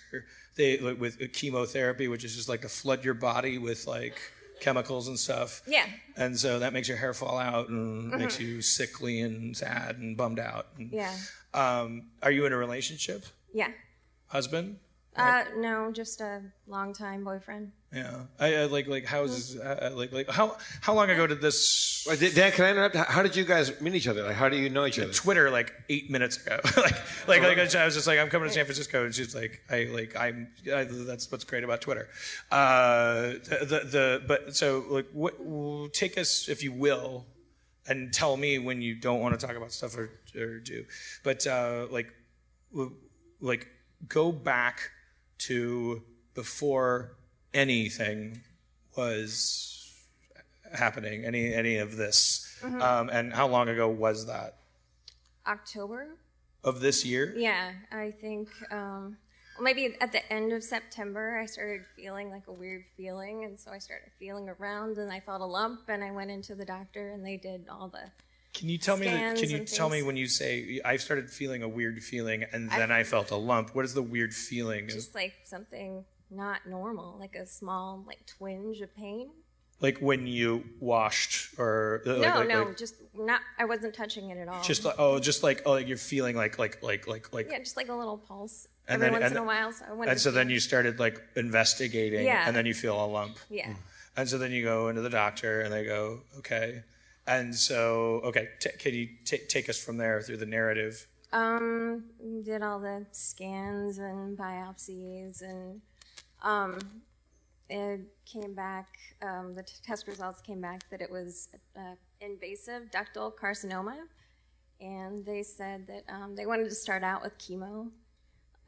They 0.57 0.77
like, 0.77 1.01
with 1.01 1.33
chemotherapy, 1.33 2.09
which 2.09 2.25
is 2.25 2.37
just 2.37 2.51
like 2.51 2.61
to 2.61 2.69
flood 2.69 3.03
your 3.03 3.15
body 3.15 3.57
with 3.57 3.87
like 3.87 4.21
chemicals 4.63 5.09
and 5.09 5.19
stuff. 5.19 5.61
Yeah. 5.67 5.85
And 6.17 6.39
so 6.39 6.61
that 6.61 6.73
makes 6.73 6.89
your 6.89 6.97
hair 6.97 7.13
fall 7.13 7.39
out 7.39 7.69
and 7.69 8.11
makes 8.13 8.41
you 8.41 8.63
sickly 8.63 9.21
and 9.21 9.55
sad 9.57 9.99
and 9.99 10.17
bummed 10.17 10.39
out. 10.39 10.69
And, 10.79 10.91
Yeah. 10.93 11.15
Um, 11.53 12.07
are 12.23 12.31
you 12.31 12.47
in 12.47 12.53
a 12.53 12.57
relationship? 12.57 13.27
Yeah. 13.53 13.69
Husband? 14.29 14.79
Uh, 15.15 15.45
no, 15.59 15.93
just 15.93 16.23
a 16.23 16.41
longtime 16.67 17.23
boyfriend. 17.23 17.71
Yeah, 17.93 18.23
I, 18.41 18.55
I 18.57 18.65
like 18.65 18.87
like 18.87 19.05
how 19.05 19.25
is 19.25 19.59
uh, 19.59 19.91
like 19.95 20.11
like 20.11 20.31
how 20.31 20.57
how 20.81 20.95
long 20.95 21.11
ago 21.11 21.27
did 21.27 21.43
this 21.43 22.07
Wait, 22.09 22.35
Dan, 22.35 22.51
can 22.53 22.65
I 22.65 22.71
interrupt? 22.71 22.97
How- 22.97 23.05
How 23.05 23.23
did 23.23 23.37
you 23.37 23.45
guys 23.45 23.79
meet 23.83 23.95
each 23.95 24.09
other? 24.09 24.23
Like, 24.23 24.37
how 24.37 24.49
do 24.49 24.57
you 24.57 24.71
know 24.71 24.87
each 24.87 24.99
other? 24.99 25.13
Twitter 25.13 25.51
like 25.51 25.75
eight 25.91 26.11
minutes 26.11 26.39
ago? 26.39 26.59
like 26.79 26.95
like 27.29 27.43
like 27.43 27.59
I 27.75 27.85
was 27.85 27.95
just 27.95 28.07
like 28.07 28.19
I'm 28.19 28.31
coming 28.31 28.49
to 28.49 28.55
San 28.55 28.65
Francisco 28.65 29.05
and 29.05 29.15
she's 29.15 29.35
like 29.35 29.61
I 29.71 29.85
like 29.93 30.17
I'm 30.17 30.49
I, 30.75 30.85
that's 30.85 31.31
what's 31.31 31.45
great 31.45 31.63
about 31.65 31.83
Twitter. 31.83 32.09
Uh, 32.51 33.33
the, 33.51 33.59
the 33.69 33.81
the 33.91 34.23
but 34.27 34.57
so 34.57 34.83
like 34.89 35.09
what 35.13 35.35
take 35.93 36.17
us 36.17 36.49
if 36.49 36.63
you 36.63 36.73
will 36.73 37.27
and 37.87 38.15
tell 38.15 38.39
me 38.39 38.59
when 38.59 38.81
you 38.81 38.95
don't 38.95 39.21
want 39.21 39.39
to 39.39 39.47
talk 39.47 39.57
about 39.57 39.73
stuff 39.73 39.95
or 39.99 40.09
or 40.35 40.59
do, 40.61 40.87
but 41.23 41.47
uh, 41.47 41.87
like 41.91 42.11
like 43.41 43.67
go 44.09 44.33
back 44.33 44.91
to 45.47 46.03
before 46.35 47.17
anything 47.55 48.41
was 48.97 49.93
happening 50.73 51.25
any 51.25 51.53
any 51.53 51.77
of 51.77 51.97
this. 51.97 52.49
Um, 52.65 53.09
and 53.11 53.33
how 53.33 53.49
long 53.49 53.69
ago 53.69 53.89
was 53.89 54.27
that? 54.27 54.57
October? 55.47 56.17
of 56.65 56.81
this 56.81 57.05
year? 57.05 57.35
Yeah, 57.37 57.73
I 57.91 58.11
think 58.11 58.49
um, 58.71 59.17
well, 59.57 59.65
maybe 59.65 59.97
at 60.01 60.13
the 60.13 60.33
end 60.33 60.53
of 60.53 60.63
September, 60.63 61.39
I 61.39 61.47
started 61.47 61.83
feeling 61.97 62.31
like 62.31 62.47
a 62.49 62.53
weird 62.53 62.85
feeling, 62.97 63.45
and 63.45 63.59
so 63.59 63.71
I 63.71 63.79
started 63.79 64.11
feeling 64.19 64.49
around, 64.49 64.99
and 64.99 65.13
I 65.13 65.21
felt 65.21 65.41
a 65.41 65.47
lump, 65.47 65.89
and 65.89 66.03
I 66.03 66.11
went 66.11 66.31
into 66.31 66.55
the 66.55 66.65
doctor, 66.65 67.11
and 67.11 67.25
they 67.25 67.37
did 67.37 67.67
all 67.69 67.89
the 67.89 68.11
can 68.55 68.69
you 68.69 68.79
tell 68.79 68.97
me 68.97 69.07
can 69.07 69.49
you 69.51 69.65
tell 69.65 69.89
me 69.89 70.03
when 70.03 70.17
you 70.17 70.27
say 70.27 70.81
i 70.85 70.97
started 70.97 71.31
feeling 71.31 71.63
a 71.63 71.69
weird 71.69 72.03
feeling 72.03 72.45
and 72.53 72.71
then 72.71 72.91
i, 72.93 73.03
felt 73.03 73.31
a 73.31 73.37
lump 73.37 73.75
what 73.75 73.85
is 73.85 73.95
the 73.95 74.03
weird 74.03 74.35
feeling 74.35 74.89
just 74.89 75.15
like 75.15 75.35
something 75.45 76.05
not 76.35 76.67
normal, 76.67 77.19
like 77.21 77.35
a 77.35 77.47
small 77.47 78.03
like 78.07 78.25
twinge 78.27 78.81
of 78.81 78.95
pain. 78.97 79.29
like 79.81 79.99
when 79.99 80.27
you 80.27 80.65
washed 80.81 81.51
or 81.59 82.01
uh, 82.07 82.11
like, 82.15 82.21
no, 82.23 82.39
like- 82.39 82.49
no, 82.49 82.63
like- 82.63 82.77
just 82.79 82.95
not. 83.15 83.43
I 83.59 83.67
wasn't 83.67 83.95
touching 83.95 84.31
it 84.31 84.39
at 84.39 84.49
all. 84.49 84.63
just 84.63 84.83
like 84.85 84.95
oh 84.99 85.19
just 85.19 85.43
like 85.43 85.61
oh 85.67 85.73
like 85.73 85.89
you're 85.89 85.99
feeling 85.99 86.35
like 86.35 86.59
like 86.59 86.83
like 86.83 87.07
like 87.07 87.35
like 87.35 87.51
yeah, 87.51 87.59
just 87.59 87.77
like 87.77 87.91
a 87.91 87.95
little 87.95 88.17
pulse 88.17 88.67
And 88.89 89.03
every 89.03 89.07
then- 89.07 89.13
once 89.13 89.25
and 89.25 89.37
in 89.37 89.43
a 89.43 89.47
while. 89.47 89.73
So 89.73 89.85
I 89.91 89.93
went 89.93 90.11
and 90.11 90.19
so 90.19 90.31
then 90.31 90.49
you 90.49 90.59
started 90.59 90.99
like 90.99 91.21
investigating 91.37 92.25
Yeah. 92.25 92.45
and 92.47 92.57
then 92.57 92.65
you 92.65 92.73
feel 92.73 93.03
a 93.05 93.07
lump 93.07 93.37
yeah. 93.51 93.75
And 94.17 94.27
so 94.29 94.39
then 94.39 94.53
you 94.53 94.63
go 94.63 94.89
into 94.89 95.01
the 95.01 95.09
doctor, 95.09 95.63
and 95.63 95.73
they 95.73 95.85
go, 95.87 96.21
okay. 96.39 96.83
And 97.27 97.55
so, 97.55 98.21
okay, 98.25 98.49
t- 98.59 98.71
can 98.79 98.95
you 98.95 99.09
t- 99.25 99.47
take 99.49 99.69
us 99.69 99.83
from 99.83 99.97
there 99.97 100.21
through 100.23 100.39
the 100.39 100.47
narrative? 100.47 101.07
Um, 101.33 102.05
did 102.45 102.63
all 102.63 102.79
the 102.81 103.07
scans 103.13 103.99
and 103.99 104.37
biopsies, 104.37 105.41
and 105.41 105.81
um, 106.43 106.79
it 107.71 108.01
came 108.27 108.55
back. 108.55 108.89
Um, 109.23 109.55
the 109.55 109.63
t- 109.63 109.75
test 109.85 110.09
results 110.09 110.41
came 110.43 110.61
back 110.61 110.89
that 110.91 111.01
it 111.01 111.11
was 111.11 111.49
uh, 111.77 111.95
invasive 112.21 112.91
ductal 112.91 113.33
carcinoma, 113.35 113.99
and 114.81 115.25
they 115.25 115.43
said 115.43 115.87
that 115.87 116.05
um, 116.13 116.35
they 116.35 116.45
wanted 116.45 116.69
to 116.69 116.75
start 116.75 117.05
out 117.05 117.23
with 117.23 117.39
chemo, 117.39 117.89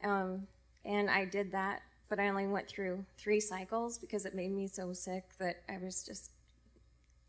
um, 0.03 0.47
and 0.85 1.09
I 1.09 1.25
did 1.25 1.51
that, 1.51 1.81
but 2.09 2.19
I 2.19 2.29
only 2.29 2.47
went 2.47 2.67
through 2.67 3.05
three 3.17 3.41
cycles 3.41 3.97
because 3.97 4.25
it 4.25 4.33
made 4.33 4.51
me 4.51 4.67
so 4.67 4.93
sick 4.93 5.25
that 5.39 5.61
I 5.69 5.77
was 5.77 6.03
just 6.03 6.31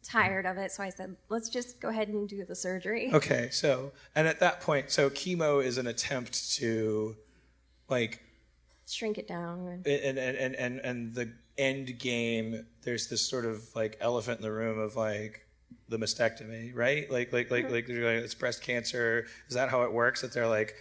tired 0.06 0.46
of 0.46 0.56
it. 0.56 0.72
So 0.72 0.82
I 0.82 0.90
said, 0.90 1.16
let's 1.28 1.48
just 1.48 1.80
go 1.80 1.88
ahead 1.88 2.08
and 2.08 2.28
do 2.28 2.44
the 2.44 2.54
surgery. 2.54 3.10
Okay, 3.16 3.48
so, 3.50 3.92
and 4.14 4.28
at 4.28 4.40
that 4.40 4.60
point, 4.60 4.90
so 4.90 5.08
chemo 5.08 5.64
is 5.64 5.78
an 5.78 5.86
attempt 5.86 6.52
to, 6.56 7.16
like, 7.88 8.22
Shrink 8.88 9.18
it 9.18 9.26
down. 9.26 9.82
And, 9.84 9.86
and, 9.86 10.18
and, 10.18 10.54
and, 10.54 10.80
and, 10.80 11.14
the 11.14 11.32
end 11.58 11.98
game, 11.98 12.66
there's 12.82 13.08
this 13.08 13.20
sort 13.20 13.44
of, 13.44 13.64
like, 13.74 13.96
elephant 14.00 14.38
in 14.38 14.42
the 14.42 14.52
room 14.52 14.78
of, 14.78 14.94
like, 14.94 15.46
the 15.88 15.98
mastectomy, 15.98 16.72
right? 16.74 17.10
Like, 17.10 17.32
like, 17.32 17.50
like, 17.50 17.64
mm-hmm. 17.64 17.74
like, 17.74 17.88
like, 17.88 18.24
it's 18.24 18.34
breast 18.34 18.62
cancer. 18.62 19.26
Is 19.48 19.54
that 19.54 19.70
how 19.70 19.82
it 19.82 19.92
works? 19.92 20.22
That 20.22 20.32
they're 20.32 20.46
like, 20.46 20.74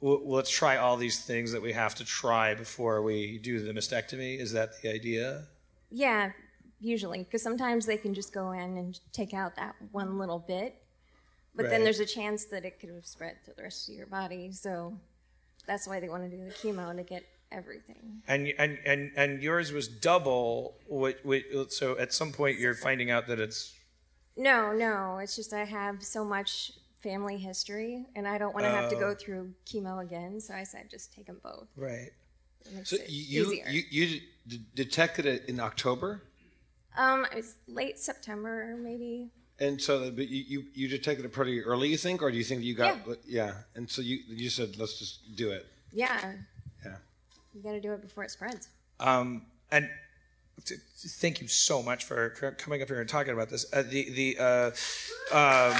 let's 0.00 0.50
try 0.50 0.76
all 0.76 0.96
these 0.96 1.24
things 1.24 1.52
that 1.52 1.62
we 1.62 1.72
have 1.72 1.94
to 1.94 2.04
try 2.04 2.54
before 2.54 3.02
we 3.02 3.38
do 3.38 3.60
the 3.60 3.72
mastectomy. 3.72 4.38
Is 4.38 4.52
that 4.52 4.82
the 4.82 4.92
idea? 4.92 5.44
Yeah, 5.90 6.32
usually, 6.80 7.20
because 7.24 7.42
sometimes 7.42 7.86
they 7.86 7.96
can 7.96 8.14
just 8.14 8.32
go 8.32 8.52
in 8.52 8.76
and 8.76 9.00
take 9.12 9.32
out 9.34 9.56
that 9.56 9.74
one 9.92 10.18
little 10.18 10.38
bit, 10.38 10.74
but 11.54 11.64
Right. 11.64 11.70
then 11.70 11.84
there's 11.84 12.00
a 12.00 12.06
chance 12.06 12.44
that 12.46 12.64
it 12.64 12.78
could 12.80 12.90
have 12.90 13.06
spread 13.06 13.36
to 13.46 13.54
the 13.54 13.62
rest 13.62 13.88
of 13.88 13.94
your 13.94 14.06
body. 14.06 14.52
So 14.52 14.98
that's 15.66 15.86
why 15.88 16.00
they 16.00 16.08
want 16.08 16.30
to 16.30 16.36
do 16.36 16.44
the 16.44 16.50
chemo 16.52 16.94
to 16.94 17.02
get 17.02 17.24
everything. 17.50 18.22
And 18.28 18.48
and 18.58 18.78
and 18.84 19.12
and 19.16 19.42
yours 19.42 19.72
was 19.72 19.88
double. 19.88 20.76
What, 20.86 21.18
what, 21.24 21.42
so 21.72 21.96
at 21.98 22.12
some 22.12 22.32
point 22.32 22.58
you're 22.58 22.74
finding 22.74 23.10
out 23.10 23.26
that 23.28 23.40
it's 23.40 23.72
No, 24.36 24.72
no, 24.72 25.18
it's 25.18 25.34
just 25.34 25.52
I 25.54 25.64
have 25.64 26.02
so 26.04 26.24
much 26.24 26.72
family 27.00 27.36
history, 27.38 28.04
and 28.16 28.26
I 28.28 28.36
don't 28.36 28.52
want 28.52 28.66
to 28.66 28.70
have 28.70 28.90
to 28.90 28.96
Oh. 28.96 29.00
go 29.00 29.14
through 29.14 29.54
chemo 29.64 30.02
again. 30.02 30.40
So 30.40 30.52
I 30.54 30.64
said 30.64 30.90
just 30.90 31.12
take 31.14 31.26
them 31.26 31.40
both. 31.42 31.68
right. 31.76 32.10
So 32.84 32.96
it 32.96 33.08
you 33.08 33.62
you, 33.68 33.82
you 33.90 34.20
detected 34.74 35.24
it 35.24 35.44
in 35.48 35.60
October, 35.60 36.22
um, 36.96 37.24
it 37.32 37.36
was 37.36 37.54
late 37.68 37.98
September, 37.98 38.76
maybe. 38.78 39.30
and 39.58 39.80
so 39.80 40.10
but 40.10 40.28
you, 40.28 40.44
you 40.48 40.64
you 40.74 40.88
detected 40.88 41.24
it 41.24 41.32
pretty 41.32 41.62
early. 41.62 41.88
You 41.88 41.96
think, 41.96 42.22
or 42.22 42.30
do 42.30 42.36
you 42.36 42.44
think 42.44 42.62
you 42.62 42.74
got 42.74 42.98
yeah? 43.06 43.14
yeah. 43.26 43.52
And 43.74 43.88
so 43.90 44.02
you 44.02 44.18
you 44.28 44.50
said 44.50 44.76
let's 44.78 44.98
just 44.98 45.34
do 45.36 45.50
it. 45.50 45.66
Yeah, 45.92 46.32
Yeah. 46.84 46.96
you 47.54 47.62
got 47.62 47.72
to 47.72 47.80
do 47.80 47.92
it 47.92 48.02
before 48.02 48.24
it 48.24 48.30
spreads. 48.30 48.68
Um, 49.00 49.42
and 49.70 49.88
t- 50.64 50.74
t- 50.76 51.08
thank 51.08 51.40
you 51.40 51.48
so 51.48 51.82
much 51.82 52.04
for 52.04 52.34
c- 52.38 52.50
coming 52.58 52.82
up 52.82 52.88
here 52.88 53.00
and 53.00 53.08
talking 53.08 53.32
about 53.32 53.48
this. 53.50 53.64
Uh, 53.72 53.82
the 53.82 54.10
the 54.10 54.38
uh, 54.38 54.70
um, 55.32 55.74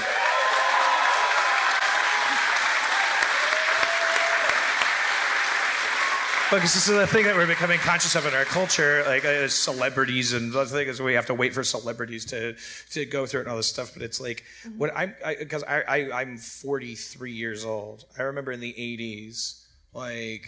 because 6.49 6.73
this 6.73 6.87
is 6.87 6.97
a 6.97 7.05
thing 7.05 7.25
that 7.25 7.35
we're 7.35 7.45
becoming 7.45 7.77
conscious 7.79 8.15
of 8.15 8.25
in 8.25 8.33
our 8.33 8.45
culture, 8.45 9.03
like 9.05 9.25
uh, 9.25 9.49
celebrities 9.49 10.31
and 10.31 10.53
the 10.53 10.65
thing 10.65 10.87
is 10.87 11.01
we 11.01 11.13
have 11.13 11.25
to 11.25 11.33
wait 11.33 11.53
for 11.53 11.63
celebrities 11.63 12.23
to 12.25 12.55
to 12.91 13.05
go 13.05 13.25
through 13.25 13.41
it 13.41 13.43
and 13.43 13.51
all 13.51 13.57
this 13.57 13.67
stuff. 13.67 13.93
But 13.93 14.01
it's 14.01 14.21
like 14.21 14.45
when 14.77 14.89
I'm 14.95 15.13
because 15.39 15.63
I, 15.63 15.81
I 15.81 16.21
I'm 16.21 16.37
43 16.37 17.31
years 17.33 17.65
old. 17.65 18.05
I 18.17 18.23
remember 18.23 18.53
in 18.53 18.61
the 18.61 18.73
80s, 18.73 19.65
like 19.93 20.47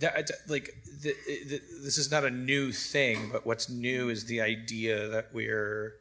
that 0.00 0.30
like 0.48 0.74
the, 1.02 1.14
the, 1.26 1.60
this 1.82 1.98
is 1.98 2.10
not 2.10 2.24
a 2.24 2.30
new 2.30 2.72
thing 2.72 3.28
but 3.30 3.46
what's 3.46 3.70
new 3.70 4.08
is 4.08 4.24
the 4.24 4.40
idea 4.40 5.06
that 5.08 5.28
we're 5.32 5.94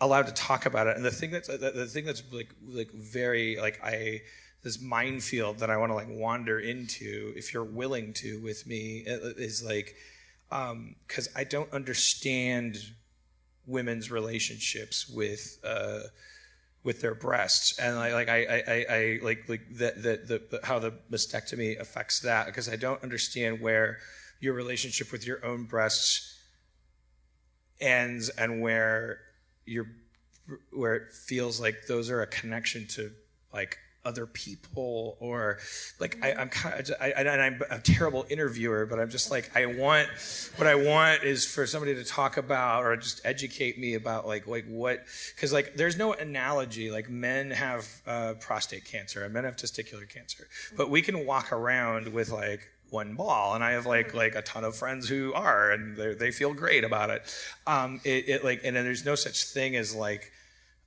allowed 0.00 0.26
to 0.26 0.34
talk 0.34 0.66
about 0.66 0.86
it 0.86 0.96
and 0.96 1.04
the 1.04 1.10
thing 1.10 1.30
that's 1.30 1.48
the, 1.48 1.56
the 1.56 1.86
thing 1.86 2.04
that's 2.04 2.22
like 2.30 2.54
like 2.66 2.90
very 2.90 3.56
like 3.56 3.80
i 3.82 4.20
this 4.62 4.80
minefield 4.80 5.58
that 5.58 5.70
i 5.70 5.76
want 5.76 5.90
to 5.90 5.94
like 5.94 6.08
wander 6.08 6.58
into 6.58 7.32
if 7.36 7.52
you're 7.52 7.64
willing 7.64 8.12
to 8.12 8.40
with 8.40 8.66
me 8.66 9.04
is 9.06 9.62
like 9.62 9.94
um 10.50 10.94
because 11.06 11.28
i 11.36 11.44
don't 11.44 11.72
understand 11.72 12.76
women's 13.66 14.10
relationships 14.10 15.08
with 15.08 15.58
uh 15.64 16.00
with 16.84 17.00
their 17.00 17.14
breasts. 17.14 17.78
And 17.78 17.96
I 17.96 18.12
like 18.12 18.28
I 18.28 18.44
I, 18.66 18.86
I, 18.90 19.18
like 19.22 19.48
like 19.48 19.62
that 19.78 20.02
that 20.02 20.28
the, 20.28 20.42
the 20.50 20.60
how 20.64 20.78
the 20.78 20.92
mastectomy 21.10 21.78
affects 21.78 22.20
that 22.20 22.46
because 22.46 22.68
I 22.68 22.76
don't 22.76 23.02
understand 23.02 23.60
where 23.60 23.98
your 24.40 24.54
relationship 24.54 25.12
with 25.12 25.26
your 25.26 25.44
own 25.44 25.64
breasts 25.64 26.40
ends 27.80 28.28
and 28.30 28.60
where 28.60 29.20
your 29.64 29.86
where 30.72 30.94
it 30.94 31.12
feels 31.12 31.60
like 31.60 31.86
those 31.86 32.10
are 32.10 32.22
a 32.22 32.26
connection 32.26 32.86
to 32.88 33.12
like 33.52 33.78
other 34.04 34.26
people 34.26 35.16
or 35.20 35.58
like 36.00 36.18
I, 36.22 36.32
I'm 36.32 36.48
kind 36.48 36.80
of 36.80 36.90
I, 37.00 37.10
and 37.10 37.28
I'm 37.28 37.62
a 37.70 37.78
terrible 37.78 38.26
interviewer, 38.28 38.86
but 38.86 38.98
I'm 38.98 39.10
just 39.10 39.30
like 39.30 39.56
I 39.56 39.66
want 39.66 40.08
what 40.56 40.66
I 40.66 40.74
want 40.74 41.22
is 41.22 41.44
for 41.44 41.66
somebody 41.66 41.94
to 41.94 42.04
talk 42.04 42.36
about 42.36 42.84
or 42.84 42.96
just 42.96 43.20
educate 43.24 43.78
me 43.78 43.94
about 43.94 44.26
like 44.26 44.46
like 44.46 44.66
what 44.66 45.04
because 45.34 45.52
like 45.52 45.74
there's 45.76 45.96
no 45.96 46.12
analogy 46.12 46.90
like 46.90 47.08
men 47.08 47.50
have 47.50 47.88
uh, 48.06 48.34
prostate 48.40 48.84
cancer 48.84 49.24
and 49.24 49.32
men 49.32 49.44
have 49.44 49.56
testicular 49.56 50.08
cancer, 50.08 50.48
but 50.76 50.90
we 50.90 51.02
can 51.02 51.24
walk 51.24 51.52
around 51.52 52.12
with 52.12 52.30
like 52.30 52.68
one 52.90 53.14
ball 53.14 53.54
and 53.54 53.64
i 53.64 53.70
have 53.70 53.86
like 53.86 54.12
like 54.12 54.34
a 54.34 54.42
ton 54.42 54.64
of 54.64 54.76
friends 54.76 55.08
who 55.08 55.32
are 55.32 55.70
and 55.70 55.96
they 55.96 56.30
feel 56.30 56.52
great 56.52 56.84
about 56.84 57.08
it. 57.08 57.22
Um 57.66 58.00
it, 58.04 58.28
it 58.28 58.44
like 58.44 58.60
and 58.64 58.76
then 58.76 58.84
there's 58.84 59.04
no 59.04 59.14
such 59.14 59.44
thing 59.44 59.76
as 59.76 59.94
like 59.94 60.31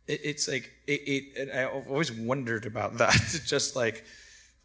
it, 0.07 0.21
it's 0.23 0.47
like 0.47 0.71
it, 0.87 1.01
it 1.05 1.51
I've 1.53 1.87
always 1.89 2.11
wondered 2.11 2.65
about 2.65 2.97
that. 2.97 3.41
just 3.45 3.75
like 3.75 4.03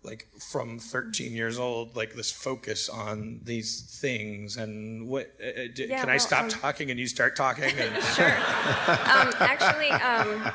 like 0.02 0.26
from 0.50 0.78
13 0.78 1.32
years 1.32 1.58
old, 1.58 1.94
like 1.94 2.14
this 2.14 2.32
focus 2.32 2.88
on 2.88 3.40
these 3.44 3.98
things 4.00 4.56
and 4.56 5.06
what 5.06 5.30
uh, 5.42 5.46
uh 5.48 5.66
d- 5.74 5.86
Yeah, 5.90 6.00
can 6.00 6.08
I 6.08 6.16
stop 6.16 6.44
um, 6.44 6.48
talking 6.48 6.90
and 6.90 6.98
you 6.98 7.06
start 7.06 7.36
talking? 7.36 7.64
And, 7.64 8.02
Sure. 8.14 8.34
um, 8.34 9.32
actually, 9.40 9.90
um, 9.90 10.52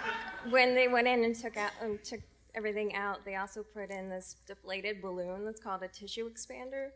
when 0.50 0.74
they 0.74 0.88
went 0.88 1.08
in 1.08 1.24
and 1.24 1.36
took 1.36 1.58
out 1.58 1.72
um, 1.84 2.00
took 2.04 2.22
everything 2.56 2.96
out, 2.96 3.24
they 3.24 3.36
also 3.36 3.62
put 3.62 3.92
in 3.92 4.10
this 4.10 4.38
deflated 4.48 5.02
balloon 5.02 5.46
that's 5.46 5.62
called 5.62 5.84
a 5.84 5.88
tissue 5.90 6.30
expander. 6.30 6.90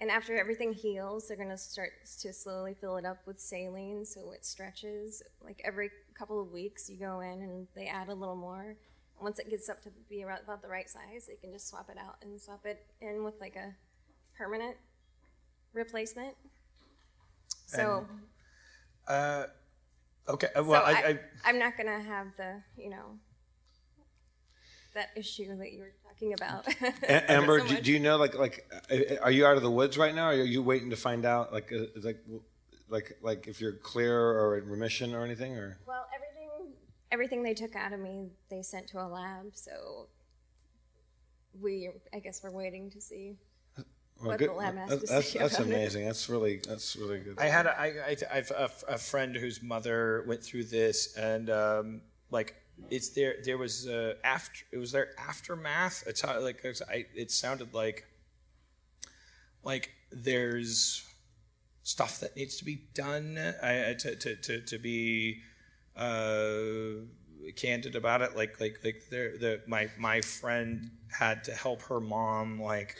And 0.00 0.10
after 0.10 0.36
everything 0.36 0.72
heals, 0.72 1.28
they're 1.28 1.36
going 1.36 1.50
to 1.50 1.56
start 1.56 1.90
to 2.20 2.32
slowly 2.32 2.74
fill 2.74 2.96
it 2.96 3.04
up 3.06 3.18
with 3.26 3.38
saline 3.38 4.04
so 4.04 4.32
it 4.32 4.44
stretches. 4.44 5.22
Like 5.42 5.62
every 5.64 5.90
couple 6.14 6.40
of 6.40 6.50
weeks, 6.50 6.88
you 6.88 6.96
go 6.98 7.20
in 7.20 7.42
and 7.42 7.66
they 7.74 7.86
add 7.86 8.08
a 8.08 8.14
little 8.14 8.36
more. 8.36 8.76
Once 9.20 9.38
it 9.38 9.48
gets 9.48 9.68
up 9.68 9.82
to 9.82 9.90
be 10.08 10.22
about 10.22 10.62
the 10.62 10.68
right 10.68 10.88
size, 10.88 11.26
they 11.28 11.36
can 11.36 11.52
just 11.52 11.68
swap 11.68 11.88
it 11.90 11.96
out 11.98 12.16
and 12.22 12.40
swap 12.40 12.64
it 12.64 12.86
in 13.00 13.24
with 13.24 13.34
like 13.40 13.56
a 13.56 13.74
permanent 14.36 14.76
replacement. 15.72 16.34
So, 17.66 18.06
uh, 19.08 19.44
okay, 20.28 20.48
uh, 20.54 20.62
well, 20.62 20.84
so 20.84 20.86
I, 20.86 20.92
I, 20.92 21.08
I, 21.08 21.18
I, 21.46 21.50
am 21.50 21.58
not 21.58 21.76
going 21.76 21.86
to 21.86 22.00
have 22.06 22.28
the, 22.36 22.62
you 22.76 22.90
know, 22.90 23.18
that 24.94 25.10
issue 25.16 25.56
that 25.56 25.72
you 25.72 25.80
were 25.80 25.92
talking 26.06 26.32
about. 26.32 26.66
A- 27.02 27.32
Amber, 27.32 27.60
So 27.60 27.68
do, 27.68 27.80
do 27.80 27.92
you 27.92 27.98
know 27.98 28.16
like 28.16 28.36
like 28.36 28.70
uh, 28.90 29.16
are 29.22 29.30
you 29.30 29.46
out 29.46 29.56
of 29.56 29.62
the 29.62 29.70
woods 29.70 29.98
right 29.98 30.14
now? 30.14 30.28
Or 30.28 30.32
are 30.32 30.34
you 30.34 30.62
waiting 30.62 30.90
to 30.90 30.96
find 30.96 31.24
out 31.24 31.52
like 31.52 31.72
uh, 31.72 31.86
like 32.02 32.24
like 32.94 33.16
like 33.22 33.46
if 33.48 33.60
you're 33.60 33.72
clear 33.92 34.16
or 34.18 34.56
in 34.58 34.68
remission 34.68 35.14
or 35.14 35.24
anything 35.24 35.56
or? 35.56 35.76
Well, 35.86 36.06
everything 36.14 36.72
everything 37.10 37.42
they 37.42 37.54
took 37.54 37.74
out 37.76 37.92
of 37.92 38.00
me, 38.00 38.30
they 38.50 38.62
sent 38.62 38.86
to 38.88 38.98
a 39.00 39.08
lab. 39.08 39.46
So 39.54 40.06
we, 41.60 41.90
I 42.12 42.18
guess, 42.20 42.42
we're 42.42 42.50
waiting 42.50 42.90
to 42.90 43.00
see 43.00 43.36
Well, 43.76 43.84
what 44.30 44.38
good. 44.38 44.48
the 44.50 44.54
lab 44.54 44.76
has 44.76 44.90
That- 44.90 45.00
to 45.00 45.06
that's 45.12 45.30
say 45.32 45.38
that's 45.40 45.54
about 45.58 45.68
it. 45.68 45.74
amazing. 45.74 46.04
That's 46.06 46.28
really 46.28 46.60
that's 46.66 46.96
really 46.96 47.18
good. 47.20 47.38
I 47.38 47.46
had 47.46 47.66
a, 47.66 47.78
I, 47.78 47.86
I, 48.10 48.16
I've 48.32 48.50
a, 48.50 48.70
a 48.88 48.98
friend 48.98 49.34
whose 49.36 49.62
mother 49.62 50.24
went 50.26 50.42
through 50.42 50.64
this, 50.64 51.16
and 51.16 51.50
um, 51.50 52.00
like 52.30 52.54
it's 52.90 53.10
there. 53.10 53.34
There 53.44 53.58
was 53.58 53.86
uh, 53.88 54.14
after 54.24 54.64
it 54.72 54.78
was 54.78 54.90
their 54.92 55.08
aftermath. 55.18 56.04
It's 56.06 56.20
how, 56.20 56.40
like 56.40 56.58
it's- 56.64 56.82
I, 56.88 57.06
it 57.14 57.30
sounded 57.30 57.74
like 57.74 58.06
like 59.64 59.90
there's 60.12 61.04
stuff 61.94 62.18
that 62.18 62.34
needs 62.36 62.56
to 62.56 62.64
be 62.64 62.80
done 62.92 63.38
I, 63.62 63.90
I- 63.90 63.94
to, 63.94 64.16
to, 64.16 64.34
to, 64.34 64.60
to 64.62 64.78
be 64.78 65.42
uh, 65.96 67.04
candid 67.54 67.94
about 67.94 68.20
it. 68.20 68.36
Like 68.36 68.60
like 68.60 68.80
like 68.82 69.02
there 69.10 69.38
the 69.38 69.60
my 69.68 69.88
my 69.96 70.20
friend 70.20 70.90
had 71.16 71.44
to 71.44 71.52
help 71.52 71.82
her 71.82 72.00
mom 72.00 72.60
like 72.60 72.96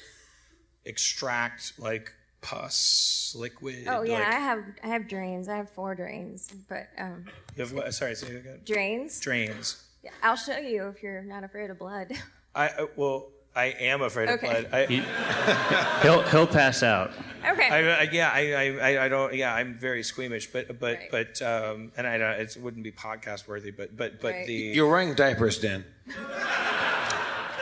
extract 0.84 1.72
like 1.78 2.12
pus 2.40 3.34
liquid. 3.36 3.86
Oh 3.88 4.02
yeah, 4.02 4.18
like, 4.20 4.28
I 4.28 4.38
have 4.38 4.64
I 4.84 4.86
have 4.88 5.08
drains. 5.08 5.48
I 5.48 5.56
have 5.56 5.70
four 5.70 5.96
drains, 5.96 6.54
but 6.68 6.86
um, 6.96 7.24
You 7.56 7.64
have 7.64 7.72
what? 7.72 7.92
Sorry, 7.92 8.14
say 8.14 8.28
it 8.28 8.36
again. 8.36 8.60
drains. 8.64 9.18
Drains. 9.18 9.82
Yeah, 10.04 10.10
I'll 10.22 10.36
show 10.36 10.58
you 10.58 10.86
if 10.86 11.02
you're 11.02 11.22
not 11.22 11.42
afraid 11.42 11.70
of 11.70 11.78
blood. 11.80 12.12
I 12.54 12.68
uh, 12.68 12.86
well, 12.94 13.32
I 13.56 13.66
am 13.66 14.02
afraid 14.02 14.28
Okay. 14.30 14.46
of 14.64 14.70
blood. 14.70 14.88
I, 14.88 16.00
He'll 16.02 16.22
he'll 16.22 16.46
pass 16.46 16.82
out. 16.82 17.12
Okay. 17.46 17.68
I, 17.68 18.00
I, 18.00 18.02
yeah, 18.10 18.30
I, 18.32 18.78
I, 18.80 19.04
I 19.04 19.08
don't. 19.08 19.34
Yeah, 19.34 19.54
I'm 19.54 19.74
very 19.78 20.02
squeamish, 20.02 20.50
but 20.50 20.80
but 20.80 20.98
Right. 20.98 21.10
but 21.10 21.42
um, 21.42 21.92
and 21.96 22.06
I 22.06 22.18
don't. 22.18 22.40
It 22.40 22.56
wouldn't 22.60 22.82
be 22.82 22.90
podcast 22.92 23.46
worthy, 23.46 23.70
but 23.70 23.96
but 23.96 24.20
but 24.20 24.32
Right. 24.32 24.46
the 24.46 24.52
You're 24.54 24.90
wearing 24.90 25.14
diapers, 25.14 25.58
Dan. 25.58 25.84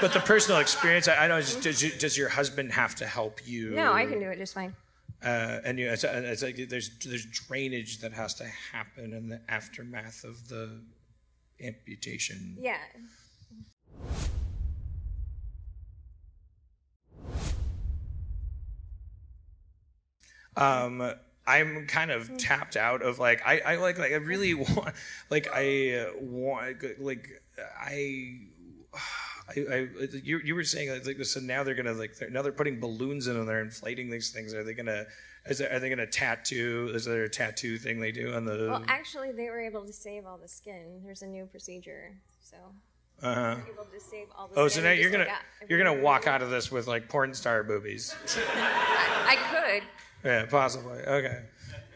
but 0.01 0.13
the 0.13 0.21
personal 0.21 0.61
experience. 0.61 1.09
I, 1.09 1.25
I 1.25 1.29
know. 1.29 1.37
Is, 1.39 1.57
does, 1.57 1.83
you, 1.83 1.91
does 1.99 2.17
your 2.17 2.29
husband 2.29 2.73
have 2.73 2.95
to 2.97 3.07
help 3.07 3.41
you? 3.47 3.71
no, 3.73 3.93
I 3.93 4.07
can 4.07 4.19
do 4.21 4.29
it 4.31 4.39
just 4.39 4.55
fine. 4.55 4.75
Uh, 5.23 5.61
and 5.65 5.79
you, 5.79 5.89
it's, 5.89 6.05
it's 6.05 6.43
like 6.43 6.57
there's 6.69 6.91
there's 7.05 7.27
drainage 7.27 7.99
that 7.99 8.13
has 8.13 8.35
to 8.35 8.45
happen 8.73 9.13
in 9.13 9.29
the 9.29 9.41
aftermath 9.49 10.25
of 10.25 10.49
the 10.49 10.81
amputation. 11.63 12.57
Yeah. 12.59 12.79
Um 20.57 21.13
i'm 21.47 21.87
kind 21.87 22.11
of 22.11 22.37
tapped 22.37 22.77
out 22.77 23.03
of 23.03 23.19
like 23.19 23.41
i 23.47 23.59
i 23.61 23.77
like 23.77 23.99
like 23.99 24.13
i 24.13 24.17
really 24.17 24.55
want 24.55 24.95
like 25.31 25.49
i 25.53 26.07
want 26.21 26.77
like 27.01 27.29
i 27.81 28.39
I, 29.49 29.61
I, 29.75 29.89
you, 30.23 30.41
you 30.45 30.55
were 30.55 30.65
saying 30.65 31.03
like 31.05 31.23
so 31.25 31.41
now 31.41 31.65
they're 31.65 31.75
gonna 31.75 31.93
like 31.93 32.17
they're, 32.17 32.31
now 32.31 32.43
they're 32.43 32.53
putting 32.53 32.81
balloons 32.81 33.27
in 33.27 33.37
and 33.37 33.47
they're 33.47 33.61
inflating 33.61 34.09
these 34.09 34.31
things. 34.31 34.55
Are 34.55 34.63
they 34.63 34.73
gonna 34.73 35.05
is 35.47 35.59
there, 35.59 35.73
are 35.73 35.81
they 35.81 35.89
gonna 35.89 36.07
tattoo? 36.07 36.91
Is 36.95 37.05
there 37.05 37.25
a 37.25 37.29
tattoo 37.29 37.77
thing 37.77 38.01
they 38.01 38.13
do 38.13 38.33
on 38.35 38.45
the? 38.45 38.69
Well, 38.71 38.85
actually, 38.87 39.33
they 39.33 39.51
were 39.51 39.61
able 39.61 39.85
to 39.85 39.93
save 39.93 40.27
all 40.27 40.39
the 40.39 40.49
skin. 40.49 41.03
There's 41.05 41.23
a 41.23 41.27
new 41.27 41.47
procedure, 41.47 42.15
so 42.41 42.57
uh-huh. 43.23 43.57
able 43.73 43.85
to 43.85 44.01
save 44.01 44.27
all 44.37 44.51
Oh, 44.57 44.69
so 44.69 44.83
now 44.83 44.91
you're 44.91 45.11
gonna 45.11 45.29
you're 45.69 45.79
gonna 45.83 46.03
walk 46.03 46.27
out 46.27 46.43
of 46.43 46.51
this 46.51 46.73
with 46.73 46.87
like 46.87 47.09
porn 47.09 47.35
star 47.35 47.63
boobies. 47.63 48.15
I 48.57 49.37
could. 49.51 49.83
Yeah, 50.25 50.47
possibly. 50.47 50.99
Okay. 50.99 51.43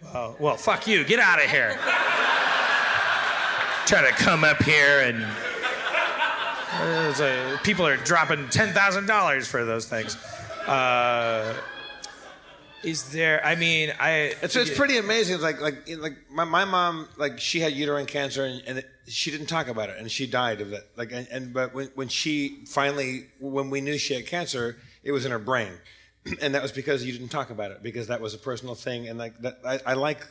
Well, 0.03 0.37
well, 0.39 0.57
fuck 0.57 0.87
you. 0.87 1.05
Get 1.05 1.19
out 1.19 1.43
of 1.43 1.51
here. 1.51 1.71
Try 3.87 4.03
to 4.03 4.13
come 4.17 4.45
up 4.45 4.63
here 4.63 5.01
and 5.01 5.25
uh, 6.73 7.23
a- 7.23 7.59
people 7.63 7.87
are 7.87 7.97
dropping 7.97 8.49
ten 8.49 8.73
thousand 8.73 9.07
dollars 9.07 9.47
for 9.49 9.65
those 9.65 9.87
things. 9.87 10.17
Uh, 10.67 11.55
is 12.87 13.11
there? 13.11 13.45
I 13.45 13.57
mean, 13.57 13.93
I. 13.99 14.35
It's 14.43 14.55
it's 14.55 14.75
pretty 14.75 14.97
amazing. 14.97 15.35
It's 15.35 15.43
like 15.43 15.61
like 15.61 15.89
like 15.99 16.17
my, 16.31 16.45
my 16.45 16.65
mom 16.65 17.09
like 17.17 17.41
she 17.41 17.59
had 17.59 17.73
uterine 17.73 18.07
cancer 18.07 18.45
and, 18.45 18.63
and 18.65 18.79
it, 18.79 18.89
she 19.09 19.33
didn't 19.33 19.49
talk 19.49 19.67
about 19.67 19.91
it 19.91 19.99
and 19.99 20.11
she 20.11 20.27
died 20.27 20.61
of 20.61 20.73
it. 20.73 20.89
Like 20.97 21.11
and, 21.11 21.27
and 21.33 21.53
but 21.53 21.75
when 21.75 21.89
when 21.97 22.09
she 22.09 22.65
finally 22.67 23.27
when 23.41 23.71
we 23.71 23.81
knew 23.81 23.99
she 23.99 24.15
had 24.15 24.27
cancer, 24.27 24.77
it 25.03 25.11
was 25.11 25.25
in 25.25 25.33
her 25.33 25.39
brain, 25.41 25.73
and 26.41 26.55
that 26.55 26.63
was 26.63 26.71
because 26.71 27.05
you 27.05 27.13
didn't 27.13 27.31
talk 27.31 27.51
about 27.51 27.73
it 27.73 27.83
because 27.83 28.07
that 28.07 28.21
was 28.21 28.35
a 28.35 28.39
personal 28.39 28.77
thing 28.77 29.09
and 29.09 29.19
like 29.19 29.37
that 29.41 29.59
I, 29.67 29.81
I 29.85 29.95
like. 29.95 30.25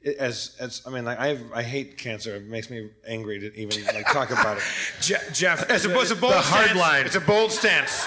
It 0.00 0.16
as 0.18 0.54
as 0.60 0.80
I 0.86 0.90
mean, 0.90 1.04
like 1.04 1.18
I 1.18 1.36
I 1.52 1.64
hate 1.64 1.98
cancer. 1.98 2.36
It 2.36 2.44
makes 2.44 2.70
me 2.70 2.90
angry 3.04 3.40
to 3.40 3.58
even 3.58 3.84
like 3.86 4.06
talk 4.06 4.30
about 4.30 4.58
it. 4.58 4.62
Je- 5.00 5.16
Jeff. 5.32 5.68
It's 5.68 5.84
a, 5.84 5.98
it's 6.00 6.12
a 6.12 6.14
bold 6.14 6.34
the 6.34 6.38
hard 6.38 6.66
stance. 6.66 6.78
line. 6.78 7.04
It's 7.06 7.16
a 7.16 7.20
bold 7.20 7.50
stance. 7.50 8.06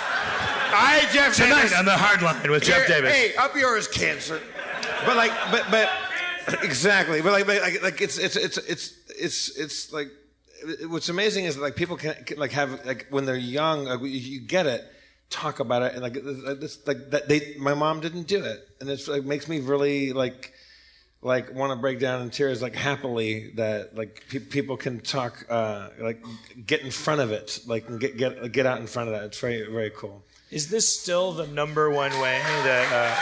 I, 0.73 1.07
Jeff 1.13 1.35
Tonight 1.35 1.55
Davis. 1.63 1.77
on 1.77 1.85
the 1.85 1.97
hard 1.97 2.21
line 2.21 2.49
with 2.49 2.63
Jeff 2.63 2.85
Here- 2.87 3.01
Davis. 3.01 3.13
Hey, 3.13 3.35
up 3.35 3.55
yours, 3.55 3.87
cancer. 3.87 4.41
But 5.05 5.17
like, 5.17 5.31
but 5.51 5.65
but 5.71 5.89
exactly. 6.63 7.21
But 7.21 7.31
like, 7.33 7.47
but 7.47 7.61
like, 7.61 7.81
like 7.81 8.01
it's 8.01 8.17
it's 8.17 8.35
it's 8.35 8.57
it's 8.57 8.93
it's 9.09 9.57
it's 9.57 9.93
like 9.93 10.09
what's 10.87 11.09
amazing 11.09 11.45
is 11.45 11.57
like 11.57 11.75
people 11.75 11.97
can, 11.97 12.13
can 12.25 12.37
like 12.37 12.51
have 12.51 12.85
like 12.85 13.07
when 13.09 13.25
they're 13.25 13.35
young, 13.35 13.85
like, 13.85 13.99
you, 14.01 14.07
you 14.07 14.39
get 14.41 14.65
it, 14.65 14.83
talk 15.29 15.59
about 15.59 15.81
it, 15.81 15.93
and 15.93 16.01
like 16.01 16.13
this 16.13 16.85
like 16.87 17.09
that 17.11 17.27
they 17.27 17.55
my 17.57 17.73
mom 17.73 17.99
didn't 17.99 18.27
do 18.27 18.43
it, 18.43 18.67
and 18.79 18.89
it's 18.89 19.07
like 19.07 19.23
makes 19.23 19.47
me 19.47 19.59
really 19.59 20.13
like 20.13 20.53
like 21.23 21.53
want 21.53 21.71
to 21.71 21.75
break 21.75 21.99
down 21.99 22.21
in 22.21 22.29
tears 22.31 22.61
like 22.61 22.75
happily 22.75 23.51
that 23.55 23.95
like 23.95 24.23
pe- 24.29 24.39
people 24.39 24.75
can 24.75 24.99
talk 24.99 25.45
uh 25.49 25.89
like 25.99 26.23
get 26.65 26.81
in 26.81 26.89
front 26.89 27.21
of 27.21 27.31
it 27.31 27.59
like 27.67 27.85
get 27.99 28.17
get 28.17 28.51
get 28.51 28.65
out 28.65 28.79
in 28.79 28.87
front 28.87 29.07
of 29.07 29.13
that 29.13 29.25
it's 29.25 29.39
very 29.39 29.71
very 29.71 29.91
cool 29.91 30.23
Is 30.51 30.67
this 30.69 30.87
still 30.87 31.31
the 31.31 31.47
number 31.47 31.89
one 31.89 32.11
way 32.19 32.39
that? 32.63 32.91
Uh, 32.91 33.15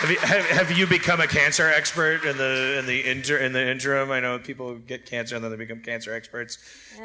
have, 0.00 0.10
you, 0.10 0.18
have, 0.18 0.44
have 0.68 0.78
you 0.78 0.86
become 0.86 1.20
a 1.20 1.26
cancer 1.26 1.66
expert 1.68 2.24
in 2.24 2.36
the 2.36 2.78
in 2.78 2.86
the 2.86 3.08
inter, 3.08 3.36
in 3.38 3.52
the 3.52 3.68
interim? 3.70 4.10
I 4.10 4.20
know 4.20 4.38
people 4.38 4.76
get 4.76 5.06
cancer 5.06 5.34
and 5.36 5.44
then 5.44 5.50
they 5.50 5.56
become 5.56 5.80
cancer 5.80 6.12
experts. 6.14 6.58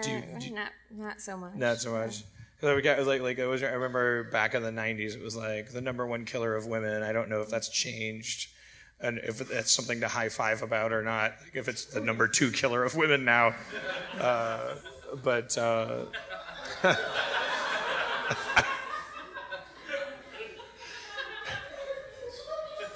Do 0.03 0.11
you, 0.11 0.17
Uh, 0.17 0.39
do 0.39 0.45
you- 0.47 0.53
not 0.55 0.71
not 0.91 1.21
so 1.21 1.37
much. 1.37 1.55
not 1.55 1.77
so 1.79 1.91
much. 1.91 2.23
'Cause 2.59 2.75
we 2.75 2.81
got 2.81 3.03
like 3.05 3.21
like 3.21 3.37
it 3.37 3.45
was. 3.45 3.61
I 3.61 3.67
remember 3.67 4.23
back 4.25 4.55
in 4.55 4.63
the 4.63 4.71
'90s, 4.71 5.13
it 5.15 5.21
was 5.21 5.35
like 5.35 5.71
the 5.71 5.81
number 5.81 6.07
one 6.07 6.25
killer 6.25 6.55
of 6.55 6.65
women. 6.65 7.03
I 7.03 7.13
don't 7.13 7.29
know 7.29 7.41
if 7.41 7.49
that's 7.49 7.69
changed, 7.69 8.49
and 8.99 9.19
if 9.19 9.37
that's 9.39 9.71
something 9.71 9.99
to 10.01 10.07
high 10.07 10.29
five 10.29 10.63
about 10.63 10.91
or 10.91 11.03
not. 11.03 11.33
Like 11.43 11.55
if 11.55 11.67
it's 11.67 11.85
the 11.85 11.99
number 12.01 12.27
two 12.27 12.49
killer 12.51 12.83
of 12.83 12.95
women 12.95 13.23
now. 13.25 13.53
Uh, 14.19 14.73
but 15.23 15.55
uh, 15.55 16.05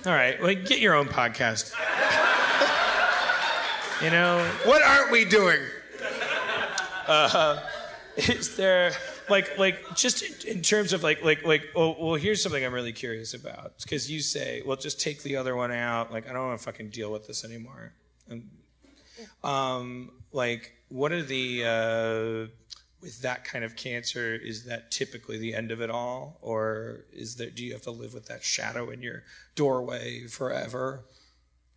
all 0.05 0.13
right, 0.13 0.41
well, 0.41 0.53
get 0.55 0.79
your 0.79 0.93
own 0.93 1.07
podcast. 1.07 1.73
you 4.03 4.09
know, 4.09 4.43
What 4.65 4.81
aren't 4.81 5.11
we 5.11 5.25
doing? 5.25 5.59
Uh, 7.07 7.59
is 8.17 8.55
there 8.55 8.91
like 9.29 9.57
like 9.57 9.95
just 9.95 10.45
in 10.45 10.61
terms 10.61 10.93
of 10.93 11.01
like 11.03 11.23
like 11.23 11.43
like 11.45 11.63
oh 11.75 11.95
well 11.97 12.15
here's 12.15 12.43
something 12.43 12.65
i'm 12.65 12.73
really 12.73 12.91
curious 12.91 13.33
about 13.33 13.73
because 13.81 14.11
you 14.11 14.19
say 14.19 14.61
well 14.65 14.75
just 14.75 14.99
take 14.99 15.23
the 15.23 15.37
other 15.37 15.55
one 15.55 15.71
out 15.71 16.11
like 16.11 16.29
i 16.29 16.33
don't 16.33 16.47
want 16.47 16.59
to 16.59 16.63
fucking 16.63 16.89
deal 16.89 17.09
with 17.11 17.25
this 17.27 17.45
anymore 17.45 17.93
and, 18.29 18.49
um 19.43 20.11
like 20.33 20.73
what 20.89 21.11
are 21.13 21.23
the 21.23 21.63
uh 21.65 22.51
with 23.01 23.21
that 23.21 23.43
kind 23.43 23.63
of 23.63 23.75
cancer 23.75 24.35
is 24.35 24.65
that 24.65 24.91
typically 24.91 25.37
the 25.37 25.53
end 25.53 25.71
of 25.71 25.81
it 25.81 25.89
all 25.89 26.37
or 26.41 27.05
is 27.11 27.35
there 27.35 27.49
do 27.49 27.65
you 27.65 27.73
have 27.73 27.81
to 27.81 27.91
live 27.91 28.13
with 28.13 28.27
that 28.27 28.43
shadow 28.43 28.89
in 28.89 29.01
your 29.01 29.23
doorway 29.55 30.25
forever 30.27 31.03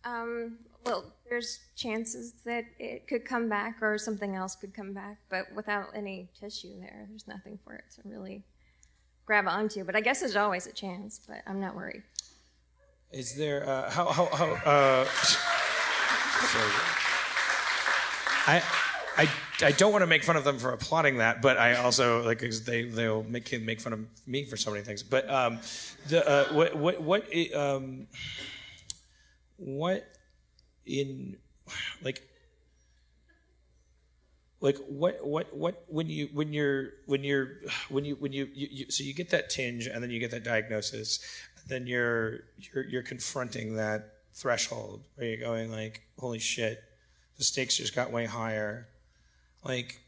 Um, 0.03 0.59
well, 0.85 1.03
there's 1.27 1.59
chances 1.75 2.33
that 2.45 2.65
it 2.77 3.07
could 3.07 3.25
come 3.25 3.49
back 3.49 3.81
or 3.81 3.97
something 3.97 4.35
else 4.35 4.55
could 4.55 4.73
come 4.73 4.93
back, 4.93 5.17
but 5.29 5.45
without 5.55 5.87
any 5.95 6.29
tissue 6.39 6.79
there, 6.79 7.07
there's 7.09 7.27
nothing 7.27 7.57
for 7.63 7.73
it 7.73 7.85
to 7.95 8.01
really 8.07 8.43
grab 9.25 9.47
onto. 9.47 9.83
But 9.83 9.95
I 9.95 10.01
guess 10.01 10.19
there's 10.19 10.35
always 10.35 10.67
a 10.67 10.71
chance, 10.71 11.19
but 11.27 11.41
I'm 11.47 11.59
not 11.59 11.75
worried. 11.75 12.03
Is 13.11 13.35
there 13.35 13.67
uh, 13.67 13.89
how 13.89 14.05
how 14.05 14.25
how? 14.25 14.45
Uh, 14.63 15.05
sorry. 16.45 16.71
I. 18.47 18.63
I, 19.17 19.29
I 19.61 19.71
don't 19.71 19.91
want 19.91 20.01
to 20.01 20.07
make 20.07 20.23
fun 20.23 20.35
of 20.35 20.43
them 20.43 20.57
for 20.57 20.71
applauding 20.71 21.19
that, 21.19 21.41
but 21.41 21.57
I 21.57 21.75
also 21.75 22.23
like 22.23 22.39
they 22.39 22.83
they'll 22.83 23.23
make 23.23 23.59
make 23.61 23.79
fun 23.79 23.93
of 23.93 23.99
me 24.27 24.43
for 24.43 24.57
so 24.57 24.71
many 24.71 24.83
things. 24.83 25.01
But 25.01 25.29
um, 25.29 25.59
the 26.09 26.27
uh, 26.27 26.53
what 26.53 26.75
what 26.75 27.01
what 27.01 27.25
um, 27.55 28.07
what 29.57 30.05
in 30.85 31.37
like 32.03 32.21
like 34.59 34.77
what 34.87 35.25
what 35.25 35.55
what 35.55 35.83
when 35.87 36.09
you 36.09 36.29
when 36.33 36.51
you're 36.51 36.89
when 37.05 37.23
you're 37.23 37.49
when 37.89 38.03
you 38.03 38.15
when 38.15 38.33
you, 38.33 38.49
you, 38.53 38.67
you 38.71 38.91
so 38.91 39.03
you 39.03 39.13
get 39.13 39.29
that 39.29 39.49
tinge 39.49 39.87
and 39.87 40.03
then 40.03 40.09
you 40.09 40.19
get 40.19 40.31
that 40.31 40.43
diagnosis 40.43 41.19
then 41.67 41.87
you're 41.87 42.41
you're 42.57 42.83
you're 42.85 43.03
confronting 43.03 43.75
that 43.75 44.13
threshold 44.33 45.03
where 45.15 45.27
you're 45.27 45.37
going 45.37 45.71
like 45.71 46.01
holy 46.19 46.39
shit 46.39 46.83
the 47.37 47.43
stakes 47.43 47.77
just 47.77 47.93
got 47.93 48.11
way 48.11 48.25
higher 48.25 48.87
like 49.65 49.99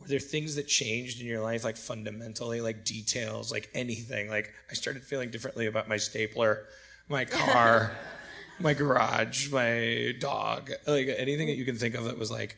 were 0.00 0.08
there 0.08 0.18
things 0.18 0.56
that 0.56 0.66
changed 0.66 1.20
in 1.20 1.26
your 1.26 1.40
life 1.40 1.64
like 1.64 1.76
fundamentally 1.76 2.60
like 2.60 2.84
details 2.84 3.50
like 3.52 3.70
anything 3.74 4.28
like 4.28 4.52
i 4.70 4.74
started 4.74 5.02
feeling 5.02 5.30
differently 5.30 5.66
about 5.66 5.88
my 5.88 5.96
stapler 5.96 6.66
my 7.08 7.24
car 7.24 7.92
my 8.60 8.74
garage 8.74 9.50
my 9.50 10.12
dog 10.20 10.70
like 10.86 11.08
anything 11.16 11.46
that 11.46 11.56
you 11.56 11.64
can 11.64 11.76
think 11.76 11.94
of 11.94 12.04
that 12.04 12.18
was 12.18 12.30
like 12.30 12.56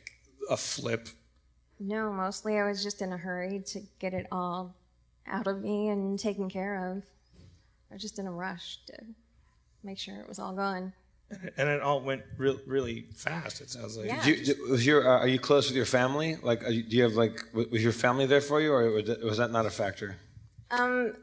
a 0.49 0.57
flip 0.57 1.07
No, 1.79 2.13
mostly 2.13 2.59
I 2.59 2.63
was 2.67 2.83
just 2.83 3.01
in 3.01 3.11
a 3.11 3.17
hurry 3.17 3.59
to 3.67 3.81
get 3.99 4.13
it 4.13 4.27
all 4.31 4.75
out 5.27 5.47
of 5.47 5.61
me 5.61 5.89
and 5.89 6.17
taken 6.17 6.49
care 6.49 6.91
of. 6.91 7.03
I 7.89 7.95
was 7.95 8.01
just 8.01 8.19
in 8.19 8.27
a 8.27 8.31
rush 8.31 8.79
to 8.87 8.93
make 9.83 9.97
sure 9.97 10.15
it 10.21 10.27
was 10.27 10.39
all 10.39 10.53
gone. 10.53 10.93
And 11.57 11.69
it 11.69 11.81
all 11.81 11.99
went 12.01 12.21
real, 12.37 12.59
really 12.67 13.05
fast 13.15 13.61
it 13.61 13.69
sounds 13.69 13.97
like 13.97 14.07
Yeah. 14.07 14.23
Do 14.23 14.31
you, 14.31 14.45
do- 14.45 14.67
was 14.69 14.85
your, 14.85 15.07
uh, 15.07 15.19
are 15.19 15.27
you 15.27 15.39
close 15.39 15.67
with 15.67 15.75
your 15.75 15.85
family? 15.85 16.37
Like, 16.41 16.63
are 16.63 16.71
you, 16.71 16.83
do 16.83 16.95
you 16.95 17.03
have 17.03 17.13
like, 17.13 17.43
was 17.53 17.83
your 17.83 17.91
family 17.91 18.25
there 18.25 18.41
for 18.41 18.61
you, 18.61 18.71
or 18.73 18.89
was 19.23 19.37
that, 19.37 19.51
not 19.51 19.65
a 19.65 19.69
factor? 19.69 20.17
Um, 20.71 21.13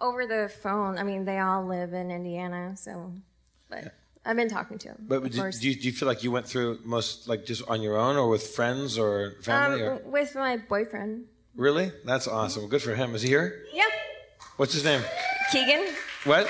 over 0.00 0.26
the 0.26 0.50
phone, 0.62 0.98
I 0.98 1.02
mean, 1.02 1.24
they 1.24 1.38
all 1.38 1.66
live 1.66 1.92
in 1.92 2.10
Indiana, 2.10 2.76
so, 2.76 3.12
but 3.68 3.94
I've 4.24 4.36
been 4.36 4.48
talking 4.48 4.78
to 4.78 4.88
them. 4.88 5.06
But 5.08 5.22
do, 5.30 5.50
do, 5.52 5.68
you, 5.68 5.74
do 5.74 5.86
you 5.86 5.92
feel 5.92 6.08
like 6.08 6.22
you 6.22 6.30
went 6.30 6.46
through 6.46 6.80
most 6.84 7.28
like 7.28 7.44
just 7.46 7.66
on 7.68 7.80
your 7.82 7.96
own, 7.96 8.16
or 8.16 8.28
with 8.28 8.46
friends 8.48 8.98
or 8.98 9.36
family? 9.42 9.82
or? 9.82 9.92
um, 9.94 10.10
with 10.10 10.34
my 10.34 10.56
boyfriend. 10.56 11.24
Really? 11.56 11.92
That's 12.04 12.28
awesome. 12.28 12.68
Good 12.68 12.82
for 12.82 12.94
him. 12.94 13.14
Is 13.14 13.22
he 13.22 13.28
here? 13.28 13.64
Yeah. 13.72 13.84
What's 14.56 14.72
his 14.72 14.84
name? 14.84 15.02
Keegan. 15.52 15.86
What? 16.24 16.48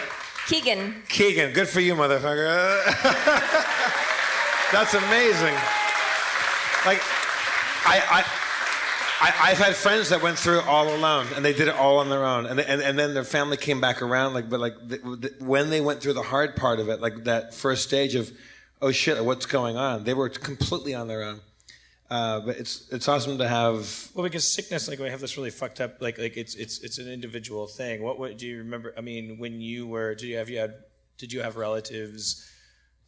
Keegan. 0.50 0.96
Keegan. 1.08 1.52
Good 1.52 1.68
for 1.68 1.78
you, 1.78 1.94
motherfucker. 1.94 2.84
That's 4.72 4.94
amazing. 4.94 5.54
Like, 6.84 7.00
I, 7.86 8.02
I, 8.10 8.24
I, 9.20 9.50
I've 9.50 9.58
had 9.58 9.76
friends 9.76 10.08
that 10.08 10.20
went 10.20 10.36
through 10.36 10.58
it 10.58 10.66
all 10.66 10.92
alone, 10.92 11.28
and 11.36 11.44
they 11.44 11.52
did 11.52 11.68
it 11.68 11.76
all 11.76 11.98
on 11.98 12.10
their 12.10 12.24
own, 12.24 12.46
and 12.46 12.58
and, 12.58 12.82
and 12.82 12.98
then 12.98 13.14
their 13.14 13.22
family 13.22 13.58
came 13.58 13.80
back 13.80 14.02
around. 14.02 14.34
Like, 14.34 14.50
but 14.50 14.58
like 14.58 14.74
the, 14.82 14.96
the, 14.96 15.44
when 15.44 15.70
they 15.70 15.80
went 15.80 16.00
through 16.00 16.14
the 16.14 16.22
hard 16.22 16.56
part 16.56 16.80
of 16.80 16.88
it, 16.88 17.00
like 17.00 17.22
that 17.24 17.54
first 17.54 17.84
stage 17.84 18.16
of, 18.16 18.32
oh 18.82 18.90
shit, 18.90 19.24
what's 19.24 19.46
going 19.46 19.76
on? 19.76 20.02
They 20.02 20.14
were 20.14 20.28
completely 20.28 20.94
on 20.94 21.06
their 21.06 21.22
own. 21.22 21.42
Uh, 22.10 22.40
but 22.40 22.56
it's 22.56 22.88
it's 22.90 23.06
awesome 23.06 23.38
to 23.38 23.46
have 23.46 24.08
well 24.14 24.24
because 24.24 24.46
sickness 24.52 24.88
like 24.88 24.98
we 24.98 25.08
have 25.08 25.20
this 25.20 25.36
really 25.36 25.50
fucked 25.50 25.80
up 25.80 26.02
like 26.02 26.18
like 26.18 26.36
it's 26.36 26.56
it's 26.56 26.80
it's 26.80 26.98
an 26.98 27.06
individual 27.08 27.68
thing 27.68 28.02
what, 28.02 28.18
what 28.18 28.36
do 28.36 28.48
you 28.48 28.58
remember 28.58 28.92
i 28.98 29.00
mean 29.00 29.38
when 29.38 29.60
you 29.60 29.86
were 29.86 30.14
did 30.16 30.26
you 30.26 30.36
have 30.36 30.50
you 30.50 30.58
had 30.58 30.74
did 31.18 31.32
you 31.32 31.40
have 31.40 31.54
relatives 31.56 32.50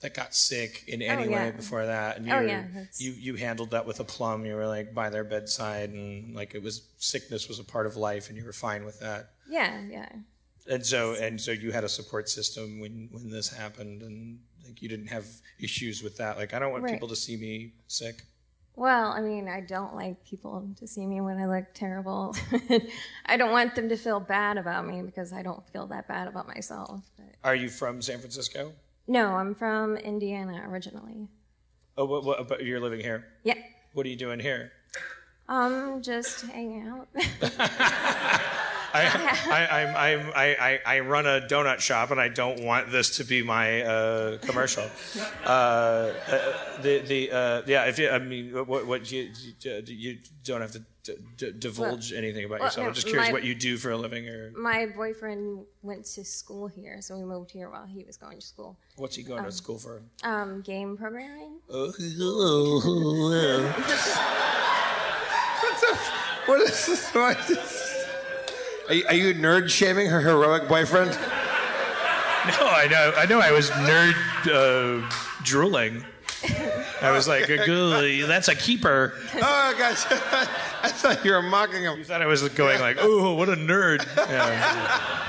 that 0.03 0.15
got 0.15 0.35
sick 0.35 0.85
in 0.87 1.03
any 1.03 1.27
Oh, 1.27 1.31
yeah. 1.31 1.45
way 1.47 1.51
before 1.51 1.85
that 1.87 2.17
and 2.17 2.27
you 2.27 2.33
Oh, 2.33 2.41
were- 2.43 2.47
yeah, 2.47 2.65
you 2.99 3.11
you 3.13 3.35
handled 3.35 3.71
that 3.73 3.87
with 3.87 3.99
a 3.99 4.05
plum 4.05 4.47
you 4.47 4.55
were 4.55 4.69
like 4.69 4.95
by 4.95 5.11
their 5.11 5.25
bedside 5.25 5.91
and 5.91 6.33
like 6.37 6.55
it 6.55 6.63
was 6.63 6.83
sickness 6.99 7.49
was 7.49 7.59
a 7.59 7.65
part 7.65 7.87
of 7.87 7.97
life 7.97 8.29
and 8.29 8.37
you 8.39 8.45
were 8.45 8.53
fine 8.53 8.85
with 8.85 9.01
that 9.01 9.31
Yeah, 9.49 9.81
yeah. 9.97 10.09
and 10.71 10.87
so 10.87 11.15
and 11.15 11.41
so 11.41 11.51
you 11.51 11.73
had 11.73 11.83
a 11.83 11.89
support 11.89 12.29
system 12.29 12.79
when 12.79 13.09
when 13.11 13.31
this 13.31 13.49
happened 13.53 14.03
and 14.03 14.39
like 14.65 14.81
you 14.81 14.89
didn't 14.89 15.09
have 15.09 15.27
issues 15.59 16.05
with 16.05 16.19
that 16.19 16.37
like 16.39 16.55
i 16.55 16.61
don't 16.61 16.71
want 16.71 16.85
Right. 16.85 16.93
people 16.95 17.09
to 17.09 17.17
see 17.17 17.37
me 17.37 17.73
sick 17.89 18.23
Well, 18.75 19.13
I 19.13 19.21
mean, 19.21 19.49
I 19.49 19.61
don't 19.61 19.95
like 19.95 20.25
people 20.25 20.67
to 20.79 20.87
see 20.87 21.07
me 21.07 21.21
when 21.21 21.39
I 21.39 21.47
look 21.47 21.75
terrible. 21.75 22.35
I 23.27 23.37
don't 23.37 23.51
want 23.53 23.75
them 23.75 23.89
to 23.91 23.97
feel 23.97 24.19
bad 24.19 24.57
about 24.57 24.87
me 24.87 25.03
because 25.03 25.33
I 25.33 25.43
don't 25.43 25.67
feel 25.69 25.87
that 25.89 26.09
bad 26.09 26.27
about 26.27 26.47
myself. 26.49 27.03
But 27.17 27.27
are 27.45 27.55
you 27.55 27.69
from 27.69 28.01
san 28.03 28.19
francisco 28.19 28.73
no, 29.09 29.35
I'm 29.35 29.55
from 29.55 29.97
Indiana 29.97 30.65
originally. 30.69 31.29
oh 31.99 32.05
what, 32.07 32.25
what 32.25 32.49
but 32.49 32.65
you're 32.65 32.81
living 32.81 33.01
here 33.01 33.27
Yeah. 33.45 33.55
what 33.93 34.07
are 34.07 34.09
you 34.09 34.17
doing 34.17 34.41
here 34.41 34.73
Um, 35.49 36.01
just 36.03 36.47
hanging 36.47 36.89
out. 36.89 37.09
I, 38.95 39.01
I, 39.51 39.81
I'm, 39.81 39.97
I'm, 39.97 40.33
I, 40.35 40.81
I, 40.87 40.97
I 40.97 41.01
run 41.01 41.27
a 41.27 41.41
donut 41.41 41.81
shop, 41.81 42.11
and 42.11 42.21
I 42.21 42.29
don't 42.29 42.63
want 42.65 42.91
this 42.91 43.17
to 43.17 43.25
be 43.25 43.43
my 43.43 43.83
uh, 43.83 44.39
commercial. 44.39 44.85
Uh, 45.45 46.13
uh, 46.29 46.83
the, 46.83 47.01
the, 47.01 47.31
uh, 47.31 47.63
yeah. 47.67 47.85
If 47.85 47.99
you, 47.99 48.09
I 48.09 48.19
mean, 48.19 48.53
what, 48.67 48.87
what 48.87 49.11
you, 49.11 49.31
you, 49.61 50.19
don't 50.45 50.61
have 50.61 50.73
to 50.73 50.83
d- 51.03 51.17
d- 51.37 51.53
divulge 51.59 52.13
anything 52.13 52.45
about 52.45 52.61
well, 52.61 52.69
yourself. 52.69 52.85
no, 52.85 52.89
I'm 52.89 52.95
just 52.95 53.07
curious 53.09 53.29
my- 53.29 53.33
what 53.33 53.45
you 53.45 53.55
do 53.55 53.77
for 53.77 53.91
a 53.91 53.97
living, 53.97 54.29
or 54.29 54.53
My 54.53 54.87
boyfriend 54.87 55.65
went 55.83 56.05
to 56.05 56.25
school 56.25 56.69
here, 56.69 57.01
so 57.01 57.17
we 57.17 57.25
moved 57.25 57.51
here 57.51 57.71
while 57.71 57.87
he 57.87 58.05
was 58.05 58.17
going 58.17 58.39
to 58.39 58.47
school. 58.47 58.79
what's 58.97 59.17
he 59.17 59.23
going 59.23 59.45
to 59.45 59.53
school 59.53 59.79
for? 59.79 60.03
Um, 60.23 60.63
game 60.63 60.97
programming. 60.97 61.59
What 66.47 66.61
is 66.61 66.87
this? 66.87 67.11
What 67.15 67.39
is 67.39 67.49
this? 67.49 67.82
Are 68.89 68.95
you, 68.95 69.05
are 69.09 69.15
you 69.15 69.35
nerd 69.35 69.71
shaming 69.71 70.09
her 70.09 70.21
heroic 70.21 70.69
boyfriend? 70.69 71.11
No, 71.13 72.67
I 72.67 72.89
know, 72.91 73.13
I 73.17 73.27
know. 73.27 73.39
I 73.41 73.53
was 73.53 73.71
nerd 73.71 74.15
uh, 74.47 75.09
drooling. 75.45 76.05
I 77.01 77.13
was 77.13 77.29
like, 77.29 77.47
"Good, 77.47 78.29
that's 78.29 78.49
a 78.49 78.55
keeper. 78.57 79.15
Oh, 79.37 79.75
gosh. 79.79 80.05
I 80.11 80.89
thought 80.89 81.25
you 81.25 81.31
were 81.33 81.43
mocking 81.43 81.83
him. 81.85 81.99
You 81.99 82.05
thought 82.05 82.21
I 82.21 82.27
was 82.27 82.47
going 82.51 82.81
like, 82.81 82.97
"Oh, 83.01 83.35
what 83.35 83.49
a 83.49 83.55
nerd." 83.55 84.05
Yeah. 84.17 85.23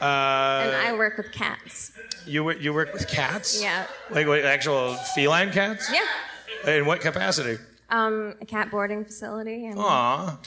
and 0.00 0.72
Uh, 0.74 0.88
I 0.88 0.92
work 0.96 1.16
with 1.16 1.32
cats. 1.32 1.92
you 2.26 2.44
wo- 2.44 2.50
you 2.52 2.72
work 2.72 2.92
with 2.92 3.08
cats? 3.08 3.60
Yeah. 3.60 3.86
Like, 4.10 4.26
like 4.28 4.44
actual 4.44 4.94
feline 5.14 5.50
cats? 5.52 5.90
Yeah. 5.92 6.70
In 6.76 6.86
what 6.86 7.00
capacity? 7.00 7.58
Um, 7.88 8.34
a 8.40 8.46
cat 8.46 8.70
boarding 8.70 9.04
facility. 9.04 9.66
And 9.66 9.78
Aw. 9.80 10.38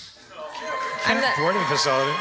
I'm 1.06 1.18
the, 1.22 1.30
Boarding 1.38 1.64
facility. 1.66 2.12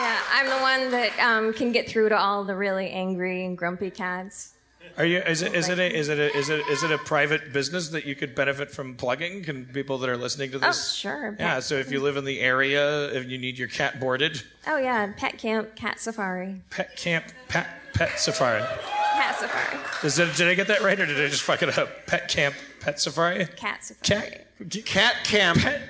yeah, 0.00 0.20
I'm 0.32 0.46
the 0.48 0.58
one 0.58 0.90
that 0.90 1.18
um, 1.20 1.52
can 1.52 1.72
get 1.72 1.88
through 1.88 2.08
to 2.10 2.18
all 2.18 2.44
the 2.44 2.54
really 2.56 2.90
angry 2.90 3.44
and 3.44 3.56
grumpy 3.56 3.90
cats. 3.90 4.52
Are 4.98 5.04
you? 5.04 5.18
Is 5.18 5.42
it? 5.42 5.54
Is 5.54 5.68
it? 5.68 5.78
A, 5.78 5.94
is 5.94 6.08
it? 6.08 6.18
A, 6.18 6.34
is 6.36 6.48
it? 6.48 6.60
Is 6.68 6.82
it 6.82 6.90
a 6.90 6.96
private 6.96 7.52
business 7.52 7.88
that 7.90 8.06
you 8.06 8.14
could 8.14 8.34
benefit 8.34 8.70
from 8.70 8.94
plugging? 8.94 9.42
Can 9.42 9.66
people 9.66 9.98
that 9.98 10.08
are 10.08 10.16
listening 10.16 10.52
to 10.52 10.58
this? 10.58 10.64
Oh, 10.64 10.68
this? 10.70 10.92
sure. 10.92 11.36
Yeah. 11.38 11.60
So 11.60 11.74
if 11.74 11.90
you 11.92 12.00
live 12.00 12.16
in 12.16 12.24
the 12.24 12.40
area, 12.40 13.08
if 13.12 13.28
you 13.28 13.36
need 13.36 13.58
your 13.58 13.68
cat 13.68 14.00
boarded, 14.00 14.42
Oh, 14.66 14.78
yeah. 14.78 15.12
Pet 15.16 15.36
camp, 15.38 15.76
cat 15.76 16.00
safari. 16.00 16.62
pet 16.70 16.96
camp, 16.96 17.26
pet 17.48 17.66
pet 17.92 18.18
safari. 18.18 18.62
Cat 18.62 19.36
safari. 19.38 19.78
Is 20.06 20.18
it, 20.18 20.34
did 20.36 20.48
I 20.48 20.54
get 20.54 20.68
that 20.68 20.80
right, 20.82 20.98
or 20.98 21.04
did 21.04 21.20
I 21.22 21.28
just 21.28 21.42
fuck 21.42 21.62
it 21.62 21.76
up? 21.76 22.06
Pet 22.06 22.28
camp, 22.28 22.54
pet 22.80 22.98
safari. 23.00 23.44
Cat 23.56 23.84
safari. 23.84 24.30
Cat. 24.62 24.84
Cat 24.86 25.14
camp. 25.24 25.58
Pet. 25.58 25.82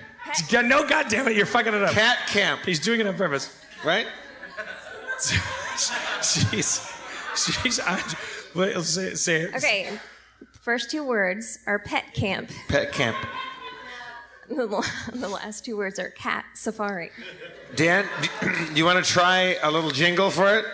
Yeah, 0.50 0.60
no, 0.62 0.86
goddamn 0.86 1.28
it, 1.28 1.36
you're 1.36 1.46
fucking 1.46 1.72
it 1.74 1.82
up. 1.82 1.92
Cat 1.92 2.18
camp, 2.28 2.60
He's 2.64 2.80
doing 2.80 3.00
it 3.00 3.06
on 3.06 3.14
purpose. 3.16 3.56
right? 3.84 4.06
She's, 6.22 6.80
she's. 7.36 7.78
on- 7.80 7.98
Wait, 8.54 8.74
let's 8.74 8.88
say, 8.90 9.14
say 9.14 9.40
it. 9.42 9.54
Okay. 9.54 9.98
First 10.60 10.90
two 10.90 11.04
words 11.04 11.58
are 11.66 11.78
pet 11.78 12.12
camp. 12.14 12.50
Pet 12.68 12.92
camp. 12.92 13.16
The, 14.48 14.90
the 15.12 15.28
last 15.28 15.64
two 15.64 15.76
words 15.76 15.98
are 15.98 16.10
cat 16.10 16.44
safari. 16.54 17.10
Dan, 17.74 18.06
do 18.40 18.72
you 18.74 18.84
want 18.84 19.04
to 19.04 19.10
try 19.10 19.56
a 19.62 19.70
little 19.70 19.90
jingle 19.90 20.30
for 20.30 20.54
it? 20.56 20.64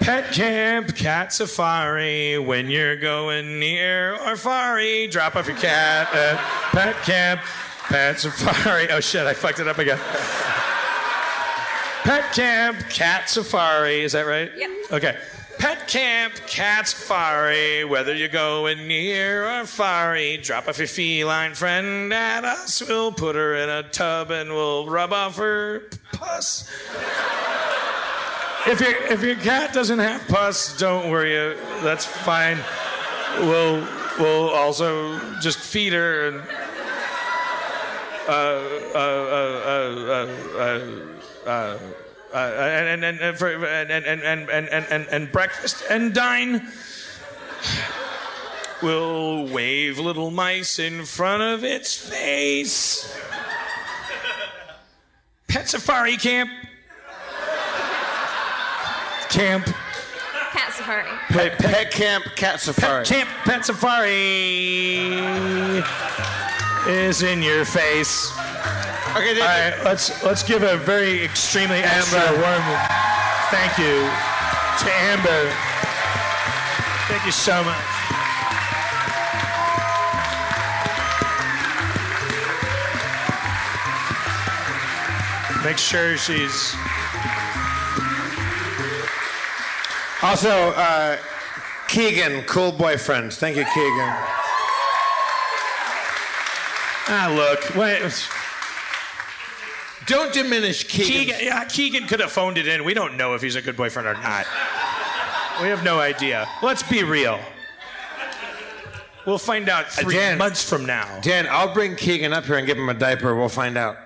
Pet 0.00 0.32
camp, 0.32 0.94
cat 0.96 1.32
safari. 1.32 2.38
When 2.38 2.68
you're 2.70 2.96
going 2.96 3.58
near 3.60 4.16
or 4.26 4.36
far, 4.36 4.80
drop 5.08 5.36
off 5.36 5.46
your 5.46 5.56
cat 5.56 6.12
at 6.14 6.36
pet 6.72 6.96
camp, 7.04 7.40
pet 7.88 8.20
safari. 8.20 8.90
Oh 8.90 9.00
shit, 9.00 9.26
I 9.26 9.34
fucked 9.34 9.60
it 9.60 9.68
up 9.68 9.78
again. 9.78 9.98
Pet 12.04 12.32
camp, 12.32 12.78
cat 12.88 13.28
safari. 13.28 14.00
Is 14.00 14.12
that 14.12 14.26
right? 14.26 14.50
Yep. 14.56 14.70
Okay. 14.90 15.16
Pet 15.58 15.86
camp, 15.86 16.34
cat 16.48 16.88
safari. 16.88 17.84
Whether 17.84 18.12
you're 18.14 18.28
going 18.28 18.88
near 18.88 19.46
or 19.46 19.64
far, 19.64 20.18
drop 20.42 20.66
off 20.66 20.78
your 20.78 20.88
feline 20.88 21.54
friend 21.54 22.12
at 22.12 22.44
us. 22.44 22.82
We'll 22.86 23.12
put 23.12 23.36
her 23.36 23.54
in 23.54 23.68
a 23.68 23.84
tub 23.84 24.32
and 24.32 24.50
we'll 24.50 24.88
rub 24.88 25.12
off 25.12 25.36
her 25.36 25.88
pus. 26.12 26.68
If 28.66 28.80
your 28.80 28.96
if 29.06 29.22
your 29.22 29.36
cat 29.36 29.72
doesn't 29.72 30.00
have 30.00 30.26
pus, 30.26 30.76
don't 30.78 31.10
worry. 31.10 31.56
That's 31.82 32.06
fine. 32.06 32.58
We'll 33.38 33.86
we'll 34.18 34.50
also 34.50 35.18
just 35.40 35.58
feed 35.60 35.92
her 35.92 36.28
and 36.28 36.36
uh 36.36 36.42
uh 36.42 36.44
uh 36.44 36.52
uh 36.52 36.54
uh. 36.54 36.64
uh 36.64 36.82
uh, 37.98 38.08
and, 42.34 43.04
and, 43.04 43.20
and, 43.20 43.38
for, 43.38 43.48
and, 43.48 43.90
and, 43.90 44.04
and, 44.06 44.22
and, 44.22 44.68
and, 44.68 44.86
and, 44.90 45.06
and 45.08 45.32
breakfast 45.32 45.84
and 45.90 46.14
dine. 46.14 46.66
We'll 48.82 49.46
wave 49.48 49.98
little 49.98 50.30
mice 50.30 50.78
in 50.78 51.04
front 51.04 51.42
of 51.42 51.64
its 51.64 51.96
face. 51.96 53.16
Pet 55.48 55.68
safari 55.68 56.16
camp. 56.16 56.50
Camp. 59.28 59.66
Cat 59.66 60.72
safari. 60.72 61.08
Pet, 61.28 61.58
pet 61.58 61.90
camp, 61.90 62.24
cat 62.36 62.60
safari. 62.60 63.04
Pet 63.04 63.26
camp. 63.26 63.30
Pet 63.44 63.64
safari 63.64 64.12
is 66.88 67.22
in 67.22 67.42
your 67.42 67.64
face. 67.64 68.32
Okay, 69.16 69.40
All 69.40 69.46
right, 69.46 69.74
let's 69.84 70.22
let's 70.24 70.42
give 70.42 70.62
a 70.62 70.76
very 70.76 71.22
extremely 71.22 71.78
extra 71.78 72.20
warm 72.40 72.62
thank 73.50 73.76
you 73.76 74.08
to 74.80 74.92
Amber. 75.12 75.52
Thank 77.08 77.26
you 77.26 77.32
so 77.32 77.62
much. 77.62 77.76
Make 85.64 85.78
sure 85.78 86.16
she's 86.16 86.74
Also, 90.22 90.70
uh, 90.76 91.18
Keegan, 91.88 92.44
cool 92.44 92.70
boyfriend. 92.70 93.32
Thank 93.32 93.56
you, 93.56 93.64
Keegan. 93.64 94.41
Ah 97.12 97.32
look. 97.34 97.76
Wait, 97.76 98.28
Don't 100.06 100.32
diminish 100.32 100.84
Keegan. 100.84 101.06
Keegan, 101.06 101.36
yeah, 101.42 101.64
Keegan 101.64 102.06
could 102.06 102.20
have 102.20 102.32
phoned 102.32 102.58
it 102.58 102.66
in. 102.66 102.84
We 102.84 102.94
don't 102.94 103.16
know 103.16 103.34
if 103.34 103.42
he's 103.42 103.54
a 103.54 103.62
good 103.62 103.76
boyfriend 103.76 104.08
or 104.08 104.14
not. 104.14 104.46
We 105.60 105.68
have 105.68 105.84
no 105.84 106.00
idea. 106.00 106.48
Let's 106.62 106.82
be 106.82 107.04
real. 107.04 107.38
We'll 109.26 109.38
find 109.38 109.68
out 109.68 109.92
three 109.92 110.16
Dan. 110.16 110.38
months 110.38 110.68
from 110.68 110.84
now. 110.84 111.20
Dan, 111.20 111.46
I'll 111.48 111.72
bring 111.72 111.94
Keegan 111.94 112.32
up 112.32 112.44
here 112.44 112.56
and 112.56 112.66
give 112.66 112.76
him 112.76 112.88
a 112.88 112.94
diaper. 112.94 113.36
We'll 113.36 113.48
find 113.48 113.76
out. 113.76 113.96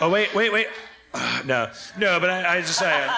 Oh 0.00 0.10
wait, 0.10 0.34
wait, 0.34 0.52
wait. 0.52 0.66
Uh, 1.14 1.42
no, 1.46 1.70
no, 1.98 2.20
but 2.20 2.30
I, 2.30 2.56
I 2.56 2.60
just 2.60 2.82
I, 2.82 3.08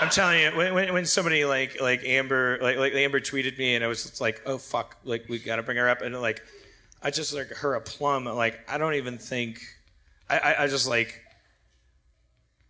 I'm 0.00 0.10
telling 0.10 0.40
you, 0.40 0.50
when, 0.56 0.74
when, 0.74 0.92
when 0.92 1.06
somebody 1.06 1.44
like 1.44 1.80
like 1.80 2.04
Amber 2.04 2.58
like 2.60 2.76
like 2.76 2.94
Amber 2.94 3.20
tweeted 3.20 3.58
me 3.58 3.74
and 3.74 3.82
I 3.82 3.88
was 3.88 4.20
like, 4.20 4.42
oh 4.46 4.58
fuck, 4.58 4.96
like 5.04 5.28
we 5.28 5.38
gotta 5.38 5.62
bring 5.62 5.78
her 5.78 5.88
up 5.88 6.02
and 6.02 6.20
like 6.20 6.42
I 7.02 7.10
just 7.10 7.34
like 7.34 7.48
her 7.48 7.74
a 7.74 7.80
plum. 7.80 8.24
Like 8.24 8.58
I 8.68 8.78
don't 8.78 8.94
even 8.94 9.18
think 9.18 9.60
I, 10.28 10.38
I, 10.38 10.64
I 10.64 10.66
just 10.68 10.88
like 10.88 11.22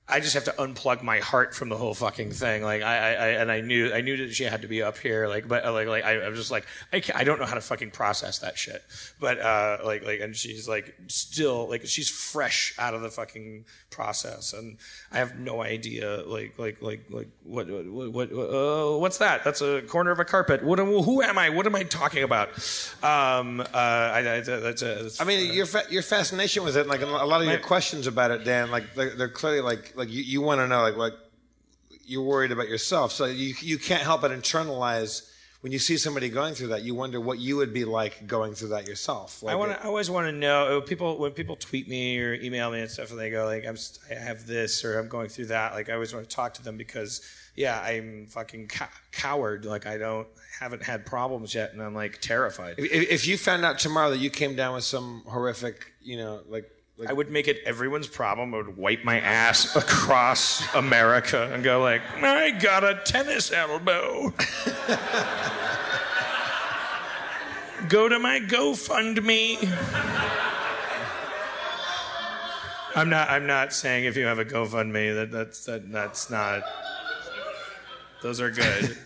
I 0.09 0.21
just 0.21 0.35
have 0.35 0.45
to 0.45 0.53
unplug 0.53 1.03
my 1.03 1.19
heart 1.19 1.53
from 1.53 1.69
the 1.69 1.77
whole 1.77 1.93
fucking 1.93 2.31
thing. 2.31 2.63
Like 2.63 2.83
I, 2.83 2.97
I, 2.97 3.11
I 3.11 3.29
and 3.29 3.51
I 3.51 3.61
knew 3.61 3.93
I 3.93 4.03
knew 4.03 4.17
that 4.19 4.35
she 4.35 4.45
had 4.45 4.63
to 4.63 4.69
be 4.69 4.81
up 4.83 4.99
here. 4.99 5.27
Like 5.27 5.49
but 5.49 5.65
uh, 5.65 5.73
like 5.73 5.89
like 5.89 6.05
I, 6.05 6.21
I 6.21 6.29
was 6.29 6.39
just 6.39 6.51
like 6.51 6.65
I, 6.93 7.03
I 7.15 7.25
don't 7.25 7.41
know 7.41 7.47
how 7.47 7.55
to 7.55 7.61
fucking 7.61 7.91
process 7.91 8.39
that 8.39 8.57
shit. 8.57 8.83
But 9.19 9.41
uh 9.41 9.79
like 9.85 10.05
like 10.05 10.21
and 10.21 10.37
she's 10.37 10.69
like 10.69 10.95
still 11.09 11.69
like 11.69 11.87
she's 11.87 12.09
fresh 12.09 12.75
out 12.79 12.95
of 12.95 13.03
the 13.03 13.11
fucking 13.11 13.65
process 13.97 14.53
and 14.53 14.77
I 15.11 15.19
have 15.19 15.39
no 15.39 15.63
idea 15.63 16.23
like 16.27 16.59
like 16.59 16.83
like 16.83 17.03
like 17.11 17.29
what 17.43 17.67
what 17.69 17.87
what, 18.13 18.13
what 18.13 18.29
uh, 18.33 18.99
what's 18.99 19.19
that? 19.19 19.43
That's 19.43 19.63
a 19.63 19.81
corner 19.83 20.11
of 20.11 20.21
a 20.21 20.25
carpet. 20.25 20.63
What 20.63 20.79
am- 20.79 20.93
who 21.09 21.23
am 21.23 21.39
I? 21.39 21.49
What 21.49 21.67
am 21.67 21.75
I 21.75 21.85
talking 21.85 22.23
about? 22.23 22.49
Um 23.03 23.61
uh 23.61 23.65
I, 24.17 24.19
I 24.19 24.23
that's 24.41 24.83
a, 24.83 24.95
that's 25.05 25.21
I 25.21 25.25
mean, 25.25 25.53
your 25.55 25.67
fa- 25.67 25.87
your 25.91 26.03
fascination 26.03 26.63
with 26.63 26.77
it, 26.77 26.87
like 26.87 27.01
a 27.01 27.07
lot 27.07 27.41
of 27.41 27.47
your 27.49 27.59
questions 27.59 28.07
about 28.07 28.31
it, 28.31 28.45
Dan, 28.45 28.71
like 28.71 28.95
they're, 28.95 29.15
they're 29.17 29.29
clearly 29.41 29.63
like 29.63 29.97
like 29.97 30.11
you, 30.11 30.23
you 30.23 30.41
want 30.43 30.61
to 30.61 30.69
know, 30.69 30.83
like 30.83 30.97
what 30.97 31.15
you're 32.05 32.23
worried 32.23 32.53
about 32.53 32.69
yourself. 32.69 33.13
So 33.13 33.25
you 33.25 33.55
you 33.61 33.79
can't 33.79 34.03
help 34.03 34.21
but 34.21 34.31
internalize 34.31 35.29
when 35.67 35.73
you 35.73 35.81
see 35.81 35.97
somebody 35.97 36.29
going 36.29 36.55
through 36.55 36.69
that. 36.69 36.85
You 36.85 36.95
wonder 36.95 37.21
what 37.21 37.41
you 37.41 37.57
would 37.57 37.73
be 37.73 37.85
like 37.85 38.29
going 38.29 38.55
through 38.55 38.69
that 38.69 38.87
yourself. 38.87 39.43
Like 39.43 39.53
I 39.53 39.57
want. 39.57 39.73
I 39.73 39.89
always 39.89 40.09
want 40.09 40.29
to 40.29 40.33
know 40.33 40.79
uh, 40.79 40.81
people 40.81 41.19
when 41.19 41.33
people 41.33 41.57
tweet 41.57 41.89
me 41.89 42.21
or 42.21 42.35
email 42.35 42.71
me 42.71 42.83
and 42.83 42.89
stuff, 42.89 43.11
and 43.11 43.19
they 43.19 43.31
go 43.31 43.47
like, 43.47 43.67
"I'm, 43.67 43.77
I 44.09 44.15
have 44.15 44.47
this" 44.47 44.85
or 44.85 44.97
"I'm 44.97 45.09
going 45.09 45.29
through 45.29 45.47
that." 45.47 45.73
Like, 45.73 45.91
I 45.91 45.95
always 45.95 46.15
want 46.15 46.31
to 46.31 46.33
talk 46.33 46.55
to 46.55 46.63
them 46.63 46.77
because, 46.77 47.21
yeah, 47.57 47.81
I'm 47.81 48.29
fucking 48.29 48.69
cow- 48.69 48.87
coward. 49.11 49.65
Like, 49.65 49.89
I 49.89 49.99
don't 49.99 50.29
haven't 50.61 50.85
had 50.85 51.05
problems 51.05 51.53
yet, 51.53 51.73
and 51.73 51.83
I'm 51.83 51.97
like 51.97 52.21
terrified. 52.21 52.77
If, 52.79 53.11
if 53.11 53.27
you 53.27 53.37
found 53.37 53.65
out 53.65 53.81
tomorrow 53.81 54.11
that 54.11 54.19
you 54.19 54.31
came 54.31 54.55
down 54.55 54.77
with 54.77 54.85
some 54.85 55.25
horrific, 55.27 55.95
you 56.01 56.17
know, 56.17 56.43
like, 56.49 56.71
like 56.99 57.11
I 57.11 57.13
would 57.13 57.31
make 57.31 57.47
it 57.47 57.59
everyone's 57.65 58.07
problem. 58.07 58.55
I 58.55 58.59
would 58.59 58.77
wipe 58.77 59.05
my 59.05 59.21
ass 59.21 59.77
across 59.77 60.63
America 60.75 61.51
and 61.53 61.63
go 61.63 61.83
like, 61.83 62.03
"I 62.23 62.51
got 62.51 62.85
a 62.85 63.01
tennis 63.05 63.53
elbow." 63.53 64.33
go 67.89 68.09
to 68.09 68.19
my 68.19 68.41
GoFundMe. 68.41 69.59
I'm 72.95 73.11
not. 73.11 73.29
I'm 73.29 73.47
not 73.47 73.75
saying 73.75 74.07
if 74.07 74.17
you 74.17 74.25
have 74.25 74.39
a 74.39 74.45
GoFundMe 74.45 75.15
that 75.15 75.31
that's 75.31 75.65
that, 75.67 75.93
that's 75.93 76.31
not. 76.31 76.63
Those 78.23 78.41
are 78.41 78.51
good. 78.51 78.97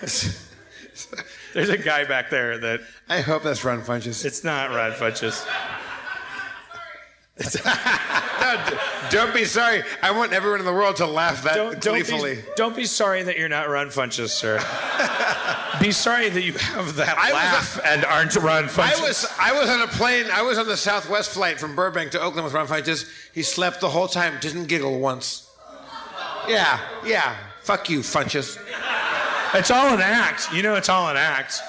There's 1.52 1.68
a 1.68 1.78
guy 1.78 2.04
back 2.04 2.30
there 2.30 2.58
that 2.58 2.80
I 3.08 3.20
hope 3.20 3.42
that's 3.42 3.64
Ron 3.64 3.82
Funches. 3.82 4.24
it's 4.24 4.44
not 4.44 4.70
Ron 4.70 4.92
Funches. 4.92 5.44
Don't 9.10 9.32
be 9.34 9.44
sorry. 9.44 9.82
I 10.02 10.10
want 10.10 10.32
everyone 10.32 10.60
in 10.60 10.66
the 10.66 10.72
world 10.72 10.96
to 10.96 11.06
laugh 11.06 11.42
that 11.44 11.54
Don't, 11.54 11.80
don't, 11.80 11.94
gleefully. 11.94 12.36
be, 12.36 12.42
don't 12.56 12.76
be 12.76 12.84
sorry 12.84 13.22
that 13.22 13.38
you're 13.38 13.48
not 13.48 13.68
Ron 13.68 13.88
Funches, 13.88 14.28
sir. 14.28 14.58
be 15.80 15.92
sorry 15.92 16.28
that 16.28 16.42
you 16.42 16.52
have 16.52 16.96
that 16.96 17.16
I 17.18 17.32
laugh 17.32 17.80
and 17.84 18.04
aren't 18.04 18.34
Ron 18.36 18.64
Funches. 18.64 19.00
I 19.00 19.06
was 19.06 19.26
I 19.38 19.58
was 19.58 19.70
on 19.70 19.80
a 19.82 19.86
plane. 19.88 20.26
I 20.32 20.42
was 20.42 20.58
on 20.58 20.66
the 20.66 20.76
Southwest 20.76 21.30
flight 21.32 21.58
from 21.58 21.74
Burbank 21.74 22.10
to 22.12 22.20
Oakland 22.20 22.44
with 22.44 22.52
Ron 22.52 22.66
Funches. 22.66 23.10
He 23.32 23.42
slept 23.42 23.80
the 23.80 23.88
whole 23.88 24.08
time, 24.08 24.34
didn't 24.40 24.66
giggle 24.66 24.98
once. 25.00 25.50
Yeah, 26.48 26.80
yeah. 27.04 27.36
Fuck 27.62 27.88
you, 27.88 28.00
Funches. 28.00 28.58
It's 29.54 29.70
all 29.70 29.94
an 29.94 30.00
act. 30.00 30.52
You 30.52 30.62
know, 30.62 30.74
it's 30.74 30.88
all 30.88 31.08
an 31.08 31.16
act. 31.16 31.60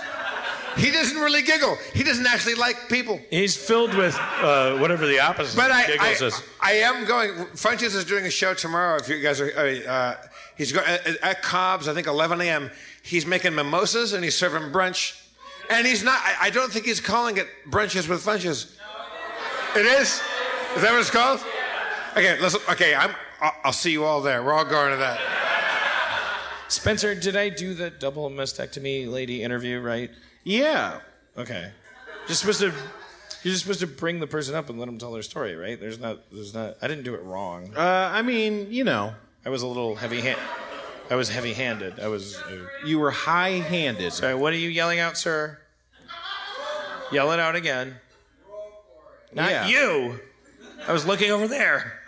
He 0.78 0.92
doesn't 0.92 1.18
really 1.18 1.42
giggle. 1.42 1.78
He 1.94 2.04
doesn't 2.04 2.26
actually 2.26 2.56
like 2.56 2.90
people. 2.90 3.22
He's 3.30 3.56
filled 3.56 3.94
with 3.96 4.18
uh, 4.20 4.78
whatever 4.78 5.06
the 5.06 5.20
opposite 5.20 5.56
But 5.56 5.72
of 5.72 5.78
I, 5.78 5.88
giggles 5.88 6.22
I, 6.22 6.26
is. 6.26 6.44
I 6.62 6.72
am 6.74 7.06
going. 7.06 7.32
Funches 7.54 7.96
is 7.96 8.06
doing 8.06 8.26
a 8.26 8.32
show 8.32 8.54
tomorrow. 8.54 8.98
If 8.98 9.08
you 9.08 9.20
guys 9.22 9.40
are, 9.40 9.52
uh, 9.88 10.16
he's 10.58 10.72
going 10.72 10.88
at, 10.88 11.06
at 11.22 11.42
Cobb's. 11.44 11.88
I 11.88 11.94
think 11.94 12.08
11 12.08 12.42
a.m. 12.42 12.72
He's 13.04 13.26
making 13.26 13.54
mimosas 13.54 14.14
and 14.14 14.24
he's 14.24 14.36
serving 14.36 14.72
brunch, 14.72 15.22
and 15.70 15.86
he's 15.86 16.04
not. 16.04 16.20
I, 16.24 16.48
I 16.48 16.50
don't 16.50 16.72
think 16.72 16.86
he's 16.86 17.02
calling 17.02 17.38
it 17.38 17.48
brunches 17.70 18.10
with 18.10 18.26
Funches. 18.26 18.76
It 19.76 19.86
is. 19.86 20.22
Is 20.76 20.82
that 20.82 20.92
what 20.92 21.00
it's 21.00 21.12
called? 21.12 21.40
Okay, 22.12 22.40
listen. 22.40 22.62
Okay, 22.70 22.96
I'm. 22.96 23.12
I'll, 23.42 23.56
I'll 23.66 23.74
see 23.74 23.92
you 23.92 24.06
all 24.06 24.22
there. 24.22 24.42
We're 24.42 24.54
all 24.54 24.66
going 24.66 24.92
to 24.92 24.98
that. 24.98 25.20
Spencer, 26.70 27.14
did 27.14 27.36
I 27.36 27.50
do 27.50 27.74
the 27.76 27.92
double 27.92 28.30
mastectomy 28.32 29.12
lady 29.12 29.44
interview 29.44 29.80
right? 29.80 30.10
Yeah. 30.44 31.00
Okay. 31.38 31.72
Just 32.28 32.42
supposed 32.42 32.60
to. 32.62 32.68
You're 33.44 33.52
just 33.52 33.64
supposed 33.64 33.82
to 33.82 33.88
bring 33.88 34.20
the 34.20 34.28
person 34.28 34.56
up 34.56 34.70
and 34.70 34.80
let 34.80 34.86
them 34.86 34.98
tell 34.98 35.12
their 35.12 35.22
story, 35.22 35.56
right? 35.56 35.80
There's 35.80 36.00
not. 36.00 36.20
There's 36.32 36.54
not. 36.54 36.78
I 36.82 36.88
didn't 36.88 37.04
do 37.04 37.14
it 37.16 37.24
wrong. 37.24 37.74
Uh, 37.76 37.80
I 38.14 38.22
mean, 38.22 38.68
you 38.72 38.84
know, 38.84 39.14
I 39.46 39.50
was 39.50 39.62
a 39.62 39.68
little 39.68 39.96
heavy 39.96 40.22
hand. 40.22 40.40
I 41.10 41.16
was 41.16 41.28
heavy-handed. 41.30 42.00
I 42.00 42.08
was. 42.08 42.38
Uh, 42.38 42.66
you 42.86 42.98
were 43.00 43.12
high-handed. 43.12 44.14
sorry. 44.14 44.36
What 44.36 44.54
are 44.54 44.58
you 44.58 44.70
yelling 44.70 45.00
out, 45.00 45.18
sir? 45.18 45.60
Yell 47.12 47.32
it 47.34 47.40
out 47.40 47.56
again. 47.56 47.96
Not 49.34 49.52
Yeah. 49.52 49.68
you. 49.68 50.20
I 50.88 50.94
was 50.94 51.06
looking 51.06 51.30
over 51.32 51.48
there. 51.48 52.00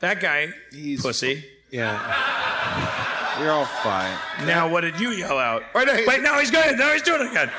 That 0.00 0.20
guy, 0.20 0.48
He's- 0.72 1.00
pussy. 1.00 1.44
Yeah. 1.70 2.42
You're 3.38 3.50
all 3.50 3.64
fine. 3.64 4.16
Now, 4.46 4.68
what 4.68 4.82
did 4.82 4.98
you 5.00 5.10
yell 5.10 5.38
out? 5.38 5.64
Wait, 5.74 5.86
no, 5.86 5.94
he- 5.96 6.06
Wait, 6.06 6.22
now 6.22 6.38
he's 6.38 6.50
good. 6.50 6.78
Now 6.78 6.92
he's 6.92 7.02
doing 7.02 7.22
it 7.22 7.30
again. 7.30 7.50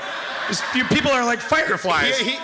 You 0.74 0.86
people 0.86 1.12
are 1.12 1.26
like 1.26 1.40
fireflies. 1.40 2.18
He, 2.18 2.38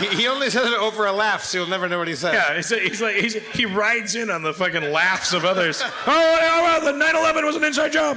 he, 0.00 0.16
he, 0.16 0.28
only 0.28 0.50
says 0.50 0.70
it 0.70 0.78
over 0.78 1.06
a 1.06 1.12
laugh, 1.12 1.42
so 1.42 1.58
you'll 1.58 1.66
never 1.66 1.88
know 1.88 1.98
what 1.98 2.08
he 2.08 2.14
said. 2.14 2.34
Yeah, 2.34 2.56
he's, 2.56 2.68
he's 2.68 3.02
like 3.02 3.16
he's, 3.16 3.34
he 3.34 3.66
rides 3.66 4.14
in 4.14 4.30
on 4.30 4.42
the 4.42 4.54
fucking 4.54 4.92
laughs 4.92 5.32
of 5.32 5.44
others. 5.44 5.82
oh, 5.84 5.90
oh, 6.06 6.62
well, 6.62 6.80
the 6.80 7.04
9/11 7.04 7.44
was 7.44 7.56
an 7.56 7.64
inside 7.64 7.92
job. 7.92 8.16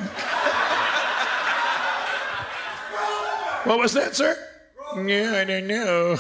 what 3.66 3.80
was 3.80 3.94
that, 3.94 4.16
sir? 4.16 4.38
Yeah, 4.96 5.34
I 5.36 5.44
don't 5.44 5.68
know. 5.68 6.18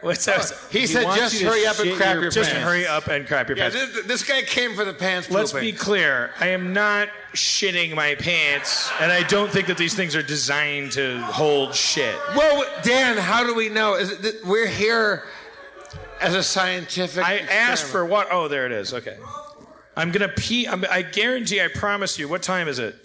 What's 0.00 0.24
that? 0.24 0.50
He, 0.70 0.86
said, 0.86 1.04
wants 1.04 1.20
just 1.20 1.34
you 1.34 1.40
to 1.40 1.46
hurry 1.46 1.66
up 1.66 1.78
and 1.78 1.88
shit 1.88 1.96
crap 1.96 2.14
your 2.14 2.22
your, 2.22 2.30
Just 2.30 2.50
pants. 2.50 2.64
hurry 2.64 2.86
up 2.86 3.08
and 3.08 3.26
crap 3.26 3.48
your 3.48 3.58
Yeah, 3.58 3.70
pants. 3.70 3.94
this, 3.94 4.06
this 4.06 4.24
guy 4.24 4.42
came 4.42 4.74
for 4.74 4.84
the 4.84 4.94
pants 4.94 5.30
Let's 5.30 5.52
pooping. 5.52 5.70
be 5.70 5.76
clear. 5.76 6.30
I 6.40 6.48
am 6.48 6.72
not 6.72 7.08
shitting 7.34 7.94
my 7.94 8.14
pants, 8.14 8.90
and 9.00 9.12
I 9.12 9.22
don't 9.24 9.50
think 9.50 9.66
that 9.66 9.76
these 9.76 9.94
things 9.94 10.16
are 10.16 10.22
designed 10.22 10.92
to 10.92 11.20
hold 11.20 11.74
shit. 11.74 12.14
Well, 12.34 12.64
Dan, 12.82 13.18
how 13.18 13.44
do 13.44 13.54
we 13.54 13.68
know? 13.68 13.94
Is 13.94 14.10
it, 14.10 14.22
that 14.22 14.44
we're 14.46 14.66
here 14.66 15.24
as 16.20 16.34
a 16.34 16.42
scientific. 16.42 17.22
I 17.24 17.38
asked 17.38 17.84
for 17.86 18.04
what? 18.04 18.28
Oh, 18.30 18.48
there 18.48 18.66
it 18.66 18.72
is. 18.72 18.94
Okay. 18.94 19.18
I'm 19.96 20.12
gonna 20.12 20.28
pee. 20.28 20.66
I'm, 20.66 20.84
I 20.90 21.02
guarantee. 21.02 21.60
I 21.60 21.68
promise 21.68 22.18
you. 22.18 22.28
What 22.28 22.42
time 22.42 22.68
is 22.68 22.78
it? 22.78 22.96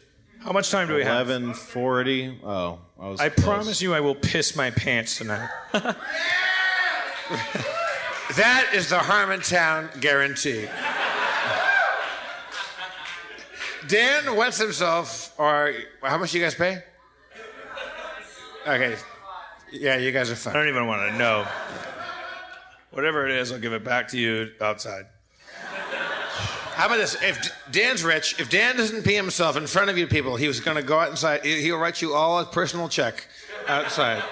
How 0.43 0.51
much 0.51 0.69
time 0.69 0.87
do 0.87 0.95
we 0.95 1.03
have? 1.03 1.29
Eleven 1.29 1.53
forty. 1.53 2.39
Oh, 2.43 2.79
I 2.99 3.07
was. 3.07 3.19
I 3.19 3.29
close. 3.29 3.45
promise 3.45 3.81
you, 3.81 3.93
I 3.93 3.99
will 3.99 4.15
piss 4.15 4.55
my 4.55 4.69
pants 4.71 5.17
tonight. 5.17 5.49
That 8.37 8.71
is 8.73 8.89
the 8.89 8.97
Harmontown 8.97 10.01
guarantee. 10.01 10.67
Dan 13.87 14.35
wets 14.35 14.57
himself, 14.57 15.31
or 15.37 15.71
how 16.01 16.17
much 16.17 16.31
do 16.31 16.39
you 16.39 16.43
guys 16.43 16.55
pay? 16.55 16.81
Okay. 18.67 18.95
Yeah, 19.71 19.97
you 19.97 20.11
guys 20.11 20.31
are 20.31 20.35
fine. 20.35 20.55
I 20.55 20.59
don't 20.59 20.69
even 20.69 20.87
want 20.87 21.11
to 21.11 21.17
know. 21.17 21.45
Whatever 22.91 23.27
it 23.27 23.35
is, 23.35 23.51
I'll 23.51 23.59
give 23.59 23.73
it 23.73 23.83
back 23.83 24.07
to 24.09 24.17
you 24.17 24.51
outside. 24.59 25.05
How 26.73 26.87
about 26.87 26.97
this? 26.97 27.15
If 27.21 27.51
Dan's 27.71 28.03
rich, 28.03 28.39
if 28.39 28.49
Dan 28.49 28.75
doesn't 28.75 29.03
pee 29.03 29.13
himself 29.15 29.55
in 29.55 29.67
front 29.67 29.89
of 29.91 29.97
you 29.97 30.07
people, 30.07 30.35
he 30.35 30.47
was 30.47 30.59
going 30.59 30.77
to 30.77 30.83
go 30.83 30.99
outside. 30.99 31.45
he- 31.45 31.61
He'll 31.61 31.77
write 31.77 32.01
you 32.01 32.15
all 32.15 32.39
a 32.39 32.45
personal 32.45 32.89
check 32.89 33.27
outside. 33.67 34.23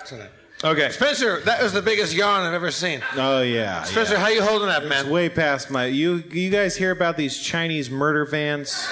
Outside. 0.00 0.30
Okay. 0.64 0.88
Spencer, 0.90 1.40
that 1.40 1.62
was 1.62 1.72
the 1.74 1.82
biggest 1.82 2.14
yawn 2.14 2.40
I've 2.40 2.54
ever 2.54 2.70
seen. 2.70 3.02
Oh 3.14 3.42
yeah. 3.42 3.82
Spencer, 3.82 4.14
yeah. 4.14 4.20
how 4.20 4.28
you 4.28 4.42
holding 4.42 4.68
up, 4.70 4.84
man? 4.84 5.00
It's 5.00 5.08
way 5.08 5.28
past 5.28 5.70
my. 5.70 5.84
You 5.86 6.24
you 6.30 6.50
guys 6.50 6.74
hear 6.76 6.90
about 6.90 7.16
these 7.16 7.38
Chinese 7.38 7.90
murder 7.90 8.24
vans? 8.24 8.72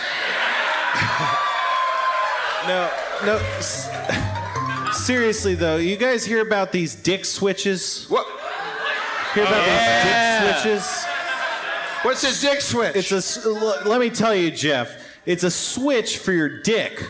no, 2.67 2.91
no. 3.25 3.39
s- 3.57 3.91
Seriously 4.93 5.55
though, 5.55 5.77
you 5.77 5.97
guys 5.97 6.25
hear 6.25 6.41
about 6.41 6.71
these 6.71 6.95
dick 6.95 7.25
switches? 7.25 8.07
What? 8.09 8.27
Hear 9.35 9.45
about 9.45 9.67
yeah. 9.67 10.41
these 10.41 10.49
dick 10.49 10.57
oh, 10.57 10.63
switches? 10.63 11.05
What's 12.03 12.23
a 12.23 12.41
dick 12.47 12.61
switch? 12.61 12.95
It's 12.95 13.45
a. 13.45 13.51
Let 13.89 14.01
me 14.01 14.11
tell 14.11 14.35
you, 14.35 14.51
Jeff. 14.51 15.03
It's 15.25 15.43
a 15.43 15.51
switch 15.51 16.19
for 16.19 16.33
your 16.33 16.61
dick. 16.61 17.03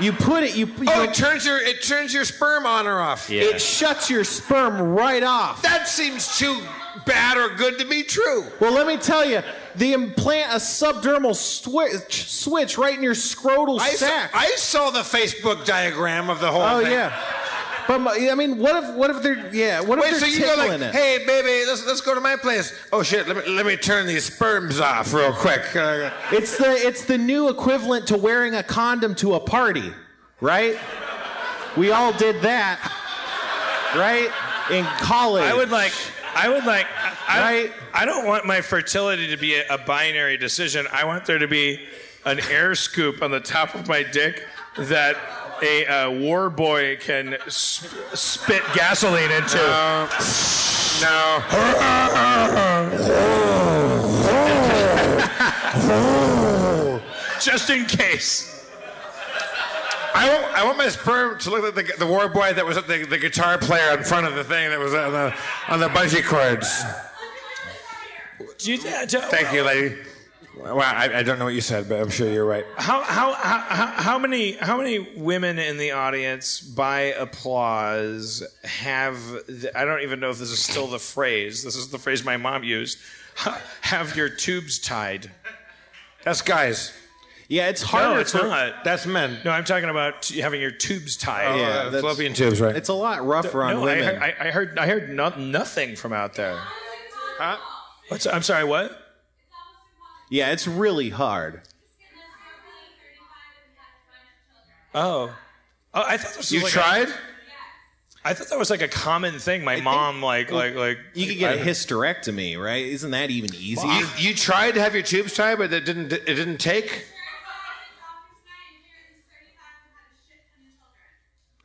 You 0.00 0.12
put 0.12 0.42
it. 0.44 0.56
You. 0.56 0.66
you 0.66 0.86
oh, 0.88 1.02
it 1.04 1.14
turns 1.14 1.44
your 1.44 1.60
it 1.60 1.82
turns 1.82 2.14
your 2.14 2.24
sperm 2.24 2.66
on 2.66 2.86
or 2.86 3.00
off. 3.00 3.30
It 3.30 3.60
shuts 3.60 4.08
your 4.10 4.24
sperm 4.24 4.80
right 4.80 5.22
off. 5.22 5.62
That 5.62 5.88
seems 5.88 6.38
too 6.38 6.60
bad 7.04 7.36
or 7.36 7.54
good 7.54 7.78
to 7.78 7.84
be 7.84 8.02
true. 8.02 8.44
Well, 8.60 8.72
let 8.72 8.86
me 8.86 8.96
tell 8.96 9.24
you, 9.24 9.42
they 9.74 9.92
implant 9.92 10.52
a 10.52 10.56
subdermal 10.56 11.34
switch, 11.34 12.28
switch 12.28 12.78
right 12.78 12.96
in 12.96 13.02
your 13.02 13.14
scrotal 13.14 13.80
I 13.80 13.90
saw, 13.90 14.06
sac. 14.06 14.30
I 14.34 14.50
saw 14.56 14.90
the 14.90 15.00
Facebook 15.00 15.64
diagram 15.64 16.30
of 16.30 16.40
the 16.40 16.50
whole 16.50 16.62
oh 16.62 16.78
thing. 16.82 16.88
Oh 16.88 16.90
yeah, 16.90 17.22
but 17.88 18.00
my, 18.00 18.28
I 18.30 18.34
mean, 18.34 18.58
what 18.58 18.84
if 18.84 18.94
what 18.94 19.08
if 19.08 19.22
they're 19.22 19.48
yeah? 19.52 19.80
What 19.80 19.98
if 19.98 20.04
they're 20.04 20.20
so 20.20 20.26
you 20.26 20.40
go 20.40 20.54
like, 20.58 20.78
it? 20.78 20.94
hey, 20.94 21.24
baby, 21.26 21.66
let's 21.66 21.86
let's 21.86 22.02
go 22.02 22.14
to 22.14 22.20
my 22.20 22.36
place. 22.36 22.78
Oh 22.92 23.02
shit, 23.02 23.26
let 23.26 23.38
me 23.38 23.50
let 23.50 23.64
me 23.64 23.78
turn 23.78 24.06
these 24.06 24.26
sperms 24.26 24.78
off 24.78 25.14
real 25.14 25.32
quick. 25.32 25.62
It's 26.30 26.58
the 26.58 26.70
it's 26.70 27.06
the 27.06 27.16
new 27.16 27.48
equivalent 27.48 28.06
to 28.08 28.18
wearing 28.18 28.54
a 28.54 28.62
condom 28.62 29.14
to 29.16 29.34
a 29.34 29.40
party, 29.40 29.90
right? 30.42 30.76
We 31.78 31.90
all 31.90 32.12
did 32.12 32.42
that, 32.42 32.78
right? 33.96 34.30
In 34.70 34.84
college. 35.00 35.44
I 35.44 35.54
would 35.54 35.70
like. 35.70 35.92
I 36.34 36.48
would 36.50 36.66
like. 36.66 36.86
I, 37.26 37.40
Right. 37.40 37.72
I 37.94 38.04
don't 38.04 38.26
want 38.26 38.44
my 38.44 38.60
fertility 38.60 39.28
to 39.28 39.36
be 39.38 39.54
a, 39.54 39.66
a 39.70 39.78
binary 39.78 40.36
decision. 40.36 40.86
I 40.92 41.04
want 41.04 41.24
there 41.24 41.38
to 41.38 41.48
be 41.48 41.80
an 42.26 42.40
air 42.50 42.74
scoop 42.74 43.22
on 43.22 43.30
the 43.30 43.40
top 43.40 43.74
of 43.74 43.88
my 43.88 44.02
dick 44.02 44.46
that 44.76 45.16
a 45.62 45.86
uh, 45.86 46.10
war 46.10 46.50
boy 46.50 46.96
can 46.96 47.36
sp- 47.48 47.94
spit 48.14 48.62
gasoline 48.74 49.30
into. 49.30 49.58
No. 51.00 51.38
Just 57.40 57.70
in 57.70 57.84
case. 57.86 58.54
I 60.14 60.28
want 60.28 60.54
I 60.54 60.64
want 60.64 60.78
my 60.78 60.88
sperm 60.88 61.38
to 61.40 61.50
look 61.50 61.76
like 61.76 61.86
the, 61.86 61.92
the 61.98 62.06
war 62.06 62.28
boy 62.28 62.52
that 62.52 62.66
was 62.66 62.76
at 62.76 62.88
the, 62.88 63.04
the 63.04 63.18
guitar 63.18 63.58
player 63.58 63.96
in 63.96 64.02
front 64.02 64.26
of 64.26 64.34
the 64.34 64.42
thing 64.42 64.70
that 64.70 64.78
was 64.78 64.92
on 64.94 65.12
the 65.12 65.34
on 65.68 65.80
the 65.80 65.88
bungee 65.88 66.24
cords. 66.24 66.82
Do 68.58 68.72
you, 68.72 68.88
uh, 68.88 69.04
do- 69.06 69.20
Thank 69.20 69.52
you, 69.52 69.62
lady. 69.62 69.96
Well, 70.60 70.80
I, 70.80 71.10
I 71.14 71.22
don't 71.22 71.38
know 71.38 71.44
what 71.46 71.54
you 71.54 71.60
said, 71.60 71.88
but 71.88 72.00
I'm 72.00 72.10
sure 72.10 72.30
you're 72.30 72.44
right. 72.44 72.64
How, 72.76 73.02
how, 73.02 73.32
how, 73.34 73.58
how- 73.60 73.86
how 74.08 74.18
many 74.18 74.52
how 74.52 74.76
many 74.76 74.98
women 75.16 75.58
in 75.58 75.76
the 75.76 75.90
audience 75.92 76.60
by 76.60 77.00
applause 77.18 78.42
have 78.64 79.14
the, 79.46 79.70
I 79.76 79.84
don't 79.84 80.02
even 80.02 80.18
know 80.20 80.30
if 80.30 80.38
this 80.38 80.50
is 80.50 80.58
still 80.62 80.86
the 80.86 80.98
phrase. 80.98 81.62
This 81.62 81.76
is 81.76 81.88
the 81.88 81.98
phrase 81.98 82.24
my 82.24 82.36
mom 82.36 82.64
used. 82.64 82.98
Have 83.82 84.16
your 84.16 84.28
tubes 84.28 84.78
tied. 84.80 85.30
That's 86.24 86.42
guys. 86.42 86.92
yeah, 87.48 87.68
it's 87.68 87.82
harder. 87.82 88.14
No, 88.16 88.20
it's 88.20 88.32
for, 88.32 88.38
not. 88.38 88.82
That's 88.84 89.06
men. 89.06 89.38
No, 89.44 89.50
I'm 89.52 89.64
talking 89.64 89.88
about 89.88 90.22
t- 90.22 90.40
having 90.40 90.60
your 90.60 90.70
tubes 90.72 91.16
tied. 91.16 91.56
Yeah, 91.58 91.68
Uh, 91.96 92.00
fallopian 92.00 92.34
tubes, 92.34 92.60
right? 92.60 92.74
It's 92.74 92.88
a 92.88 92.94
lot 92.94 93.24
rougher 93.24 93.62
on 93.62 93.74
no, 93.74 93.82
I, 93.82 93.84
women. 93.84 94.04
heard- 94.16 94.22
I, 94.40 94.48
I 94.48 94.50
heard 94.50 94.78
I 94.78 94.86
heard 94.88 95.10
no, 95.10 95.28
nothing 95.36 95.94
from 95.96 96.12
out 96.12 96.34
there. 96.34 96.56
Huh? 97.38 97.58
What's, 98.08 98.26
I'm 98.26 98.42
sorry. 98.42 98.64
What? 98.64 99.07
Yeah, 100.30 100.50
it's 100.52 100.66
really 100.66 101.10
hard. 101.10 101.62
Oh. 104.94 105.34
Oh, 105.94 106.02
I 106.06 106.16
thought 106.16 106.28
this 106.28 106.36
was 106.38 106.52
you 106.52 106.62
like 106.62 106.72
tried? 106.72 107.08
A, 107.08 107.14
I 108.24 108.34
thought 108.34 108.48
that 108.48 108.58
was 108.58 108.68
like 108.70 108.82
a 108.82 108.88
common 108.88 109.38
thing. 109.38 109.64
My 109.64 109.80
mom, 109.80 110.22
like, 110.22 110.50
like, 110.50 110.74
like. 110.74 110.98
You 111.14 111.26
could 111.28 111.38
get 111.38 111.56
a 111.56 111.60
I- 111.60 111.64
hysterectomy, 111.64 112.58
right? 112.62 112.84
Isn't 112.86 113.10
that 113.12 113.30
even 113.30 113.54
easy? 113.54 113.86
You, 113.86 114.06
you 114.18 114.34
tried 114.34 114.74
to 114.74 114.80
have 114.80 114.94
your 114.94 115.02
tubes 115.02 115.34
tied, 115.34 115.58
but 115.58 115.72
it 115.72 115.84
didn't. 115.84 116.12
It 116.12 116.24
didn't 116.26 116.58
take. 116.58 117.06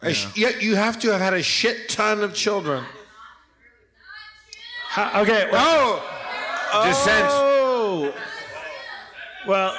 A 0.02 0.14
sh- 0.14 0.28
yeah, 0.36 0.50
you 0.60 0.76
have 0.76 1.00
to 1.00 1.12
have 1.12 1.22
had 1.22 1.34
a 1.34 1.42
shit 1.42 1.88
ton 1.90 2.22
of 2.24 2.34
children. 2.34 2.84
How- 4.90 5.22
okay. 5.22 5.48
Well, 5.52 6.04
Oh, 6.76 6.86
descent. 6.88 7.28
oh, 7.30 7.53
well 9.46 9.76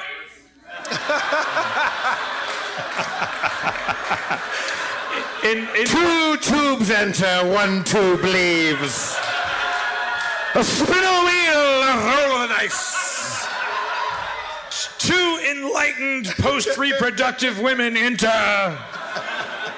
in, 5.44 5.68
in, 5.76 5.86
Two 5.86 6.36
tubes 6.38 6.90
enter, 6.90 7.46
one 7.48 7.84
tube 7.84 8.22
leaves. 8.22 9.16
A 10.54 10.62
spin 10.62 10.86
wheel, 10.88 11.82
a 11.82 11.96
roll 12.04 12.36
of 12.36 12.42
the 12.48 12.54
dice. 12.54 13.46
two 14.98 15.38
enlightened 15.50 16.26
post-reproductive 16.38 17.58
women 17.60 17.96
enter. 17.96 18.78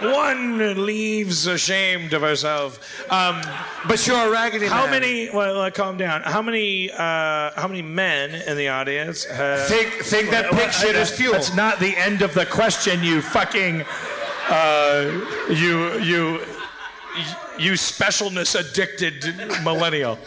One 0.00 0.84
leaves 0.84 1.46
ashamed 1.46 2.12
of 2.12 2.20
herself. 2.22 2.78
Um, 3.10 3.40
But 3.88 4.06
you're 4.06 4.26
a 4.28 4.30
raggedy 4.30 4.66
how 4.66 4.82
man. 4.82 4.90
many? 5.00 5.30
Well, 5.30 5.60
uh, 5.60 5.70
calm 5.70 5.96
down. 5.96 6.22
How 6.22 6.42
many? 6.42 6.90
Uh, 6.90 7.50
how 7.56 7.66
many 7.66 7.80
men 7.82 8.34
in 8.46 8.56
the 8.58 8.68
audience? 8.68 9.24
Have, 9.24 9.66
Think, 9.68 9.92
think 10.04 10.30
that 10.30 10.50
Well, 10.52 10.60
pig 10.60 10.72
shit 10.72 10.96
is 10.96 11.10
fuel. 11.10 11.32
That's 11.32 11.54
not 11.54 11.80
the 11.80 11.96
end 11.96 12.20
of 12.22 12.34
the 12.34 12.44
question. 12.44 13.02
You 13.02 13.22
fucking. 13.22 13.84
Uh, 14.48 15.24
you 15.48 15.98
you 16.00 16.40
you 17.58 17.72
specialness 17.72 18.54
addicted 18.58 19.34
millennial. 19.64 20.18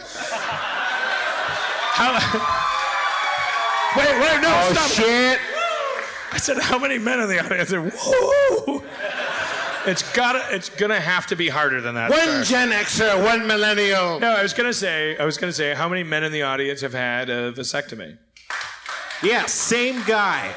How? 1.92 2.12
Wait, 3.96 4.06
wait, 4.20 4.40
no, 4.40 4.48
Oh, 4.52 4.72
stop. 4.72 4.90
shit. 4.90 5.38
I 6.32 6.38
said, 6.38 6.58
how 6.58 6.78
many 6.78 6.96
men 6.98 7.18
in 7.20 7.28
the 7.28 7.40
audience? 7.44 7.72
I 7.72 7.76
said, 7.82 7.92
whoa. 7.92 8.82
It's 9.86 10.12
gotta. 10.12 10.54
It's 10.54 10.68
gonna 10.68 11.00
have 11.00 11.26
to 11.28 11.36
be 11.36 11.48
harder 11.48 11.80
than 11.80 11.94
that. 11.94 12.10
One 12.10 12.20
sir. 12.20 12.44
Gen 12.44 12.70
Xer, 12.70 13.24
one 13.24 13.46
millennial. 13.46 14.20
No, 14.20 14.30
I 14.30 14.42
was 14.42 14.52
gonna 14.52 14.72
say. 14.72 15.16
I 15.16 15.24
was 15.24 15.38
gonna 15.38 15.52
say, 15.52 15.74
how 15.74 15.88
many 15.88 16.02
men 16.02 16.24
in 16.24 16.32
the 16.32 16.42
audience 16.42 16.80
have 16.82 16.92
had 16.92 17.30
a 17.30 17.52
vasectomy? 17.52 18.18
Yeah, 19.22 19.46
same 19.46 20.02
guy. 20.04 20.54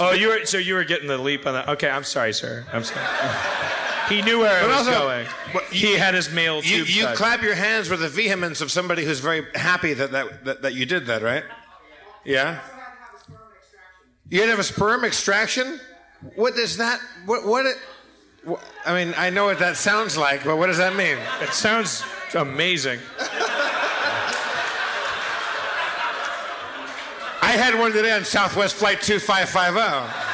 Oh, 0.00 0.12
you 0.12 0.28
were. 0.28 0.44
So 0.44 0.58
you 0.58 0.74
were 0.74 0.84
getting 0.84 1.08
the 1.08 1.18
leap 1.18 1.46
on 1.46 1.54
that. 1.54 1.68
Okay, 1.68 1.88
I'm 1.88 2.04
sorry, 2.04 2.32
sir. 2.32 2.66
I'm 2.72 2.84
sorry. 2.84 3.06
He 4.08 4.22
knew 4.22 4.38
where 4.38 4.64
I 4.64 4.66
was 4.66 4.88
also, 4.88 4.92
going. 4.92 5.26
but 5.52 5.64
he 5.64 5.92
had 5.92 6.14
his 6.14 6.30
male 6.32 6.62
You, 6.62 6.84
you 6.84 7.06
clap 7.08 7.42
your 7.42 7.54
hands 7.54 7.90
with 7.90 8.00
the 8.00 8.08
vehemence 8.08 8.62
of 8.62 8.70
somebody 8.70 9.04
who's 9.04 9.20
very 9.20 9.44
happy 9.54 9.92
that, 9.92 10.12
that, 10.12 10.44
that, 10.46 10.62
that 10.62 10.74
you 10.74 10.86
did 10.86 11.06
that, 11.06 11.20
right? 11.20 11.44
Yeah? 12.24 12.60
You 14.30 14.40
had 14.40 14.46
to 14.46 14.50
have 14.52 14.58
a 14.58 14.64
sperm 14.64 15.04
extraction? 15.04 15.78
What 16.34 16.56
does 16.56 16.76
that, 16.78 17.00
what, 17.26 17.46
what, 17.46 17.66
it, 17.66 17.76
what, 18.44 18.60
I 18.84 18.92
mean, 18.92 19.14
I 19.16 19.30
know 19.30 19.44
what 19.44 19.58
that 19.60 19.76
sounds 19.76 20.16
like, 20.16 20.44
but 20.44 20.56
what 20.56 20.66
does 20.66 20.78
that 20.78 20.96
mean? 20.96 21.16
It 21.40 21.52
sounds 21.52 22.02
amazing. 22.34 22.98
I 27.40 27.52
had 27.52 27.78
one 27.78 27.92
today 27.92 28.12
on 28.12 28.24
Southwest 28.24 28.74
Flight 28.74 29.00
2550. 29.00 30.24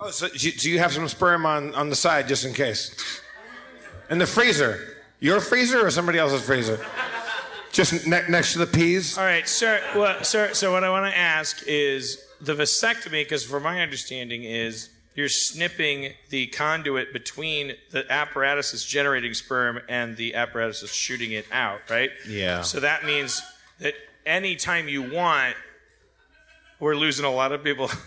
Oh, 0.00 0.10
so 0.10 0.28
do 0.28 0.46
you, 0.46 0.52
do 0.52 0.70
you 0.70 0.78
have 0.78 0.92
some 0.92 1.08
sperm 1.08 1.44
on, 1.44 1.74
on 1.74 1.90
the 1.90 1.96
side 1.96 2.28
just 2.28 2.44
in 2.44 2.54
case? 2.54 3.20
In 4.10 4.18
the 4.18 4.26
freezer? 4.26 4.97
Your 5.20 5.40
freezer 5.40 5.84
or 5.84 5.90
somebody 5.90 6.18
else's 6.18 6.44
freezer? 6.44 6.84
Just 7.72 8.06
ne- 8.06 8.28
next 8.28 8.52
to 8.52 8.58
the 8.58 8.66
peas? 8.66 9.18
All 9.18 9.24
right, 9.24 9.48
sir. 9.48 9.80
Well, 9.94 10.22
sir. 10.24 10.54
So 10.54 10.72
what 10.72 10.84
I 10.84 10.90
want 10.90 11.12
to 11.12 11.18
ask 11.18 11.62
is 11.66 12.24
the 12.40 12.54
vasectomy, 12.54 13.22
because 13.22 13.44
from 13.44 13.64
my 13.64 13.82
understanding 13.82 14.44
is 14.44 14.90
you're 15.14 15.28
snipping 15.28 16.12
the 16.30 16.46
conduit 16.46 17.12
between 17.12 17.72
the 17.90 18.10
apparatus 18.10 18.70
that's 18.70 18.86
generating 18.86 19.34
sperm 19.34 19.80
and 19.88 20.16
the 20.16 20.34
apparatus 20.34 20.80
that's 20.80 20.94
shooting 20.94 21.32
it 21.32 21.46
out, 21.50 21.80
right? 21.90 22.10
Yeah. 22.28 22.62
So 22.62 22.80
that 22.80 23.04
means 23.04 23.42
that 23.80 23.94
anytime 24.24 24.88
you 24.88 25.02
want, 25.02 25.56
we're 26.78 26.94
losing 26.94 27.24
a 27.24 27.30
lot 27.30 27.52
of 27.52 27.64
people. 27.64 27.90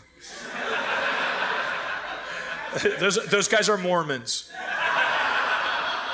those, 3.00 3.24
those 3.28 3.48
guys 3.48 3.68
are 3.68 3.78
Mormons. 3.78 4.51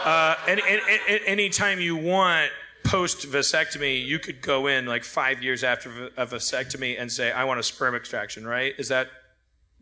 Uh, 0.07 0.37
and, 0.47 0.61
and, 0.61 0.81
and 1.09 1.19
anytime 1.25 1.81
you 1.81 1.97
want 1.97 2.49
post 2.85 3.29
vasectomy, 3.29 4.05
you 4.05 4.19
could 4.19 4.41
go 4.41 4.67
in 4.67 4.85
like 4.85 5.03
five 5.03 5.43
years 5.43 5.65
after 5.65 6.07
a 6.15 6.25
vasectomy 6.25 6.95
and 6.97 7.11
say, 7.11 7.29
I 7.29 7.43
want 7.43 7.59
a 7.59 7.63
sperm 7.63 7.93
extraction, 7.93 8.47
right? 8.47 8.73
Is 8.77 8.87
that 8.87 9.09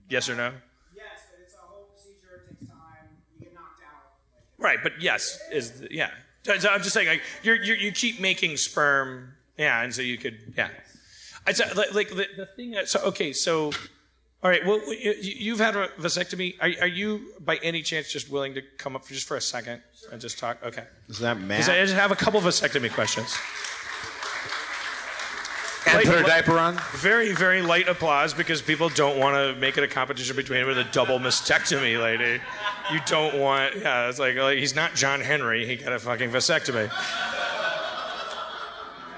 yes 0.09 0.27
or 0.27 0.35
no? 0.35 0.51
Yes, 0.95 1.05
but 1.29 1.43
it's 1.43 1.53
a 1.53 1.57
whole 1.57 1.89
procedure. 1.93 2.43
It 2.49 2.57
takes 2.57 2.71
time. 2.71 2.79
You 3.37 3.45
get 3.45 3.53
knocked 3.53 3.83
out. 3.83 4.13
Right, 4.57 4.79
but 4.81 4.93
yes 4.99 5.37
is 5.51 5.81
the, 5.81 5.89
yeah. 5.91 6.09
So- 6.41 6.69
I'm 6.69 6.81
just 6.81 6.93
saying 6.93 7.07
like 7.07 7.21
you're 7.43 7.61
you 7.61 7.91
keep 7.91 8.19
making 8.19 8.57
sperm, 8.57 9.33
yeah, 9.59 9.83
and 9.83 9.93
so 9.93 10.01
you 10.01 10.17
could 10.17 10.39
yeah. 10.57 10.69
It's 11.45 11.59
like, 11.75 11.93
like 11.93 12.09
the, 12.09 12.25
the 12.35 12.47
thing. 12.55 12.71
That, 12.71 12.89
so 12.89 12.99
okay, 13.01 13.31
so 13.31 13.71
all 14.45 14.51
right. 14.51 14.63
Well, 14.63 14.79
you, 14.93 15.15
you've 15.19 15.57
had 15.57 15.75
a 15.75 15.87
vasectomy. 15.99 16.53
Are, 16.61 16.83
are 16.83 16.87
you 16.87 17.33
by 17.43 17.55
any 17.63 17.81
chance 17.81 18.11
just 18.11 18.29
willing 18.29 18.53
to 18.53 18.61
come 18.77 18.95
up 18.95 19.03
for 19.03 19.11
just 19.11 19.27
for 19.27 19.37
a 19.37 19.41
second 19.41 19.81
and 20.11 20.21
just 20.21 20.37
talk? 20.37 20.59
Okay. 20.63 20.83
Is 21.09 21.17
that 21.17 21.39
Because 21.47 21.67
I 21.67 21.81
just 21.81 21.95
have 21.95 22.11
a 22.11 22.15
couple 22.15 22.37
of 22.37 22.45
vasectomy 22.45 22.91
questions. 22.91 23.35
And 25.87 25.95
Light- 25.95 26.05
put 26.05 26.13
her 26.13 26.21
li- 26.21 26.29
diaper 26.29 26.59
on? 26.59 26.79
Very, 26.93 27.31
very 27.31 27.63
light 27.63 27.87
applause 27.87 28.35
because 28.35 28.61
people 28.61 28.89
don't 28.89 29.17
want 29.17 29.35
to 29.35 29.59
make 29.59 29.79
it 29.79 29.83
a 29.83 29.87
competition 29.87 30.35
between 30.35 30.59
him 30.59 30.69
and 30.69 30.77
a 30.77 30.83
double 30.91 31.17
mastectomy 31.17 31.99
lady. 31.99 32.39
You 32.93 32.99
don't 33.07 33.39
want, 33.39 33.75
yeah, 33.77 34.09
it's 34.09 34.19
like, 34.19 34.35
like, 34.35 34.59
he's 34.59 34.75
not 34.75 34.93
John 34.93 35.21
Henry. 35.21 35.65
He 35.65 35.75
got 35.75 35.91
a 35.91 35.97
fucking 35.97 36.29
vasectomy. 36.29 36.91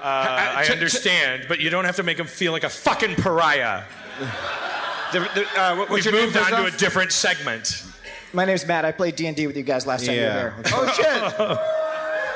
I 0.00 0.66
understand, 0.70 1.44
but 1.48 1.60
you 1.60 1.68
don't 1.68 1.84
have 1.84 1.96
to 1.96 2.02
make 2.02 2.18
him 2.18 2.26
feel 2.26 2.52
like 2.52 2.64
a 2.64 2.70
fucking 2.70 3.16
pariah. 3.16 3.84
The, 5.12 5.20
the, 5.34 5.60
uh, 5.60 5.76
what- 5.76 5.88
We've 5.90 6.12
moved 6.12 6.36
on 6.36 6.50
to 6.50 6.64
a 6.64 6.70
different 6.70 7.12
segment. 7.12 7.84
My 8.32 8.44
name's 8.44 8.66
Matt. 8.66 8.84
I 8.84 8.92
played 8.92 9.16
D 9.16 9.26
and 9.26 9.36
D 9.36 9.46
with 9.46 9.56
you 9.56 9.62
guys 9.62 9.86
last 9.86 10.04
time 10.04 10.14
you 10.14 10.20
were 10.20 10.26
Yeah. 10.26 10.34
there. 10.34 10.54
Oh, 10.74 10.86
shit. 10.96 11.06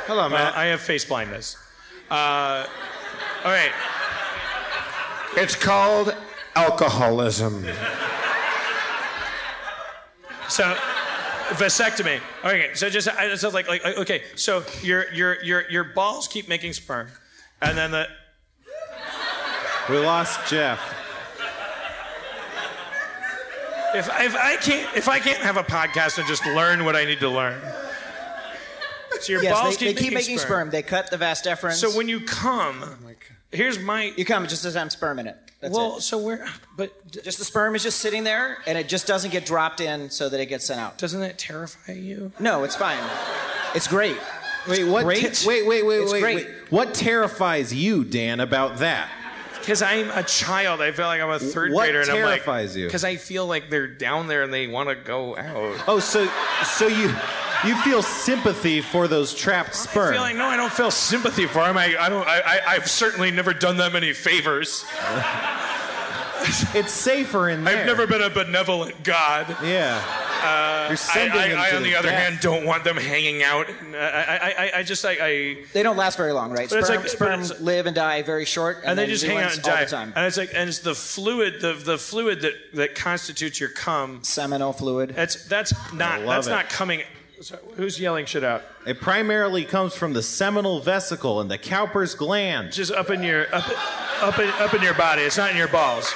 Hello, 0.07 0.25
Uh, 0.25 0.29
Matt. 0.31 0.57
I 0.57 0.65
have 0.67 0.81
face 0.81 1.05
blindness. 1.05 1.57
Uh, 2.11 2.67
all 3.45 3.51
right. 3.51 3.73
It's 5.37 5.55
called 5.55 6.15
alcoholism. 6.57 7.67
So 10.49 10.75
vasectomy. 11.51 12.21
Okay, 12.45 12.71
so 12.75 12.89
just 12.91 13.09
I- 13.09 13.35
so 13.37 13.49
like 13.51 13.69
like 13.69 13.85
okay, 13.85 14.23
so 14.35 14.65
your 14.83 15.11
your 15.13 15.43
your 15.43 15.71
your 15.71 15.85
balls 15.85 16.29
keep 16.29 16.49
making 16.49 16.73
sperm, 16.75 17.09
and 17.61 17.77
then 17.77 17.91
the 17.91 18.07
We 19.89 19.99
lost 19.99 20.49
Jeff. 20.51 20.81
If 23.95 24.09
if 24.21 24.35
I 24.37 24.57
can't 24.57 24.97
if 24.97 25.09
I 25.09 25.19
can't 25.19 25.39
have 25.39 25.57
a 25.57 25.63
podcast 25.63 26.19
and 26.19 26.27
just 26.27 26.45
learn 26.47 26.85
what 26.85 26.97
I 26.97 27.05
need 27.05 27.21
to 27.21 27.29
learn. 27.29 27.61
So 29.21 29.33
your 29.33 29.43
Yes, 29.43 29.53
balls 29.53 29.77
they, 29.79 29.93
they 29.93 29.95
keep 30.03 30.15
making 30.15 30.39
sperm. 30.39 30.71
They 30.71 30.83
cut 30.83 31.11
the 31.11 31.17
vas 31.17 31.43
deferens. 31.43 31.75
So 31.75 31.91
when 31.97 32.09
you 32.09 32.21
come, 32.21 32.83
oh 32.83 32.97
here's 33.53 33.79
my 33.79 34.13
you 34.17 34.25
come, 34.25 34.45
it 34.45 34.49
just 34.49 34.63
doesn't 34.65 34.79
have 34.81 34.91
sperm 34.93 35.19
in 35.19 35.27
it. 35.29 35.37
That's 35.61 35.75
well. 35.77 35.99
it. 35.99 36.01
So 36.01 36.19
where? 36.19 36.45
But 36.77 36.93
Just 37.23 37.39
the 37.39 37.45
sperm 37.45 37.77
is 37.77 37.85
just 37.85 38.01
sitting 38.01 38.25
there, 38.25 38.59
and 38.67 38.77
it 38.77 38.89
just 38.89 39.07
doesn't 39.07 39.31
get 39.31 39.47
dropped 39.47 39.81
in 39.81 40.11
so 40.11 40.29
that 40.29 40.41
it 40.41 40.47
gets 40.47 40.65
sent 40.67 40.81
out. 40.81 40.99
doesn't 40.99 41.21
that 41.21 41.39
terrify 41.39 41.93
you? 41.93 42.33
No, 42.41 42.65
it's 42.65 42.75
fine. 42.75 42.99
It's 43.75 43.87
great. 43.87 44.17
Wait, 44.69 44.85
what? 44.85 45.05
Great. 45.05 45.35
te- 45.35 45.47
wait, 45.47 45.67
wait, 45.67 45.87
wait, 45.87 45.99
It's 46.01 46.13
wait, 46.13 46.21
great. 46.21 46.37
wait. 46.47 46.49
What 46.71 46.95
terrifies 46.95 47.73
you, 47.73 48.03
Dan, 48.05 48.41
about 48.41 48.79
that? 48.79 49.09
Because 49.63 49.83
I'm 49.83 50.11
a 50.11 50.23
child. 50.23 50.81
I 50.81 50.93
feel 50.93 51.07
like 51.07 51.21
I'm 51.21 51.31
a 51.31 51.39
third 51.39 51.73
What 51.73 51.85
grader, 51.85 52.01
and 52.01 52.11
I'm 52.11 52.17
like, 52.17 52.43
terrifies 52.45 52.77
you? 52.77 52.87
Because 52.87 53.05
I 53.05 53.17
feel 53.17 53.47
like 53.47 53.71
they're 53.71 53.87
down 53.87 54.27
there 54.27 54.43
and 54.43 54.53
they 54.53 54.67
want 54.67 54.89
to 54.89 54.95
go 54.95 55.37
out. 55.37 55.85
Oh, 55.87 55.99
so 55.99 56.29
so 56.65 56.87
you 56.87 57.15
you 57.65 57.77
feel 57.83 58.03
sympathy 58.03 58.81
for 58.81 59.09
those 59.09 59.33
trapped 59.33 59.75
sperm? 59.75 60.09
I 60.09 60.13
feel 60.13 60.23
like 60.23 60.37
no, 60.37 60.47
I 60.47 60.57
don't 60.57 60.73
feel 60.73 60.91
sympathy 60.91 61.47
for 61.47 61.61
them. 61.61 61.79
I, 61.79 61.97
I 61.99 62.09
don't. 62.09 62.27
I, 62.27 62.41
I, 62.41 62.61
I've 62.69 62.91
certainly 62.91 63.31
never 63.31 63.55
done 63.55 63.77
them 63.77 63.97
any 63.97 64.13
favors. 64.13 64.85
it's 66.75 66.93
safer 66.93 67.49
in 67.49 67.65
there. 67.65 67.79
I've 67.81 67.87
never 67.87 68.07
been 68.07 68.23
a 68.23 68.31
benevolent 68.31 69.03
God. 69.05 69.47
Yeah. 69.63 70.01
You're 70.89 70.93
I, 70.93 70.95
sending 70.97 71.39
I, 71.39 71.49
them 71.49 71.59
I 71.61 71.71
to 71.71 71.77
on 71.77 71.83
the 71.85 71.95
other 71.95 72.09
death. 72.09 72.23
hand, 72.29 72.41
don't 72.41 72.67
want 72.67 72.83
them 72.85 72.97
hanging 72.97 73.43
out. 73.43 73.69
Uh, 73.71 73.97
I, 73.97 73.99
I, 73.99 74.55
I, 74.59 74.79
I 74.79 74.83
just 74.83 75.05
like 75.05 75.19
I. 75.21 75.59
They 75.73 75.83
don't 75.83 75.97
last 75.97 76.17
very 76.17 76.33
long, 76.33 76.51
right? 76.51 76.69
But 76.69 76.79
it's 76.81 76.87
Sperm, 76.89 76.97
like- 76.97 77.05
but 77.05 77.11
sperm 77.11 77.41
it's- 77.43 77.61
live 77.61 77.87
and 77.87 77.95
die 77.95 78.23
very 78.23 78.45
short, 78.45 78.79
and, 78.79 78.87
And 78.91 78.99
they 78.99 79.07
just 79.07 79.25
hang 79.25 79.37
out 79.39 79.45
ones 79.45 79.57
and 79.59 79.67
all 79.67 79.73
die. 79.77 79.85
the 79.85 79.91
time. 79.91 80.13
And 80.17 80.27
it's 80.27 80.37
like, 80.37 80.51
and 80.55 80.69
it's 80.69 80.81
the 80.81 80.95
fluid, 80.95 81.61
the 81.61 81.75
the 81.75 81.97
fluid 81.99 82.41
that 82.43 82.55
that 82.75 82.95
constitutes 82.97 83.61
your 83.61 83.69
cum. 83.71 84.21
Seminal 84.25 84.73
fluid. 84.73 85.11
That's 85.11 85.45
that's 85.45 85.73
not 85.93 86.25
that's 86.27 86.49
it. 86.49 86.51
not 86.51 86.69
coming. 86.69 87.03
so 87.41 87.57
Who's 87.77 88.01
yelling 88.01 88.27
shit 88.27 88.43
out? 88.43 88.63
It 88.85 89.01
primarily 89.01 89.65
comes 89.65 89.95
from 89.95 90.13
the 90.13 90.23
seminal 90.25 90.81
vesicle 90.81 91.41
and 91.41 91.49
the 91.49 91.59
Cowper's 91.59 92.17
gland. 92.17 92.73
Just 92.73 92.91
up 92.91 93.11
in 93.11 93.23
your 93.23 93.47
up, 93.55 93.65
up 94.23 94.39
in, 94.41 94.49
up 94.61 94.75
in 94.75 94.83
your 94.83 94.95
body. 94.95 95.23
It's 95.23 95.37
not 95.39 95.53
in 95.53 95.57
your 95.57 95.69
balls. 95.69 96.13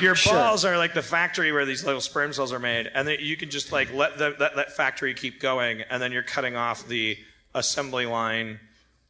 Your 0.00 0.16
balls 0.24 0.64
are 0.64 0.76
like 0.78 0.94
the 0.94 1.02
factory 1.02 1.52
where 1.52 1.64
these 1.66 1.84
little 1.84 2.00
sperm 2.00 2.32
cells 2.32 2.52
are 2.52 2.58
made, 2.58 2.90
and 2.94 3.06
then 3.06 3.18
you 3.20 3.36
can 3.36 3.50
just 3.50 3.72
like 3.72 3.92
let 3.92 4.18
the, 4.18 4.34
that 4.38 4.56
that 4.56 4.72
factory 4.76 5.14
keep 5.14 5.40
going, 5.40 5.82
and 5.90 6.02
then 6.02 6.12
you're 6.12 6.22
cutting 6.22 6.56
off 6.56 6.86
the 6.88 7.16
assembly 7.54 8.06
line. 8.06 8.60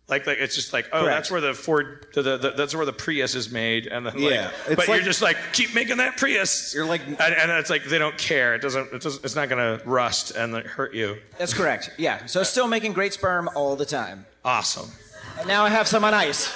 Like, 0.09 0.27
like 0.27 0.39
it's 0.39 0.57
just 0.57 0.73
like 0.73 0.87
oh 0.93 1.03
Correct. 1.03 1.17
that's 1.17 1.31
where 1.31 1.41
the 1.41 1.55
Ford 1.55 2.07
the, 2.15 2.23
the, 2.23 2.37
the- 2.37 2.51
that's 2.51 2.75
where 2.75 2.85
the 2.85 2.93
Prius 2.93 3.37
is 3.37 3.53
made 3.53 3.87
and 3.87 4.05
then 4.05 4.15
like 4.21 4.33
Yeah, 4.33 4.51
but 4.75 4.89
you're 4.89 4.99
just 5.03 5.23
like 5.23 5.37
keep 5.53 5.73
making 5.73 5.99
that 5.99 6.17
Prius 6.17 6.75
You're 6.75 6.85
like- 6.85 7.07
and, 7.07 7.21
and 7.21 7.51
it's 7.53 7.71
like 7.71 7.85
they 7.85 7.99
don't 7.99 8.19
care 8.19 8.57
it 8.57 8.61
doesn't 8.61 8.93
it 8.93 9.03
doesn't 9.03 9.25
it's 9.25 9.37
not 9.37 9.49
gonna 9.49 9.81
rust 9.85 10.33
and 10.33 10.53
hurt 10.57 10.95
you 10.95 11.17
That's 11.39 11.55
correct. 11.55 11.91
Yeah. 11.97 12.27
So 12.27 12.43
still 12.43 12.67
making 12.67 12.93
great 12.93 13.13
sperm 13.13 13.49
all 13.55 13.77
the 13.77 13.87
time. 13.87 14.27
awesome 14.45 14.91
And 15.39 15.47
now 15.47 15.65
I 15.65 15.69
have 15.69 15.87
some 15.87 16.03
on 16.03 16.13
ice. 16.13 16.53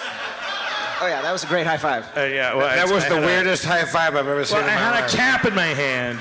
Oh 1.04 1.06
yeah, 1.06 1.20
that 1.20 1.32
was 1.32 1.44
a 1.44 1.46
great 1.46 1.66
high 1.66 1.76
five. 1.76 2.04
uh, 2.16 2.20
yeah 2.22 2.54
well, 2.54 2.66
That 2.66 2.76
it's- 2.78 2.90
was 2.90 3.04
I 3.04 3.08
the 3.10 3.14
had 3.16 3.24
a- 3.24 3.26
weirdest 3.26 3.64
high 3.66 3.84
five 3.84 4.16
I've 4.16 4.26
ever 4.26 4.42
seen 4.44 4.56
I 4.56 4.60
in 4.60 4.66
my 4.66 4.72
had 4.72 5.00
life. 5.02 5.12
a 5.12 5.16
cap 5.16 5.44
in 5.44 5.54
my 5.54 5.66
hand 5.66 6.18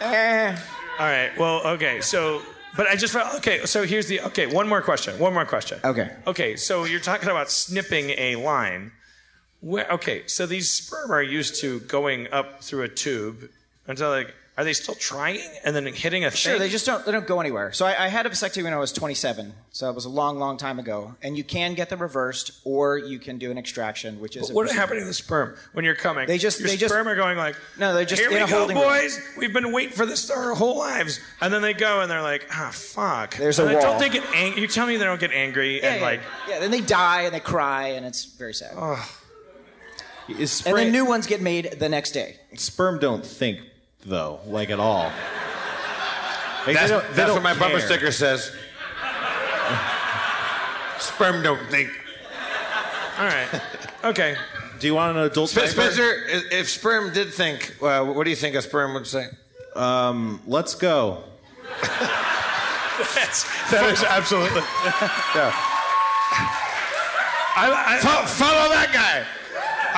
Eh. 0.00 0.56
All 1.00 1.06
right. 1.06 1.36
Well, 1.36 1.66
okay. 1.74 2.00
So, 2.00 2.42
but 2.76 2.86
I 2.86 2.94
just 2.94 3.12
felt 3.12 3.34
okay. 3.36 3.66
So 3.66 3.82
here's 3.84 4.06
the 4.06 4.20
okay. 4.22 4.46
One 4.46 4.68
more 4.68 4.80
question. 4.82 5.18
One 5.18 5.34
more 5.34 5.44
question. 5.44 5.80
Okay. 5.84 6.10
Okay. 6.28 6.54
So 6.54 6.84
you're 6.84 7.00
talking 7.00 7.28
about 7.28 7.50
snipping 7.50 8.10
a 8.10 8.36
line. 8.36 8.92
Where, 9.60 9.90
okay, 9.90 10.22
so 10.28 10.46
these 10.46 10.70
sperm 10.70 11.10
are 11.10 11.20
used 11.22 11.60
to 11.62 11.80
going 11.80 12.28
up 12.32 12.62
through 12.62 12.82
a 12.84 12.88
tube 12.88 13.50
until 13.88 14.10
like, 14.10 14.32
are 14.58 14.64
they 14.64 14.72
still 14.72 14.96
trying 14.96 15.40
and 15.64 15.74
then 15.74 15.86
hitting 15.86 16.24
a 16.24 16.30
Sure, 16.32 16.54
thing? 16.54 16.60
they 16.60 16.68
just 16.68 16.84
don't 16.84 17.06
they 17.06 17.12
don't 17.12 17.28
go 17.28 17.38
anywhere. 17.40 17.72
So 17.72 17.86
I, 17.86 18.06
I 18.06 18.08
had 18.08 18.26
a 18.26 18.28
vasectomy 18.30 18.64
when 18.64 18.72
I 18.72 18.76
was 18.78 18.92
27, 18.92 19.54
so 19.70 19.88
it 19.88 19.94
was 19.94 20.04
a 20.04 20.08
long, 20.08 20.38
long 20.40 20.56
time 20.56 20.80
ago. 20.80 21.14
And 21.22 21.36
you 21.38 21.44
can 21.44 21.74
get 21.74 21.88
them 21.90 22.00
reversed, 22.02 22.50
or 22.64 22.98
you 22.98 23.20
can 23.20 23.38
do 23.38 23.52
an 23.52 23.56
extraction, 23.58 24.18
which 24.20 24.36
is 24.36 24.50
a 24.50 24.52
What 24.52 24.62
procedure. 24.64 24.80
happened 24.80 25.00
to 25.00 25.06
the 25.06 25.14
sperm 25.14 25.54
when 25.74 25.84
you're 25.84 25.94
coming? 25.94 26.26
They 26.26 26.38
just- 26.38 26.58
your 26.58 26.68
they 26.68 26.76
just- 26.76 26.92
sperm 26.92 27.06
are 27.06 27.14
going 27.14 27.38
like 27.38 27.54
No, 27.78 27.94
they're 27.94 28.04
just 28.04 28.20
here 28.20 28.30
in 28.32 28.42
we 28.42 28.50
go, 28.50 28.58
holding 28.58 28.76
room. 28.76 28.84
boys. 28.86 29.20
We've 29.36 29.52
been 29.52 29.70
waiting 29.70 29.94
for 29.94 30.04
this 30.06 30.28
our 30.28 30.54
whole 30.54 30.76
lives, 30.76 31.20
and 31.40 31.54
then 31.54 31.62
they 31.62 31.72
go 31.72 32.00
and 32.00 32.10
they're 32.10 32.20
like, 32.22 32.44
ah, 32.52 32.70
fuck. 32.74 33.36
There's 33.36 33.60
a 33.60 33.62
And 33.62 33.70
then 33.70 33.78
wall. 33.78 33.92
Don't 33.92 34.00
they 34.00 34.08
get 34.08 34.24
angry? 34.34 34.60
You 34.62 34.66
tell 34.66 34.86
me 34.88 34.96
they 34.96 35.04
don't 35.04 35.20
get 35.20 35.30
angry 35.30 35.80
Yeah, 35.80 35.92
and 35.92 36.00
yeah, 36.00 36.06
like, 36.06 36.20
yeah. 36.48 36.58
Then 36.58 36.72
they 36.72 36.80
die 36.80 37.22
and 37.22 37.32
they 37.32 37.38
cry, 37.40 37.90
and 37.90 38.04
it's 38.04 38.24
very 38.24 38.54
sad. 38.54 38.76
Is 40.28 40.66
and 40.66 40.76
then 40.76 40.92
new 40.92 41.06
ones 41.06 41.26
get 41.26 41.40
made 41.40 41.76
the 41.78 41.88
next 41.88 42.10
day. 42.10 42.36
sperm 42.56 42.98
don't 42.98 43.24
think 43.24 43.60
though, 44.06 44.40
like 44.46 44.70
at 44.70 44.80
all. 44.80 45.12
Like, 46.66 46.74
That's, 46.76 46.82
they 46.82 46.88
don't- 46.88 47.02
they 47.08 47.14
that's 47.14 47.26
don't 47.28 47.34
what 47.34 47.42
my 47.42 47.54
bumper 47.58 47.80
sticker 47.80 48.10
says. 48.12 48.52
Sperm 50.98 51.42
don't 51.42 51.64
think. 51.70 51.90
all 53.18 53.24
right, 53.26 53.48
okay. 54.04 54.36
Do 54.80 54.86
you 54.86 54.94
want 54.94 55.16
an 55.16 55.24
adult? 55.24 55.50
Sp- 55.50 55.58
diaper? 55.62 55.70
Spencer, 55.70 56.02
i- 56.02 56.42
if 56.54 56.68
sperm 56.68 57.12
did 57.12 57.32
think, 57.32 57.76
uh, 57.82 58.04
what 58.04 58.24
do 58.24 58.30
you 58.30 58.36
think 58.36 58.54
a 58.56 58.62
sperm 58.62 58.94
would 58.94 59.06
say? 59.06 59.26
Um, 59.76 60.40
let's 60.46 60.74
go. 60.74 61.22
That's, 63.14 63.44
that 63.70 63.90
is 63.92 64.02
absolutely. 64.04 64.60
I, 67.60 67.72
I, 67.86 67.98
Fo- 67.98 68.26
follow 68.26 68.68
that 68.70 68.90
guy. 68.92 69.24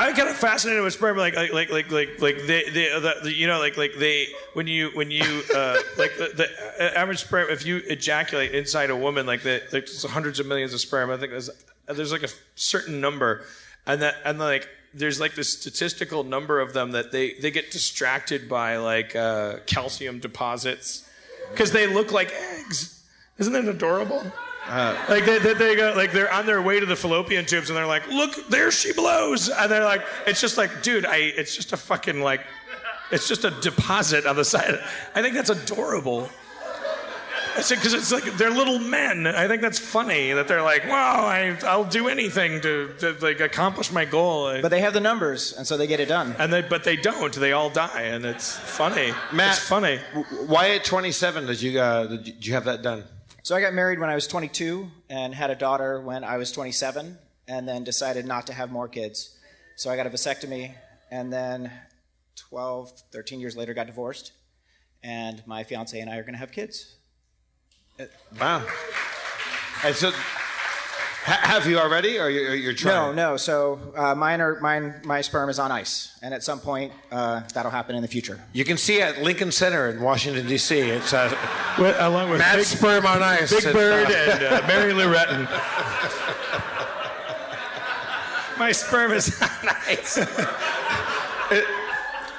I'm 0.00 0.14
kind 0.14 0.30
of 0.30 0.36
fascinated 0.36 0.82
with 0.82 0.94
sperm, 0.94 1.18
like 1.18 1.36
like 1.36 1.52
like 1.52 1.70
like 1.70 1.90
like 1.90 2.20
like 2.22 2.36
they, 2.46 2.64
they 2.70 2.88
the, 2.88 3.16
the, 3.24 3.34
you 3.34 3.46
know 3.46 3.58
like 3.58 3.76
like 3.76 3.92
they 3.98 4.28
when 4.54 4.66
you 4.66 4.88
when 4.94 5.10
you 5.10 5.42
uh, 5.54 5.76
like 5.98 6.16
the, 6.16 6.30
the 6.34 6.98
average 6.98 7.20
sperm 7.20 7.50
if 7.50 7.66
you 7.66 7.82
ejaculate 7.86 8.54
inside 8.54 8.88
a 8.88 8.96
woman 8.96 9.26
like 9.26 9.42
the, 9.42 9.62
there's 9.70 10.02
hundreds 10.04 10.40
of 10.40 10.46
millions 10.46 10.72
of 10.72 10.80
sperm 10.80 11.10
I 11.10 11.18
think 11.18 11.32
there's 11.32 11.50
there's 11.86 12.12
like 12.12 12.22
a 12.22 12.30
certain 12.54 13.02
number 13.02 13.44
and 13.86 14.00
that 14.00 14.14
and 14.24 14.38
like 14.38 14.66
there's 14.94 15.20
like 15.20 15.34
this 15.34 15.52
statistical 15.52 16.24
number 16.24 16.60
of 16.60 16.72
them 16.72 16.92
that 16.92 17.12
they 17.12 17.34
they 17.34 17.50
get 17.50 17.70
distracted 17.70 18.48
by 18.48 18.78
like 18.78 19.14
uh, 19.14 19.58
calcium 19.66 20.18
deposits 20.18 21.06
because 21.52 21.72
they 21.72 21.86
look 21.86 22.10
like 22.10 22.32
eggs. 22.32 23.04
Isn't 23.38 23.52
that 23.52 23.66
adorable? 23.66 24.32
Like 24.68 25.24
they, 25.24 25.38
they, 25.38 25.54
they 25.54 25.74
go 25.76 25.92
like 25.96 26.12
they're 26.12 26.32
on 26.32 26.46
their 26.46 26.62
way 26.62 26.78
to 26.78 26.86
the 26.86 26.96
fallopian 26.96 27.44
tubes 27.46 27.70
and 27.70 27.76
they're 27.76 27.86
like 27.86 28.06
look 28.08 28.48
there 28.48 28.70
she 28.70 28.92
blows. 28.92 29.48
And 29.48 29.70
they're 29.70 29.84
like 29.84 30.02
it's 30.26 30.40
just 30.40 30.56
like 30.58 30.82
dude 30.82 31.06
i 31.06 31.16
it's 31.16 31.56
just 31.56 31.72
a 31.72 31.76
fucking 31.76 32.20
like 32.20 32.42
it's 33.10 33.26
just 33.26 33.44
a 33.44 33.50
deposit 33.50 34.26
on 34.26 34.36
the 34.36 34.44
side. 34.44 34.78
I 35.14 35.22
think 35.22 35.34
that's 35.34 35.50
adorable. 35.50 36.28
Because 37.56 37.92
it's 37.94 38.12
like 38.12 38.22
they're 38.36 38.50
little 38.50 38.78
men. 38.78 39.26
I 39.26 39.48
think 39.48 39.60
that's 39.60 39.78
funny 39.80 40.32
that 40.32 40.46
they're 40.46 40.62
like 40.62 40.86
wow 40.86 41.26
I, 41.26 41.58
i'll 41.66 41.84
do 41.84 42.06
anything 42.08 42.60
to, 42.60 42.94
to 43.00 43.16
like 43.20 43.40
accomplish 43.40 43.90
my 43.90 44.04
goal. 44.04 44.60
But 44.62 44.68
they 44.68 44.80
have 44.80 44.92
the 44.92 45.00
numbers, 45.00 45.52
and 45.54 45.66
so 45.66 45.76
they 45.76 45.88
get 45.88 45.98
it 45.98 46.06
done. 46.06 46.36
and 46.38 46.52
they 46.52 46.62
but 46.62 46.84
they 46.84 46.94
don't. 46.96 47.34
They 47.34 47.50
all 47.52 47.68
die 47.68 48.02
and 48.02 48.24
it's 48.24 48.56
funny. 48.56 49.12
Matt, 49.32 49.56
it's 49.56 49.68
funny. 49.68 49.98
w- 50.14 50.46
Why 50.46 50.70
at 50.76 50.84
27 50.84 51.46
did 51.46 51.60
you, 51.60 51.80
uh, 51.80 52.06
did 52.06 52.26
you 52.28 52.32
did 52.34 52.46
you 52.46 52.54
have 52.54 52.64
that 52.66 52.82
done? 52.82 53.02
So 53.42 53.56
I 53.56 53.60
got 53.62 53.72
married 53.72 53.98
when 53.98 54.10
I 54.10 54.14
was 54.14 54.26
22 54.26 54.90
and 55.08 55.34
had 55.34 55.50
a 55.50 55.54
daughter 55.54 55.98
when 56.00 56.24
I 56.24 56.36
was 56.36 56.52
27, 56.52 57.18
and 57.48 57.66
then 57.66 57.84
decided 57.84 58.26
not 58.26 58.46
to 58.48 58.52
have 58.52 58.70
more 58.70 58.86
kids. 58.86 59.38
So 59.76 59.90
I 59.90 59.96
got 59.96 60.06
a 60.06 60.10
vasectomy, 60.10 60.74
and 61.10 61.32
then 61.32 61.72
12, 62.36 62.92
13 63.10 63.40
years 63.40 63.56
later, 63.56 63.72
got 63.72 63.86
divorced. 63.86 64.32
And 65.02 65.42
my 65.46 65.64
fiance 65.64 65.98
and 65.98 66.10
I 66.10 66.16
are 66.16 66.22
going 66.22 66.34
to 66.34 66.38
have 66.38 66.52
kids. 66.52 66.96
Wow. 68.38 68.66
And 69.84 69.96
so, 69.96 70.12
have 71.22 71.66
you 71.66 71.78
already, 71.78 72.18
or 72.18 72.28
you're, 72.28 72.54
you're 72.54 72.72
trying? 72.72 73.14
no. 73.16 73.32
No. 73.32 73.36
So 73.36 73.78
uh, 73.96 74.14
mine 74.14 74.40
are 74.40 74.58
mine. 74.60 74.94
My 75.04 75.20
sperm 75.20 75.48
is 75.50 75.58
on 75.58 75.70
ice, 75.70 76.18
and 76.22 76.32
at 76.32 76.42
some 76.42 76.60
point 76.60 76.92
uh, 77.12 77.40
that'll 77.54 77.70
happen 77.70 77.94
in 77.96 78.02
the 78.02 78.08
future. 78.08 78.40
You 78.52 78.64
can 78.64 78.76
see 78.76 79.00
at 79.02 79.22
Lincoln 79.22 79.52
Center 79.52 79.88
in 79.88 80.00
Washington 80.00 80.46
D.C. 80.46 80.78
It's 80.78 81.12
uh, 81.12 81.34
along 81.98 82.30
with 82.30 82.38
Matt 82.38 82.56
Big- 82.56 82.66
Sperm 82.66 83.06
on 83.06 83.22
Ice. 83.22 83.52
Big 83.64 83.72
Bird 83.72 84.06
uh, 84.06 84.12
and 84.12 84.44
uh, 84.44 84.66
Mary 84.66 84.92
Lou 84.92 85.12
Retton. 85.12 85.46
My 88.58 88.72
sperm 88.72 89.12
is 89.12 89.40
nice. 89.64 90.18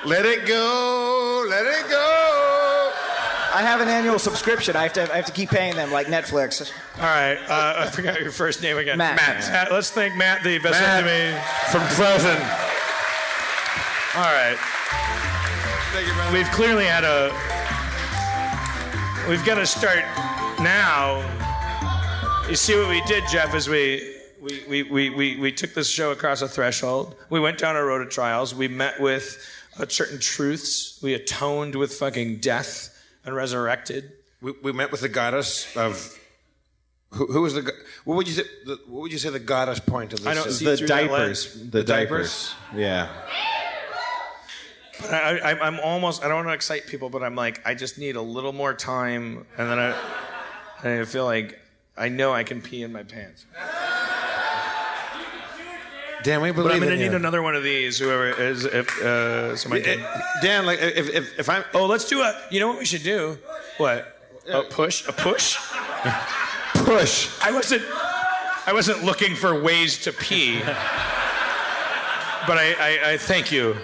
Let 0.03 0.26
it 0.26 0.48
go, 0.48 1.45
let 1.48 1.64
it 1.68 1.88
go. 1.88 2.20
I 3.53 3.61
have 3.64 3.82
an 3.82 3.90
annual 3.90 4.18
subscription. 4.18 4.76
I 4.78 4.84
have 4.84 4.94
to. 4.94 5.11
I 5.11 5.18
have 5.18 5.26
to 5.26 5.32
keep 5.32 5.49
paying 5.49 5.76
them 5.76 5.91
like 5.91 6.07
Netflix. 6.07 6.72
All 6.98 7.03
right, 7.03 7.38
uh, 7.49 7.82
I 7.82 7.88
forgot 7.88 8.19
your 8.22 8.32
first 8.32 8.61
name 8.61 8.78
again. 8.78 8.98
Matt. 8.98 9.18
Matt. 9.18 9.72
Let's 9.72 9.91
thank 9.91 10.15
Matt, 10.15 10.44
the 10.44 10.57
vasectomy. 10.60 11.38
From 11.69 11.82
Frozen. 11.90 12.38
All 14.15 14.32
right. 14.32 14.57
Thank 15.91 16.07
you, 16.07 16.14
brother. 16.14 16.34
We've 16.34 16.52
clearly 16.52 16.86
had 16.86 17.03
a. 17.03 17.30
We've 19.30 19.45
got 19.45 19.56
to 19.56 19.65
start 19.65 20.06
now. 20.60 21.19
You 22.49 22.56
see 22.56 22.76
what 22.76 22.88
we 22.88 23.02
did, 23.02 23.23
Jeff, 23.30 23.53
is 23.53 23.68
we. 23.68 24.18
We, 24.41 24.64
we, 24.68 24.84
we, 24.84 25.10
we, 25.11 25.36
we 25.36 25.52
took 25.52 25.76
this 25.76 25.88
show 25.88 26.11
across 26.11 26.41
a 26.41 26.48
threshold. 26.48 27.14
We 27.30 27.40
went 27.40 27.60
down 27.60 27.76
a 27.76 27.84
road 27.84 28.02
of 28.02 28.10
trials. 28.10 28.56
We 28.56 28.68
met 28.68 28.99
with 28.99 29.38
uh, 29.78 29.86
certain 29.88 30.19
truths. 30.19 30.99
We 31.03 31.14
atoned 31.14 31.76
with 31.76 31.94
fucking 31.94 32.38
death 32.38 32.90
and 33.26 33.35
resurrected. 33.35 34.11
We, 34.41 34.53
we 34.64 34.72
met 34.72 34.91
with 34.91 35.02
the 35.02 35.10
goddess 35.10 35.76
of. 35.76 36.18
Who, 37.11 37.27
who 37.27 37.41
was 37.41 37.53
the? 37.53 37.72
What 38.06 38.15
would 38.15 38.27
you 38.27 38.34
say? 38.34 38.43
The, 38.65 38.80
what 38.88 39.02
would 39.02 39.11
you 39.11 39.18
say 39.18 39.30
the 39.30 39.39
goddess 39.39 39.80
point 39.80 40.14
of 40.14 40.19
this? 40.19 40.27
I 40.27 40.34
don't 40.34 40.48
is? 40.48 40.60
The 40.60 40.77
diapers. 40.77 41.11
lens. 41.11 41.72
The, 41.72 41.77
The 41.80 41.84
diapers. 41.84 42.53
Yeah. 42.76 43.10
But 45.02 45.14
I, 45.14 45.38
I, 45.39 45.60
I'm 45.60 45.80
almost. 45.80 46.23
I 46.23 46.27
don't 46.27 46.38
want 46.38 46.49
to 46.49 46.53
excite 46.53 46.88
people, 46.88 47.10
but 47.10 47.23
I'm 47.23 47.35
like, 47.35 47.61
I 47.65 47.73
just 47.73 47.98
need 47.98 48.15
a 48.15 48.22
little 48.22 48.53
more 48.53 48.73
time, 48.73 49.45
and 49.57 49.69
then 49.69 49.80
I, 49.80 51.02
I 51.02 51.06
feel 51.06 51.26
like 51.26 51.60
I 51.98 52.10
know 52.10 52.31
I 52.34 52.43
can 52.43 52.61
pee 52.61 52.84
in 52.84 52.91
my 52.93 53.03
pants. 53.03 53.45
Dan, 56.23 56.41
we 56.41 56.52
But 56.52 56.64
believe 56.64 56.73
I'm 56.73 56.80
gonna 56.81 56.93
in 56.93 56.99
need 56.99 57.14
another 57.14 57.41
one 57.41 57.56
of 57.56 57.64
these. 57.64 57.98
Whoever 57.99 58.30
is, 58.30 58.65
if 58.65 59.02
uh, 59.02 59.56
somebody. 59.56 59.84
Eh, 59.84 59.95
Can... 59.95 60.22
Dan, 60.41 60.65
like 60.65 60.80
if, 60.81 61.10
if, 61.10 61.39
if 61.39 61.49
I'm 61.49 61.64
Oh, 61.73 61.85
let's 61.85 62.07
do 62.07 62.22
a. 62.22 62.39
You 62.49 62.60
know 62.60 62.68
what 62.68 62.80
we 62.80 62.85
should 62.85 63.03
do? 63.03 63.38
What? 63.77 64.18
A 64.48 64.64
push? 64.64 65.07
A 65.07 65.14
push? 65.14 65.57
push. 66.73 67.30
I 67.41 67.52
wasn't. 67.52 67.84
I 68.65 68.73
wasn't 68.73 69.03
looking 69.03 69.35
for 69.35 69.60
ways 69.60 70.03
to 70.03 70.14
pee. 70.14 70.60
But 72.48 72.57
I, 72.57 72.73
I, 72.73 73.11
I 73.11 73.18
thank 73.18 73.52
you. 73.52 73.76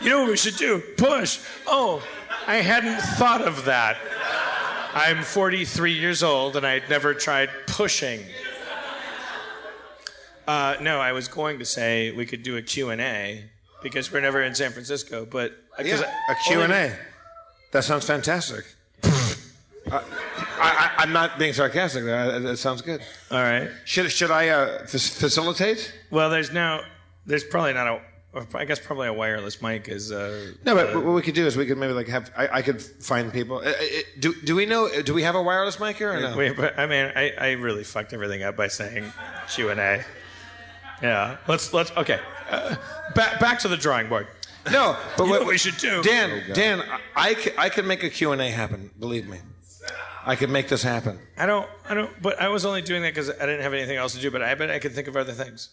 You 0.00 0.10
know 0.10 0.22
what 0.22 0.30
we 0.30 0.36
should 0.36 0.56
do? 0.56 0.82
Push. 0.96 1.40
Oh, 1.66 2.02
I 2.46 2.56
hadn't 2.56 3.00
thought 3.00 3.42
of 3.42 3.66
that. 3.66 3.98
I'm 4.94 5.22
43 5.22 5.92
years 5.92 6.22
old 6.22 6.56
and 6.56 6.66
I'd 6.66 6.88
never 6.90 7.14
tried 7.14 7.50
pushing. 7.66 8.20
Uh, 10.46 10.76
no, 10.80 11.00
I 11.00 11.12
was 11.12 11.28
going 11.28 11.58
to 11.60 11.64
say 11.64 12.10
we 12.12 12.26
could 12.26 12.42
do 12.42 12.56
a 12.56 12.62
Q&A 12.62 13.44
because 13.82 14.12
we're 14.12 14.20
never 14.20 14.42
in 14.42 14.54
San 14.54 14.72
Francisco, 14.72 15.24
but 15.24 15.52
uh, 15.78 15.82
Yeah, 15.84 16.02
I- 16.28 16.32
a 16.32 16.36
Q&A. 16.46 16.96
That 17.72 17.84
sounds 17.84 18.04
fantastic. 18.06 18.64
I, 19.90 20.00
I, 20.60 20.90
I'm 20.98 21.12
not 21.12 21.38
being 21.38 21.52
sarcastic. 21.52 22.04
That, 22.04 22.42
that 22.42 22.56
sounds 22.58 22.82
good. 22.82 23.00
All 23.30 23.42
right. 23.42 23.70
Should, 23.84 24.10
should 24.12 24.30
I 24.30 24.48
uh, 24.48 24.78
f- 24.82 24.90
facilitate? 24.90 25.92
Well, 26.10 26.30
there's 26.30 26.52
now, 26.52 26.82
there's 27.26 27.44
probably 27.44 27.72
not 27.72 27.86
a 27.86 28.00
I 28.54 28.64
guess 28.64 28.80
probably 28.80 29.08
a 29.08 29.12
wireless 29.12 29.60
mic 29.60 29.88
is. 29.88 30.10
Uh, 30.10 30.52
No, 30.64 30.74
but 30.74 30.94
what 31.04 31.14
we 31.14 31.20
could 31.20 31.34
do 31.34 31.46
is 31.46 31.54
we 31.54 31.66
could 31.66 31.76
maybe 31.76 31.92
like 31.92 32.08
have 32.08 32.30
I, 32.34 32.48
I 32.48 32.62
could 32.62 32.80
find 32.80 33.30
people. 33.30 33.58
Uh, 33.58 33.68
uh, 33.72 33.72
do 34.20 34.32
do 34.42 34.54
we 34.56 34.64
know? 34.64 34.88
Do 35.02 35.12
we 35.12 35.22
have 35.22 35.34
a 35.34 35.42
wireless 35.42 35.78
mic 35.78 35.98
here 35.98 36.14
or 36.14 36.18
no? 36.18 36.34
Wait, 36.34 36.56
but 36.56 36.78
I 36.78 36.86
mean, 36.86 37.12
I, 37.14 37.32
I 37.38 37.50
really 37.52 37.84
fucked 37.84 38.14
everything 38.14 38.42
up 38.42 38.56
by 38.56 38.68
saying 38.68 39.12
Q 39.50 39.68
and 39.68 39.78
A. 39.78 40.02
Yeah, 41.02 41.36
let's 41.48 41.72
let's 41.72 41.90
okay. 41.96 42.20
Uh, 42.50 42.76
back 43.14 43.40
back 43.40 43.58
to 43.60 43.68
the 43.68 43.76
drawing 43.76 44.08
board. 44.08 44.26
No, 44.70 44.96
but 45.16 45.24
You 45.24 45.30
what 45.30 45.38
know 45.40 45.44
what 45.46 45.48
we 45.52 45.58
should 45.58 45.76
do? 45.78 46.02
Dan, 46.02 46.42
Dan, 46.54 46.80
I, 47.16 47.30
I 47.30 47.34
could, 47.34 47.52
I 47.58 47.68
could 47.68 47.86
make 47.86 48.02
a 48.04 48.10
Q 48.10 48.32
and 48.32 48.40
A 48.40 48.48
happen. 48.50 48.90
Believe 48.98 49.26
me, 49.28 49.38
I 50.24 50.36
could 50.36 50.50
make 50.50 50.68
this 50.68 50.82
happen. 50.82 51.18
I 51.36 51.46
don't 51.46 51.68
I 51.88 51.94
don't. 51.94 52.10
But 52.22 52.40
I 52.40 52.48
was 52.48 52.64
only 52.64 52.82
doing 52.82 53.02
that 53.02 53.14
because 53.14 53.30
I 53.30 53.46
didn't 53.46 53.62
have 53.62 53.74
anything 53.74 53.96
else 53.96 54.14
to 54.14 54.20
do. 54.20 54.30
But 54.30 54.42
I 54.42 54.54
bet 54.54 54.70
I 54.70 54.78
could 54.78 54.92
think 54.92 55.08
of 55.08 55.16
other 55.16 55.32
things. 55.32 55.70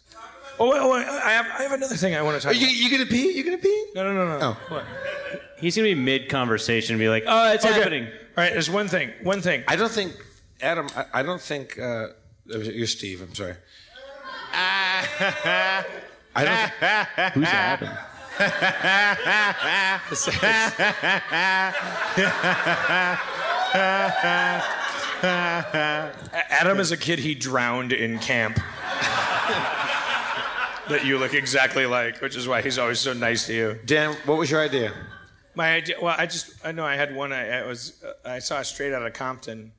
Oh 0.62 0.70
wait, 0.72 0.80
oh, 0.82 0.92
wait 0.92 1.06
I 1.08 1.32
have 1.32 1.46
I 1.60 1.64
have 1.64 1.72
another 1.74 1.96
thing 1.96 2.16
I 2.16 2.22
want 2.22 2.42
to 2.42 2.48
Are 2.48 2.52
talk 2.52 2.60
you, 2.62 2.68
about. 2.68 2.76
you 2.78 2.90
gonna 2.92 3.06
pee? 3.10 3.32
You 3.32 3.44
gonna 3.44 3.58
pee? 3.60 3.86
No 3.96 4.04
no 4.04 4.14
no 4.14 4.40
no. 4.40 4.46
Oh. 4.46 4.58
What? 4.74 4.86
He's 5.60 5.76
gonna 5.76 5.88
be 5.90 5.96
mid 5.96 6.28
conversation 6.30 6.94
and 6.96 7.00
be 7.00 7.10
like, 7.10 7.24
"Oh, 7.28 7.52
it's 7.54 7.66
Okay. 7.66 7.74
happening." 7.76 8.06
All 8.06 8.12
right, 8.44 8.52
there's 8.54 8.70
one 8.70 8.88
thing. 8.88 9.12
One 9.24 9.42
thing. 9.42 9.64
I 9.68 9.76
don't 9.76 9.92
think 9.92 10.14
Adam. 10.62 10.88
I, 10.96 11.06
I 11.20 11.24
don't 11.24 11.42
think 11.42 11.78
uh, 11.80 12.08
you're 12.46 12.88
Steve. 12.88 13.22
I'm 13.22 13.36
sorry. 13.36 13.56
I 16.36 16.46
don't. 16.46 16.70
Who's 17.34 17.48
Adam? 17.48 17.90
Adam 26.50 26.80
is 26.80 26.92
a 26.92 26.98
kid 26.98 27.20
he 27.20 27.36
drowned 27.36 27.94
in 27.94 28.20
camp. 28.20 28.60
that 30.90 31.06
you 31.06 31.18
look 31.18 31.34
exactly 31.34 31.86
like, 31.86 32.22
which 32.22 32.36
is 32.36 32.48
why 32.48 32.62
he's 32.62 32.78
always 32.78 33.00
so 33.00 33.14
nice 33.14 33.46
to 33.48 33.54
you. 33.54 33.80
Dan, 33.86 34.16
what 34.26 34.38
was 34.38 34.50
your 34.50 34.62
idea? 34.62 34.94
My 35.56 35.74
idea. 35.74 35.96
Well, 36.02 36.16
I 36.18 36.26
just 36.26 36.52
I 36.64 36.72
know 36.72 36.86
I 36.86 36.96
had 36.96 37.16
one. 37.16 37.34
I, 37.34 37.60
I 37.60 37.66
was 37.66 38.02
uh, 38.04 38.30
I 38.30 38.40
saw 38.40 38.62
Straight 38.62 38.94
Outta 38.94 39.12
Compton. 39.12 39.72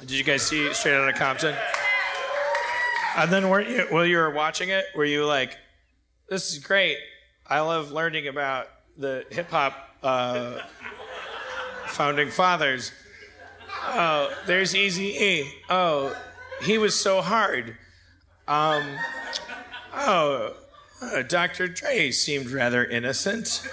Did 0.00 0.10
you 0.10 0.24
guys 0.24 0.42
see 0.42 0.72
Straight 0.74 0.94
Outta 0.94 1.16
Compton? 1.16 1.54
And 3.16 3.32
then 3.32 3.48
weren't 3.48 3.70
you 3.70 3.86
while 3.88 4.04
you 4.04 4.18
were 4.18 4.30
watching 4.30 4.68
it? 4.68 4.84
Were 4.94 5.04
you 5.04 5.24
like, 5.24 5.56
"This 6.28 6.52
is 6.52 6.58
great. 6.58 6.98
I 7.46 7.60
love 7.60 7.90
learning 7.90 8.28
about 8.28 8.68
the 8.98 9.24
hip 9.30 9.50
hop 9.50 9.74
uh, 10.02 10.60
founding 11.86 12.30
fathers." 12.30 12.92
Oh, 13.88 14.32
there's 14.46 14.74
Easy 14.74 15.16
E. 15.18 15.52
Oh, 15.70 16.14
he 16.62 16.76
was 16.76 16.98
so 16.98 17.22
hard. 17.22 17.76
Um, 18.48 18.84
oh, 19.94 20.54
uh, 21.00 21.22
Dr. 21.22 21.68
Dre 21.68 22.10
seemed 22.10 22.50
rather 22.50 22.84
innocent. 22.84 23.68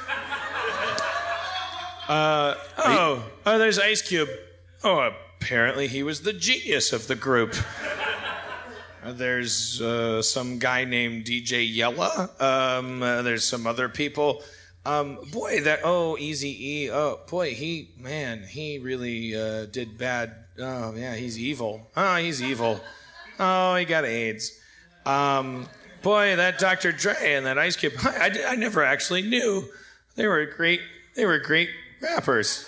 Uh, 2.07 2.56
oh, 2.78 3.24
oh, 3.45 3.57
there's 3.57 3.80
Ice 3.80 4.02
Cube. 4.02 4.30
Oh, 4.84 5.11
apparently 5.40 5.88
he 5.88 6.03
was 6.03 6.22
the 6.22 6.34
genius 6.34 6.91
of 6.91 7.07
the 7.07 7.15
group. 7.15 7.56
There's 9.05 9.81
uh, 9.81 10.21
some 10.21 10.59
guy 10.59 10.85
named 10.85 11.25
DJ 11.25 11.67
Yella. 11.73 12.30
Um, 12.39 13.01
uh, 13.01 13.21
there's 13.21 13.43
some 13.43 13.67
other 13.67 13.89
people. 13.89 14.41
Um, 14.85 15.19
boy, 15.31 15.61
that 15.61 15.80
oh, 15.84 16.17
Easy 16.17 16.84
E. 16.84 16.91
Oh, 16.91 17.19
boy, 17.30 17.53
he 17.53 17.91
man, 17.97 18.43
he 18.43 18.80
really 18.80 19.35
uh, 19.35 19.65
did 19.65 19.97
bad. 19.97 20.35
Oh 20.59 20.93
yeah, 20.95 21.15
he's 21.15 21.39
evil. 21.39 21.89
Oh, 21.95 22.15
he's 22.17 22.41
evil. 22.41 22.80
Oh, 23.39 23.75
he 23.75 23.85
got 23.85 24.05
AIDS. 24.05 24.59
Um, 25.05 25.67
boy, 26.01 26.35
that 26.35 26.59
Dr. 26.59 26.91
Dre 26.91 27.15
and 27.21 27.45
that 27.45 27.57
Ice 27.57 27.75
Cube. 27.75 27.93
I, 28.03 28.30
I, 28.30 28.51
I 28.51 28.55
never 28.55 28.84
actually 28.84 29.21
knew 29.21 29.65
they 30.15 30.27
were 30.27 30.45
great. 30.45 30.81
They 31.15 31.25
were 31.25 31.39
great 31.39 31.69
rappers 32.01 32.67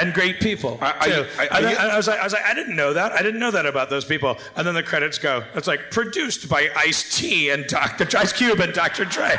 and 0.00 0.12
great 0.14 0.40
people. 0.40 0.78
Are- 0.80 0.94
are 0.94 1.04
too. 1.04 1.10
you- 1.10 1.16
are- 1.16 1.42
are 1.42 1.48
And 1.52 1.64
then 1.64 1.72
you- 1.72 1.78
I 1.78 1.96
was 1.96 2.06
like, 2.08 2.20
I 2.20 2.24
was 2.24 2.32
like, 2.32 2.44
I 2.44 2.54
didn't 2.54 2.76
know 2.76 2.92
that. 2.92 3.12
I 3.12 3.22
didn't 3.22 3.40
know 3.40 3.50
that 3.50 3.66
about 3.66 3.90
those 3.90 4.04
people. 4.04 4.38
And 4.56 4.66
then 4.66 4.74
the 4.74 4.82
credits 4.82 5.18
go. 5.18 5.44
It's 5.54 5.66
like 5.66 5.90
produced 5.90 6.48
by 6.48 6.70
Ice 6.76 7.16
T 7.18 7.50
and 7.50 7.66
Dr. 7.66 8.06
Ice 8.18 8.32
Cube 8.32 8.60
and 8.60 8.72
Dr. 8.72 9.04
Dre. 9.04 9.38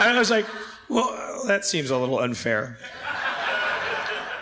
And 0.00 0.10
I 0.10 0.18
was 0.18 0.30
like, 0.30 0.46
well, 0.88 1.42
that 1.46 1.64
seems 1.64 1.90
a 1.90 1.96
little 1.96 2.18
unfair. 2.18 2.76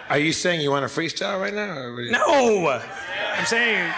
Are 0.09 0.19
you 0.19 0.33
saying 0.33 0.61
you 0.61 0.71
want 0.71 0.89
to 0.89 1.01
freestyle 1.01 1.41
right 1.41 1.53
now? 1.55 1.77
Or 1.77 2.01
you- 2.01 2.13
No, 2.13 2.69
I'm 2.69 3.45
saying 3.47 3.93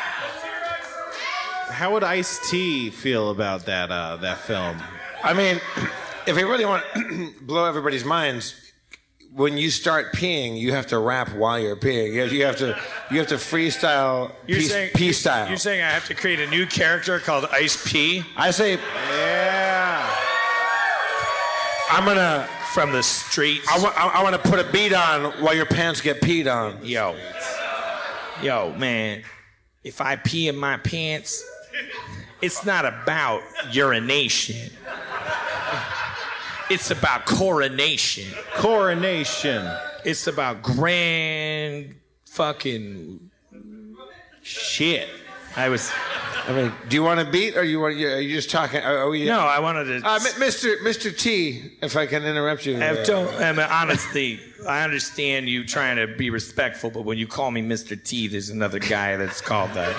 How 1.70 1.92
would 1.92 2.02
Ice 2.02 2.40
T 2.50 2.90
feel 2.90 3.30
about 3.30 3.66
that 3.66 3.90
uh, 3.90 4.16
that 4.16 4.38
film? 4.38 4.82
I 5.22 5.34
mean, 5.34 5.60
if 6.26 6.34
we 6.34 6.42
really 6.42 6.64
want 6.64 6.82
to 6.94 7.32
blow 7.42 7.66
everybody's 7.66 8.04
minds, 8.04 8.67
when 9.34 9.56
you 9.58 9.70
start 9.70 10.12
peeing, 10.12 10.58
you 10.58 10.72
have 10.72 10.86
to 10.88 10.98
rap 10.98 11.32
while 11.34 11.58
you're 11.60 11.76
peeing. 11.76 12.12
You 12.12 12.20
have, 12.22 12.32
you 12.32 12.44
have 12.44 12.56
to 12.58 12.78
you 13.10 13.18
have 13.18 13.28
to 13.28 13.36
freestyle 13.36 14.32
you're 14.46 14.58
pee, 14.58 14.64
saying 14.64 14.90
pee 14.94 15.04
you're- 15.04 15.12
style. 15.12 15.48
You're 15.48 15.56
saying 15.58 15.82
I 15.82 15.90
have 15.90 16.06
to 16.06 16.14
create 16.14 16.40
a 16.40 16.46
new 16.48 16.66
character 16.66 17.18
called 17.20 17.46
Ice 17.52 17.90
P 17.90 18.24
I 18.36 18.50
say, 18.50 18.72
Yeah. 19.10 20.08
I'm 21.90 22.04
gonna. 22.04 22.46
from 22.74 22.92
the 22.92 23.02
streets. 23.02 23.66
I 23.68 23.78
want, 23.82 23.96
I, 23.98 24.08
I 24.08 24.22
want 24.22 24.34
to 24.40 24.48
put 24.50 24.58
a 24.58 24.70
beat 24.72 24.92
on 24.92 25.32
while 25.42 25.54
your 25.54 25.64
pants 25.66 26.00
get 26.02 26.20
peed 26.20 26.46
on. 26.52 26.84
Yo, 26.84 27.16
yo, 28.42 28.74
man, 28.76 29.22
if 29.84 30.00
I 30.02 30.16
pee 30.16 30.48
in 30.48 30.56
my 30.56 30.76
pants, 30.76 31.42
it's 32.42 32.64
not 32.66 32.84
about 32.84 33.40
urination. 33.72 34.70
It's 36.70 36.90
about 36.90 37.26
coronation. 37.26 38.26
Coronation. 38.56 39.70
It's 40.04 40.26
about 40.26 40.62
grand 40.62 41.94
fucking 42.26 43.30
Shit. 44.42 45.08
I 45.56 45.68
was 45.68 45.92
I 46.48 46.52
mean, 46.52 46.72
do 46.88 46.96
you 46.96 47.02
want 47.02 47.20
a 47.20 47.26
beat, 47.26 47.58
or 47.58 47.62
you 47.62 47.78
want? 47.78 47.96
Are 47.96 48.20
you 48.20 48.34
just 48.34 48.48
talking? 48.48 48.80
Are, 48.80 48.96
are 48.96 49.08
we? 49.10 49.26
no, 49.26 49.40
I 49.40 49.58
wanted 49.58 49.84
to. 49.84 49.96
Uh, 50.08 50.18
Mr. 50.18 50.78
Mr. 50.78 51.16
T, 51.16 51.72
if 51.82 51.94
I 51.94 52.06
can 52.06 52.24
interrupt 52.24 52.64
you. 52.64 52.78
I 52.78 53.00
uh, 53.00 53.04
don't. 53.04 53.34
I 53.34 53.52
mean, 53.52 53.66
honestly, 53.70 54.40
I 54.66 54.82
understand 54.82 55.50
you 55.50 55.66
trying 55.66 55.96
to 55.96 56.06
be 56.06 56.30
respectful, 56.30 56.90
but 56.90 57.02
when 57.02 57.18
you 57.18 57.26
call 57.26 57.50
me 57.50 57.60
Mr. 57.60 58.02
T, 58.02 58.28
there's 58.28 58.48
another 58.48 58.78
guy 58.78 59.16
that's 59.16 59.42
called 59.42 59.74
that. 59.74 59.94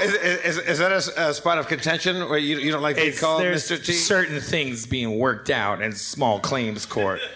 Is, 0.00 0.14
is, 0.14 0.58
is 0.58 0.78
that 0.78 0.92
a 0.92 1.34
spot 1.34 1.58
of 1.58 1.68
contention 1.68 2.28
where 2.28 2.38
you, 2.38 2.58
you 2.58 2.72
don't 2.72 2.82
like 2.82 2.96
being 2.96 3.16
called 3.16 3.42
Mr. 3.42 3.82
T? 3.82 3.92
certain 3.92 4.40
things 4.40 4.86
being 4.86 5.18
worked 5.18 5.50
out 5.50 5.82
in 5.82 5.92
small 5.92 6.40
claims 6.40 6.86
court. 6.86 7.20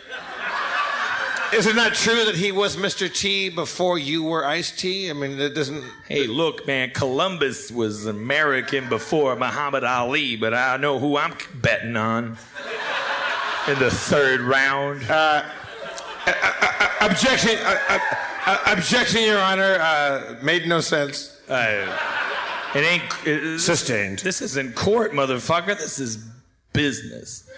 Is 1.52 1.68
it 1.68 1.76
not 1.76 1.94
true 1.94 2.24
that 2.24 2.34
he 2.34 2.50
was 2.50 2.76
Mr. 2.76 3.12
T 3.12 3.48
before 3.48 3.96
you 3.96 4.24
were 4.24 4.44
Ice 4.44 4.72
T? 4.76 5.08
I 5.08 5.12
mean, 5.12 5.36
that 5.36 5.54
doesn't. 5.54 5.84
Hey, 6.08 6.26
look, 6.26 6.66
man, 6.66 6.90
Columbus 6.90 7.70
was 7.70 8.06
American 8.06 8.88
before 8.88 9.36
Muhammad 9.36 9.84
Ali, 9.84 10.34
but 10.34 10.52
I 10.52 10.76
know 10.78 10.98
who 10.98 11.16
I'm 11.16 11.32
betting 11.54 11.96
on 11.96 12.36
in 13.68 13.78
the 13.78 13.88
third 13.88 14.40
round. 14.40 15.02
Objection, 17.00 17.56
uh, 17.58 17.78
uh, 17.88 17.98
uh, 18.46 18.58
objection, 18.76 19.22
Your 19.22 19.38
Honor. 19.38 19.78
Uh, 19.80 20.36
made 20.42 20.66
no 20.66 20.80
sense. 20.80 21.38
It 22.74 22.80
ain't 22.84 23.04
it- 23.26 23.58
Sustained. 23.60 24.18
This 24.20 24.42
isn't 24.42 24.74
court, 24.74 25.12
motherfucker. 25.12 25.76
This 25.78 25.98
is 25.98 26.18
business. 26.72 27.48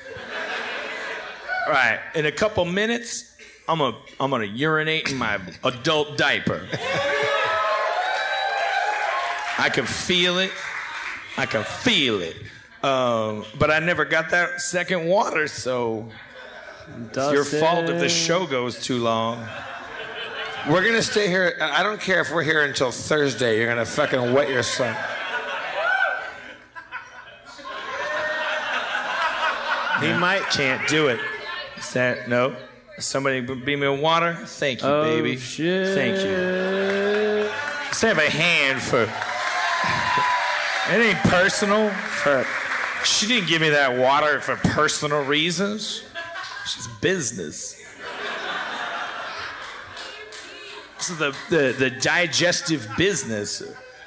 All 1.67 1.73
right, 1.73 1.99
in 2.15 2.27
a 2.27 2.33
couple 2.33 2.65
minutes, 2.65 3.35
I'm 3.69 3.79
gonna 3.79 3.97
I'm 4.21 4.31
gonna 4.31 4.45
urinate 4.45 5.11
in 5.11 5.17
my 5.17 5.41
adult 5.65 6.17
diaper. 6.17 6.67
I 9.59 9.71
can 9.73 9.87
feel 9.87 10.39
it. 10.39 10.53
I 11.37 11.47
can 11.47 11.65
feel 11.65 12.21
it. 12.23 12.37
Um, 12.85 13.45
but 13.59 13.71
I 13.71 13.79
never 13.81 14.05
got 14.05 14.31
that 14.31 14.61
second 14.61 15.07
water, 15.07 15.49
so 15.49 16.09
it's 17.09 17.33
your 17.33 17.45
fault 17.45 17.89
if 17.89 17.99
the 17.99 18.09
show 18.09 18.47
goes 18.47 18.81
too 18.81 18.99
long. 19.03 19.45
We're 20.69 20.85
gonna 20.85 21.03
stay 21.03 21.29
here. 21.29 21.57
I 21.61 21.85
don't 21.85 22.01
care 22.01 22.21
if 22.21 22.33
we're 22.33 22.43
here 22.43 22.65
until 22.65 22.91
Thursday. 22.91 23.59
You're 23.59 23.69
gonna 23.69 23.87
fucking 23.87 24.33
wet 24.33 24.49
your 24.49 24.65
son. 24.65 24.97
He 30.01 30.13
might 30.13 30.43
can't 30.51 30.87
do 30.89 31.07
it. 31.07 31.21
Is 31.77 31.93
that 31.93 32.29
no? 32.29 32.57
Somebody 32.99 33.43
be 33.43 33.77
me 33.77 33.87
water. 33.89 34.35
Thank 34.35 34.83
you, 34.83 34.89
oh, 34.89 35.05
baby. 35.05 35.37
Thank 35.37 36.25
you. 36.25 37.49
Let's 37.85 38.01
have 38.03 38.19
a 38.19 38.29
hand 38.29 38.83
for. 38.83 39.03
It 40.93 41.01
ain't 41.01 41.19
personal. 41.31 41.91
For 41.91 42.45
she 43.05 43.29
didn't 43.29 43.47
give 43.49 43.63
me 43.63 43.69
that 43.69 43.97
water 43.97 44.41
for 44.41 44.57
personal 44.57 45.23
reasons. 45.23 46.03
She's 46.67 46.89
business. 47.01 47.86
This 51.07 51.13
is 51.13 51.19
the, 51.19 51.57
the, 51.57 51.73
the 51.79 51.91
digestive 51.91 52.89
business. 52.99 53.63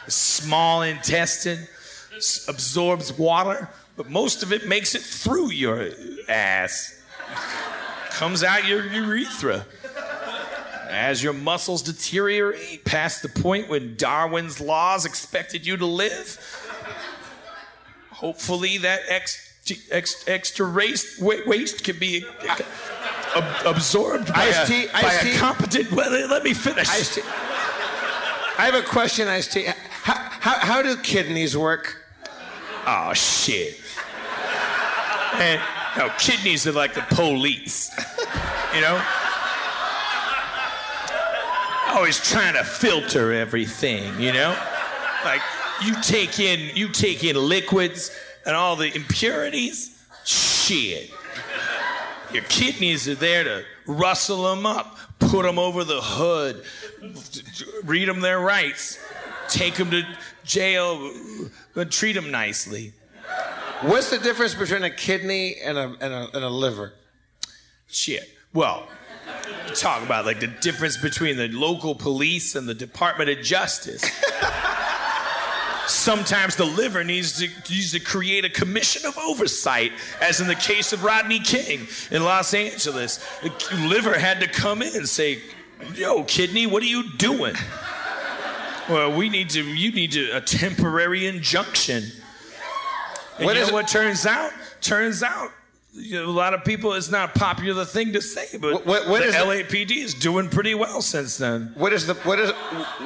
Small 0.09 0.81
intestine 0.81 1.65
absorbs 2.49 3.17
water, 3.17 3.69
but 3.95 4.09
most 4.09 4.43
of 4.43 4.51
it 4.51 4.67
makes 4.67 4.95
it 4.95 5.01
through 5.01 5.51
your 5.51 5.91
ass. 6.27 7.01
Comes 8.09 8.43
out 8.43 8.67
your 8.67 8.85
urethra. 8.85 9.65
As 10.89 11.23
your 11.23 11.31
muscles 11.31 11.83
deteriorate 11.83 12.83
past 12.83 13.21
the 13.21 13.29
point 13.29 13.69
when 13.69 13.95
Darwin's 13.95 14.59
laws 14.59 15.05
expected 15.05 15.65
you 15.65 15.77
to 15.77 15.85
live, 15.85 16.37
hopefully 18.09 18.77
that 18.79 19.03
ex, 19.07 19.53
ex, 19.89 20.27
extra 20.27 20.67
wa- 20.67 21.35
waste 21.45 21.85
can 21.85 21.97
be 21.97 22.25
ab- 23.35 23.65
absorbed 23.65 24.33
by, 24.33 24.45
a, 24.45 24.49
Ice-T, 24.49 24.87
by 24.87 24.99
Ice-T. 24.99 25.31
a 25.31 25.37
competent. 25.37 25.91
Well, 25.91 26.27
let 26.27 26.43
me 26.43 26.53
finish. 26.53 26.89
Ice 26.89 27.15
T. 27.15 27.21
I 27.21 28.65
have 28.65 28.75
a 28.75 28.81
question, 28.81 29.27
Ice 29.27 29.47
T. 29.47 29.65
How, 29.65 30.13
how, 30.13 30.59
how 30.59 30.81
do 30.81 30.97
kidneys 30.97 31.57
work? 31.57 32.03
Oh 32.85 33.13
shit. 33.13 33.79
And 35.35 35.61
no, 35.97 36.09
kidneys 36.17 36.67
are 36.67 36.71
like 36.71 36.93
the 36.93 37.01
police. 37.01 37.91
You 38.75 38.81
know? 38.81 39.01
Always 41.89 42.19
trying 42.19 42.53
to 42.53 42.63
filter 42.63 43.33
everything, 43.33 44.19
you 44.19 44.31
know? 44.31 44.55
Like 45.23 45.41
you 45.83 45.95
take 46.01 46.39
in 46.39 46.75
you 46.75 46.89
take 46.89 47.23
in 47.23 47.35
liquids 47.35 48.11
and 48.45 48.55
all 48.55 48.75
the 48.75 48.93
impurities, 48.95 49.97
shit. 50.23 51.11
Your 52.33 52.43
kidneys 52.43 53.07
are 53.07 53.15
there 53.15 53.43
to 53.43 53.65
rustle 53.87 54.43
them 54.43 54.65
up, 54.65 54.97
put 55.19 55.43
them 55.43 55.57
over 55.57 55.83
the 55.83 55.99
hood, 56.01 56.63
read 57.83 58.07
them 58.07 58.21
their 58.21 58.39
rights, 58.39 58.99
take 59.47 59.75
them 59.75 59.89
to 59.91 60.03
jail, 60.43 61.11
but 61.73 61.91
treat 61.91 62.13
them 62.13 62.29
nicely. 62.31 62.93
What's 63.81 64.09
the 64.09 64.19
difference 64.19 64.53
between 64.53 64.83
a 64.83 64.89
kidney 64.89 65.55
and 65.63 65.77
a, 65.77 65.95
and 66.01 66.13
a, 66.13 66.29
and 66.33 66.43
a 66.43 66.49
liver? 66.49 66.93
Shit. 67.87 68.29
Well, 68.53 68.87
talk 69.75 70.03
about 70.03 70.25
like 70.25 70.39
the 70.39 70.47
difference 70.47 70.97
between 70.97 71.37
the 71.37 71.47
local 71.47 71.95
police 71.95 72.55
and 72.55 72.67
the 72.67 72.73
Department 72.73 73.29
of 73.29 73.43
Justice. 73.43 74.03
Sometimes 75.89 76.55
the 76.55 76.65
liver 76.65 77.03
needs 77.03 77.39
to, 77.39 77.47
needs 77.71 77.91
to 77.93 77.99
create 77.99 78.45
a 78.45 78.49
commission 78.49 79.05
of 79.07 79.17
oversight, 79.17 79.91
as 80.21 80.39
in 80.39 80.47
the 80.47 80.55
case 80.55 80.93
of 80.93 81.03
Rodney 81.03 81.39
King 81.39 81.87
in 82.11 82.23
Los 82.23 82.53
Angeles. 82.53 83.17
The 83.41 83.87
liver 83.87 84.17
had 84.17 84.39
to 84.41 84.47
come 84.47 84.81
in 84.81 84.95
and 84.95 85.09
say, 85.09 85.41
Yo, 85.95 86.23
kidney, 86.25 86.67
what 86.67 86.83
are 86.83 86.87
you 86.87 87.11
doing? 87.17 87.55
Well, 88.89 89.15
we 89.15 89.29
need 89.29 89.49
to, 89.51 89.63
you 89.63 89.91
need 89.91 90.11
to, 90.13 90.29
a 90.31 90.41
temporary 90.41 91.25
injunction. 91.27 92.03
And 93.37 93.45
What 93.45 93.55
you 93.55 93.61
is 93.63 93.69
know 93.69 93.73
what 93.75 93.87
turns 93.87 94.25
out? 94.25 94.51
Turns 94.81 95.23
out, 95.23 95.51
you 95.93 96.15
know, 96.21 96.25
a 96.25 96.31
lot 96.31 96.53
of 96.53 96.63
people, 96.65 96.93
it's 96.93 97.09
not 97.09 97.35
a 97.35 97.39
popular 97.39 97.85
thing 97.85 98.13
to 98.13 98.21
say, 98.21 98.57
but 98.59 98.85
What- 98.85 99.07
what 99.07 99.21
the 99.21 99.27
is 99.29 99.35
LAPD 99.35 99.91
is 100.03 100.13
doing 100.13 100.49
pretty 100.49 100.75
well 100.75 101.01
since 101.01 101.37
then. 101.37 101.71
What 101.75 101.93
is 101.93 102.07
the 102.07 102.13
what 102.15 102.39
is 102.39 102.51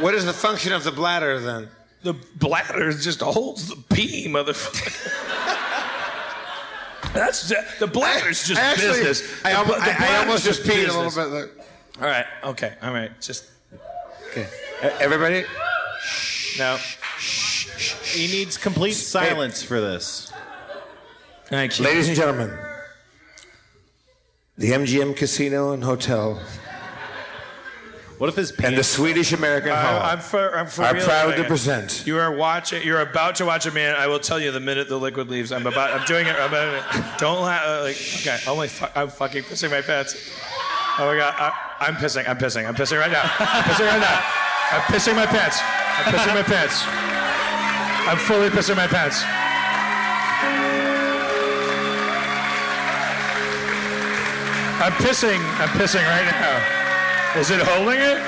what 0.02 0.14
is 0.16 0.26
the 0.26 0.34
function 0.34 0.74
of 0.74 0.84
the 0.84 0.92
bladder 0.92 1.40
then? 1.40 1.70
The 2.04 2.14
bladder 2.36 2.92
just 2.92 3.22
holds 3.22 3.68
the 3.70 3.78
pee, 3.96 4.28
motherfucker. 4.28 5.10
That's 7.14 7.48
ju- 7.48 7.56
the 7.80 7.88
bladder's 7.88 8.48
just 8.48 8.60
Actually, 8.60 9.04
business. 9.04 9.46
I, 9.46 9.64
The 9.64 9.70
the 9.72 9.76
I- 9.76 9.78
I 9.78 9.98
bladder's 9.98 10.20
almost 10.20 10.46
just 10.46 10.64
peed 10.64 10.84
a 10.84 10.88
little 10.88 11.04
business. 11.06 11.16
bit. 11.16 11.32
There. 11.32 11.50
All 12.02 12.08
right, 12.08 12.26
okay, 12.46 12.74
all 12.82 12.92
right, 12.94 13.12
just 13.22 13.46
Okay, 14.32 14.48
everybody. 15.00 15.46
no. 16.58 16.78
He 18.04 18.28
needs 18.28 18.58
complete 18.58 18.94
silence 18.94 19.62
for 19.64 19.80
this. 19.80 20.32
Thank 21.48 21.78
you. 21.80 21.86
Ladies 21.86 22.08
and 22.08 22.18
gentlemen, 22.18 22.58
the 24.58 24.72
MGM 24.72 25.16
Casino 25.16 25.72
and 25.72 25.84
Hotel 25.84 26.42
What 28.24 28.30
if 28.30 28.38
his 28.38 28.52
and 28.64 28.78
the? 28.78 28.86
Swedish 28.86 29.34
American 29.34 29.72
Hall 29.72 30.00
I, 30.00 30.14
am 30.14 30.20
for, 30.20 30.58
I'm 30.58 30.68
for 30.68 30.84
are 30.84 30.94
real 30.94 31.04
proud 31.04 31.36
to 31.36 31.44
present. 31.44 32.08
You 32.08 32.18
are 32.20 32.32
watching. 32.32 32.82
You're 32.82 33.02
about 33.02 33.36
to 33.36 33.46
watch 33.46 33.66
a 33.66 33.72
man. 33.72 33.98
I 33.98 34.08
will 34.08 34.22
tell 34.22 34.40
you 34.40 34.50
the 34.50 34.62
minute 34.62 34.88
the 34.88 34.98
liquid 34.98 35.30
leaves. 35.30 35.52
I'm 35.52 35.68
about. 35.68 35.92
I'm 35.92 36.06
doing 36.06 36.28
it. 36.28 36.36
I'm 36.38 36.48
about, 36.48 37.20
don't 37.20 37.42
laugh. 37.42 37.68
Uh, 37.68 37.82
like, 37.82 37.98
okay. 37.98 38.40
Only. 38.48 38.70
Fu- 38.70 38.86
I'm 38.96 39.10
fucking 39.10 39.44
pissing 39.44 39.72
my 39.72 39.82
pants. 39.82 40.32
Oh 41.00 41.06
my 41.06 41.18
god. 41.18 41.36
I, 41.36 41.52
I'm 41.82 41.96
pissing. 41.96 42.26
I'm 42.26 42.38
pissing. 42.38 42.66
I'm 42.66 42.76
pissing 42.76 42.98
right 42.98 43.12
now. 43.12 43.24
I'm 43.40 43.64
pissing 43.66 43.88
right 43.88 44.00
now. 44.00 44.24
I'm 44.72 44.82
pissing 44.84 45.16
my 45.18 45.26
pants. 45.26 45.60
I'm 45.60 46.14
pissing 46.14 46.34
my 46.34 46.44
pants. 46.44 46.82
I'm 48.08 48.18
fully 48.20 48.48
pissing 48.48 48.78
my 48.78 48.88
pants. 48.88 49.22
I'm 54.80 54.94
pissing. 55.04 55.40
I'm 55.60 55.70
pissing 55.76 56.06
right 56.06 56.32
now. 56.32 56.83
Is 57.36 57.50
it 57.50 57.62
holding 57.62 58.00
it? 58.00 58.22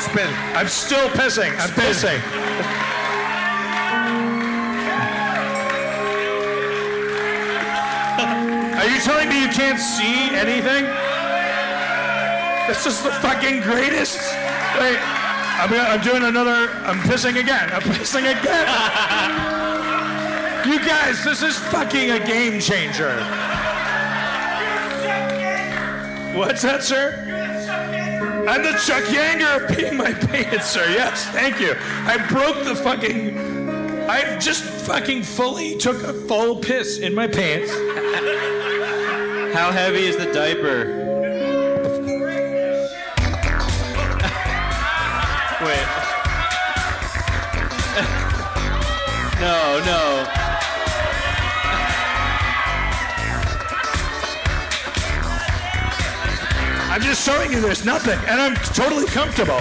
Spin. 0.00 0.34
I'm 0.56 0.66
still 0.66 1.08
pissing. 1.10 1.52
I'm 1.60 1.70
pissing. 1.70 2.18
Are 8.76 8.88
you 8.88 8.98
telling 9.00 9.28
me 9.28 9.42
you 9.42 9.48
can't 9.48 9.78
see 9.78 10.34
anything? 10.34 10.86
This 12.66 12.84
is 12.86 13.00
the 13.04 13.12
fucking 13.12 13.60
greatest. 13.60 14.18
Wait, 14.80 14.98
I'm, 14.98 15.72
I'm 15.72 16.02
doing 16.02 16.24
another. 16.24 16.68
I'm 16.82 16.98
pissing 16.98 17.38
again. 17.38 17.70
I'm 17.72 17.82
pissing 17.82 18.28
again. 18.28 18.66
you 20.68 20.80
guys, 20.84 21.22
this 21.24 21.42
is 21.42 21.56
fucking 21.56 22.10
a 22.10 22.18
game 22.26 22.60
changer. 22.60 23.22
What's 26.36 26.60
that, 26.62 26.82
sir? 26.82 27.14
I'm 28.46 28.62
the 28.62 28.72
Chuck 28.84 29.04
Yeager 29.04 29.56
of 29.56 29.70
peeing 29.74 29.96
my 29.96 30.12
pants, 30.12 30.66
sir. 30.66 30.84
Yes, 30.90 31.24
thank 31.28 31.58
you. 31.58 31.74
I 31.78 32.18
broke 32.28 32.62
the 32.62 32.76
fucking. 32.76 33.38
I 34.06 34.38
just 34.38 34.62
fucking 34.86 35.22
fully 35.22 35.78
took 35.78 36.02
a 36.02 36.12
full 36.12 36.56
piss 36.56 36.98
in 36.98 37.14
my 37.14 37.26
pants. 37.26 37.72
How 39.56 39.72
heavy 39.72 40.04
is 40.04 40.18
the 40.18 40.30
diaper? 40.30 41.04
Wait. 45.64 45.86
no, 49.40 49.80
no. 49.86 50.45
I'm 56.96 57.02
just 57.02 57.26
showing 57.26 57.52
you 57.52 57.60
there's 57.60 57.84
nothing, 57.84 58.18
and 58.26 58.40
I'm 58.40 58.54
totally 58.72 59.04
comfortable. 59.04 59.60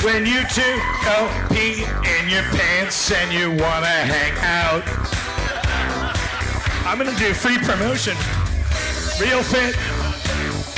When 0.00 0.24
you 0.24 0.40
two 0.48 0.80
go 1.04 1.28
pee 1.52 1.84
in 1.84 2.30
your 2.30 2.44
pants 2.56 3.12
and 3.12 3.30
you 3.30 3.50
wanna 3.50 4.08
hang 4.08 4.32
out, 4.40 4.84
I'm 6.86 6.96
gonna 6.96 7.14
do 7.18 7.34
free 7.34 7.58
promotion. 7.58 8.16
Real 9.20 9.42
fit, 9.42 9.76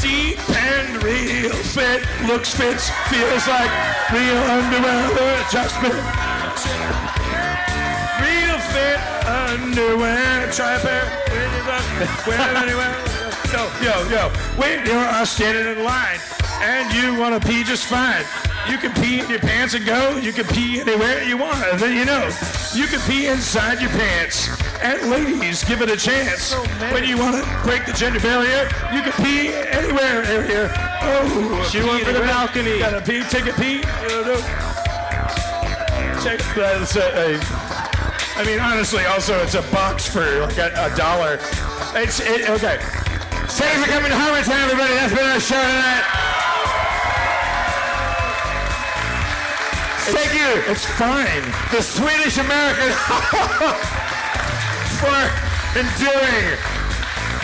deep 0.03 0.37
and 0.51 1.01
real 1.05 1.53
fit, 1.53 2.03
looks 2.27 2.53
fits, 2.53 2.91
feels 3.09 3.47
like 3.47 3.71
real 4.11 4.37
underwear 4.51 5.47
adjustment. 5.47 6.31
Real 8.23 8.59
fit 8.73 9.01
underwear. 9.27 10.51
Try 10.53 10.75
a 10.77 10.81
pair. 10.81 11.05
Wear 12.27 12.51
it 12.51 12.57
anywhere. 12.57 12.97
Yo, 13.51 13.67
yo, 13.83 14.09
yo. 14.09 14.29
When 14.57 14.87
you're 14.87 14.95
uh, 14.97 15.25
standing 15.25 15.67
in 15.67 15.83
line 15.83 16.21
and 16.61 16.95
you 16.95 17.19
want 17.19 17.35
to 17.35 17.49
pee 17.49 17.65
just 17.65 17.87
fine, 17.87 18.25
you 18.71 18.79
can 18.79 18.93
pee 19.03 19.19
in 19.19 19.29
your 19.29 19.41
pants 19.41 19.75
and 19.75 19.85
go. 19.85 20.17
You 20.19 20.33
can 20.33 20.45
pee 20.47 20.81
anywhere 20.81 21.25
you 21.25 21.37
want. 21.37 21.59
And 21.65 21.81
then 21.81 21.97
you 21.99 22.05
know, 22.05 22.31
you 22.73 22.87
can 22.87 23.01
pee 23.11 23.27
inside 23.27 23.81
your 23.81 23.91
pants. 23.91 24.49
And 24.81 25.11
ladies, 25.11 25.65
give 25.65 25.83
it 25.83 25.91
a 25.91 25.97
chance. 25.97 26.55
when 26.93 27.03
you 27.03 27.19
want 27.19 27.43
to 27.43 27.61
break 27.65 27.87
the 27.87 27.93
gender 27.93 28.21
barrier, 28.21 28.69
you 28.95 29.03
can 29.03 29.13
pee 29.25 29.49
anywhere 29.53 30.23
here. 30.47 30.71
Oh, 31.03 31.69
She 31.73 31.83
went 31.83 32.05
for 32.05 32.13
the 32.13 32.21
balcony. 32.21 32.79
Gotta 32.79 33.01
pee, 33.01 33.25
take 33.25 33.47
a 33.47 33.53
pee. 33.59 33.79
You 34.09 34.25
know, 34.27 34.41
Check 36.23 36.39
that's 36.55 36.95
a, 36.97 37.35
a, 37.35 37.70
I 38.41 38.45
mean, 38.47 38.59
honestly, 38.59 39.05
also 39.05 39.37
it's 39.43 39.53
a 39.53 39.61
box 39.69 40.09
for 40.09 40.25
like 40.41 40.57
a, 40.57 40.73
a 40.73 40.97
dollar. 40.97 41.37
It's 41.93 42.25
it, 42.25 42.49
okay. 42.49 42.81
Thanks 42.81 43.85
for 43.85 43.93
coming 43.93 44.09
to 44.09 44.17
Harmontown, 44.17 44.65
everybody. 44.65 44.97
That's 44.97 45.13
been 45.13 45.29
our 45.29 45.37
show 45.45 45.61
tonight. 45.61 46.09
Thank 50.17 50.33
you. 50.33 50.73
It's 50.73 50.89
fine. 50.97 51.45
The 51.69 51.85
Swedish 51.85 52.41
American 52.41 52.89
for 55.05 55.21
enduring 55.77 56.57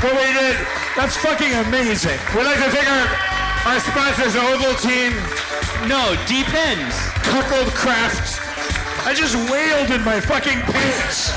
what 0.01 0.17
we 0.17 0.33
did. 0.33 0.57
That's 0.97 1.13
fucking 1.21 1.53
amazing. 1.69 2.17
We'd 2.33 2.49
like 2.49 2.57
to 2.57 2.73
thank 2.73 2.89
our 2.89 3.05
our 3.69 3.81
sponsors, 3.85 4.33
Ovaltine. 4.33 5.13
No, 5.93 6.17
depends. 6.25 6.97
Cuckold 7.21 7.69
Craft. 7.77 8.46
I 9.07 9.15
just 9.15 9.37
wailed 9.49 9.95
in 9.95 10.03
my 10.03 10.19
fucking 10.19 10.59
pants. 10.67 11.31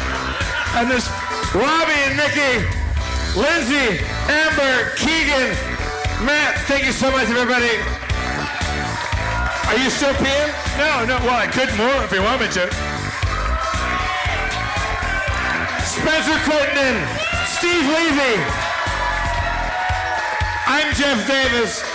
And 0.74 0.90
this 0.90 1.06
Robbie 1.54 2.02
and 2.10 2.18
Nikki, 2.18 2.66
Lindsay, 3.38 4.02
Amber, 4.26 4.90
Keegan, 4.98 5.54
Matt, 6.26 6.58
thank 6.66 6.90
you 6.90 6.92
so 6.92 7.12
much, 7.14 7.30
everybody. 7.30 7.78
Are 9.70 9.78
you 9.78 9.94
still 9.94 10.18
peeing? 10.18 10.50
No, 10.82 11.06
no. 11.06 11.22
Well, 11.22 11.38
I 11.38 11.46
could 11.46 11.70
more 11.78 11.94
if 12.02 12.10
you 12.10 12.26
want 12.26 12.42
me 12.42 12.50
to. 12.58 12.66
Spencer 15.86 16.42
Crittenden, 16.42 16.98
Steve 17.54 17.86
Levy. 17.86 18.42
I'm 20.66 20.90
Jeff 20.98 21.22
Davis. 21.30 21.86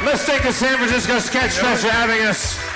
Let's 0.00 0.24
thank 0.24 0.44
the 0.44 0.52
San 0.52 0.78
Francisco 0.78 1.20
Sketchfest 1.20 1.84
for 1.84 1.92
having 1.92 2.24
us. 2.24 2.67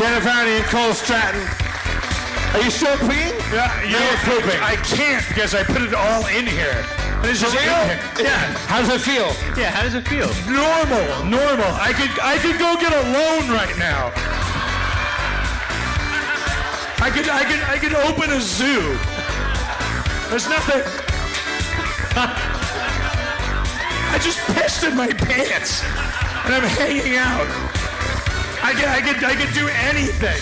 Jennifer 0.00 0.32
Hardy 0.32 0.52
and 0.52 0.64
Cole 0.64 0.94
Stratton. 0.96 1.44
Are 2.56 2.64
you 2.64 2.72
still 2.72 2.96
peeing? 3.04 3.36
Yeah, 3.52 3.68
you 3.84 4.00
You're 4.00 4.16
pooping. 4.24 4.56
I 4.64 4.76
can't 4.80 5.20
because 5.28 5.54
I 5.54 5.62
put 5.62 5.82
it 5.82 5.92
all 5.92 6.24
in 6.24 6.46
here. 6.46 6.72
And 7.20 7.26
it's 7.28 7.44
just 7.44 7.52
For 7.52 7.60
in 7.60 7.68
real? 7.68 7.84
here. 7.84 8.00
Yeah. 8.24 8.56
How 8.64 8.80
does 8.80 8.88
it 8.88 9.04
feel? 9.04 9.28
Yeah, 9.60 9.68
how 9.68 9.84
does 9.84 9.92
it 9.92 10.08
feel? 10.08 10.32
Normal, 10.48 11.04
normal. 11.28 11.68
I 11.76 11.92
could 11.92 12.08
I 12.16 12.40
could 12.40 12.56
go 12.56 12.80
get 12.80 12.96
a 12.96 13.04
loan 13.12 13.52
right 13.52 13.76
now. 13.76 14.08
I 17.04 17.12
could 17.12 17.28
I 17.28 17.44
could 17.44 17.60
I 17.68 17.76
could 17.76 17.92
open 17.92 18.32
a 18.32 18.40
zoo. 18.40 18.96
There's 20.32 20.48
nothing. 20.48 20.80
I 24.16 24.18
just 24.24 24.40
pissed 24.56 24.80
in 24.82 24.96
my 24.96 25.12
pants 25.12 25.84
and 26.48 26.56
I'm 26.56 26.64
hanging 26.64 27.20
out. 27.20 27.79
I 28.62 28.72
could 28.74 28.88
I 28.88 29.00
could 29.00 29.24
I 29.24 29.34
could 29.34 29.54
do 29.54 29.68
anything. 29.88 30.40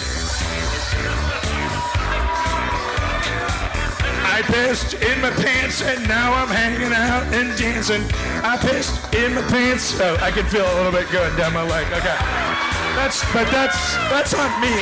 I 4.38 4.42
pissed 4.42 4.94
in 4.94 5.20
my 5.20 5.30
pants 5.30 5.82
and 5.82 6.06
now 6.06 6.32
I'm 6.32 6.48
hanging 6.48 6.92
out 6.92 7.22
and 7.34 7.56
dancing. 7.58 8.02
I 8.44 8.56
pissed 8.56 9.14
in 9.14 9.34
my 9.34 9.42
pants. 9.42 9.98
Oh, 10.00 10.16
I 10.20 10.30
can 10.30 10.46
feel 10.46 10.64
a 10.64 10.74
little 10.74 10.92
bit 10.92 11.10
going 11.10 11.34
down 11.36 11.52
my 11.52 11.62
leg. 11.62 11.86
Okay. 11.86 12.16
That's 12.94 13.22
but 13.32 13.50
that's 13.50 13.96
that's 14.10 14.34
on 14.34 14.50
me. 14.60 14.74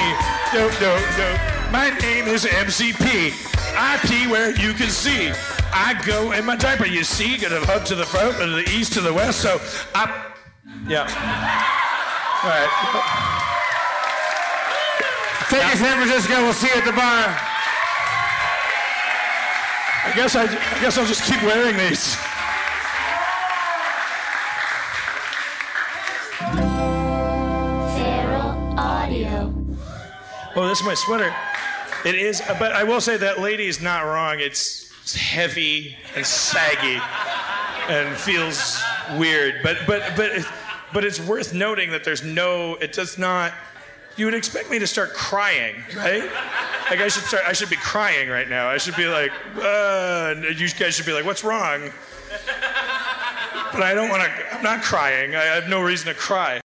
No, 0.53 0.69
no, 0.81 0.97
no. 1.17 1.57
My 1.71 1.91
name 2.01 2.29
is 2.29 2.45
MCP. 2.45 3.33
I 3.77 3.99
pee 4.09 4.27
where 4.27 4.51
you 4.57 4.73
can 4.73 4.89
see. 4.89 5.33
I 5.73 6.01
go 6.07 6.33
in 6.33 6.45
my 6.45 6.57
diaper. 6.57 6.87
You 6.87 7.05
see, 7.05 7.37
got 7.37 7.53
a 7.53 7.65
hub 7.67 7.85
to 7.87 7.95
the 7.95 8.07
front, 8.07 8.37
to 8.39 8.47
the 8.47 8.69
east, 8.71 8.95
to 8.95 9.01
the 9.01 9.13
west. 9.13 9.41
So 9.41 9.61
I, 9.95 10.33
yeah. 10.89 11.85
All 12.47 12.53
right. 12.53 12.71
Take 15.51 15.67
it, 15.73 15.79
San 15.79 15.97
Francisco. 15.97 16.43
We'll 16.43 16.53
see 16.53 16.69
you 16.69 16.75
at 16.75 16.85
the 16.85 16.93
bar. 16.93 17.35
I 20.05 20.13
guess 20.15 20.37
I, 20.37 20.45
I 20.45 20.81
guess 20.81 20.97
I'll 20.97 21.07
just 21.07 21.25
keep 21.25 21.43
wearing 21.43 21.77
these. 21.77 22.15
Feral 27.97 28.75
Audio. 28.79 29.53
Oh, 30.55 30.69
this 30.69 30.81
is 30.81 30.87
my 30.87 30.95
sweater. 30.95 31.35
It 32.05 32.15
is, 32.15 32.43
but 32.61 32.73
I 32.73 32.85
will 32.85 33.01
say 33.01 33.17
that 33.17 33.41
lady 33.41 33.67
is 33.67 33.81
not 33.83 34.03
wrong. 34.03 34.39
It's, 34.39 34.93
it's 35.03 35.15
heavy 35.17 35.97
and 36.15 36.25
saggy, 36.25 37.01
and 37.89 38.17
feels 38.17 38.81
weird. 39.17 39.57
But 39.63 39.79
but 39.87 40.03
but 40.17 40.31
it- 40.31 40.47
but 40.93 41.05
it's 41.05 41.21
worth 41.21 41.53
noting 41.55 41.91
that 41.91 42.05
there's 42.05 42.25
no. 42.25 42.75
It 42.77 42.93
does 42.93 43.19
not. 43.19 43.53
You 44.17 44.25
would 44.25 44.35
expect 44.35 44.71
me 44.71 44.79
to 44.79 44.87
start 44.87 45.13
crying, 45.13 45.77
right? 45.95 46.23
Like 46.91 47.01
I 47.01 47.09
should 47.09 47.25
start. 47.25 47.45
I 47.47 47.53
should 47.53 47.71
be 47.71 47.77
crying 47.77 48.29
right 48.29 48.49
now. 48.49 48.69
I 48.69 48.79
should 48.79 48.97
be 48.97 49.07
like, 49.07 49.33
uh, 49.57 50.35
you 50.57 50.69
guys 50.71 50.95
should 50.95 51.07
be 51.07 51.13
like, 51.13 51.25
what's 51.25 51.45
wrong? 51.45 51.91
But 53.73 53.83
I 53.83 53.93
don't 53.95 54.09
want 54.09 54.23
to. 54.23 54.55
I'm 54.55 54.63
not 54.63 54.83
crying. 54.83 55.35
I 55.35 55.43
have 55.43 55.69
no 55.69 55.83
reason 55.83 56.07
to 56.07 56.15
cry. 56.15 56.61